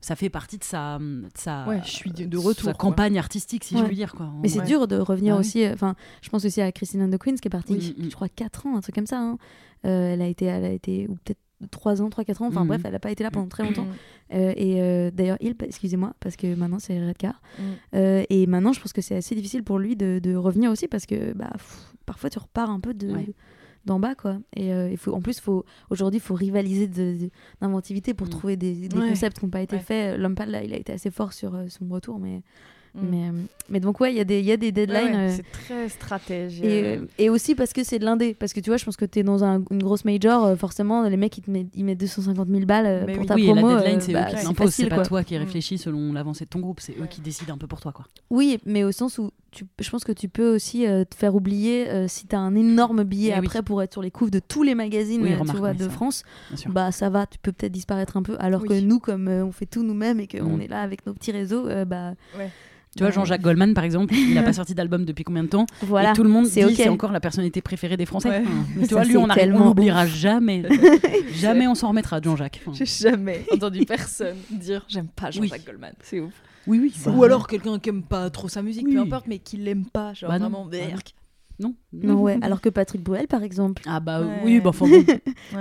Ça 0.00 0.14
fait 0.14 0.30
partie 0.30 0.58
de 0.58 0.62
sa, 0.64 0.98
de 1.00 1.24
sa, 1.34 1.66
Ouais, 1.66 1.80
je 1.84 1.90
suis 1.90 2.12
de- 2.12 2.36
retour, 2.38 2.66
sa 2.66 2.72
quoi. 2.72 2.74
campagne 2.90 3.18
artistique, 3.18 3.64
si 3.64 3.76
je 3.76 3.82
puis 3.82 3.96
dire. 3.96 4.14
Quoi. 4.14 4.30
Mais 4.42 4.48
c'est 4.48 4.60
Ouais. 4.60 4.64
dur 4.64 4.86
de 4.86 4.94
revenir 4.96 5.34
Ah 5.34 5.38
oui. 5.38 5.40
aussi. 5.40 5.64
euh, 5.64 5.72
Enfin, 5.74 5.96
je 6.22 6.28
pense 6.28 6.44
aussi 6.44 6.60
à 6.60 6.70
Christine 6.70 7.02
and 7.02 7.10
the 7.10 7.18
Queens 7.18 7.34
qui 7.42 7.48
est 7.48 7.50
partie, 7.50 7.72
Oui. 7.74 7.96
je 8.08 8.14
crois, 8.14 8.28
4 8.28 8.66
ans, 8.68 8.76
un 8.76 8.80
truc 8.80 8.94
comme 8.94 9.06
ça. 9.08 9.18
hein. 9.20 9.38
Euh, 9.86 10.12
elle 10.14 10.22
a 10.22 10.28
été, 10.28 10.44
elle 10.44 10.64
a 10.64 10.70
été 10.70 11.08
ou 11.08 11.14
peut-être 11.24 11.40
3 11.70 12.02
ans, 12.02 12.08
3-4 12.08 12.42
ans. 12.42 12.46
Enfin 12.48 12.62
Mhm. 12.62 12.68
bref, 12.68 12.80
elle 12.84 12.92
n'a 12.92 12.98
pas 12.98 13.10
été 13.10 13.24
là 13.24 13.30
pendant 13.30 13.48
très 13.48 13.64
longtemps. 13.64 13.84
Mm. 13.84 14.34
Euh, 14.34 14.52
et 14.56 14.82
euh, 14.82 15.10
d'ailleurs, 15.10 15.38
il, 15.40 15.54
excusez-moi, 15.60 16.14
parce 16.20 16.36
que 16.36 16.54
maintenant 16.54 16.78
c'est 16.78 16.98
Redcar. 17.04 17.40
Mm. 17.58 17.62
Euh, 17.94 18.24
et 18.30 18.46
maintenant, 18.46 18.72
je 18.72 18.80
pense 18.80 18.92
que 18.92 19.00
c'est 19.00 19.16
assez 19.16 19.34
difficile 19.34 19.62
pour 19.64 19.78
lui 19.78 19.96
de, 19.96 20.20
de 20.22 20.34
revenir 20.36 20.70
aussi 20.70 20.86
parce 20.88 21.06
que 21.06 21.32
bah, 21.34 21.50
pff, 21.52 21.94
parfois 22.06 22.30
tu 22.30 22.38
repars 22.38 22.70
un 22.70 22.80
peu 22.80 22.94
de. 22.94 23.08
Ouais. 23.12 23.26
d'en 23.86 23.98
bas 24.00 24.14
quoi 24.14 24.38
et 24.54 24.74
euh, 24.74 24.90
il 24.90 24.98
faut 24.98 25.14
en 25.14 25.22
plus 25.22 25.40
faut 25.40 25.64
aujourd'hui 25.88 26.18
il 26.18 26.20
faut 26.20 26.34
rivaliser 26.34 26.88
d'inventivité 27.60 28.12
pour 28.12 28.26
Mm. 28.26 28.30
trouver 28.30 28.56
des, 28.56 28.88
des 28.88 28.98
Ouais. 28.98 29.08
concepts 29.08 29.38
qui 29.38 29.44
n'ont 29.46 29.50
pas 29.50 29.62
été 29.62 29.76
Ouais. 29.76 29.82
faits 29.82 30.18
l'homme 30.18 30.34
là 30.46 30.62
il 30.62 30.74
a 30.74 30.76
été 30.76 30.92
assez 30.92 31.10
fort 31.10 31.32
sur 31.32 31.54
euh, 31.54 31.68
son 31.68 31.88
retour 31.88 32.18
mais 32.18 32.42
Mm. 32.94 33.00
mais, 33.10 33.28
euh, 33.28 33.32
mais 33.68 33.80
donc 33.80 34.00
ouais 34.00 34.12
il 34.12 34.16
y 34.16 34.20
a 34.20 34.24
des 34.24 34.40
il 34.40 34.46
y 34.46 34.52
a 34.52 34.56
des 34.56 34.72
deadlines 34.72 35.14
ouais, 35.14 35.30
euh, 35.30 35.36
C'est 35.36 35.64
très 35.64 35.88
stratège. 35.88 36.60
et, 36.62 36.84
euh, 36.96 37.06
et 37.18 37.28
aussi 37.30 37.54
parce 37.54 37.72
que 37.72 37.84
c'est 37.84 37.98
de 37.98 38.04
l'indé. 38.04 38.34
Parce 38.34 38.52
que 38.52 38.60
tu 38.60 38.70
vois, 38.70 38.76
je 38.78 38.84
pense 38.84 38.96
que 38.96 39.04
t'es 39.04 39.22
dans 39.22 39.44
un- 39.44 39.62
une 39.70 39.82
grosse 39.82 40.04
major, 40.04 40.44
euh, 40.44 40.56
forcément, 40.56 41.02
les 41.08 41.16
mecs, 41.16 41.36
ils, 41.38 41.42
te 41.42 41.50
mettent, 41.50 41.68
ils 41.74 41.84
mettent 41.84 42.00
250 42.00 42.48
000 42.48 42.64
balles 42.64 42.86
euh, 42.86 43.04
Mais 43.06 43.12
pour 43.14 43.22
oui. 43.22 43.26
ta 43.26 43.34
oui, 43.34 43.44
promo. 43.46 43.70
et 43.70 43.74
la 43.74 43.78
deadline, 43.80 43.96
euh, 43.98 44.00
c'est 44.00 44.12
bah, 44.12 44.20
eux 44.20 44.30
qui 44.30 44.36
c'est 44.38 44.44
l'imposent, 44.44 44.70
c'est 44.74 44.82
facile, 44.84 44.88
pas 44.88 45.04
toi 45.04 45.22
qui 45.24 45.34
Mm. 45.34 45.38
réfléchis 45.38 45.78
selon 45.78 46.12
l'avancée 46.12 46.44
de 46.44 46.50
ton 46.50 46.60
groupe, 46.60 46.80
c'est 46.80 46.92
eux 46.98 47.06
qui 47.08 47.20
décident 47.20 47.54
un 47.54 47.58
peu 47.58 47.66
pour 47.66 47.80
toi. 47.80 47.92
Quoi. 47.92 48.06
Oui, 48.30 48.58
mais 48.64 48.84
au 48.84 48.92
sens 48.92 49.18
où 49.18 49.30
tu, 49.50 49.64
je 49.80 49.90
pense 49.90 50.04
que 50.04 50.12
tu 50.12 50.28
peux 50.28 50.54
aussi 50.54 50.86
euh, 50.86 51.04
te 51.04 51.14
faire 51.14 51.34
oublier 51.34 51.88
euh, 51.88 52.06
si 52.08 52.26
t'as 52.26 52.38
un 52.38 52.54
énorme 52.54 53.02
billet 53.04 53.32
Eh 53.36 53.40
oui. 53.40 53.46
après 53.46 53.62
pour 53.62 53.82
être 53.82 53.92
sur 53.92 54.02
les 54.02 54.10
couves 54.10 54.30
de 54.30 54.40
tous 54.40 54.62
les 54.62 54.74
magazines 54.74 55.22
Oui, 55.22 55.30
tu 55.50 55.56
vois, 55.56 55.72
de 55.74 55.84
ça. 55.84 55.90
France. 55.90 56.22
Bien 56.50 56.56
sûr. 56.58 56.70
Bah 56.70 56.90
ça 56.92 57.08
va, 57.10 57.26
tu 57.26 57.38
peux 57.38 57.52
peut-être 57.52 57.72
disparaître 57.72 58.16
un 58.16 58.22
peu. 58.22 58.36
Alors 58.40 58.64
que 58.64 58.78
nous, 58.80 58.98
comme 58.98 59.28
euh, 59.28 59.44
on 59.44 59.52
fait 59.52 59.66
tout 59.66 59.82
nous-mêmes 59.82 60.20
et 60.20 60.26
qu'on 60.26 60.56
Mm. 60.56 60.60
est 60.62 60.68
là 60.68 60.82
avec 60.82 61.06
nos 61.06 61.12
petits 61.14 61.32
réseaux, 61.32 61.66
bah 61.86 62.12
tu 62.96 63.02
vois, 63.04 63.10
Jean-Jacques 63.12 63.42
Goldman, 63.42 63.74
par 63.74 63.84
exemple, 63.84 64.14
il 64.14 64.34
n'a 64.34 64.42
pas 64.42 64.52
sorti 64.54 64.74
d'album 64.74 65.04
depuis 65.04 65.22
combien 65.24 65.44
de 65.44 65.48
temps 65.48 65.66
Voilà, 65.82 66.10
Et 66.10 66.14
tout 66.14 66.22
le 66.22 66.28
monde 66.28 66.44
dit 66.44 66.50
c'est 66.50 66.64
ok. 66.64 66.72
c'est 66.74 66.88
encore 66.88 67.12
la 67.12 67.20
personnalité 67.20 67.60
préférée 67.60 67.96
des 67.96 68.06
Français. 68.06 68.28
Ouais. 68.30 68.42
Mais 68.76 68.86
tu 68.86 68.94
vois, 68.94 69.04
lui, 69.04 69.16
on 69.16 69.26
l'oubliera 69.26 70.06
jamais. 70.06 70.62
jamais 71.34 71.66
on 71.68 71.74
s'en 71.74 71.88
remettra 71.88 72.20
de 72.20 72.24
Jean-Jacques. 72.24 72.60
Enfin, 72.66 72.72
J'ai 72.76 72.86
jamais 72.86 73.44
entendu 73.52 73.84
personne 73.84 74.36
dire 74.50 74.84
j'aime 74.88 75.08
pas 75.08 75.30
Jean-Jacques 75.30 75.60
Oui. 75.60 75.66
Goldman. 75.66 75.92
C'est 76.02 76.20
ouf. 76.20 76.32
oui, 76.66 76.78
oui. 76.80 76.92
C'est 76.96 77.10
bah, 77.10 77.16
Ou 77.16 77.24
alors 77.24 77.46
quelqu'un 77.46 77.78
qui 77.78 77.88
aime 77.90 78.02
pas 78.02 78.30
trop 78.30 78.48
sa 78.48 78.62
musique, 78.62 78.86
Oui. 78.86 78.94
peu 78.94 79.00
importe, 79.00 79.26
mais 79.28 79.38
qui 79.38 79.56
l'aime 79.58 79.84
pas. 79.84 80.12
Genre 80.14 80.30
Bah 80.30 80.38
non, 80.38 80.48
vraiment, 80.48 80.64
bah 80.66 80.78
non. 80.78 80.86
berk. 80.88 81.14
Non. 81.60 81.74
Non, 81.92 82.14
ouais. 82.22 82.38
Alors 82.40 82.60
que 82.60 82.68
Patrick 82.68 83.02
Bruel, 83.02 83.26
par 83.26 83.42
exemple. 83.42 83.82
Ah 83.86 83.98
bah 84.00 84.20
Ouais. 84.20 84.40
oui, 84.44 84.60
bah 84.60 84.70
enfin 84.70 84.86
bon. 84.88 85.04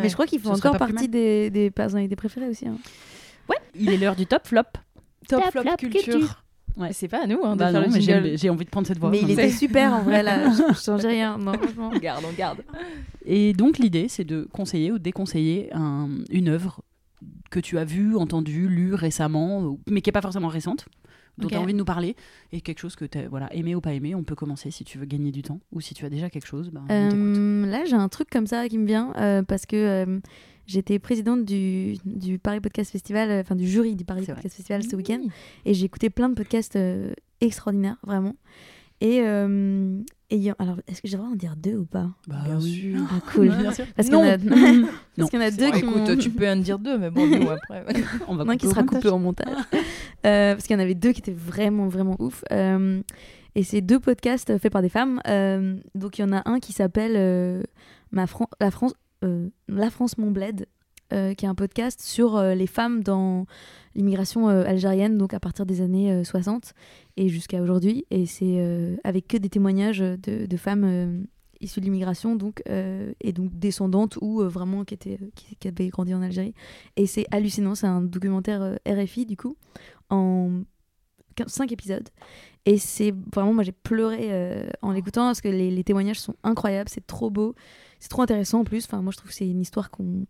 Mais 0.01 0.09
je 0.09 0.13
crois 0.13 0.27
qu'il 0.27 0.39
fait 0.39 0.47
encore 0.47 0.77
partie 0.77 1.07
des, 1.09 1.49
des 1.49 1.71
personnalités 1.71 2.15
préférées 2.15 2.49
aussi. 2.49 2.67
hein. 2.67 2.77
Il 3.79 3.89
est 3.89 3.97
l'heure 3.97 4.15
du 4.15 4.25
top 4.25 4.47
flop. 4.47 4.61
Top, 5.27 5.41
Top 5.43 5.51
flop, 5.51 5.61
flop 5.63 5.75
culture. 5.77 6.01
culture. 6.03 6.43
Ouais. 6.77 6.93
C'est 6.93 7.07
pas 7.07 7.23
à 7.23 7.27
nous 7.27 7.39
hein, 7.43 7.53
de 7.55 7.59
Bah 7.59 7.71
faire 7.71 7.81
non, 7.81 7.87
le 7.87 7.93
mais 7.93 8.01
jingle. 8.01 8.23
j'ai 8.29 8.37
j'ai 8.37 8.49
envie 8.49 8.65
de 8.65 8.69
prendre 8.69 8.85
cette 8.87 8.99
voix. 8.99 9.09
Mais 9.09 9.19
il 9.21 9.31
était 9.31 9.49
super 9.49 9.93
en 9.93 10.03
vrai 10.03 10.21
là, 10.23 10.51
je, 10.51 10.73
je 10.73 10.79
changeais 10.79 11.07
rien. 11.09 11.37
Non, 11.37 11.53
franchement. 11.53 11.91
On 11.93 11.97
garde, 11.99 12.23
on 12.29 12.33
garde. 12.33 12.63
Et 13.25 13.53
donc 13.53 13.77
l'idée, 13.79 14.07
c'est 14.07 14.23
de 14.25 14.47
conseiller 14.51 14.91
ou 14.91 14.99
déconseiller 14.99 15.69
un- 15.73 16.09
une 16.31 16.49
œuvre 16.49 16.81
que 17.49 17.59
tu 17.59 17.77
as 17.79 17.85
vue, 17.85 18.15
entendue, 18.15 18.67
lue 18.67 18.93
récemment, 18.93 19.77
mais 19.89 20.01
qui 20.01 20.09
n'est 20.09 20.13
pas 20.13 20.21
forcément 20.21 20.49
récente, 20.49 20.85
dont 21.37 21.45
Ok. 21.47 21.51
tu 21.53 21.57
as 21.57 21.61
envie 21.61 21.73
de 21.73 21.77
nous 21.77 21.85
parler, 21.85 22.15
et 22.51 22.61
quelque 22.61 22.79
chose 22.79 22.95
que 22.95 23.05
tu 23.05 23.17
as 23.17 23.27
voilà, 23.27 23.51
aimé 23.55 23.73
ou 23.73 23.81
pas 23.81 23.93
aimé. 23.93 24.13
On 24.15 24.23
peut 24.23 24.35
commencer 24.35 24.69
si 24.69 24.83
tu 24.83 24.97
veux 24.99 25.05
gagner 25.05 25.31
du 25.31 25.41
temps, 25.41 25.59
ou 25.71 25.81
si 25.81 25.93
tu 25.95 26.05
as 26.05 26.09
déjà 26.09 26.29
quelque 26.29 26.45
chose, 26.47 26.69
bah, 26.71 26.81
on 26.83 26.87
t'écoute. 26.87 27.17
Euh, 27.19 27.65
là, 27.65 27.85
j'ai 27.85 27.95
un 27.95 28.09
truc 28.09 28.29
comme 28.29 28.45
ça 28.47 28.67
qui 28.69 28.77
me 28.77 28.85
vient 28.85 29.13
euh, 29.17 29.41
parce 29.43 29.65
que 29.65 29.75
euh, 29.75 30.19
j'étais 30.67 30.99
présidente 30.99 31.43
du, 31.45 31.95
du 32.05 32.37
Paris 32.37 32.59
Podcast 32.61 32.91
Festival, 32.91 33.31
euh, 33.31 33.41
enfin 33.41 33.55
du 33.55 33.67
jury 33.67 33.95
du 33.95 34.05
Paris. 34.05 34.25
Podcast 34.27 34.55
Festival 34.55 34.83
ce 34.83 34.95
week-end, 34.95 35.21
et 35.65 35.73
j'ai 35.73 35.85
écouté 35.85 36.09
plein 36.11 36.29
de 36.29 36.35
podcasts 36.35 36.75
euh, 36.75 37.11
extraordinaires, 37.41 37.97
vraiment. 38.05 38.35
Et, 38.99 39.21
euh, 39.21 39.99
et 40.31 40.51
alors, 40.57 40.77
est-ce 40.87 41.03
que 41.03 41.07
j'ai 41.07 41.17
le 41.17 41.21
droit 41.21 41.29
d'en 41.29 41.35
dire 41.37 41.55
deux 41.55 41.75
ou 41.77 41.85
pas? 41.85 42.09
Bah 42.27 42.37
bien 42.45 42.59
sûr. 42.59 42.99
Ah, 43.11 43.19
cool. 43.31 43.49
Bien 43.49 43.71
sûr. 43.71 43.85
Parce 43.95 44.07
qu'il 44.09 44.17
y 44.17 44.21
en 44.21 44.23
a, 44.25 44.37
parce 45.17 45.29
qu'il 45.29 45.39
y 45.39 45.43
en 45.43 45.45
a 45.45 45.51
deux 45.51 45.69
qui 45.71 45.79
écoute, 45.79 46.17
tu 46.19 46.29
peux 46.31 46.49
en 46.49 46.55
dire 46.55 46.79
deux, 46.79 46.97
mais 46.97 47.11
bon, 47.11 47.27
nous 47.27 47.47
après. 47.49 47.85
On 48.27 48.35
va 48.35 48.43
Non, 48.43 48.57
qui 48.57 48.67
sera 48.67 48.81
coupé 48.83 49.09
en 49.09 49.19
montage. 49.19 49.55
Euh, 50.25 50.53
parce 50.55 50.65
qu'il 50.65 50.75
y 50.75 50.79
en 50.79 50.81
avait 50.81 50.95
deux 50.95 51.11
qui 51.11 51.19
étaient 51.21 51.31
vraiment, 51.31 51.87
vraiment 51.87 52.15
ouf. 52.19 52.43
Euh, 52.51 53.01
et 53.53 53.63
c'est 53.63 53.81
deux 53.81 53.99
podcasts 53.99 54.57
faits 54.57 54.71
par 54.73 54.81
des 54.81 54.89
femmes. 54.89 55.21
Euh, 55.27 55.77
donc 55.93 56.17
il 56.17 56.21
y 56.21 56.25
en 56.25 56.31
a 56.33 56.41
un 56.49 56.59
qui 56.59 56.73
s'appelle 56.73 57.13
euh, 57.15 57.61
Ma 58.11 58.25
Fran- 58.25 58.49
La 58.59 58.71
France, 58.71 58.95
La 59.21 59.89
France 59.89 60.17
Mon 60.17 60.31
Bled, 60.31 60.67
euh, 61.13 61.33
qui 61.33 61.45
est 61.45 61.47
un 61.47 61.55
podcast 61.55 62.01
sur 62.01 62.35
euh, 62.35 62.53
les 62.53 62.67
femmes 62.67 63.01
dans 63.01 63.45
l'immigration 63.95 64.49
euh, 64.49 64.65
algérienne, 64.65 65.17
donc 65.17 65.33
à 65.33 65.39
partir 65.39 65.65
des 65.65 65.81
années 65.81 66.11
euh, 66.11 66.23
60 66.25 66.73
et 67.15 67.29
jusqu'à 67.29 67.61
aujourd'hui. 67.61 68.05
Et 68.11 68.25
c'est 68.25 68.57
euh, 68.59 68.97
avec 69.05 69.27
que 69.27 69.37
des 69.37 69.47
témoignages 69.47 69.99
de, 69.99 70.57
femmes 70.57 70.83
euh, 70.83 71.23
issues 71.61 71.79
de 71.79 71.85
l'immigration, 71.85 72.35
donc 72.35 72.61
euh, 72.69 73.13
et 73.21 73.31
donc 73.31 73.57
descendantes 73.57 74.17
ou 74.21 74.41
euh, 74.41 74.49
vraiment 74.49 74.83
qui 74.83 74.95
étaient 74.95 75.17
qui, 75.33 75.67
avaient 75.67 75.87
grandi 75.87 76.13
en 76.13 76.21
Algérie. 76.21 76.53
Et 76.97 77.07
c'est 77.07 77.25
hallucinant, 77.31 77.73
c'est 77.73 77.87
un 77.87 78.01
documentaire 78.01 78.61
euh, 78.61 78.75
RFI 78.85 79.25
du 79.25 79.37
coup 79.37 79.55
en 80.09 80.61
5 81.45 81.71
épisodes. 81.71 82.09
Et 82.65 82.77
c'est 82.77 83.13
vraiment, 83.33 83.53
moi 83.53 83.63
j'ai 83.63 83.71
pleuré 83.71 84.27
euh, 84.31 84.69
en 84.81 84.91
l'écoutant 84.91 85.27
parce 85.27 85.39
que 85.39 85.47
les 85.47 85.83
témoignages 85.85 86.19
sont 86.19 86.35
incroyables, 86.43 86.89
c'est 86.89 87.07
trop 87.07 87.29
beau, 87.29 87.55
c'est 87.99 88.09
trop 88.09 88.21
intéressant 88.21 88.59
en 88.59 88.63
plus. 88.63 88.85
Enfin, 88.85 89.01
moi 89.01 89.11
je 89.11 89.17
trouve 89.17 89.29
que 89.29 89.35
c'est 89.35 89.47
une 89.49 89.61
histoire 89.61 89.89
qu'on 89.91 90.25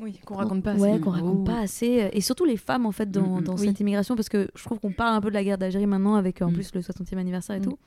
Oui, 0.00 0.18
qu'on 0.24 0.36
raconte 0.36 0.62
pas. 0.62 0.74
ouais, 0.74 0.92
assez. 0.92 1.00
qu'on 1.00 1.10
raconte 1.10 1.38
Oh. 1.40 1.44
pas 1.44 1.58
assez. 1.60 2.08
Et 2.12 2.20
surtout 2.20 2.44
les 2.44 2.56
femmes 2.56 2.86
en 2.86 2.92
fait 2.92 3.10
dans, 3.10 3.36
Mm, 3.36 3.40
mm. 3.40 3.44
dans 3.44 3.56
Oui. 3.56 3.66
cette 3.66 3.80
immigration 3.80 4.16
parce 4.16 4.28
que 4.28 4.48
je 4.54 4.64
trouve 4.64 4.78
qu'on 4.78 4.92
parle 4.92 5.14
un 5.14 5.20
peu 5.20 5.28
de 5.28 5.34
la 5.34 5.44
guerre 5.44 5.58
d'Algérie 5.58 5.86
maintenant 5.86 6.14
avec 6.14 6.40
euh, 6.40 6.46
en 6.46 6.50
Mm. 6.50 6.54
plus 6.54 6.74
le 6.74 6.80
60e 6.82 7.18
anniversaire 7.18 7.56
et 7.56 7.60
Mm. 7.60 7.64
tout. 7.64 7.78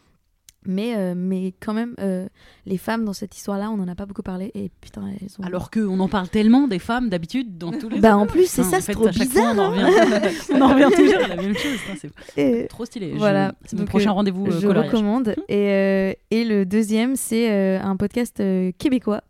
Mais, 0.65 0.95
euh, 0.95 1.13
mais 1.15 1.53
quand 1.59 1.73
même, 1.73 1.95
euh, 1.99 2.27
les 2.65 2.77
femmes 2.77 3.05
dans 3.05 3.13
cette 3.13 3.35
histoire-là, 3.35 3.69
on 3.71 3.77
n'en 3.77 3.87
a 3.87 3.95
pas 3.95 4.05
beaucoup 4.05 4.21
parlé. 4.23 4.51
Et 4.55 4.71
putain, 4.81 5.03
elles. 5.07 5.27
Alors 5.45 5.69
qu'on 5.71 5.99
en 5.99 6.07
parle 6.07 6.29
tellement 6.29 6.67
des 6.67 6.79
femmes 6.79 7.09
d'habitude 7.09 7.57
dans 7.57 7.71
tous 7.71 7.89
les. 7.89 7.99
Bah 7.99 8.15
en 8.17 8.25
plus, 8.25 8.45
c'est 8.49 8.61
Enfin, 8.61 8.79
ça, 8.79 8.81
c'est 8.81 8.93
trop 8.93 9.09
bizarre. 9.09 9.53
fois, 9.55 9.63
on 9.63 9.67
en 9.67 9.73
hein. 9.73 9.85
revient, 9.85 10.31
on 10.53 10.61
en 10.61 10.67
revient 10.73 10.89
toujours 10.95 11.23
à 11.23 11.27
la 11.27 11.35
même 11.35 11.55
chose. 11.57 11.77
C'est 11.99 12.11
Et- 12.41 12.67
trop 12.67 12.85
stylé. 12.85 13.11
Je- 13.13 13.17
Voilà. 13.17 13.53
C'est 13.65 13.77
mon 13.77 13.85
prochain 13.85 14.09
euh, 14.09 14.13
rendez-vous 14.13 14.49
je 14.51 14.59
coloriage. 14.67 14.85
recommande. 14.91 15.35
Et, 15.49 15.69
euh, 15.69 16.13
et 16.31 16.43
le 16.43 16.65
deuxième, 16.65 17.15
c'est 17.15 17.77
un 17.77 17.95
podcast 17.97 18.41
québécois 18.77 19.21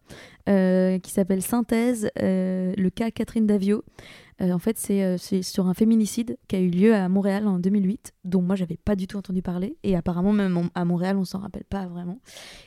qui 0.46 1.12
s'appelle 1.12 1.42
Synthèse, 1.42 2.10
le 2.18 2.90
cas 2.90 3.12
Catherine 3.12 3.48
Davio. 3.48 3.84
Euh, 4.44 4.52
en 4.52 4.60
fait, 4.60 4.78
c'est 4.78 5.04
euh, 5.04 5.18
c'est 5.18 5.42
sur 5.42 5.68
un 5.68 5.74
féminicide 5.74 6.38
qui 6.48 6.56
a 6.56 6.60
eu 6.60 6.70
lieu 6.70 6.94
à 6.94 7.08
Montréal 7.10 7.48
en 7.48 7.60
2008, 7.60 8.14
dont 8.26 8.42
moi, 8.42 8.56
j'avais 8.56 8.78
pas 8.78 8.96
du 8.96 9.08
tout 9.08 9.18
entendu 9.18 9.42
parler. 9.42 9.78
Et 9.84 9.96
apparemment, 9.96 10.34
même 10.34 10.70
à 10.76 10.86
Montréal, 10.86 11.18
on 11.18 11.26
s'en 11.26 11.40
rappelle 11.40 11.64
pas 11.64 11.88
vraiment. 11.88 12.20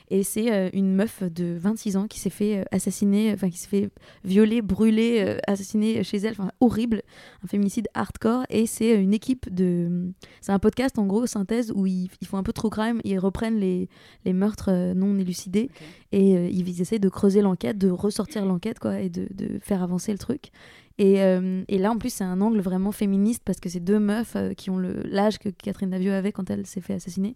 Et 0.09 0.23
c'est 0.23 0.51
euh, 0.51 0.69
une 0.73 0.95
meuf 0.95 1.23
de 1.23 1.57
26 1.59 1.97
ans 1.97 2.07
qui 2.07 2.19
s'est 2.19 2.29
fait 2.29 2.65
assassiner, 2.71 3.33
enfin, 3.33 3.49
qui 3.49 3.57
s'est 3.57 3.67
fait 3.67 3.89
violer, 4.23 4.61
brûler, 4.61 5.37
assassiner 5.47 6.03
chez 6.03 6.17
elle. 6.17 6.31
Enfin, 6.31 6.51
horrible. 6.59 7.01
Un 7.43 7.47
féminicide 7.47 7.87
hardcore. 7.93 8.43
Et 8.49 8.65
c'est 8.65 9.01
une 9.01 9.13
équipe 9.13 9.53
de. 9.53 10.11
C'est 10.41 10.51
un 10.51 10.59
podcast, 10.59 10.97
en 10.97 11.05
gros, 11.05 11.25
synthèse, 11.25 11.71
où 11.75 11.85
ils, 11.85 12.09
ils 12.21 12.27
font 12.27 12.37
un 12.37 12.43
peu 12.43 12.53
trop 12.53 12.69
crime, 12.69 13.01
ils 13.03 13.19
reprennent 13.19 13.59
les, 13.59 13.89
les 14.25 14.33
meurtres 14.33 14.93
non 14.95 15.17
élucidés 15.17 15.69
et 16.11 16.37
euh, 16.37 16.49
ils 16.49 16.81
essaient 16.81 16.99
de 16.99 17.09
creuser 17.09 17.41
l'enquête, 17.41 17.77
de 17.77 17.89
ressortir 17.89 18.45
l'enquête, 18.45 18.79
quoi, 18.79 18.99
et 18.99 19.09
de, 19.09 19.27
de 19.31 19.59
faire 19.59 19.83
avancer 19.83 20.11
le 20.11 20.17
truc. 20.17 20.51
Et, 20.99 21.21
euh, 21.21 21.63
et 21.67 21.77
là, 21.77 21.91
en 21.91 21.97
plus, 21.97 22.11
c'est 22.11 22.23
un 22.23 22.41
angle 22.41 22.59
vraiment 22.59 22.91
féministe 22.91 23.43
parce 23.45 23.59
que 23.59 23.69
c'est 23.69 23.79
deux 23.79 23.99
meufs 23.99 24.35
euh, 24.35 24.53
qui 24.53 24.71
ont 24.71 24.79
l'âge 24.79 25.37
que 25.37 25.49
Catherine 25.49 25.91
Davio 25.91 26.11
avait 26.11 26.31
quand 26.31 26.49
elle 26.49 26.65
s'est 26.65 26.81
fait 26.81 26.95
assassiner. 26.95 27.35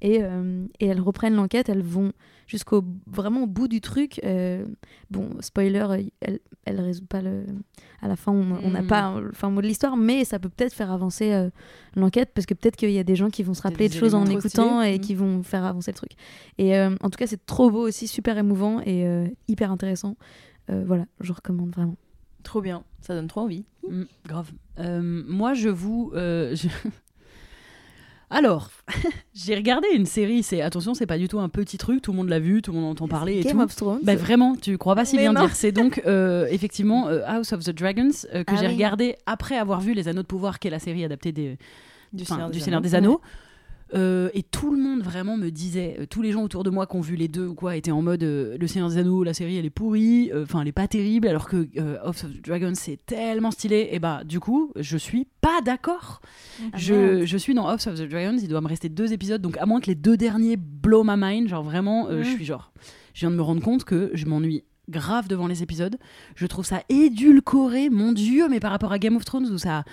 Et, 0.00 0.20
euh, 0.22 0.64
et 0.80 0.86
elles 0.86 1.00
reprennent 1.00 1.34
l'enquête, 1.34 1.68
elles 1.68 1.82
vont 1.82 2.12
jusqu'au 2.46 2.82
vraiment 3.06 3.42
au 3.42 3.46
bout 3.46 3.68
du 3.68 3.80
truc. 3.82 4.18
Bon, 5.10 5.28
spoiler, 5.40 5.86
elle, 6.20 6.38
elle 6.64 6.80
résout 6.80 7.04
pas 7.06 7.20
le. 7.20 7.44
À 8.00 8.08
la 8.08 8.16
fin, 8.16 8.32
on 8.32 8.70
n'a 8.70 8.82
Mm. 8.82 8.86
pas 8.86 9.20
le 9.20 9.30
fin 9.32 9.48
mot 9.50 9.60
de 9.62 9.66
l'histoire, 9.66 9.96
mais 9.96 10.24
ça 10.24 10.38
peut 10.38 10.48
peut-être 10.48 10.72
faire 10.72 10.90
avancer 10.90 11.48
l'enquête 11.94 12.30
parce 12.34 12.46
que 12.46 12.54
peut-être 12.54 12.76
qu'il 12.76 12.90
y 12.90 12.98
a 12.98 13.04
des 13.04 13.14
gens 13.14 13.30
qui 13.30 13.42
vont 13.42 13.54
se 13.54 13.62
rappeler 13.62 13.88
de 13.88 13.94
choses 13.94 14.14
en 14.14 14.24
écoutant 14.26 14.80
stylés. 14.80 14.94
et 14.94 14.98
Mm. 14.98 15.00
qui 15.00 15.14
vont 15.14 15.42
faire 15.42 15.64
avancer 15.64 15.90
le 15.92 15.96
truc. 15.96 16.12
Et 16.58 16.78
en 16.80 16.96
tout 17.10 17.18
cas, 17.18 17.26
c'est 17.26 17.44
trop 17.46 17.70
beau 17.70 17.86
aussi, 17.86 18.08
super 18.08 18.38
émouvant 18.38 18.80
et 18.84 19.06
hyper 19.48 19.70
intéressant. 19.70 20.16
Voilà, 20.68 21.04
je 21.20 21.32
recommande 21.32 21.70
vraiment. 21.74 21.96
Trop 22.42 22.60
bien, 22.60 22.82
ça 23.00 23.14
donne 23.14 23.28
trop 23.28 23.42
envie. 23.42 23.64
Mm, 23.88 24.02
grave. 24.26 24.50
Euh, 24.78 25.00
moi, 25.26 25.54
je 25.54 25.68
vous. 25.68 26.12
euh, 26.14 26.54
je- 26.56 26.68
Alors, 28.30 28.70
j'ai 29.34 29.54
regardé 29.54 29.88
une 29.94 30.06
série, 30.06 30.42
c'est 30.42 30.62
attention, 30.62 30.94
c'est 30.94 31.04
pas 31.06 31.18
du 31.18 31.28
tout 31.28 31.38
un 31.38 31.50
petit 31.50 31.76
truc, 31.76 32.00
tout 32.00 32.12
le 32.12 32.16
monde 32.16 32.30
l'a 32.30 32.38
vu, 32.40 32.62
tout 32.62 32.72
le 32.72 32.78
monde 32.78 32.90
entend 32.92 33.06
parler 33.06 33.38
et 33.38 33.42
Game 33.42 33.58
tout. 33.58 33.62
of 33.62 33.76
Thrones. 33.76 34.00
Bah 34.02 34.16
vraiment, 34.16 34.56
tu 34.56 34.78
crois 34.78 34.94
pas 34.94 35.04
si 35.04 35.16
Mais 35.16 35.22
bien 35.22 35.34
non. 35.34 35.42
dire. 35.42 35.54
C'est 35.54 35.70
donc 35.72 36.00
euh, 36.06 36.46
effectivement 36.50 37.08
euh, 37.08 37.20
House 37.26 37.52
of 37.52 37.62
the 37.62 37.70
Dragons 37.70 38.08
euh, 38.34 38.42
que 38.42 38.54
Ah 38.54 38.56
j'ai 38.56 38.68
oui. 38.68 38.72
regardé 38.74 39.16
après 39.26 39.56
avoir 39.58 39.80
vu 39.82 39.92
Les 39.92 40.08
Anneaux 40.08 40.22
de 40.22 40.26
Pouvoir, 40.26 40.58
qui 40.60 40.68
est 40.68 40.70
la 40.70 40.78
série 40.78 41.04
adaptée 41.04 41.32
des, 41.32 41.58
Du 42.14 42.24
Seigneur 42.24 42.48
du 42.50 42.58
des 42.58 42.64
Seigneur 42.64 42.78
Anneaux. 42.78 42.88
des 42.88 42.94
Anneaux. 42.94 43.20
Euh, 43.94 44.30
et 44.32 44.42
tout 44.42 44.70
le 44.70 44.80
monde 44.80 45.02
vraiment 45.02 45.36
me 45.36 45.50
disait, 45.50 45.96
euh, 45.98 46.06
tous 46.06 46.22
les 46.22 46.32
gens 46.32 46.42
autour 46.42 46.64
de 46.64 46.70
moi 46.70 46.86
qui 46.86 46.96
ont 46.96 47.00
vu 47.00 47.14
les 47.16 47.28
deux 47.28 47.46
ou 47.46 47.54
quoi, 47.54 47.76
étaient 47.76 47.90
en 47.90 48.00
mode 48.00 48.22
euh, 48.22 48.56
Le 48.58 48.66
Seigneur 48.66 48.88
des 48.88 48.98
Anneaux, 48.98 49.22
la 49.22 49.34
série 49.34 49.56
elle 49.56 49.66
est 49.66 49.70
pourrie, 49.70 50.30
euh, 50.32 50.44
enfin 50.44 50.62
elle 50.62 50.68
est 50.68 50.72
pas 50.72 50.88
terrible, 50.88 51.28
alors 51.28 51.48
que 51.48 51.68
House 52.04 52.24
of 52.24 52.32
the 52.32 52.42
Dragons 52.42 52.72
c'est 52.74 52.98
tellement 53.04 53.50
stylé. 53.50 53.90
Et 53.92 53.98
bah 53.98 54.22
du 54.24 54.40
coup, 54.40 54.72
je 54.76 54.96
suis 54.96 55.26
pas 55.40 55.60
d'accord. 55.62 56.20
Ah, 56.60 56.76
je, 56.76 57.24
je 57.26 57.36
suis 57.36 57.54
dans 57.54 57.68
House 57.68 57.86
of 57.86 57.98
the 57.98 58.08
Dragons, 58.08 58.38
il 58.40 58.48
doit 58.48 58.60
me 58.60 58.68
rester 58.68 58.88
deux 58.88 59.12
épisodes, 59.12 59.42
donc 59.42 59.58
à 59.58 59.66
moins 59.66 59.80
que 59.80 59.86
les 59.86 59.94
deux 59.94 60.16
derniers 60.16 60.56
blow 60.56 61.04
my 61.04 61.14
mind, 61.16 61.48
genre 61.48 61.62
vraiment, 61.62 62.08
je 62.10 62.22
suis 62.22 62.44
genre, 62.44 62.72
je 63.14 63.20
viens 63.20 63.30
de 63.30 63.36
me 63.36 63.42
rendre 63.42 63.62
compte 63.62 63.84
que 63.84 64.10
je 64.14 64.26
m'ennuie 64.26 64.64
grave 64.88 65.28
devant 65.28 65.46
les 65.46 65.62
épisodes. 65.62 65.96
Je 66.34 66.46
trouve 66.46 66.64
ça 66.64 66.82
édulcoré, 66.88 67.90
mon 67.90 68.12
dieu, 68.12 68.48
mais 68.48 68.60
par 68.60 68.70
rapport 68.70 68.92
à 68.92 68.98
Game 68.98 69.16
of 69.16 69.24
Thrones 69.24 69.46
où 69.50 69.58
ça, 69.58 69.84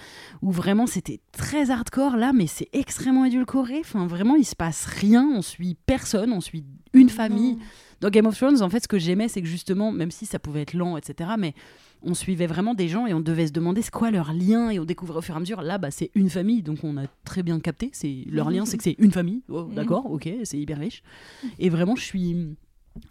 où 0.42 0.52
vraiment 0.52 0.88
c'était 0.88 1.20
très 1.32 1.72
hardcore 1.72 2.18
là, 2.18 2.34
mais 2.34 2.48
c'est 2.48 2.70
extrêmement 2.74 3.26
édulcoré. 3.26 3.80
Enfin 3.80 4.08
vraiment, 4.08 4.36
il 4.36 4.46
se 4.46 4.56
passe 4.56 4.86
rien, 4.86 5.28
on 5.34 5.42
suit 5.42 5.78
personne, 5.86 6.32
on 6.32 6.42
suit 6.42 6.66
une 6.94 7.10
famille. 7.10 7.58
Dans 8.02 8.10
Game 8.10 8.26
of 8.26 8.38
Thrones, 8.38 8.62
en 8.62 8.70
fait, 8.70 8.82
ce 8.82 8.88
que 8.88 8.98
j'aimais, 8.98 9.28
c'est 9.28 9.42
que 9.42 9.48
justement, 9.48 9.92
même 9.92 10.12
si 10.12 10.26
ça 10.26 10.40
pouvait 10.40 10.62
être 10.62 10.74
lent, 10.74 10.96
etc., 10.96 11.32
mais 11.38 11.54
on 12.02 12.14
suivait 12.14 12.48
vraiment 12.48 12.74
des 12.74 12.88
gens 12.88 13.08
et 13.08 13.14
on 13.14 13.20
devait 13.20 13.48
se 13.48 13.52
demander 13.52 13.82
c'est 13.82 13.92
quoi 13.92 14.10
leur 14.10 14.32
lien 14.32 14.70
et 14.70 14.80
on 14.80 14.86
découvrait 14.86 15.18
au 15.18 15.22
fur 15.22 15.36
et 15.36 15.38
à 15.38 15.40
mesure. 15.42 15.62
Là, 15.62 15.78
bah, 15.78 15.92
c'est 15.92 16.10
une 16.16 16.30
famille, 16.30 16.64
donc 16.64 16.80
on 16.84 16.96
a 16.98 17.08
très 17.26 17.44
bien 17.44 17.60
capté. 17.60 17.90
C'est 17.92 18.24
leur 18.30 18.50
lien, 18.52 18.66
c'est 18.66 18.78
que 18.78 18.84
c'est 18.84 18.96
une 19.00 19.12
famille. 19.12 19.42
Oh, 19.50 19.64
D'accord, 19.64 20.10
ok, 20.10 20.30
c'est 20.44 20.58
hyper 20.58 20.80
riche. 20.80 21.04
Et 21.60 21.70
vraiment, 21.70 21.98
je 21.98 22.04
suis 22.04 22.56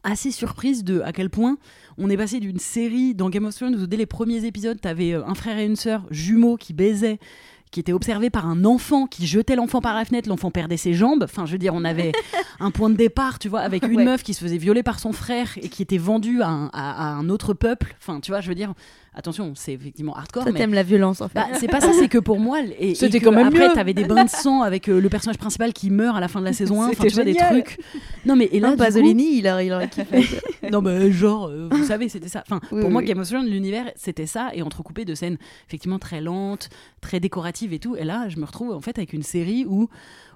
assez 0.02 0.30
surprise 0.30 0.84
de 0.84 1.00
à 1.00 1.12
quel 1.12 1.30
point 1.30 1.56
on 1.96 2.10
est 2.10 2.16
passé 2.16 2.40
d'une 2.40 2.58
série 2.58 3.14
dans 3.14 3.30
Game 3.30 3.44
of 3.46 3.54
Thrones 3.54 3.74
où 3.76 3.86
dès 3.86 3.96
les 3.96 4.06
premiers 4.06 4.44
épisodes, 4.44 4.80
t'avais 4.80 5.12
euh, 5.14 5.24
un 5.26 5.34
frère 5.34 5.58
et 5.58 5.64
une 5.64 5.76
sœur 5.76 6.04
jumeaux 6.10 6.56
qui 6.56 6.72
baisaient 6.72 7.18
qui 7.70 7.80
étaient 7.80 7.92
observés 7.92 8.30
par 8.30 8.46
un 8.48 8.64
enfant 8.64 9.06
qui 9.06 9.26
jetait 9.26 9.54
l'enfant 9.54 9.82
par 9.82 9.94
la 9.94 10.06
fenêtre, 10.06 10.26
l'enfant 10.26 10.50
perdait 10.50 10.78
ses 10.78 10.94
jambes. 10.94 11.22
Enfin, 11.24 11.44
je 11.44 11.52
veux 11.52 11.58
dire, 11.58 11.74
on 11.74 11.84
avait 11.84 12.12
un 12.60 12.70
point 12.70 12.88
de 12.88 12.96
départ, 12.96 13.38
tu 13.38 13.50
vois, 13.50 13.60
avec 13.60 13.82
une 13.84 13.96
Ouais. 13.96 14.04
meuf 14.06 14.22
qui 14.22 14.32
se 14.32 14.40
faisait 14.42 14.56
violer 14.56 14.82
par 14.82 14.98
son 14.98 15.12
frère 15.12 15.50
et 15.60 15.68
qui 15.68 15.82
était 15.82 15.98
vendue 15.98 16.40
à 16.40 16.48
un, 16.48 16.66
à- 16.68 17.08
à 17.08 17.10
un 17.12 17.28
autre 17.28 17.52
peuple. 17.52 17.94
Enfin, 18.00 18.20
tu 18.20 18.30
vois, 18.30 18.40
je 18.40 18.48
veux 18.48 18.54
dire, 18.54 18.72
attention, 19.14 19.52
c'est 19.54 19.72
effectivement 19.72 20.14
hardcore, 20.16 20.44
Ça 20.44 20.52
mais 20.52 20.58
t'aime 20.58 20.74
la 20.74 20.82
violence 20.82 21.20
en 21.20 21.28
fait. 21.28 21.38
bah, 21.38 21.46
c'est 21.58 21.68
pas 21.68 21.80
ça, 21.80 21.92
c'est 21.92 22.08
que 22.08 22.18
pour 22.18 22.38
moi, 22.38 22.60
et, 22.78 22.94
C'était 22.94 23.20
quand 23.20 23.32
même 23.32 23.48
après 23.48 23.72
t'avais 23.72 23.94
des 23.94 24.04
bains 24.04 24.24
de 24.24 24.30
sang 24.30 24.62
avec 24.62 24.88
euh, 24.88 25.00
le 25.00 25.08
personnage 25.08 25.38
principal 25.38 25.72
qui 25.72 25.90
meurt 25.90 26.16
à 26.16 26.20
la 26.20 26.28
fin 26.28 26.40
de 26.40 26.44
la 26.44 26.52
saison 26.52 26.82
1, 26.82 26.86
enfin 26.90 26.94
C'était 27.04 27.08
tu 27.08 27.14
vois 27.14 27.24
des 27.24 27.34
trucs. 27.34 27.78
Non 28.24 28.36
mais 28.36 28.48
et 28.52 28.60
là 28.60 28.68
non, 28.68 28.74
du 28.74 28.78
coup- 28.78 28.84
Pasolini, 28.84 29.38
il 29.38 29.48
aurait, 29.48 29.66
il 29.66 29.72
aurait 29.72 29.88
kiffé. 29.88 30.24
non 30.70 30.80
mais 30.82 31.10
genre 31.10 31.48
euh, 31.48 31.68
vous 31.70 31.84
savez 31.84 32.08
c'était 32.08 32.28
ça. 32.28 32.42
Enfin 32.48 32.60
Oui, 32.72 32.80
pour 32.80 32.90
moi 32.90 33.00
oui. 33.02 33.08
Game 33.08 33.18
of 33.18 33.28
Thrones 33.28 33.46
l'univers 33.46 33.90
c'était 33.96 34.26
ça 34.26 34.50
et 34.54 34.62
entrecoupé 34.62 35.04
de 35.04 35.14
scènes 35.14 35.38
effectivement 35.66 35.98
très 35.98 36.20
lentes, 36.20 36.68
très 37.00 37.20
décoratives 37.20 37.72
et 37.72 37.78
tout. 37.78 37.96
Et 37.96 38.04
là 38.04 38.28
je 38.28 38.38
me 38.38 38.44
retrouve 38.44 38.70
en 38.72 38.80
fait 38.80 38.98
avec 38.98 39.12
une 39.12 39.22
série 39.22 39.64
où 39.66 39.88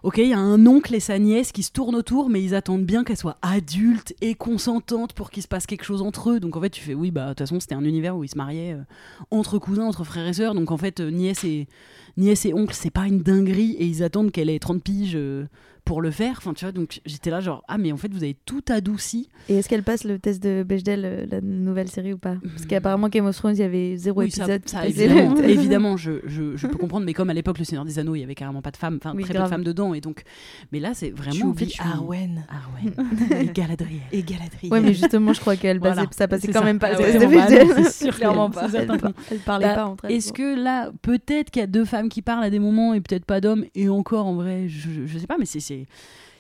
ok 0.03 0.19
il 0.19 0.29
y 0.29 0.33
a 0.33 0.39
un 0.39 0.67
oncle 0.67 0.95
et 0.95 1.01
sa 1.01 1.19
nièce 1.19 1.53
qui 1.53 1.63
se 1.63 1.71
tournent 1.73 1.95
autour 1.95 2.29
mais 2.29 2.43
ils 2.43 2.55
attendent 2.55 2.85
bien 2.85 3.05
qu'elle 3.05 3.17
soit 3.17 3.39
adulte 3.43 4.15
et 4.21 4.35
consentante 4.35 5.13
pour 5.13 5.31
qu'il 5.31 5.43
se 5.43 5.49
passe 5.49 5.67
quelque 5.67 5.85
chose 5.85 6.03
entre 6.03 6.31
eux. 6.31 6.41
Donc 6.41 6.57
en 6.57 6.61
fait 6.61 6.71
tu 6.71 6.83
fais 6.83 6.95
oui 6.95 7.11
bah 7.11 7.25
de 7.25 7.29
toute 7.31 7.41
façon 7.41 7.61
c'était 7.61 7.75
un 7.75 7.85
univers 7.85 8.17
où 8.17 8.25
ils 8.25 8.29
se 8.29 8.37
mariaient 8.37 8.75
euh, 8.75 8.83
entre 9.31 9.59
cousins, 9.59 9.85
entre 9.85 10.05
frères 10.05 10.27
et 10.27 10.33
sœurs. 10.33 10.55
Donc 10.55 10.71
en 10.71 10.77
fait 10.77 11.01
euh, 11.01 11.11
nièce 11.11 11.45
et 11.45 11.69
nièce 12.17 12.47
et 12.47 12.55
oncle 12.55 12.75
c'est 12.75 12.91
pas 12.91 13.07
une 13.07 13.23
dinguerie 13.23 13.73
et 13.79 13.87
ils 13.87 14.03
attendent 14.03 14.31
qu'elle 14.33 14.51
ait 14.51 14.59
30 14.59 14.83
piges. 14.83 15.17
euh, 15.17 15.47
pour 15.85 16.01
le 16.01 16.11
faire, 16.13 16.35
enfin 16.39 16.55
tu 16.55 16.65
vois, 16.65 16.73
donc 16.73 17.01
j'étais 17.05 17.31
là 17.31 17.41
genre 17.41 17.65
ah 17.67 17.77
mais 17.77 17.91
en 17.93 17.97
fait 17.97 18.13
vous 18.13 18.23
avez 18.23 18.37
tout 18.47 18.63
adouci 18.69 19.29
Et 19.49 19.57
est-ce 19.57 19.69
qu'elle 19.69 19.83
passe 19.83 20.05
le 20.05 20.19
test 20.19 20.43
de 20.43 20.63
Bechdel, 20.63 21.03
euh, 21.05 21.27
la 21.29 21.41
nouvelle 21.41 21.89
série 21.89 22.13
ou 22.13 22.19
pas? 22.19 22.37
Parce 22.43 22.67
qu'apparemment 22.67 23.09
Game 23.09 23.27
of 23.27 23.37
Thrones, 23.37 23.57
il 23.57 23.61
y 23.61 23.65
avait 23.65 23.97
zéro 23.97 24.21
Oui, 24.21 24.31
ça- 24.31 24.45
épisode. 24.45 24.63
ça, 24.69 24.81
passait 24.83 25.05
évidemment, 25.07 25.37
évidemment 25.43 25.97
je, 25.97 26.13
je, 26.25 26.57
je 26.57 26.67
peux 26.69 26.77
comprendre, 26.79 27.05
mais 27.05 27.15
comme 27.15 27.31
à 27.31 27.35
l'époque, 27.35 27.59
Le 27.59 27.65
Seigneur 27.65 27.85
des 27.85 27.99
Anneaux, 27.99 28.15
il 28.15 28.21
y 28.21 28.25
avait 28.25 28.35
carrément 28.37 28.63
pas 28.63 28.71
de 28.71 28.77
femmes, 28.77 28.99
enfin 29.03 29.13
Oui, 29.17 29.25
très 29.25 29.31
peu 29.33 29.35
de 29.35 29.39
grave. 29.41 29.51
femmes 29.51 29.65
dedans, 29.65 29.93
et 29.95 30.01
donc. 30.01 30.23
Mais 30.71 30.79
là, 30.81 30.93
c'est 30.95 31.11
vraiment. 31.11 31.33
Tu 31.33 31.45
en 31.45 31.55
fait, 31.55 31.69
Arwen. 31.81 32.45
Arwen. 32.49 33.41
et 33.41 33.47
Galadriel. 33.53 34.01
Et 34.13 34.23
Galadriel. 34.23 34.73
Ouais, 34.73 34.81
mais 34.81 34.95
justement, 34.95 35.33
je 35.33 35.41
crois 35.41 35.57
qu'elle 35.57 35.81
passait- 35.81 35.95
Voilà, 35.95 36.09
ça 36.13 36.29
passait 36.29 36.47
quand 36.47 36.61
ça. 36.61 36.65
même 36.65 36.79
pas 36.79 36.89
Ah 36.89 36.93
le 36.93 36.99
ouais, 36.99 37.13
test 37.13 37.19
de 37.19 37.25
non, 37.25 37.31
non, 37.33 37.41
Bechdel. 37.49 37.85
c'est 37.87 38.05
sûr, 38.05 38.15
Clairement 38.17 38.51
pas. 38.51 38.69
Elle, 38.73 38.89
elle 39.31 39.39
parlait 39.41 39.67
Bah, 39.67 39.75
pas 39.75 39.87
entre 39.87 40.05
elles. 40.07 40.13
Est-ce 40.13 40.33
que 40.33 40.57
là, 40.59 40.91
peut-être 41.03 41.51
qu'il 41.51 41.61
y 41.61 41.65
a 41.65 41.67
deux 41.67 41.85
femmes 41.85 42.09
qui 42.09 42.23
parlent 42.23 42.45
à 42.45 42.51
des 42.51 42.59
moments 42.61 42.95
et 42.95 43.01
peut-être 43.01 43.25
pas 43.25 43.41
d'hommes, 43.41 43.65
et 43.75 43.89
encore 43.89 44.27
en 44.27 44.35
vrai, 44.35 44.69
je, 44.69 44.89
je 45.07 45.19
sais 45.19 45.27
pas, 45.27 45.37
mais 45.39 45.45
c'est. 45.47 45.61
C'est- 45.81 45.87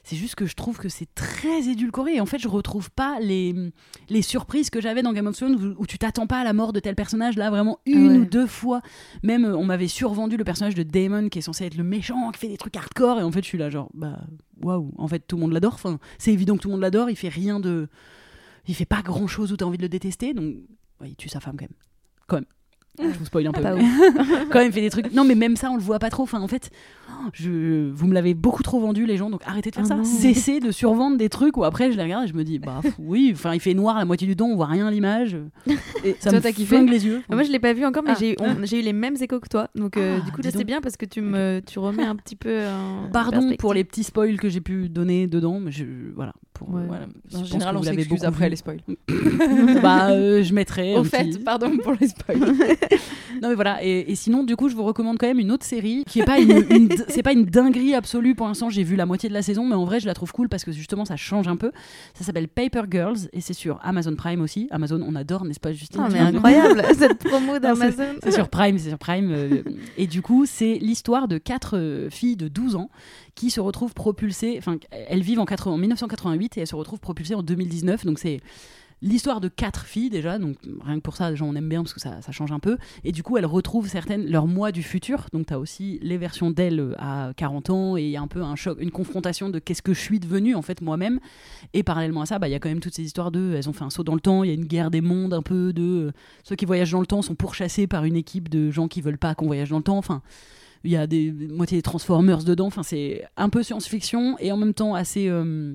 C'est 0.04 0.16
juste 0.16 0.34
que 0.34 0.46
je 0.46 0.54
trouve 0.56 0.78
que 0.78 0.88
c'est 0.88 1.06
très 1.14 1.68
édulcoré. 1.68 2.16
Et 2.16 2.20
en 2.20 2.26
fait, 2.26 2.40
je 2.40 2.48
retrouve 2.48 2.90
pas 2.90 3.20
les, 3.20 3.54
les 4.08 4.20
surprises 4.20 4.68
que 4.68 4.80
j'avais 4.80 5.00
dans 5.00 5.12
Game 5.12 5.28
of 5.28 5.36
Thrones 5.36 5.54
où, 5.54 5.80
où 5.80 5.86
tu 5.86 5.96
t'attends 5.96 6.26
pas 6.26 6.40
à 6.40 6.44
la 6.44 6.52
mort 6.52 6.72
de 6.72 6.80
tel 6.80 6.96
personnage. 6.96 7.36
Là, 7.36 7.50
vraiment, 7.50 7.78
une 7.86 8.08
ouais. 8.08 8.16
ou 8.18 8.24
deux 8.24 8.48
fois. 8.48 8.82
Même, 9.22 9.44
euh, 9.44 9.56
on 9.56 9.64
m'avait 9.64 9.86
survendu 9.86 10.36
le 10.36 10.42
personnage 10.42 10.74
de 10.74 10.82
Damon 10.82 11.28
qui 11.28 11.38
est 11.38 11.42
censé 11.42 11.66
être 11.66 11.76
le 11.76 11.84
méchant, 11.84 12.32
qui 12.32 12.40
fait 12.40 12.48
des 12.48 12.56
trucs 12.56 12.76
hardcore. 12.76 13.20
Et 13.20 13.22
en 13.22 13.30
fait, 13.30 13.42
je 13.42 13.46
suis 13.46 13.58
là, 13.58 13.70
genre, 13.70 13.90
bah, 13.94 14.18
waouh, 14.60 14.90
en 14.98 15.06
fait, 15.06 15.20
tout 15.20 15.36
le 15.36 15.42
monde 15.42 15.52
l'adore. 15.52 15.74
Enfin, 15.74 16.00
c'est 16.18 16.32
évident 16.32 16.56
que 16.56 16.62
tout 16.62 16.68
le 16.68 16.72
monde 16.72 16.80
l'adore. 16.82 17.08
Il 17.08 17.14
fait 17.14 17.28
rien 17.28 17.60
de. 17.60 17.88
Il 18.66 18.74
fait 18.74 18.84
pas 18.84 19.02
grand 19.02 19.28
chose 19.28 19.52
où 19.52 19.56
t'as 19.56 19.66
envie 19.66 19.78
de 19.78 19.82
le 19.82 19.88
détester. 19.88 20.34
Donc, 20.34 20.56
ouais, 21.00 21.10
il 21.10 21.14
tue 21.16 21.28
sa 21.28 21.38
femme 21.38 21.54
quand 21.56 21.66
même. 21.66 21.78
Quand 22.26 22.36
même. 22.38 22.46
Je 22.98 23.18
vous 23.18 23.24
spoil 23.24 23.46
un 23.46 23.52
peu. 23.52 23.62
Pas 23.62 23.74
quand 24.50 24.58
même, 24.58 24.68
il 24.68 24.72
fait 24.72 24.80
des 24.82 24.90
trucs. 24.90 25.12
Non, 25.14 25.24
mais 25.24 25.34
même 25.34 25.56
ça, 25.56 25.70
on 25.70 25.76
le 25.76 25.82
voit 25.82 25.98
pas 25.98 26.10
trop. 26.10 26.24
Enfin, 26.24 26.40
en 26.42 26.46
fait, 26.48 26.70
je... 27.32 27.90
vous 27.90 28.06
me 28.06 28.12
l'avez 28.12 28.34
beaucoup 28.34 28.62
trop 28.62 28.80
vendu, 28.80 29.06
les 29.06 29.16
gens. 29.16 29.30
Donc 29.30 29.40
arrêtez 29.46 29.70
de 29.70 29.76
faire 29.76 29.84
Ah 29.86 29.88
ça. 29.88 29.94
non. 29.96 30.04
Cessez 30.04 30.60
de 30.60 30.70
survendre 30.70 31.16
des 31.16 31.30
trucs 31.30 31.56
où 31.56 31.64
après, 31.64 31.90
je 31.90 31.96
les 31.96 32.02
regarde 32.02 32.24
et 32.24 32.28
je 32.28 32.34
me 32.34 32.44
dis, 32.44 32.58
bah 32.58 32.80
oui, 32.98 33.30
enfin, 33.34 33.54
il 33.54 33.60
fait 33.60 33.72
noir 33.74 33.96
la 33.98 34.04
moitié 34.04 34.26
du 34.26 34.36
temps, 34.36 34.46
on 34.46 34.56
voit 34.56 34.66
rien 34.66 34.86
à 34.86 34.90
l'image. 34.90 35.36
Et 36.04 36.16
Ça 36.20 36.28
toi, 36.30 36.38
me 36.38 36.42
t'as 36.42 36.52
kiffé 36.52 36.84
les 36.84 37.06
yeux. 37.06 37.22
Ah, 37.30 37.34
Moi, 37.34 37.44
je 37.44 37.50
l'ai 37.50 37.58
pas 37.58 37.72
vu 37.72 37.84
encore, 37.86 38.02
mais 38.02 38.12
Ah. 38.12 38.18
j'ai 38.20 38.36
on- 38.40 38.62
j'ai 38.64 38.80
eu 38.80 38.82
les 38.82 38.92
mêmes 38.92 39.16
échos 39.18 39.40
que 39.40 39.48
toi. 39.48 39.68
Donc, 39.74 39.96
euh, 39.96 40.18
Ah, 40.20 40.24
du 40.26 40.30
coup, 40.32 40.42
là, 40.42 40.50
c'est 40.50 40.64
bien 40.64 40.80
parce 40.82 40.96
que 40.98 41.06
tu, 41.06 41.22
me, 41.22 41.60
tu 41.66 41.78
remets 41.78 42.04
un 42.04 42.16
petit 42.16 42.36
peu. 42.36 42.66
en 42.66 43.08
Pardon 43.10 43.52
pour 43.58 43.72
les 43.72 43.84
petits 43.84 44.04
spoils 44.04 44.36
que 44.36 44.50
j'ai 44.50 44.60
pu 44.60 44.90
donner 44.90 45.26
dedans, 45.26 45.60
mais 45.60 45.70
je, 45.72 45.84
voilà. 46.14 46.34
Pour, 46.52 46.68
Ouais. 46.74 46.82
voilà. 46.86 47.06
Je 47.30 47.36
En 47.36 47.40
pense 47.40 47.48
général, 47.48 47.74
que 47.74 47.78
on 47.78 48.14
vous 48.14 48.24
après 48.26 48.44
vu. 48.44 48.50
les 48.50 48.56
spoils. 48.56 48.80
bah, 49.82 50.10
euh, 50.10 50.42
je 50.42 50.52
mettrai. 50.52 50.96
Au 50.96 51.02
fait, 51.04 51.24
petit- 51.24 51.38
pardon 51.38 51.76
pour 51.82 51.94
les 51.98 52.08
spoils. 52.08 52.38
Non 53.42 53.48
mais 53.48 53.54
voilà 53.56 53.82
et, 53.82 54.10
et 54.12 54.14
sinon 54.14 54.44
du 54.44 54.54
coup 54.54 54.68
je 54.68 54.76
vous 54.76 54.84
recommande 54.84 55.18
quand 55.18 55.26
même 55.26 55.38
une 55.40 55.50
autre 55.50 55.64
série 55.66 56.04
qui 56.06 56.20
est 56.20 56.24
pas 56.24 56.38
une, 56.38 56.64
une- 56.70 56.88
c'est 57.08 57.22
pas 57.24 57.32
une 57.32 57.44
dinguerie 57.44 57.94
absolue 57.94 58.34
pour 58.36 58.46
l'instant 58.46 58.70
j'ai 58.70 58.84
vu 58.84 58.94
la 58.94 59.04
moitié 59.06 59.28
de 59.28 59.34
la 59.34 59.42
saison 59.42 59.66
mais 59.66 59.74
en 59.74 59.84
vrai 59.84 59.98
je 59.98 60.06
la 60.06 60.14
trouve 60.14 60.30
cool 60.32 60.48
parce 60.48 60.64
que 60.64 60.70
justement 60.70 61.04
ça 61.04 61.16
change 61.16 61.48
un 61.48 61.56
peu 61.56 61.72
ça 62.14 62.22
s'appelle 62.24 62.46
Paper 62.46 62.82
Girls 62.90 63.18
et 63.32 63.40
c'est 63.40 63.54
sur 63.54 63.80
Amazon 63.82 64.14
Prime 64.14 64.40
aussi 64.42 64.68
Amazon 64.70 65.02
on 65.04 65.16
adore 65.16 65.44
n'est-ce 65.44 65.58
pas 65.60 65.72
Justine? 65.72 66.02
Tu 66.06 66.12
mais 66.12 66.20
incroyable, 66.20 66.82
cette 66.96 67.18
promo 67.18 67.58
d'Amazon. 67.58 68.04
c'est 68.22 68.30
sur 68.32 68.48
Prime, 68.48 68.78
c'est 68.78 68.90
sur 68.90 68.98
Prime. 68.98 69.30
euh, 69.32 69.62
et 69.96 70.06
du 70.06 70.22
coup, 70.22 70.44
c'est 70.46 70.74
l'histoire 70.80 71.26
de 71.26 71.38
quatre 71.38 71.76
euh, 71.78 72.10
filles 72.10 72.36
de 72.36 72.48
12 72.48 72.76
ans 72.76 72.90
qui 73.34 73.50
se 73.50 73.60
retrouvent 73.60 73.94
propulsées. 73.94 74.56
Enfin, 74.58 74.76
elles 74.90 75.22
vivent 75.22 75.40
en, 75.40 75.46
80 75.46 75.74
en 75.74 75.78
1988 75.78 76.58
et 76.58 76.60
elles 76.60 76.66
se 76.66 76.74
retrouvent 76.76 77.00
propulsées 77.00 77.34
en 77.34 77.42
2019. 77.42 78.04
Donc, 78.04 78.18
c'est 78.18 78.40
l'histoire 79.02 79.40
de 79.40 79.48
quatre 79.48 79.84
filles 79.84 80.08
déjà. 80.10 80.38
Donc, 80.38 80.56
rien 80.84 80.96
que 80.96 81.00
pour 81.02 81.16
ça, 81.16 81.30
déjà, 81.30 81.44
on 81.44 81.54
aime 81.54 81.68
bien 81.68 81.82
parce 81.82 81.92
que 81.92 82.00
ça, 82.00 82.22
ça 82.22 82.32
change 82.32 82.52
un 82.52 82.58
peu. 82.60 82.78
Et 83.04 83.12
du 83.12 83.22
coup, 83.22 83.36
elles 83.36 83.44
retrouvent 83.46 83.88
certaines 83.88 84.26
leur 84.30 84.46
moi 84.46 84.72
du 84.72 84.82
futur. 84.82 85.26
Donc, 85.32 85.46
tu 85.46 85.52
as 85.54 85.58
aussi 85.58 85.98
les 86.02 86.16
versions 86.16 86.50
d'elles 86.50 86.80
euh, 86.80 86.94
à 86.98 87.32
40 87.36 87.70
ans 87.70 87.96
et 87.96 88.16
un 88.16 88.26
peu 88.28 88.42
un 88.42 88.56
choc, 88.56 88.78
une 88.80 88.90
confrontation 88.92 89.50
de 89.50 89.58
qu'est-ce 89.58 89.82
que 89.82 89.92
je 89.92 90.00
suis 90.00 90.20
devenue 90.20 90.54
en 90.54 90.62
fait 90.62 90.80
moi-même. 90.80 91.20
Et 91.74 91.82
parallèlement 91.82 92.22
à 92.22 92.26
ça, 92.26 92.38
bah, 92.38 92.48
il 92.48 92.52
y 92.52 92.54
a 92.54 92.58
quand 92.60 92.68
même 92.68 92.80
toutes 92.80 92.94
ces 92.94 93.02
histoires 93.02 93.30
de. 93.30 93.54
Elles 93.56 93.68
ont 93.68 93.72
fait 93.72 93.84
un 93.84 93.90
saut 93.90 94.04
dans 94.04 94.14
le 94.14 94.20
temps, 94.20 94.44
il 94.44 94.48
y 94.48 94.50
a 94.50 94.54
une 94.54 94.64
guerre 94.66 94.90
des 94.90 95.00
mondes 95.00 95.34
un 95.34 95.42
peu 95.42 95.72
de. 95.72 95.82
euh, 95.82 96.12
ceux 96.44 96.54
qui 96.56 96.64
voyagent 96.64 96.92
dans 96.92 97.00
le 97.00 97.06
temps 97.06 97.22
sont 97.22 97.34
pourchassés 97.34 97.86
par 97.86 98.04
une 98.04 98.16
équipe 98.16 98.48
de 98.48 98.70
gens 98.70 98.88
qui 98.88 99.00
veulent 99.00 99.18
pas 99.18 99.34
qu'on 99.34 99.46
voyage 99.46 99.70
dans 99.70 99.78
le 99.78 99.82
temps. 99.82 99.98
Enfin, 99.98 100.22
il 100.84 100.90
y 100.90 100.96
a 100.96 101.06
des 101.06 101.30
des- 101.30 101.48
moitié 101.48 101.78
des 101.78 101.82
Transformers 101.82 102.44
dedans. 102.44 102.66
Enfin, 102.66 102.82
c'est 102.82 103.24
un 103.36 103.48
peu 103.48 103.62
science-fiction 103.62 104.36
et 104.38 104.50
en 104.52 104.56
même 104.56 104.74
temps 104.74 104.94
assez 104.94 105.28
euh, 105.28 105.74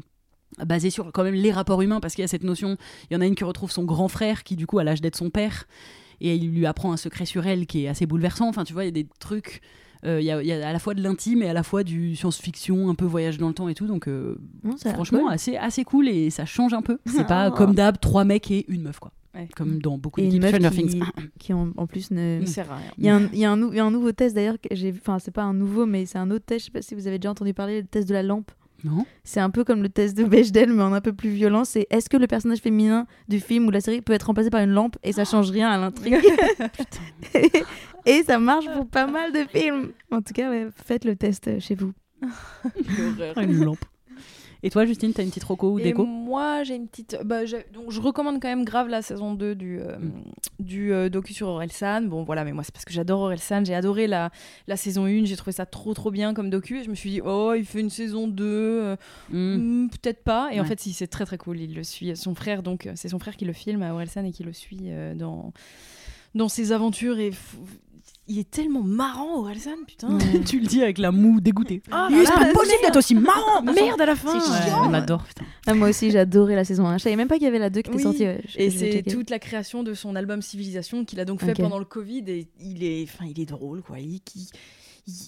basé 0.65 0.89
sur 0.89 1.11
quand 1.11 1.23
même 1.23 1.33
les 1.35 1.51
rapports 1.51 1.81
humains 1.81 1.99
parce 1.99 2.15
qu'il 2.15 2.21
y 2.23 2.25
a 2.25 2.27
cette 2.27 2.43
notion. 2.43 2.77
Il 3.09 3.13
y 3.13 3.17
en 3.17 3.21
a 3.21 3.25
une 3.25 3.35
qui 3.35 3.43
retrouve 3.43 3.71
son 3.71 3.83
grand 3.83 4.07
frère 4.07 4.43
qui 4.43 4.55
du 4.55 4.65
coup 4.67 4.79
a 4.79 4.83
l'âge 4.83 5.01
d'être 5.01 5.15
son 5.15 5.29
père 5.29 5.65
et 6.21 6.35
il 6.35 6.51
lui 6.51 6.65
apprend 6.65 6.91
un 6.91 6.97
secret 6.97 7.25
sur 7.25 7.45
elle 7.45 7.65
qui 7.67 7.85
est 7.85 7.87
assez 7.87 8.05
bouleversant. 8.05 8.47
Enfin, 8.49 8.63
tu 8.63 8.73
vois, 8.73 8.83
il 8.83 8.87
y 8.87 8.89
a 8.89 8.91
des 9.03 9.07
trucs. 9.19 9.61
euh, 10.05 10.19
Il 10.19 10.25
y, 10.25 10.31
a, 10.31 10.41
il 10.41 10.47
y 10.47 10.51
a 10.51 10.67
à 10.67 10.73
la 10.73 10.79
fois 10.79 10.93
de 10.95 11.01
l'intime 11.03 11.43
et 11.43 11.49
à 11.49 11.53
la 11.53 11.63
fois 11.63 11.83
du 11.83 12.15
science-fiction, 12.15 12.89
un 12.89 12.95
peu 12.95 13.05
voyage 13.05 13.37
dans 13.37 13.47
le 13.49 13.53
temps 13.53 13.67
et 13.69 13.75
tout. 13.75 13.85
Donc, 13.87 14.07
euh, 14.07 14.37
Non, 14.63 14.75
franchement, 14.77 15.21
cool. 15.23 15.31
assez, 15.33 15.57
assez 15.57 15.83
cool 15.83 16.07
et 16.07 16.29
ça 16.31 16.45
change 16.45 16.73
un 16.73 16.81
peu. 16.81 16.97
C'est 17.05 17.27
pas 17.27 17.45
Ah. 17.45 17.51
comme 17.51 17.75
d'hab, 17.75 17.99
trois 17.99 18.23
mecs 18.25 18.49
et 18.49 18.65
une 18.71 18.81
meuf, 18.83 18.99
quoi. 18.99 19.11
Ouais. 19.35 19.47
Comme 19.55 19.79
dans 19.79 19.99
beaucoup 19.99 20.19
Et 20.21 20.31
Stranger 20.31 20.69
qui, 20.71 20.87
Things. 20.87 21.03
qui 21.39 21.53
en, 21.53 21.69
en 21.77 21.85
plus 21.85 22.09
ne. 22.09 22.39
Ça 22.45 22.51
sert 22.53 22.71
à 22.71 22.77
rien. 22.77 22.91
Il 22.97 23.05
y, 23.05 23.09
a 23.09 23.15
un, 23.15 23.29
il, 23.31 23.35
y 23.37 23.41
y 23.41 23.45
a 23.79 23.85
un 23.85 23.91
nouveau 23.91 24.11
test 24.11 24.33
d'ailleurs 24.33 24.55
enfin 24.99 25.19
c'est 25.19 25.29
pas 25.29 25.43
un 25.43 25.53
nouveau 25.53 25.85
mais 25.85 26.07
c'est 26.07 26.17
un 26.17 26.31
autre 26.31 26.45
test 26.45 26.61
je 26.61 26.65
sais 26.65 26.71
pas 26.71 26.81
si 26.81 26.95
vous 26.95 27.05
avez 27.05 27.19
déjà 27.19 27.29
entendu 27.29 27.53
parler 27.53 27.81
le 27.81 27.85
test 27.87 28.09
de 28.09 28.13
la 28.15 28.23
lampe 28.23 28.49
Non. 28.83 29.05
C'est 29.23 29.39
un 29.39 29.49
peu 29.49 29.63
comme 29.63 29.81
le 29.81 29.89
test 29.89 30.15
de 30.15 30.23
Bechdel 30.23 30.71
mais 30.71 30.83
en 30.83 30.93
un 30.93 31.01
peu 31.01 31.13
plus 31.13 31.29
violent. 31.29 31.65
C'est 31.65 31.87
est-ce 31.89 32.09
que 32.09 32.17
le 32.17 32.27
personnage 32.27 32.59
féminin 32.59 33.07
du 33.27 33.39
film 33.39 33.65
ou 33.65 33.67
de 33.67 33.73
la 33.73 33.81
série 33.81 34.01
peut 34.01 34.13
être 34.13 34.23
remplacé 34.27 34.49
par 34.49 34.61
une 34.61 34.71
lampe 34.71 34.97
et 35.03 35.11
ça 35.13 35.25
change 35.25 35.49
rien 35.51 35.69
à 35.69 35.77
l'intrigue 35.77 36.15
et, 37.33 37.51
et 38.05 38.23
ça 38.23 38.39
marche 38.39 38.65
pour 38.73 38.87
pas 38.87 39.07
mal 39.07 39.31
de 39.31 39.45
films. 39.49 39.91
En 40.11 40.21
tout 40.21 40.33
cas 40.33 40.49
ouais, 40.49 40.67
faites 40.85 41.05
le 41.05 41.15
test 41.15 41.59
chez 41.59 41.75
vous. 41.75 41.93
L'horreur. 42.21 43.37
Une 43.37 43.63
lampe. 43.63 43.85
Et 44.67 44.69
toi, 44.69 44.85
Justine, 44.85 45.13
t'as 45.13 45.23
une 45.23 45.29
petite 45.29 45.45
roco 45.45 45.71
ou 45.71 45.79
déco 45.79 46.05
moi, 46.05 46.63
j'ai 46.63 46.75
une 46.75 46.89
petite. 46.89 47.17
Bah, 47.23 47.43
donc, 47.73 47.89
je 47.89 48.01
recommande 48.01 48.41
quand 48.41 48.49
même 48.49 48.65
grave 48.65 48.89
la 48.89 49.01
saison 49.01 49.33
2 49.33 49.55
du, 49.55 49.79
euh, 49.79 49.97
Mm. 49.97 50.11
du 50.59 50.91
euh, 50.91 51.07
docu 51.07 51.33
sur 51.33 51.47
Orelsan. 51.47 52.01
Bon, 52.01 52.23
voilà, 52.23 52.43
mais 52.43 52.51
moi, 52.51 52.63
c'est 52.65 52.73
parce 52.73 52.83
que 52.83 52.91
j'adore 52.91 53.21
Orelsan. 53.21 53.63
J'ai 53.63 53.73
adoré 53.73 54.07
la, 54.07 54.29
la 54.67 54.75
saison 54.75 55.05
1. 55.05 55.23
J'ai 55.23 55.37
trouvé 55.37 55.53
ça 55.53 55.65
trop, 55.65 55.93
trop 55.93 56.11
bien 56.11 56.33
comme 56.33 56.49
docu. 56.49 56.81
Et 56.81 56.83
je 56.83 56.89
me 56.89 56.95
suis 56.95 57.09
dit, 57.09 57.21
oh, 57.23 57.53
il 57.55 57.63
fait 57.63 57.79
une 57.79 57.89
saison 57.89 58.27
2. 58.27 58.43
euh, 58.43 58.95
Hmm. 59.29 59.85
hmm, 59.85 59.89
Peut-être 59.89 60.21
pas. 60.25 60.49
Et 60.51 60.59
en 60.59 60.65
fait, 60.65 60.81
si, 60.81 60.91
c'est 60.91 61.07
très, 61.07 61.23
très 61.25 61.37
cool. 61.37 61.61
Il 61.61 61.73
le 61.73 61.83
suit. 61.85 62.17
Son 62.17 62.35
frère, 62.35 62.61
donc, 62.61 62.89
c'est 62.95 63.07
son 63.07 63.19
frère 63.19 63.37
qui 63.37 63.45
le 63.45 63.53
filme 63.53 63.83
à 63.83 63.93
Orelsan 63.93 64.25
et 64.25 64.31
qui 64.33 64.43
le 64.43 64.51
suit 64.51 64.89
dans, 65.15 65.53
dans 66.35 66.49
ses 66.49 66.73
aventures. 66.73 67.19
Et 67.19 67.31
il 68.27 68.39
est 68.39 68.49
tellement 68.49 68.81
marrant, 68.83 69.39
Orelsan, 69.39 69.71
putain. 69.87 70.17
tu 70.45 70.59
le 70.59 70.65
dis 70.67 70.81
avec 70.83 70.97
la 70.97 71.11
moue 71.11 71.39
dégoûtée. 71.39 71.81
Ah, 71.91 72.07
Il 72.09 72.17
est 72.17 72.23
là 72.23 72.31
pas 72.31 72.45
possible 72.53 72.67
merde. 72.81 72.81
d'être 72.83 72.97
aussi 72.97 73.15
marrant 73.15 73.61
Merde 73.63 74.01
à 74.01 74.05
la 74.05 74.15
fin. 74.15 74.39
C'est 74.39 74.51
Ouais, 74.51 74.65
chiant. 74.69 74.89
on 74.89 74.93
adore, 74.93 75.23
putain. 75.23 75.45
Ah, 75.65 75.73
moi 75.73 75.89
aussi, 75.89 76.11
j'ai 76.11 76.19
adoré 76.19 76.55
la 76.55 76.63
saison 76.65 76.85
1. 76.87 76.97
Je 76.97 77.03
savais 77.03 77.15
même 77.15 77.27
pas 77.27 77.35
qu'il 77.35 77.45
y 77.45 77.47
avait 77.47 77.59
la 77.59 77.69
2 77.69 77.81
qui 77.81 77.89
était 77.89 77.97
Oui. 77.97 78.03
sortie. 78.03 78.23
ouais. 78.23 78.41
Et 78.57 78.69
c'est 78.69 79.03
toute 79.03 79.29
la 79.29 79.39
création 79.39 79.83
de 79.83 79.93
son 79.93 80.15
album 80.15 80.41
Civilisation 80.41 81.05
qu'il 81.05 81.19
a 81.19 81.25
donc 81.25 81.41
fait 81.41 81.53
pendant 81.53 81.79
le 81.79 81.85
Covid 81.85 82.23
et 82.27 82.47
il 82.59 82.83
est, 82.83 83.03
enfin, 83.03 83.25
il 83.33 83.39
est 83.41 83.45
drôle 83.45 83.81
quoi. 83.81 83.99
Il, 83.99 84.19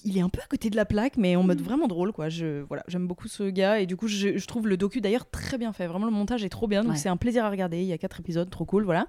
il 0.05 0.17
est 0.17 0.21
un 0.21 0.29
peu 0.29 0.41
à 0.41 0.47
côté 0.47 0.69
de 0.69 0.75
la 0.75 0.85
plaque, 0.85 1.15
mais 1.17 1.35
en 1.35 1.43
mode 1.43 1.61
vraiment 1.61 1.87
drôle 1.87 2.11
quoi. 2.11 2.27
Je, 2.29 2.61
voilà, 2.63 2.83
j'aime 2.87 3.07
beaucoup 3.07 3.27
ce 3.27 3.43
gars 3.49 3.79
et 3.79 3.85
du 3.85 3.95
coup 3.95 4.07
je, 4.07 4.37
je 4.37 4.45
trouve 4.45 4.67
le 4.67 4.75
docu 4.77 4.99
d'ailleurs 5.01 5.29
très 5.29 5.57
bien 5.57 5.71
fait. 5.73 5.87
Vraiment 5.87 6.05
le 6.05 6.11
montage 6.11 6.43
est 6.43 6.49
trop 6.49 6.67
bien, 6.67 6.83
donc 6.83 6.93
Ouais. 6.93 6.97
c'est 6.97 7.09
un 7.09 7.17
plaisir 7.17 7.45
à 7.45 7.49
regarder. 7.49 7.79
Il 7.81 7.87
y 7.87 7.93
a 7.93 7.97
quatre 7.97 8.19
épisodes, 8.19 8.49
trop 8.49 8.65
cool, 8.65 8.83
voilà. 8.83 9.07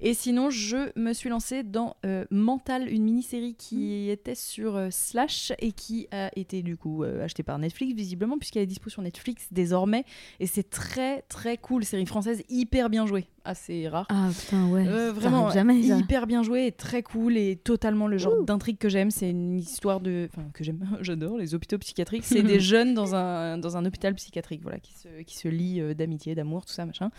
Et 0.00 0.12
sinon 0.14 0.50
je 0.50 0.90
me 0.98 1.12
suis 1.12 1.28
lancée 1.30 1.62
dans 1.62 1.96
euh, 2.04 2.24
Mental, 2.30 2.88
une 2.92 3.04
mini-série 3.04 3.54
qui 3.54 4.10
était 4.10 4.34
sur 4.34 4.76
euh, 4.76 4.88
Slash 4.90 5.52
et 5.58 5.72
qui 5.72 6.08
a 6.10 6.30
été 6.36 6.62
du 6.62 6.76
coup 6.76 7.04
euh, 7.04 7.24
achetée 7.24 7.42
par 7.42 7.58
Netflix 7.58 7.94
visiblement 7.94 8.38
puisqu'elle 8.38 8.62
est 8.62 8.66
dispo 8.66 8.90
sur 8.90 9.02
Netflix 9.02 9.46
désormais 9.50 10.04
et 10.40 10.46
c'est 10.46 10.68
très 10.68 11.22
très 11.22 11.56
cool, 11.56 11.84
série 11.84 12.06
française 12.06 12.42
hyper 12.48 12.90
bien 12.90 13.06
jouée, 13.06 13.26
assez 13.44 13.88
rare. 13.88 14.06
Ah 14.08 14.28
putain, 14.38 14.68
ouais. 14.68 14.86
Euh, 14.86 15.12
vraiment 15.12 15.50
jamais 15.50 15.82
ça. 15.82 15.96
hyper 15.98 16.26
bien 16.26 16.42
joué 16.42 16.66
et 16.66 16.72
très 16.72 17.02
cool 17.02 17.36
et 17.36 17.56
totalement 17.56 18.06
le 18.06 18.18
genre 18.18 18.42
d'intrigue 18.42 18.78
que 18.78 18.88
j'aime. 18.88 19.10
C'est 19.10 19.30
une 19.30 19.58
histoire 19.58 20.00
de 20.00 20.28
enfin 20.32 20.48
que 20.52 20.64
j'aime 20.64 20.84
j'adore 21.00 21.38
les 21.38 21.54
hôpitaux 21.54 21.78
psychiatriques. 21.78 22.24
C'est 22.24 22.42
des 22.42 22.60
jeunes 22.72 22.94
dans 22.94 23.14
un 23.14 23.58
dans 23.58 23.76
un 23.76 23.84
hôpital 23.84 24.14
psychiatrique 24.14 24.62
voilà 24.62 24.78
qui 24.78 24.92
se 24.94 25.22
qui 25.22 25.36
se 25.36 25.48
lient 25.48 25.80
euh, 25.80 25.94
d'amitié 25.94 26.34
d'amour 26.34 26.64
tout 26.64 26.72
ça 26.72 26.86
machin. 26.86 27.10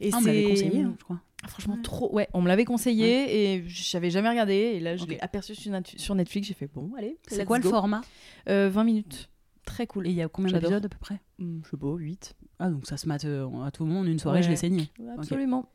Et 0.00 0.10
Ah, 0.12 0.16
on 0.18 0.20
me 0.20 0.26
l'avait 0.26 0.44
conseillé, 0.44 0.82
hein, 0.82 0.94
je 0.98 1.04
crois. 1.04 1.20
franchement 1.48 1.78
trop 1.82 2.12
ouais 2.14 2.28
on 2.34 2.40
me 2.42 2.48
l'avait 2.48 2.64
conseillé 2.64 3.54
et 3.54 3.64
j'avais 3.68 4.10
jamais 4.10 4.28
regardé 4.28 4.54
et 4.54 4.80
là 4.80 4.96
je 4.96 5.04
l'ai 5.06 5.18
aperçu 5.20 5.54
sur, 5.54 6.14
Netflix 6.14 6.48
j'ai 6.48 6.54
fait 6.54 6.68
bon 6.72 6.90
allez 6.96 7.18
C'est 7.26 7.44
quoi 7.44 7.58
le 7.58 7.64
format? 7.68 8.00
Euh, 8.48 8.68
20 8.70 8.84
minutes 8.84 9.28
très 9.68 9.86
cool 9.86 10.06
Et 10.06 10.10
il 10.10 10.16
y 10.16 10.22
a 10.22 10.28
combien 10.28 10.52
d'épisodes 10.52 10.84
à 10.84 10.88
peu 10.88 10.98
près? 10.98 11.20
Hum, 11.40 11.60
je 11.64 11.70
sais 11.70 11.76
pas 11.76 11.86
8 11.94 12.34
Ah, 12.58 12.70
donc 12.70 12.86
ça 12.86 12.96
se 12.96 13.06
mate 13.06 13.24
euh, 13.24 13.46
à 13.64 13.70
tout 13.70 13.84
le 13.84 13.90
monde. 13.92 14.06
Une 14.06 14.18
soirée, 14.18 14.42
je 14.42 14.48
l'ai 14.50 14.56
saigné. 14.56 14.90
absolument 15.16 15.66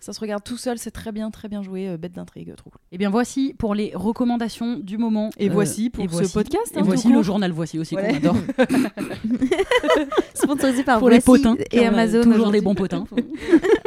ça 0.00 0.12
se 0.12 0.20
regarde 0.20 0.42
tout 0.44 0.58
seul 0.58 0.76
c'est 0.76 0.90
très 0.90 1.12
bien 1.12 1.30
très 1.30 1.48
bien 1.48 1.62
joué 1.62 1.88
euh, 1.88 1.96
bête 1.96 2.12
d'intrigue 2.12 2.54
trop 2.56 2.68
cool 2.68 2.80
Et 2.92 2.98
bien 2.98 3.08
voici 3.08 3.54
pour 3.56 3.74
les 3.74 3.92
recommandations 3.94 4.76
du 4.78 4.98
moment. 4.98 5.30
Et 5.38 5.48
Euh, 5.48 5.52
voici 5.52 5.88
pour 5.88 6.04
et 6.04 6.08
ce 6.08 6.12
voici- 6.12 6.32
podcast, 6.34 6.72
Et 6.76 6.80
hein, 6.80 6.82
voici 6.84 7.04
tout 7.04 7.12
le 7.14 7.22
journal 7.22 7.52
Voici 7.52 7.78
aussi 7.78 7.94
Ouais. 7.94 8.10
qu'on 8.10 8.16
adore. 8.16 8.36
Sponsorisé 10.34 10.82
par 10.84 10.98
pour 10.98 11.08
les 11.08 11.20
Voici 11.20 11.42
potins. 11.42 11.56
et 11.70 11.84
a 11.86 11.88
Amazon. 11.88 12.22
Toujours 12.22 12.50
des 12.50 12.60
bons 12.60 12.74
potins. 12.74 13.04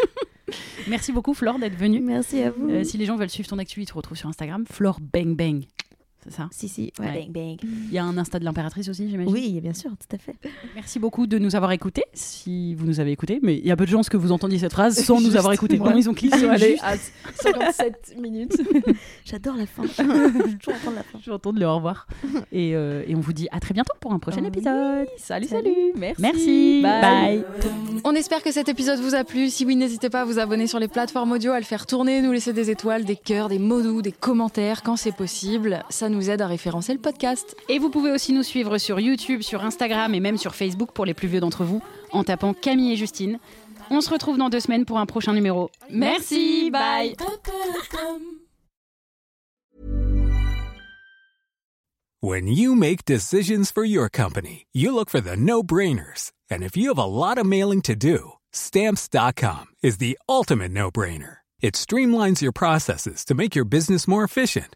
Merci 0.87 1.11
beaucoup 1.11 1.33
Flore 1.33 1.59
d'être 1.59 1.75
venue. 1.77 1.99
Merci 1.99 2.41
à 2.41 2.51
vous. 2.51 2.69
Euh, 2.69 2.83
si 2.83 2.97
les 2.97 3.05
gens 3.05 3.17
veulent 3.17 3.29
suivre 3.29 3.49
ton 3.49 3.57
actu, 3.59 3.81
ils 3.81 3.85
te 3.85 3.93
retrouvent 3.93 4.17
sur 4.17 4.29
Instagram. 4.29 4.63
Flore 4.71 4.99
Bang 5.01 5.35
Bang. 5.35 5.65
C'est 6.27 6.35
ça? 6.35 6.47
Si, 6.51 6.67
si. 6.67 6.91
ouais. 6.99 7.05
Ouais. 7.05 7.27
bang 7.29 7.57
Il 7.63 7.91
y 7.93 7.97
a 7.97 8.03
un 8.03 8.17
Insta 8.17 8.39
de 8.39 8.43
l'impératrice 8.45 8.89
aussi, 8.89 9.09
j'imagine? 9.09 9.31
Oui, 9.31 9.59
bien 9.61 9.73
sûr, 9.73 9.91
tout 9.91 10.15
à 10.15 10.17
fait. 10.17 10.35
Merci 10.75 10.99
beaucoup 10.99 11.27
de 11.27 11.37
nous 11.37 11.55
avoir 11.55 11.71
écoutés, 11.71 12.03
si 12.13 12.75
vous 12.75 12.85
nous 12.85 12.99
avez 12.99 13.11
écoutés. 13.11 13.39
Mais 13.41 13.55
il 13.57 13.65
y 13.65 13.71
a 13.71 13.75
peu 13.75 13.85
de 13.85 13.91
chances 13.91 14.09
que 14.09 14.17
vous 14.17 14.31
entendiez 14.31 14.59
cette 14.59 14.73
phrase 14.73 14.97
sans 15.03 15.21
nous 15.21 15.35
avoir 15.37 15.53
écoutés. 15.53 15.77
Vraiment, 15.77 15.97
ils 15.97 16.09
ont 16.09 16.13
cliqué. 16.13 16.37
Ils 16.37 16.41
sont 16.41 16.49
allés 16.49 16.71
juste. 16.71 16.83
à 16.83 16.95
57 17.43 18.15
minutes. 18.21 18.61
J'adore 19.25 19.55
la 19.55 19.65
fin. 19.65 19.83
Je 19.85 20.03
veux 20.03 20.57
toujours 20.57 20.75
entendre 20.81 20.95
la 20.97 21.03
fin. 21.03 21.19
Je 21.21 21.29
vais 21.29 21.35
entendre 21.35 21.59
le 21.59 21.65
au 21.65 21.75
revoir. 21.75 22.07
Et, 22.51 22.75
euh, 22.75 23.03
et 23.07 23.15
on 23.15 23.19
vous 23.19 23.33
dit 23.33 23.47
à 23.51 23.59
très 23.59 23.73
bientôt 23.73 23.93
pour 23.99 24.11
un 24.13 24.19
prochain 24.19 24.43
épisode. 24.43 25.07
Salut, 25.17 25.47
Salut. 25.47 25.69
salut. 25.69 25.93
Merci. 25.95 26.21
Merci. 26.21 26.81
Bye. 26.81 27.43
On 28.03 28.13
espère 28.13 28.43
que 28.43 28.51
cet 28.51 28.69
épisode 28.69 28.99
vous 28.99 29.15
a 29.15 29.23
plu. 29.23 29.49
Si 29.49 29.65
oui, 29.65 29.75
n'hésitez 29.75 30.09
pas 30.09 30.21
à 30.21 30.25
vous 30.25 30.39
abonner 30.39 30.67
sur 30.67 30.79
les 30.79 30.87
plateformes 30.87 31.31
audio, 31.31 31.51
à 31.51 31.59
le 31.59 31.65
faire 31.65 31.85
tourner, 31.85 32.21
nous 32.21 32.31
laisser 32.31 32.53
des 32.53 32.69
étoiles, 32.69 33.05
des 33.05 33.15
cœurs, 33.15 33.49
des 33.49 33.59
mots 33.59 33.81
doux, 33.81 34.01
des 34.01 34.11
commentaires 34.11 34.83
quand 34.83 34.95
c'est 34.95 35.15
possible. 35.15 35.83
Ça 35.89 36.09
nous 36.09 36.16
aide 36.21 36.41
à 36.41 36.47
référencer 36.47 36.93
le 36.93 36.99
podcast. 36.99 37.55
Et 37.69 37.79
vous 37.79 37.89
pouvez 37.89 38.11
aussi 38.11 38.33
nous 38.33 38.43
suivre 38.43 38.77
sur 38.77 38.99
YouTube, 38.99 39.41
sur 39.41 39.63
Instagram 39.63 40.13
et 40.13 40.19
même 40.19 40.37
sur 40.37 40.55
Facebook 40.55 40.91
pour 40.91 41.05
les 41.05 41.13
plus 41.13 41.27
vieux 41.27 41.39
d'entre 41.39 41.63
vous 41.63 41.81
en 42.11 42.23
tapant 42.23 42.53
Camille 42.53 42.93
et 42.93 42.95
Justine. 42.95 43.39
On 43.89 44.01
se 44.01 44.09
retrouve 44.09 44.37
dans 44.37 44.49
deux 44.49 44.59
semaines 44.59 44.85
pour 44.85 44.99
un 44.99 45.05
prochain 45.05 45.33
numéro. 45.33 45.69
Merci, 45.89 46.69
bye. 46.71 47.15
When 52.19 52.47
you 52.47 52.75
make 52.75 53.05
decisions 53.05 53.71
for 53.71 53.85
your 53.85 54.09
company, 54.09 54.65
you 54.73 54.91
look 54.91 55.09
for 55.09 55.21
the 55.21 55.37
no 55.37 55.61
brainers. 55.61 56.31
And 56.49 56.63
if 56.63 56.75
you 56.75 56.89
have 56.89 56.97
a 56.97 57.05
lot 57.05 57.37
of 57.37 57.45
mailing 57.45 57.83
to 57.83 57.95
do, 57.95 58.33
stamps.com 58.51 59.65
is 59.83 59.99
the 59.99 60.17
ultimate 60.27 60.71
no 60.71 60.89
brainer. 60.89 61.37
It 61.61 61.75
streamlines 61.75 62.41
your 62.41 62.51
processes 62.51 63.23
to 63.25 63.35
make 63.35 63.55
your 63.55 63.65
business 63.65 64.07
more 64.07 64.23
efficient, 64.23 64.75